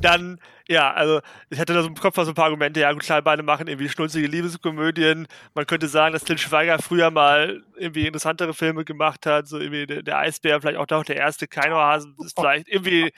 Dann, 0.00 0.40
ja, 0.68 0.92
also 0.92 1.20
ich 1.50 1.58
hatte 1.58 1.74
da 1.74 1.82
so 1.82 1.88
im 1.88 1.94
Kopf 1.94 2.14
so 2.16 2.22
ein 2.22 2.34
paar 2.34 2.46
Argumente. 2.46 2.80
Ja, 2.80 2.92
gut, 2.92 3.02
klar, 3.02 3.20
beide 3.22 3.42
machen 3.42 3.68
irgendwie 3.68 3.88
schnulzige 3.88 4.26
Liebeskomödien. 4.26 5.26
Man 5.54 5.66
könnte 5.66 5.88
sagen, 5.88 6.12
dass 6.12 6.24
Til 6.24 6.38
Schweiger 6.38 6.78
früher 6.78 7.10
mal 7.10 7.62
irgendwie 7.76 8.06
interessantere 8.06 8.54
Filme 8.54 8.84
gemacht 8.84 9.26
hat. 9.26 9.46
So 9.48 9.58
irgendwie 9.58 9.86
der, 9.86 10.02
der 10.02 10.18
Eisbär, 10.18 10.60
vielleicht 10.60 10.78
auch 10.78 10.86
doch 10.86 11.04
der 11.04 11.16
erste 11.16 11.48
Keinohasen 11.48 12.16
ist 12.24 12.38
vielleicht 12.38 12.68
irgendwie 12.68 13.12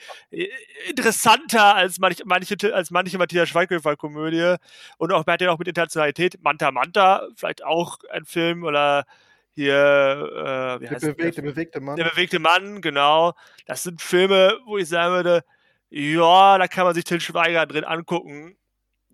interessanter 0.89 1.75
als 1.75 1.99
manche, 1.99 2.23
manche, 2.25 2.55
als 2.73 2.91
manche 2.91 3.17
Matthias 3.17 3.49
Schweighöfer-Komödie. 3.49 4.55
Und 4.97 5.11
auch, 5.13 5.25
man 5.25 5.33
hat 5.33 5.41
ja 5.41 5.51
auch 5.51 5.59
mit 5.59 5.67
Internationalität. 5.67 6.41
Manta 6.43 6.71
Manta, 6.71 7.27
vielleicht 7.35 7.63
auch 7.63 7.99
ein 8.11 8.25
Film 8.25 8.63
oder 8.63 9.05
hier, 9.55 9.73
äh, 9.73 10.79
Der 10.79 10.89
heißt 10.91 11.03
der 11.03 11.13
bewegte, 11.13 11.41
bewegte 11.43 11.79
Mann. 11.79 11.95
der 11.95 12.05
bewegte 12.05 12.39
Mann, 12.39 12.81
genau. 12.81 13.33
Das 13.67 13.83
sind 13.83 14.01
Filme, 14.01 14.57
wo 14.65 14.77
ich 14.77 14.89
sagen 14.89 15.13
würde, 15.13 15.43
ja, 15.93 16.57
da 16.57 16.67
kann 16.67 16.85
man 16.85 16.95
sich 16.95 17.03
Til 17.03 17.21
Schweiger 17.21 17.67
drin 17.67 17.83
angucken. 17.83 18.55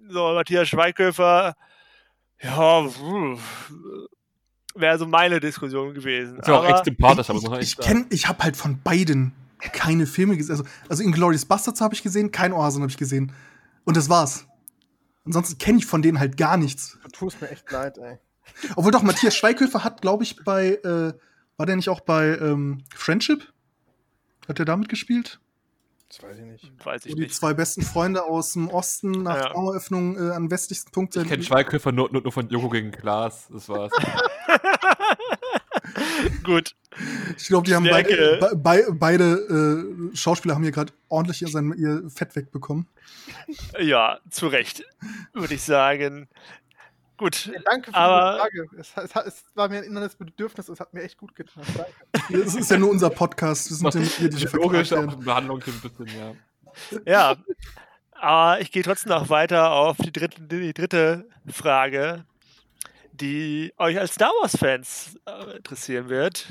So, 0.07 0.34
Matthias 0.34 0.69
Schweighöfer, 0.69 1.56
ja, 2.41 2.85
wäre 4.76 4.97
so 4.97 5.06
meine 5.06 5.41
Diskussion 5.41 5.93
gewesen. 5.93 6.39
Ist 6.39 6.47
ja 6.47 6.57
auch 6.57 6.64
echt 6.64 6.76
Aber, 6.76 6.84
sympathisch, 6.85 7.30
aber 7.30 7.60
ich 7.60 7.77
ich, 7.77 7.77
kenn, 7.77 8.06
ich 8.10 8.30
habe 8.30 8.41
halt 8.43 8.56
von 8.56 8.81
beiden 8.81 9.34
keine 9.60 10.07
Filme 10.07 10.38
gesehen. 10.38 10.53
Also, 10.53 10.64
also 10.88 11.03
Inglourious 11.03 11.43
Bastards 11.43 11.81
habe 11.81 11.93
ich 11.93 12.01
gesehen, 12.01 12.31
kein 12.31 12.53
Oasen 12.53 12.81
habe 12.81 12.89
ich 12.89 12.97
gesehen. 12.97 13.34
Und 13.84 13.97
das 13.97 14.10
war's. 14.10 14.47
Ansonsten 15.26 15.57
kenne 15.57 15.80
ich 15.80 15.85
von 15.85 16.01
denen 16.01 16.19
halt 16.19 16.38
gar 16.38 16.56
nichts. 16.56 16.97
Du 17.03 17.10
tust 17.10 17.41
mir 17.41 17.49
echt 17.49 17.69
leid, 17.69 17.97
ey. 17.97 18.19
Obwohl 18.77 18.93
doch, 18.93 19.03
Matthias 19.03 19.35
Schweighöfer 19.35 19.84
hat, 19.84 20.01
glaube 20.01 20.23
ich, 20.23 20.41
bei, 20.45 20.76
äh, 20.76 21.14
war 21.57 21.65
der 21.65 21.76
nicht 21.76 21.89
auch 21.89 21.99
bei 21.99 22.38
ähm, 22.38 22.85
Friendship? 22.95 23.51
Hat 24.47 24.60
der 24.60 24.65
damit 24.65 24.88
gespielt? 24.88 25.41
Das 26.10 26.23
weiß 26.23 26.40
ich 26.40 26.45
nicht. 26.45 26.86
weiß 26.86 27.06
ich 27.06 27.11
Wo 27.11 27.15
die 27.18 27.22
nicht. 27.23 27.36
zwei 27.36 27.53
besten 27.53 27.84
Freunde 27.84 28.23
aus 28.23 28.53
dem 28.53 28.69
Osten 28.69 29.11
nach 29.11 29.36
Ja. 29.45 29.53
Maueröffnung 29.53 30.18
äh, 30.18 30.31
an 30.31 30.49
westlichsten 30.49 30.91
Punkt 30.91 31.15
Ich 31.15 31.27
kenne 31.27 31.44
Schweighöfer 31.44 31.91
nur, 31.91 32.11
nur, 32.11 32.23
nur 32.23 32.31
von 32.31 32.49
Joko 32.49 32.69
gegen 32.69 32.91
Glas. 32.91 33.48
Das 33.52 33.69
war's. 33.69 33.91
Gut. 36.44 36.76
Ich 37.38 37.48
glaube, 37.48 37.68
die 37.68 37.76
haben 37.76 37.88
beide, 37.90 38.40
be, 38.56 38.88
beide 38.94 39.34
äh, 40.11 40.15
Schauspieler 40.15 40.56
haben 40.56 40.64
hier 40.64 40.72
gerade 40.72 40.91
ordentlich 41.07 41.41
ihr, 41.41 41.48
sein, 41.48 41.73
ihr 41.77 42.10
Fett 42.10 42.36
wegbekommen. 42.36 42.88
Ja, 43.80 44.19
zu 44.30 44.48
Recht, 44.48 44.84
würde 45.34 45.53
ich 45.53 45.61
sagen. 45.61 46.27
Gut. 47.19 47.47
Ja, 47.47 47.59
danke 47.65 47.91
für 47.91 47.97
Aber- 47.97 48.31
die 48.49 48.57
Frage. 48.57 48.69
Es, 48.79 48.93
es, 48.95 49.25
es 49.27 49.45
war 49.53 49.67
mir 49.67 49.79
ein 49.79 49.83
inneres 49.83 50.15
Bedürfnis, 50.15 50.69
es 50.69 50.79
hat 50.79 50.93
mir 50.93 51.03
echt 51.03 51.17
gut 51.17 51.35
getan. 51.35 51.63
Danke. 52.13 52.43
Das 52.45 52.55
ist 52.55 52.71
ja 52.71 52.77
nur 52.77 52.89
unser 52.89 53.09
Podcast. 53.09 53.69
Wir 53.69 53.75
sind 53.75 53.93
ja 53.93 53.99
nicht 53.99 54.15
hier, 54.15 54.29
die 54.29 54.37
hier 54.37 54.49
Logisch, 54.53 54.87
verklagt 54.87 55.09
auch 55.09 55.11
werden. 55.15 55.25
Behandlung 55.25 55.61
ein 55.67 55.81
bisschen, 55.81 56.07
ja. 56.17 56.33
Ja. 57.05 57.35
Aber 58.13 58.61
ich 58.61 58.71
gehe 58.71 58.83
trotzdem 58.83 59.09
noch 59.09 59.29
weiter 59.29 59.71
auf 59.73 59.97
die 59.97 60.13
dritte, 60.13 60.41
die 60.41 60.73
dritte 60.73 61.27
Frage, 61.51 62.25
die 63.11 63.73
euch 63.77 63.99
als 63.99 64.13
Star 64.13 64.31
Wars-Fans 64.41 65.17
äh, 65.25 65.57
interessieren 65.57 66.07
wird. 66.07 66.47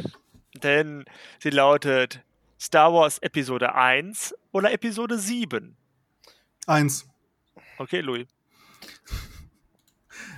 Denn 0.62 1.06
sie 1.38 1.50
lautet 1.50 2.20
Star 2.60 2.92
Wars 2.92 3.18
Episode 3.20 3.74
1 3.74 4.34
oder 4.52 4.70
Episode 4.72 5.18
7? 5.18 5.76
Eins. 6.66 7.08
Okay, 7.78 8.00
Louis. 8.00 8.26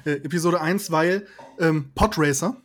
Äh, 0.04 0.12
Episode 0.12 0.60
1, 0.60 0.90
weil 0.90 1.26
ähm, 1.58 1.90
Podracer. 1.94 2.56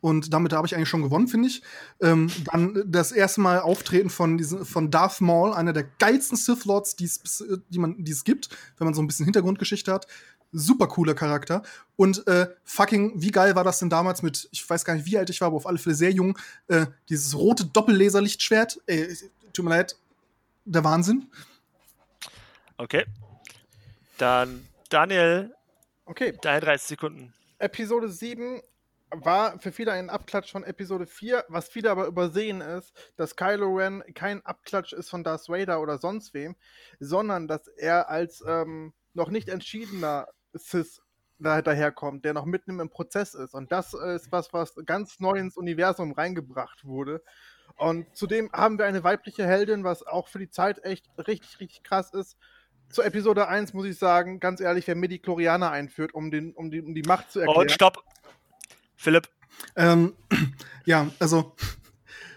Und 0.00 0.32
damit 0.32 0.52
habe 0.52 0.64
ich 0.66 0.76
eigentlich 0.76 0.88
schon 0.88 1.02
gewonnen, 1.02 1.26
finde 1.26 1.48
ich. 1.48 1.60
Ähm, 2.00 2.30
dann 2.52 2.84
das 2.86 3.10
erste 3.10 3.40
Mal 3.40 3.58
Auftreten 3.60 4.10
von, 4.10 4.38
diesen, 4.38 4.64
von 4.64 4.90
Darth 4.92 5.20
Maul, 5.20 5.52
einer 5.52 5.72
der 5.72 5.84
geilsten 5.98 6.36
Sith 6.36 6.64
Lords, 6.66 6.94
die 6.94 7.04
es 7.04 7.18
bis- 7.18 7.40
äh, 7.40 7.58
die 7.68 8.12
es 8.12 8.22
gibt, 8.22 8.48
wenn 8.78 8.84
man 8.84 8.94
so 8.94 9.02
ein 9.02 9.08
bisschen 9.08 9.24
Hintergrundgeschichte 9.24 9.92
hat. 9.92 10.06
Super 10.52 10.86
cooler 10.86 11.14
Charakter. 11.14 11.62
Und 11.96 12.26
äh, 12.28 12.46
fucking, 12.64 13.20
wie 13.20 13.32
geil 13.32 13.54
war 13.56 13.64
das 13.64 13.80
denn 13.80 13.90
damals 13.90 14.22
mit, 14.22 14.48
ich 14.52 14.68
weiß 14.70 14.84
gar 14.84 14.94
nicht, 14.94 15.04
wie 15.04 15.18
alt 15.18 15.30
ich 15.30 15.40
war, 15.40 15.48
aber 15.48 15.56
auf 15.56 15.66
alle 15.66 15.78
Fälle 15.78 15.96
sehr 15.96 16.12
jung, 16.12 16.38
äh, 16.68 16.86
dieses 17.08 17.36
rote 17.36 17.66
Doppellaserlichtschwert. 17.66 18.80
Ey, 18.86 19.14
tut 19.52 19.64
mir 19.64 19.70
leid, 19.72 19.96
der 20.64 20.84
Wahnsinn. 20.84 21.26
Okay. 22.76 23.04
Dann 24.16 24.66
Daniel, 24.88 25.52
Okay, 26.08 26.32
deine 26.40 26.60
30 26.60 26.88
Sekunden. 26.88 27.34
Episode 27.58 28.08
7 28.08 28.62
war 29.10 29.58
für 29.58 29.72
viele 29.72 29.92
ein 29.92 30.08
Abklatsch 30.08 30.50
von 30.50 30.64
Episode 30.64 31.04
4, 31.06 31.44
was 31.48 31.68
viele 31.68 31.90
aber 31.90 32.06
übersehen 32.06 32.62
ist, 32.62 32.94
dass 33.16 33.36
Kylo 33.36 33.76
Ren 33.76 34.02
kein 34.14 34.42
Abklatsch 34.46 34.94
ist 34.94 35.10
von 35.10 35.22
Darth 35.22 35.50
Vader 35.50 35.82
oder 35.82 35.98
sonst 35.98 36.32
wem, 36.32 36.56
sondern 36.98 37.46
dass 37.46 37.68
er 37.68 38.08
als 38.08 38.42
ähm, 38.46 38.94
noch 39.12 39.28
nicht 39.28 39.50
entschiedener 39.50 40.28
Sith 40.54 41.02
da 41.38 41.60
daherkommt, 41.60 42.24
der 42.24 42.32
noch 42.32 42.46
mitten 42.46 42.80
im 42.80 42.88
Prozess 42.88 43.34
ist. 43.34 43.52
Und 43.52 43.70
das 43.70 43.92
ist 43.92 44.32
was, 44.32 44.50
was 44.54 44.76
ganz 44.86 45.20
neu 45.20 45.34
ins 45.34 45.58
Universum 45.58 46.12
reingebracht 46.12 46.86
wurde. 46.86 47.22
Und 47.76 48.16
zudem 48.16 48.50
haben 48.54 48.78
wir 48.78 48.86
eine 48.86 49.04
weibliche 49.04 49.46
Heldin, 49.46 49.84
was 49.84 50.06
auch 50.06 50.28
für 50.28 50.38
die 50.38 50.48
Zeit 50.48 50.82
echt 50.86 51.06
richtig, 51.18 51.60
richtig 51.60 51.82
krass 51.82 52.14
ist. 52.14 52.38
Zu 52.90 53.02
Episode 53.02 53.48
1 53.48 53.74
muss 53.74 53.86
ich 53.86 53.98
sagen, 53.98 54.40
ganz 54.40 54.60
ehrlich, 54.60 54.86
wer 54.86 54.94
Midi-Chlorianer 54.94 55.70
einführt, 55.70 56.14
um, 56.14 56.30
den, 56.30 56.52
um, 56.52 56.70
die, 56.70 56.80
um 56.80 56.94
die 56.94 57.02
Macht 57.02 57.30
zu 57.30 57.40
erklären. 57.40 57.60
Und 57.60 57.70
stopp. 57.70 58.02
Philipp. 58.96 59.28
Ähm, 59.76 60.14
ja, 60.84 61.08
also, 61.18 61.54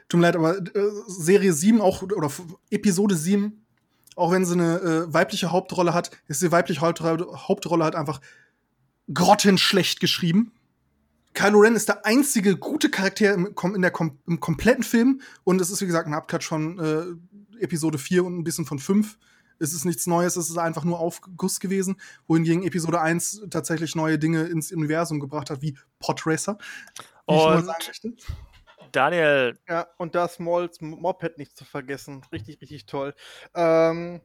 tut 0.10 0.20
mir 0.20 0.28
leid, 0.28 0.36
aber 0.36 0.58
äh, 0.58 0.92
Serie 1.08 1.54
7 1.54 1.82
auch, 1.82 2.02
oder 2.04 2.30
Episode 2.70 3.16
7, 3.16 3.66
auch 4.16 4.32
wenn 4.32 4.46
sie 4.46 4.54
eine 4.54 4.80
äh, 4.80 5.14
weibliche 5.14 5.52
Hauptrolle 5.52 5.94
hat, 5.94 6.12
ist 6.28 6.42
die 6.42 6.52
weibliche 6.52 6.82
Hauptrolle, 6.82 7.28
Hauptrolle 7.48 7.84
halt 7.84 7.96
einfach 7.96 8.20
grottenschlecht 9.14 10.00
geschrieben. 10.00 10.52
Kylo 11.34 11.60
Ren 11.60 11.76
ist 11.76 11.88
der 11.88 12.06
einzige 12.06 12.58
gute 12.58 12.90
Charakter 12.90 13.34
im, 13.34 13.56
in 13.74 13.82
der 13.82 13.94
im 14.28 14.40
kompletten 14.42 14.84
Film 14.84 15.22
und 15.46 15.62
es 15.62 15.70
ist, 15.70 15.82
wie 15.82 15.86
gesagt, 15.86 16.08
ein 16.08 16.14
Abklatsch 16.14 16.48
von 16.48 16.78
äh, 16.78 17.64
Episode 17.64 17.98
4 17.98 18.26
und 18.26 18.38
ein 18.38 18.44
bisschen 18.44 18.66
von 18.66 18.80
5. 18.80 19.18
Es 19.62 19.74
ist 19.74 19.86
nichts 19.86 20.08
Neues, 20.08 20.36
es 20.36 20.50
ist 20.50 20.58
einfach 20.58 20.84
nur 20.84 21.00
Aufguss 21.00 21.60
gewesen, 21.60 22.00
wohingegen 22.28 22.64
Episode 22.64 23.00
1 23.00 23.48
tatsächlich 23.50 23.96
neue 23.96 24.18
Dinge 24.18 24.44
ins 24.44 24.72
Universum 24.72 25.20
gebracht 25.20 25.50
hat, 25.50 25.62
wie 25.62 25.78
Podracer. 26.00 26.58
wie 27.28 27.34
Und. 28.04 28.26
Daniel, 28.92 29.58
Ja, 29.70 29.88
und 29.98 30.16
das 30.16 30.40
Malls 30.40 30.82
Moped 30.82 31.38
nicht 31.38 31.56
zu 31.56 31.64
vergessen. 31.64 32.24
Richtig, 32.32 32.60
richtig 32.62 32.86
toll. 32.88 33.14
Ähm, 33.56 34.22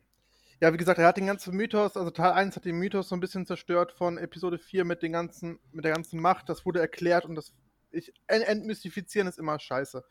ja, 0.60 0.72
wie 0.72 0.78
gesagt, 0.78 0.98
er 0.98 1.06
hat 1.06 1.18
den 1.18 1.26
ganzen 1.26 1.54
Mythos, 1.54 1.96
also 1.96 2.10
Teil 2.10 2.32
1 2.32 2.56
hat 2.56 2.64
den 2.64 2.76
Mythos 2.76 3.08
so 3.08 3.14
ein 3.16 3.20
bisschen 3.20 3.46
zerstört 3.46 3.92
von 3.92 4.16
Episode 4.16 4.58
4 4.58 4.84
mit, 4.84 5.02
den 5.02 5.12
ganzen, 5.12 5.58
mit 5.70 5.84
der 5.84 5.92
ganzen 5.92 6.20
Macht. 6.20 6.48
Das 6.48 6.64
wurde 6.64 6.80
erklärt 6.80 7.26
und 7.26 7.34
das 7.34 7.52
ich, 7.96 8.12
ent- 8.26 8.46
entmystifizieren 8.46 9.26
ist 9.28 9.38
immer 9.38 9.58
scheiße. 9.58 10.04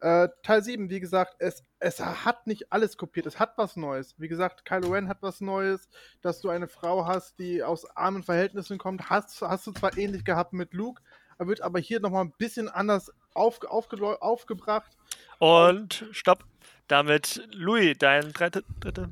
Äh, 0.00 0.28
Teil 0.42 0.62
7, 0.62 0.90
wie 0.90 1.00
gesagt, 1.00 1.36
es, 1.38 1.64
es 1.78 2.00
hat 2.00 2.46
nicht 2.46 2.72
alles 2.72 2.96
kopiert, 2.96 3.26
es 3.26 3.38
hat 3.38 3.56
was 3.56 3.76
Neues. 3.76 4.14
Wie 4.18 4.28
gesagt, 4.28 4.64
Kylo 4.64 4.90
Ren 4.90 5.08
hat 5.08 5.22
was 5.22 5.40
Neues, 5.40 5.88
dass 6.22 6.40
du 6.40 6.48
eine 6.50 6.68
Frau 6.68 7.06
hast, 7.06 7.38
die 7.38 7.62
aus 7.62 7.84
armen 7.96 8.22
Verhältnissen 8.22 8.78
kommt, 8.78 9.08
hast, 9.10 9.40
hast 9.42 9.66
du 9.66 9.72
zwar 9.72 9.96
ähnlich 9.96 10.24
gehabt 10.24 10.52
mit 10.52 10.74
Luke, 10.74 11.02
er 11.38 11.46
wird 11.46 11.62
aber 11.62 11.78
hier 11.78 12.00
nochmal 12.00 12.24
ein 12.24 12.32
bisschen 12.36 12.68
anders 12.68 13.10
auf, 13.32 13.62
aufge, 13.64 14.20
aufgebracht. 14.20 14.90
und 15.38 16.06
stopp. 16.12 16.44
Damit 16.88 17.46
Louis, 17.52 17.96
dein 17.98 18.32
dritte. 18.32 18.64
dritte. 18.80 19.10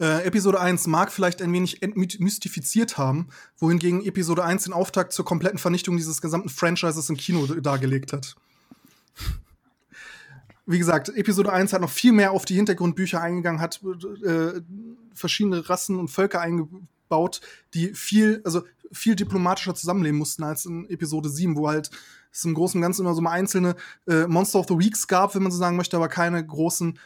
Äh, 0.00 0.24
Episode 0.24 0.60
1 0.60 0.86
mag 0.88 1.12
vielleicht 1.12 1.40
ein 1.40 1.52
wenig 1.52 1.82
entmystifiziert 1.82 2.98
haben, 2.98 3.28
wohingegen 3.58 4.04
Episode 4.04 4.44
1 4.44 4.64
den 4.64 4.72
Auftakt 4.72 5.12
zur 5.12 5.24
kompletten 5.24 5.58
Vernichtung 5.58 5.96
dieses 5.96 6.20
gesamten 6.20 6.48
Franchises 6.48 7.08
im 7.10 7.16
Kino 7.16 7.46
dargelegt 7.46 8.12
hat. 8.12 8.34
Wie 10.66 10.78
gesagt, 10.78 11.10
Episode 11.10 11.52
1 11.52 11.72
hat 11.72 11.82
noch 11.82 11.90
viel 11.90 12.12
mehr 12.12 12.32
auf 12.32 12.44
die 12.44 12.54
Hintergrundbücher 12.54 13.20
eingegangen, 13.20 13.60
hat 13.60 13.80
äh, 14.24 14.60
verschiedene 15.14 15.68
Rassen 15.68 15.98
und 15.98 16.08
Völker 16.08 16.40
eingebaut, 16.40 17.40
die 17.74 17.94
viel, 17.94 18.40
also 18.44 18.62
viel 18.90 19.14
diplomatischer 19.14 19.74
zusammenleben 19.74 20.18
mussten 20.18 20.42
als 20.42 20.66
in 20.66 20.88
Episode 20.88 21.28
7, 21.28 21.56
wo 21.56 21.68
halt 21.68 21.90
es 22.32 22.44
im 22.44 22.54
Großen 22.54 22.78
und 22.78 22.82
Ganzen 22.82 23.02
immer 23.02 23.14
so 23.14 23.20
mal 23.20 23.32
einzelne 23.32 23.76
äh, 24.08 24.26
Monster 24.26 24.58
of 24.58 24.66
the 24.68 24.78
Weeks 24.78 25.06
gab, 25.06 25.34
wenn 25.34 25.42
man 25.42 25.52
so 25.52 25.58
sagen 25.58 25.76
möchte, 25.76 25.96
aber 25.96 26.08
keine 26.08 26.44
großen 26.44 26.98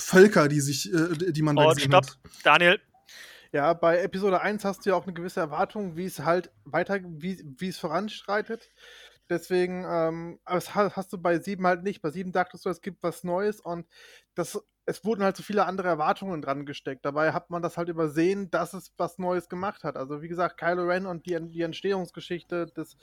Völker, 0.00 0.48
die 0.48 0.60
sich, 0.60 0.92
äh, 0.92 1.32
die 1.32 1.42
man 1.42 1.56
da 1.56 1.64
Und 1.64 1.74
gesehen 1.76 1.90
stopp, 1.92 2.06
hat. 2.06 2.18
Daniel, 2.44 2.80
Ja, 3.52 3.72
bei 3.74 3.98
Episode 4.00 4.40
1 4.40 4.64
hast 4.64 4.84
du 4.86 4.90
ja 4.90 4.96
auch 4.96 5.04
eine 5.04 5.12
gewisse 5.14 5.40
Erwartung, 5.40 5.96
wie 5.96 6.04
es 6.04 6.20
halt 6.20 6.50
weiter, 6.64 7.00
wie, 7.02 7.42
wie 7.58 7.68
es 7.68 7.78
voranschreitet. 7.78 8.70
Deswegen, 9.28 9.84
ähm, 9.88 10.40
aber 10.44 10.56
das 10.56 10.74
ha- 10.74 10.92
hast 10.96 11.12
du 11.12 11.18
bei 11.18 11.38
7 11.38 11.66
halt 11.66 11.82
nicht. 11.84 12.02
Bei 12.02 12.10
7 12.10 12.32
dachtest 12.32 12.64
du, 12.64 12.68
es 12.70 12.80
gibt 12.80 13.02
was 13.02 13.22
Neues 13.22 13.60
und 13.60 13.86
das, 14.34 14.60
es 14.86 15.04
wurden 15.04 15.22
halt 15.22 15.36
so 15.36 15.44
viele 15.44 15.66
andere 15.66 15.86
Erwartungen 15.88 16.42
dran 16.42 16.66
gesteckt. 16.66 17.04
Dabei 17.04 17.32
hat 17.32 17.48
man 17.50 17.62
das 17.62 17.76
halt 17.76 17.88
übersehen, 17.88 18.50
dass 18.50 18.74
es 18.74 18.92
was 18.96 19.18
Neues 19.18 19.48
gemacht 19.48 19.84
hat. 19.84 19.96
Also 19.96 20.20
wie 20.22 20.26
gesagt, 20.28 20.58
Kylo 20.58 20.84
Ren 20.84 21.06
und 21.06 21.26
die, 21.26 21.38
die 21.48 21.62
Entstehungsgeschichte 21.62 22.66
des, 22.66 22.96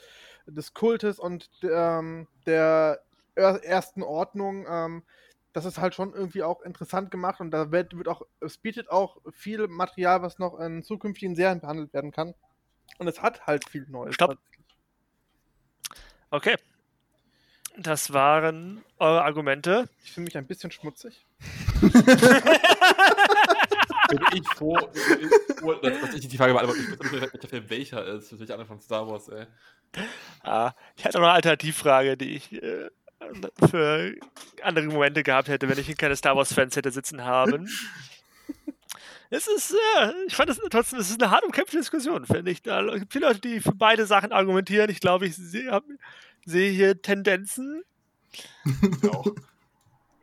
des 0.46 0.74
Kultes 0.74 1.18
und 1.20 1.50
ähm, 1.64 2.28
der 2.46 3.02
er- 3.36 3.64
ersten 3.64 4.04
Ordnung, 4.04 4.66
ähm, 4.70 5.04
das 5.58 5.66
ist 5.66 5.80
halt 5.80 5.96
schon 5.96 6.14
irgendwie 6.14 6.44
auch 6.44 6.62
interessant 6.62 7.10
gemacht 7.10 7.40
und 7.40 7.50
da 7.50 7.72
wird, 7.72 7.98
wird 7.98 8.08
auch, 8.08 8.22
es 8.42 8.60
bietet 8.60 8.92
auch 8.92 9.18
viel 9.32 9.68
Material, 9.68 10.22
was 10.22 10.38
noch 10.38 10.60
in 10.60 10.84
zukünftigen 10.84 11.36
Serien 11.36 11.62
behandelt 11.62 11.92
werden 11.96 12.12
kann. 12.12 12.36
Und 13.00 13.08
es 13.08 13.24
hat 13.24 13.48
halt 13.48 13.68
viel 13.68 13.88
Neues. 13.90 14.14
Stopp. 14.14 14.38
okay. 16.30 16.58
Das 17.76 18.14
waren 18.14 18.84
eure 19.00 19.24
Argumente. 19.24 19.90
Ich 20.04 20.12
fühle 20.12 20.26
mich 20.26 20.38
ein 20.38 20.46
bisschen 20.46 20.70
schmutzig. 20.70 21.26
Bin 24.10 24.20
ich 24.36 24.48
froh, 24.50 24.78
bin 24.78 25.28
ich 25.28 25.58
froh 25.58 25.74
dass, 25.74 26.00
dass 26.00 26.14
ich 26.14 26.28
die 26.30 26.38
Frage 26.38 26.54
beantworte. 26.54 26.82
Ich 26.82 26.92
weiß 26.92 27.12
nicht, 27.12 27.34
welcher 27.34 27.48
Film 27.50 27.70
welcher 27.70 28.06
ist. 28.06 28.32
Das 28.32 28.40
ist 28.40 28.52
einer 28.52 28.66
von 28.66 28.80
Star 28.80 29.06
Wars, 29.06 29.28
ey. 29.28 29.48
Ah, 30.44 30.74
ich 30.96 31.04
hatte 31.04 31.18
noch 31.18 31.26
eine 31.26 31.34
Alternativfrage, 31.34 32.16
die 32.16 32.36
ich 32.36 32.54
äh, 32.54 32.90
für 33.70 34.16
andere 34.62 34.86
Momente 34.86 35.24
gehabt 35.24 35.48
hätte, 35.48 35.68
wenn 35.70 35.78
ich 35.80 35.88
hier 35.88 35.96
keine 35.96 36.16
Star 36.16 36.36
Wars-Fans 36.36 36.76
hätte 36.76 36.92
sitzen 36.92 37.24
haben. 37.24 37.70
Es 39.30 39.48
ist, 39.48 39.72
äh, 39.98 40.14
ich 40.28 40.36
fand 40.36 40.50
es 40.50 40.60
trotzdem, 40.70 41.00
es 41.00 41.10
ist 41.10 41.22
eine 41.22 41.32
hart 41.32 41.44
umkämpfte 41.44 41.78
Diskussion, 41.78 42.26
finde 42.26 42.50
ich. 42.50 42.62
Da 42.62 42.82
gibt 42.98 43.12
viele 43.12 43.28
Leute, 43.28 43.42
die 43.42 43.60
für 43.60 43.74
beide 43.76 44.06
Sachen 44.06 44.32
argumentieren. 44.32 44.90
Ich 44.90 45.02
glaube, 45.02 45.26
ich 45.26 45.36
sehe 45.36 45.82
sehe 46.46 46.72
hier 46.72 47.02
Tendenzen. 47.02 47.84
Auch. 49.12 49.26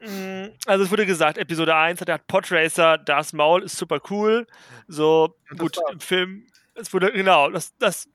Mm, 0.01 0.47
Also 0.66 0.85
es 0.85 0.91
wurde 0.91 1.05
gesagt, 1.05 1.37
Episode 1.39 1.75
1 1.75 2.01
hat, 2.01 2.09
hat 2.09 2.27
Podracer, 2.27 2.99
das 2.99 3.33
Maul 3.35 3.62
ist 3.62 3.77
super 3.77 4.01
cool. 4.11 4.47
So, 4.89 5.37
gut, 5.59 5.79
im 5.93 6.01
Film, 6.01 6.47
es 6.75 6.93
wurde, 6.93 7.12
genau, 7.12 7.51
das, 7.51 7.77
das 7.79 8.09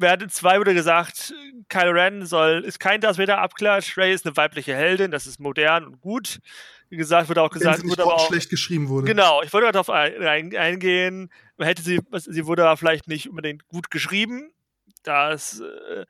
in 0.00 0.28
2 0.28 0.58
wurde 0.58 0.74
gesagt, 0.74 1.34
Kylo 1.68 1.90
Ren 1.92 2.26
soll, 2.26 2.64
ist 2.64 2.80
kein 2.80 3.00
Darth 3.00 3.18
Vader 3.18 3.38
Abklatsch, 3.38 3.96
Rey 3.96 4.12
ist 4.12 4.26
eine 4.26 4.36
weibliche 4.36 4.74
Heldin, 4.74 5.10
das 5.10 5.26
ist 5.26 5.40
modern 5.40 5.84
und 5.84 6.00
gut. 6.00 6.40
Wie 6.90 6.96
gesagt, 6.96 7.28
wurde 7.28 7.42
auch 7.42 7.50
gesagt, 7.50 7.84
wurde 7.84 8.02
aber 8.02 8.14
auch, 8.14 8.28
schlecht 8.28 8.48
geschrieben 8.48 8.88
wurde. 8.88 9.06
Genau, 9.06 9.42
ich 9.42 9.52
wollte 9.52 9.70
darauf 9.70 9.90
ein, 9.90 10.22
ein, 10.22 10.56
eingehen. 10.56 11.30
Hätte 11.58 11.82
sie, 11.82 12.00
sie 12.14 12.46
wurde 12.46 12.64
aber 12.64 12.76
vielleicht 12.76 13.08
nicht 13.08 13.28
unbedingt 13.28 13.66
gut 13.68 13.90
geschrieben. 13.90 14.50
Das, 15.02 15.60
äh, 15.60 16.04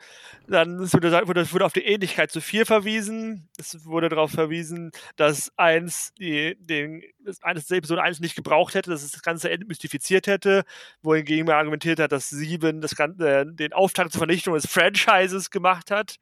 dann 0.46 0.80
wurde, 0.80 1.28
wurde, 1.28 1.64
auf 1.64 1.72
die 1.72 1.84
Ähnlichkeit 1.84 2.30
zu 2.30 2.40
4 2.40 2.66
verwiesen. 2.66 3.48
Es 3.58 3.84
wurde 3.84 4.08
darauf 4.08 4.30
verwiesen, 4.30 4.90
dass 5.16 5.52
eins 5.56 6.12
die, 6.18 6.56
den, 6.58 7.02
das 7.20 7.42
eines 7.42 7.66
der 7.66 7.78
Episode 7.78 8.02
1 8.02 8.20
nicht 8.20 8.34
gebraucht 8.34 8.74
hätte, 8.74 8.90
dass 8.90 9.02
es 9.02 9.12
das 9.12 9.22
Ganze 9.22 9.50
entmystifiziert 9.50 10.26
hätte, 10.26 10.64
wohingegen 11.02 11.46
man 11.46 11.56
argumentiert 11.56 12.00
hat, 12.00 12.12
dass 12.12 12.28
7 12.30 12.80
das 12.80 12.96
Ganze, 12.96 13.28
äh, 13.28 13.46
den 13.46 13.72
Auftakt 13.72 14.12
zur 14.12 14.20
Vernichtung 14.20 14.54
des 14.54 14.66
Franchises 14.66 15.50
gemacht 15.50 15.90
hat. 15.90 16.16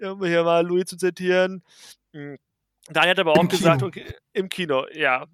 Um 0.00 0.24
hier 0.24 0.44
mal 0.44 0.66
Louis 0.66 0.86
zu 0.86 0.96
zitieren. 0.96 1.62
Mm. 2.12 2.34
Daniel 2.90 3.10
hat 3.10 3.18
aber 3.18 3.32
auch 3.32 3.42
Im 3.42 3.48
gesagt, 3.48 3.78
Kino. 3.78 3.88
okay, 3.88 4.14
im 4.32 4.48
Kino, 4.48 4.86
ja. 4.92 5.26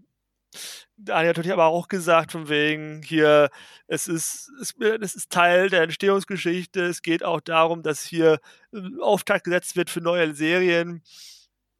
Daniel 0.97 1.31
hat 1.31 1.36
natürlich 1.36 1.52
aber 1.52 1.66
auch 1.66 1.89
gesagt, 1.89 2.32
von 2.32 2.48
wegen 2.48 3.02
hier, 3.02 3.51
es 3.86 4.06
ist, 4.06 4.51
es, 4.60 4.74
es 4.78 5.14
ist 5.14 5.31
Teil 5.31 5.68
der 5.70 5.82
Entstehungsgeschichte. 5.82 6.85
Es 6.85 7.02
geht 7.02 7.24
auch 7.24 7.40
darum, 7.40 7.82
dass 7.82 8.05
hier 8.05 8.40
äh, 8.72 8.81
Auftakt 9.01 9.44
gesetzt 9.44 9.76
wird 9.76 9.90
für 9.90 10.01
neue 10.01 10.35
Serien. 10.35 11.02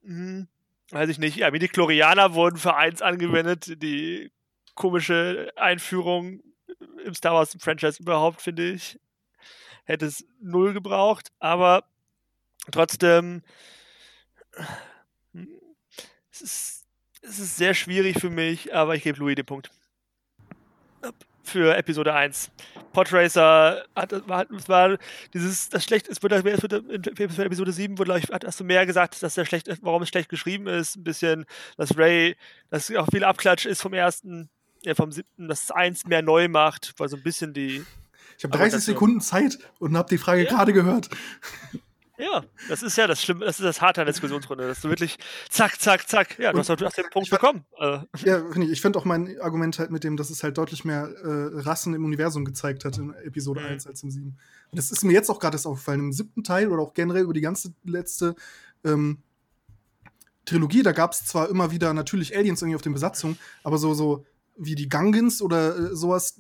Hm, 0.03 0.49
weiß 0.91 1.09
ich 1.09 1.19
nicht. 1.19 1.37
Ja, 1.37 1.51
Midi-Chlorianer 1.51 2.35
wurden 2.35 2.57
für 2.57 2.77
eins 2.77 3.03
angewendet. 3.03 3.83
Die 3.83 4.33
komische 4.75 5.53
Einführung 5.57 6.43
im 7.05 7.15
Star 7.15 7.35
Wars-Franchise 7.35 8.03
überhaupt, 8.03 8.43
finde 8.43 8.71
ich. 8.73 8.99
Hätte 9.85 10.07
es 10.07 10.25
null 10.41 10.73
gebraucht, 10.73 11.31
aber 11.39 11.85
trotzdem. 12.73 13.43
Es 16.31 16.41
ist, 16.41 16.84
es 17.27 17.39
ist 17.39 17.57
sehr 17.57 17.75
schwierig 17.75 18.21
für 18.21 18.31
mich, 18.31 18.75
aber 18.75 18.95
ich 18.95 19.03
gebe 19.03 19.19
Louis 19.19 19.35
den 19.37 19.47
Punkt. 19.47 19.71
Für 21.47 21.77
Episode 21.77 22.15
1. 22.15 22.51
Podracer 22.95 23.85
hat, 23.95 24.27
war, 24.27 24.47
war 24.67 24.99
dieses, 25.35 25.69
das 25.69 25.85
schlecht, 25.85 26.09
es 26.09 26.23
wurde, 26.23 26.37
es 26.37 26.63
wurde 26.63 26.77
in 26.89 27.05
Episode 27.05 27.71
7 27.73 27.99
wurde, 27.99 28.19
ich, 28.19 28.29
hast 28.31 28.61
du 28.61 28.65
mehr 28.65 28.87
gesagt, 28.87 29.23
dass 29.23 29.35
der 29.35 29.45
schlecht, 29.45 29.69
warum 29.83 30.03
es 30.03 30.09
schlecht 30.09 30.31
geschrieben 30.31 30.67
ist, 30.69 30.97
ein 30.97 31.05
bisschen, 31.05 31.45
dass 31.77 31.99
Ray, 31.99 32.37
dass 32.71 32.91
auch 32.95 33.09
viel 33.13 33.25
Abklatsch 33.25 33.67
ist 33.67 33.83
vom 33.83 33.93
ersten, 33.93 34.49
ja, 34.85 34.95
vom 34.95 35.13
siebten, 35.13 35.49
dass 35.49 35.65
es 35.65 35.71
eins 35.71 36.07
mehr 36.07 36.23
neu 36.23 36.49
macht, 36.49 36.95
weil 36.97 37.09
so 37.11 37.17
ein 37.17 37.23
bisschen 37.23 37.53
die, 37.53 37.85
Ich 38.39 38.45
habe 38.45 38.55
Aber 38.55 38.59
30 38.63 38.73
das- 38.79 38.85
Sekunden 38.87 39.21
Zeit 39.21 39.59
und 39.81 39.97
habe 39.99 40.09
die 40.09 40.19
Frage 40.19 40.45
Ja. 40.45 40.49
gerade 40.51 40.73
gehört. 40.73 41.11
Ja, 42.19 42.45
das 42.69 42.82
ist 42.82 42.97
ja 42.97 43.07
das 43.07 43.23
Schlimme, 43.23 43.45
das 43.45 43.59
ist 43.59 43.65
das 43.65 43.81
Harte 43.81 44.01
an 44.01 44.07
der 44.07 44.12
Diskussionsrunde, 44.12 44.66
dass 44.69 44.81
du 44.81 44.89
wirklich 44.89 45.19
zack, 45.51 45.81
zack, 45.81 46.09
zack, 46.09 46.39
ja, 46.39 46.53
du 46.53 46.59
hast, 46.59 46.69
du 46.69 46.85
hast 46.85 46.97
den 46.97 47.11
Punkt 47.11 47.28
fand- 47.28 47.41
bekommen. 47.41 47.65
Also, 47.78 48.07
Ja, 48.24 48.39
finde 48.51 48.66
ich. 48.66 48.73
Ich 48.73 48.81
finde 48.81 48.99
auch 48.99 49.05
mein 49.05 49.41
Argument 49.41 49.78
halt 49.78 49.91
mit 49.91 50.05
dem, 50.05 50.16
dass 50.16 50.31
es 50.31 50.43
halt 50.43 50.57
deutlich 50.59 50.85
mehr 50.85 51.09
äh, 51.09 51.61
Rassen 51.61 51.95
im 51.95 52.05
Universum 52.05 52.45
gezeigt 52.45 52.85
hat 52.85 52.99
in 52.99 53.12
Episode 53.24 53.61
Mhm. 53.61 53.66
1 53.66 53.86
als 53.86 54.03
im 54.03 54.11
7. 54.11 54.27
Und 54.27 54.78
das 54.78 54.91
ist 54.93 55.05
mir 55.05 55.12
jetzt 55.12 55.28
auch 55.31 55.39
gerade 55.39 55.57
erst 55.57 55.66
aufgefallen. 55.66 56.01
Im 56.01 56.12
siebten 56.12 56.45
Teil 56.45 56.69
oder 56.70 56.82
auch 56.82 56.95
generell 56.95 57.23
über 57.24 57.32
die 57.35 57.41
ganze 57.41 57.73
letzte 57.85 58.35
ähm, 58.85 59.19
Trilogie, 60.45 60.82
da 60.82 60.93
gab 60.93 61.12
es 61.12 61.24
zwar 61.24 61.49
immer 61.49 61.70
wieder 61.70 61.95
natürlich 61.95 62.36
Aliens 62.36 62.61
irgendwie 62.61 62.77
auf 62.77 62.82
den 62.82 62.93
Besatzungen, 62.93 63.39
aber 63.62 63.78
so, 63.78 63.95
so 63.95 64.27
wie 64.57 64.74
die 64.74 64.89
Gungans 64.91 65.41
oder 65.41 65.77
äh, 65.77 65.97
sowas, 65.97 66.39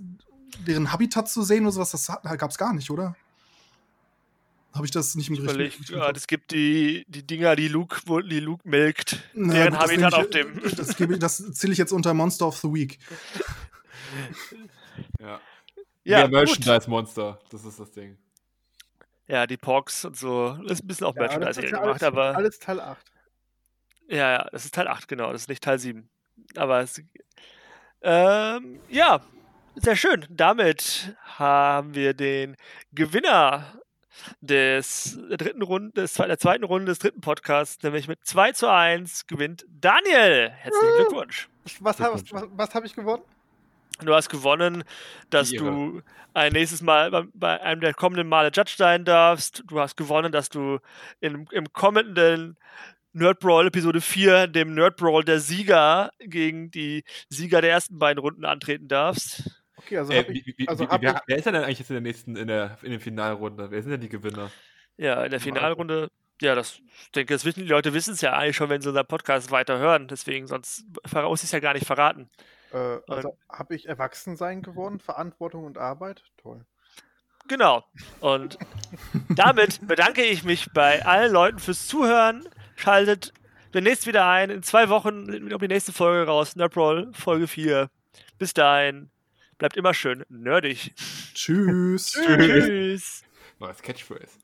deren 0.66 0.92
Habitat 0.92 1.28
zu 1.30 1.42
sehen 1.42 1.64
oder 1.64 1.72
sowas, 1.72 1.90
das 1.92 2.06
gab 2.06 2.50
es 2.50 2.58
gar 2.58 2.74
nicht, 2.74 2.90
oder? 2.90 3.16
Habe 4.74 4.86
ich 4.86 4.90
das 4.90 5.14
nicht 5.14 5.28
im 5.30 5.36
überleg, 5.36 5.78
richtigen- 5.78 5.98
ja, 6.00 6.10
es 6.10 6.26
gibt 6.26 6.50
die, 6.50 7.04
die 7.06 7.24
Dinger, 7.24 7.54
die 7.54 7.68
Luke, 7.68 8.00
wo- 8.06 8.20
die 8.20 8.40
Luke 8.40 8.68
melkt, 8.68 9.18
Na 9.32 9.52
deren 9.54 9.72
gut, 9.74 9.82
das 9.82 9.90
Habitat 9.90 10.12
nehme 10.12 10.16
auf 10.16 10.24
ich- 10.24 10.30
dem. 10.72 10.76
Das, 10.76 10.96
gebe 10.96 11.12
ich- 11.14 11.20
das 11.20 11.52
zähle 11.52 11.72
ich 11.72 11.78
jetzt 11.78 11.92
unter 11.92 12.12
Monster 12.12 12.48
of 12.48 12.56
the 12.58 12.68
Week. 12.68 12.98
Ja. 15.20 15.40
Ja, 16.04 16.18
Mehr 16.18 16.24
gut. 16.28 16.32
Merchandise-Monster. 16.32 17.38
Das 17.50 17.64
ist 17.64 17.78
das 17.80 17.90
Ding. 17.92 18.18
Ja, 19.26 19.46
die 19.46 19.56
Porks 19.56 20.04
und 20.04 20.16
so. 20.16 20.58
Das 20.64 20.72
ist 20.78 20.84
ein 20.84 20.86
bisschen 20.88 21.06
auch 21.06 21.14
Ja, 21.16 21.22
das 21.28 21.38
Merchandise 21.38 21.62
ja 21.62 21.68
gemacht, 21.80 21.86
alles, 21.88 22.02
aber. 22.02 22.36
alles 22.36 22.58
Teil 22.58 22.80
8. 22.80 23.06
Ja, 24.08 24.32
ja, 24.32 24.48
das 24.52 24.66
ist 24.66 24.74
Teil 24.74 24.88
8, 24.88 25.08
genau. 25.08 25.32
Das 25.32 25.42
ist 25.42 25.48
nicht 25.48 25.62
Teil 25.62 25.78
7. 25.78 26.08
Aber 26.56 26.80
es. 26.80 27.00
Ähm, 28.02 28.80
ja, 28.90 29.24
sehr 29.76 29.96
schön. 29.96 30.26
Damit 30.28 31.16
haben 31.38 31.94
wir 31.94 32.12
den 32.12 32.56
Gewinner 32.92 33.80
des 34.40 35.18
der 35.28 35.36
dritten 35.36 35.62
Runde, 35.62 35.92
des, 35.92 36.14
der 36.14 36.38
zweiten 36.38 36.64
Runde 36.64 36.86
des 36.86 36.98
dritten 36.98 37.20
Podcasts, 37.20 37.82
nämlich 37.82 38.08
mit 38.08 38.24
2 38.24 38.52
zu 38.52 38.70
1 38.70 39.26
gewinnt 39.26 39.64
Daniel. 39.80 40.50
Herzlichen 40.50 40.94
Glückwunsch. 40.96 41.48
Was, 41.80 42.00
hab- 42.00 42.14
was, 42.14 42.32
was, 42.32 42.44
was 42.52 42.74
habe 42.74 42.86
ich 42.86 42.94
gewonnen? 42.94 43.22
Du 44.00 44.12
hast 44.12 44.28
gewonnen, 44.28 44.82
dass 45.30 45.50
Die 45.50 45.56
du 45.56 46.02
ein 46.34 46.52
nächstes 46.52 46.82
Mal 46.82 47.10
bei, 47.12 47.24
bei 47.32 47.60
einem 47.60 47.80
der 47.80 47.94
kommenden 47.94 48.28
Male 48.28 48.50
Judge 48.52 48.74
sein 48.76 49.04
darfst. 49.04 49.62
Du 49.68 49.78
hast 49.78 49.96
gewonnen, 49.96 50.32
dass 50.32 50.48
du 50.48 50.80
in, 51.20 51.46
im 51.52 51.72
kommenden 51.72 52.56
Nerd 53.12 53.38
Brawl 53.38 53.68
Episode 53.68 54.00
4, 54.00 54.48
dem 54.48 54.74
Nerd 54.74 54.96
Brawl 54.96 55.22
der 55.22 55.38
Sieger, 55.38 56.10
gegen 56.18 56.72
die 56.72 57.04
Sieger 57.28 57.60
der 57.60 57.70
ersten 57.70 58.00
beiden 58.00 58.18
Runden 58.20 58.44
antreten 58.44 58.88
darfst. 58.88 59.63
Okay, 59.84 59.98
also, 59.98 60.12
äh, 60.12 60.22
ich, 60.32 60.46
wie, 60.58 60.68
also 60.68 60.84
wie, 60.84 60.96
wer, 61.00 61.22
wer, 61.26 61.36
ist 61.36 61.46
denn 61.46 61.54
eigentlich 61.56 61.78
jetzt 61.78 61.90
in 61.90 61.94
der 61.94 62.00
nächsten, 62.00 62.36
in 62.36 62.48
der, 62.48 62.78
in 62.82 62.90
der 62.90 63.00
Finalrunde? 63.00 63.70
Wer 63.70 63.82
sind 63.82 63.92
denn 63.92 64.00
die 64.00 64.08
Gewinner? 64.08 64.50
Ja, 64.96 65.24
in 65.24 65.30
der 65.30 65.40
Finalrunde, 65.40 66.10
ja, 66.40 66.54
das 66.54 66.80
ich 67.02 67.10
denke, 67.12 67.34
das 67.34 67.42
die 67.42 67.62
Leute 67.62 67.92
wissen 67.92 68.14
es 68.14 68.20
ja 68.20 68.32
eigentlich 68.32 68.56
schon, 68.56 68.70
wenn 68.70 68.80
sie 68.80 68.88
unseren 68.88 69.06
Podcast 69.06 69.50
weiter 69.50 69.78
hören. 69.78 70.08
Deswegen, 70.08 70.46
sonst 70.46 70.84
muss 71.12 71.40
ich 71.40 71.44
es 71.44 71.52
ja 71.52 71.60
gar 71.60 71.74
nicht 71.74 71.86
verraten. 71.86 72.30
Äh, 72.72 72.98
also 73.08 73.36
habe 73.48 73.74
ich 73.74 73.86
Erwachsensein 73.88 74.62
gewonnen, 74.62 75.00
Verantwortung 75.00 75.64
und 75.64 75.78
Arbeit? 75.78 76.22
Toll. 76.36 76.64
Genau. 77.46 77.84
Und 78.20 78.58
damit 79.36 79.86
bedanke 79.86 80.22
ich 80.22 80.44
mich 80.44 80.72
bei 80.72 81.04
allen 81.04 81.32
Leuten 81.32 81.58
fürs 81.58 81.86
Zuhören. 81.86 82.48
Schaltet 82.76 83.32
demnächst 83.74 84.06
wieder 84.06 84.26
ein. 84.26 84.50
In 84.50 84.62
zwei 84.62 84.88
Wochen 84.88 85.48
kommt 85.50 85.62
die 85.62 85.68
nächste 85.68 85.92
Folge 85.92 86.26
raus. 86.26 86.56
Nerdroll 86.56 87.12
Folge 87.12 87.46
4. 87.46 87.90
Bis 88.38 88.54
dahin. 88.54 89.10
Bleibt 89.58 89.76
immer 89.76 89.94
schön 89.94 90.24
nerdig. 90.28 90.92
Tschüss. 91.34 92.12
Tschüss. 92.12 93.22
Neues 93.58 93.82
Catchphrase. 93.82 94.43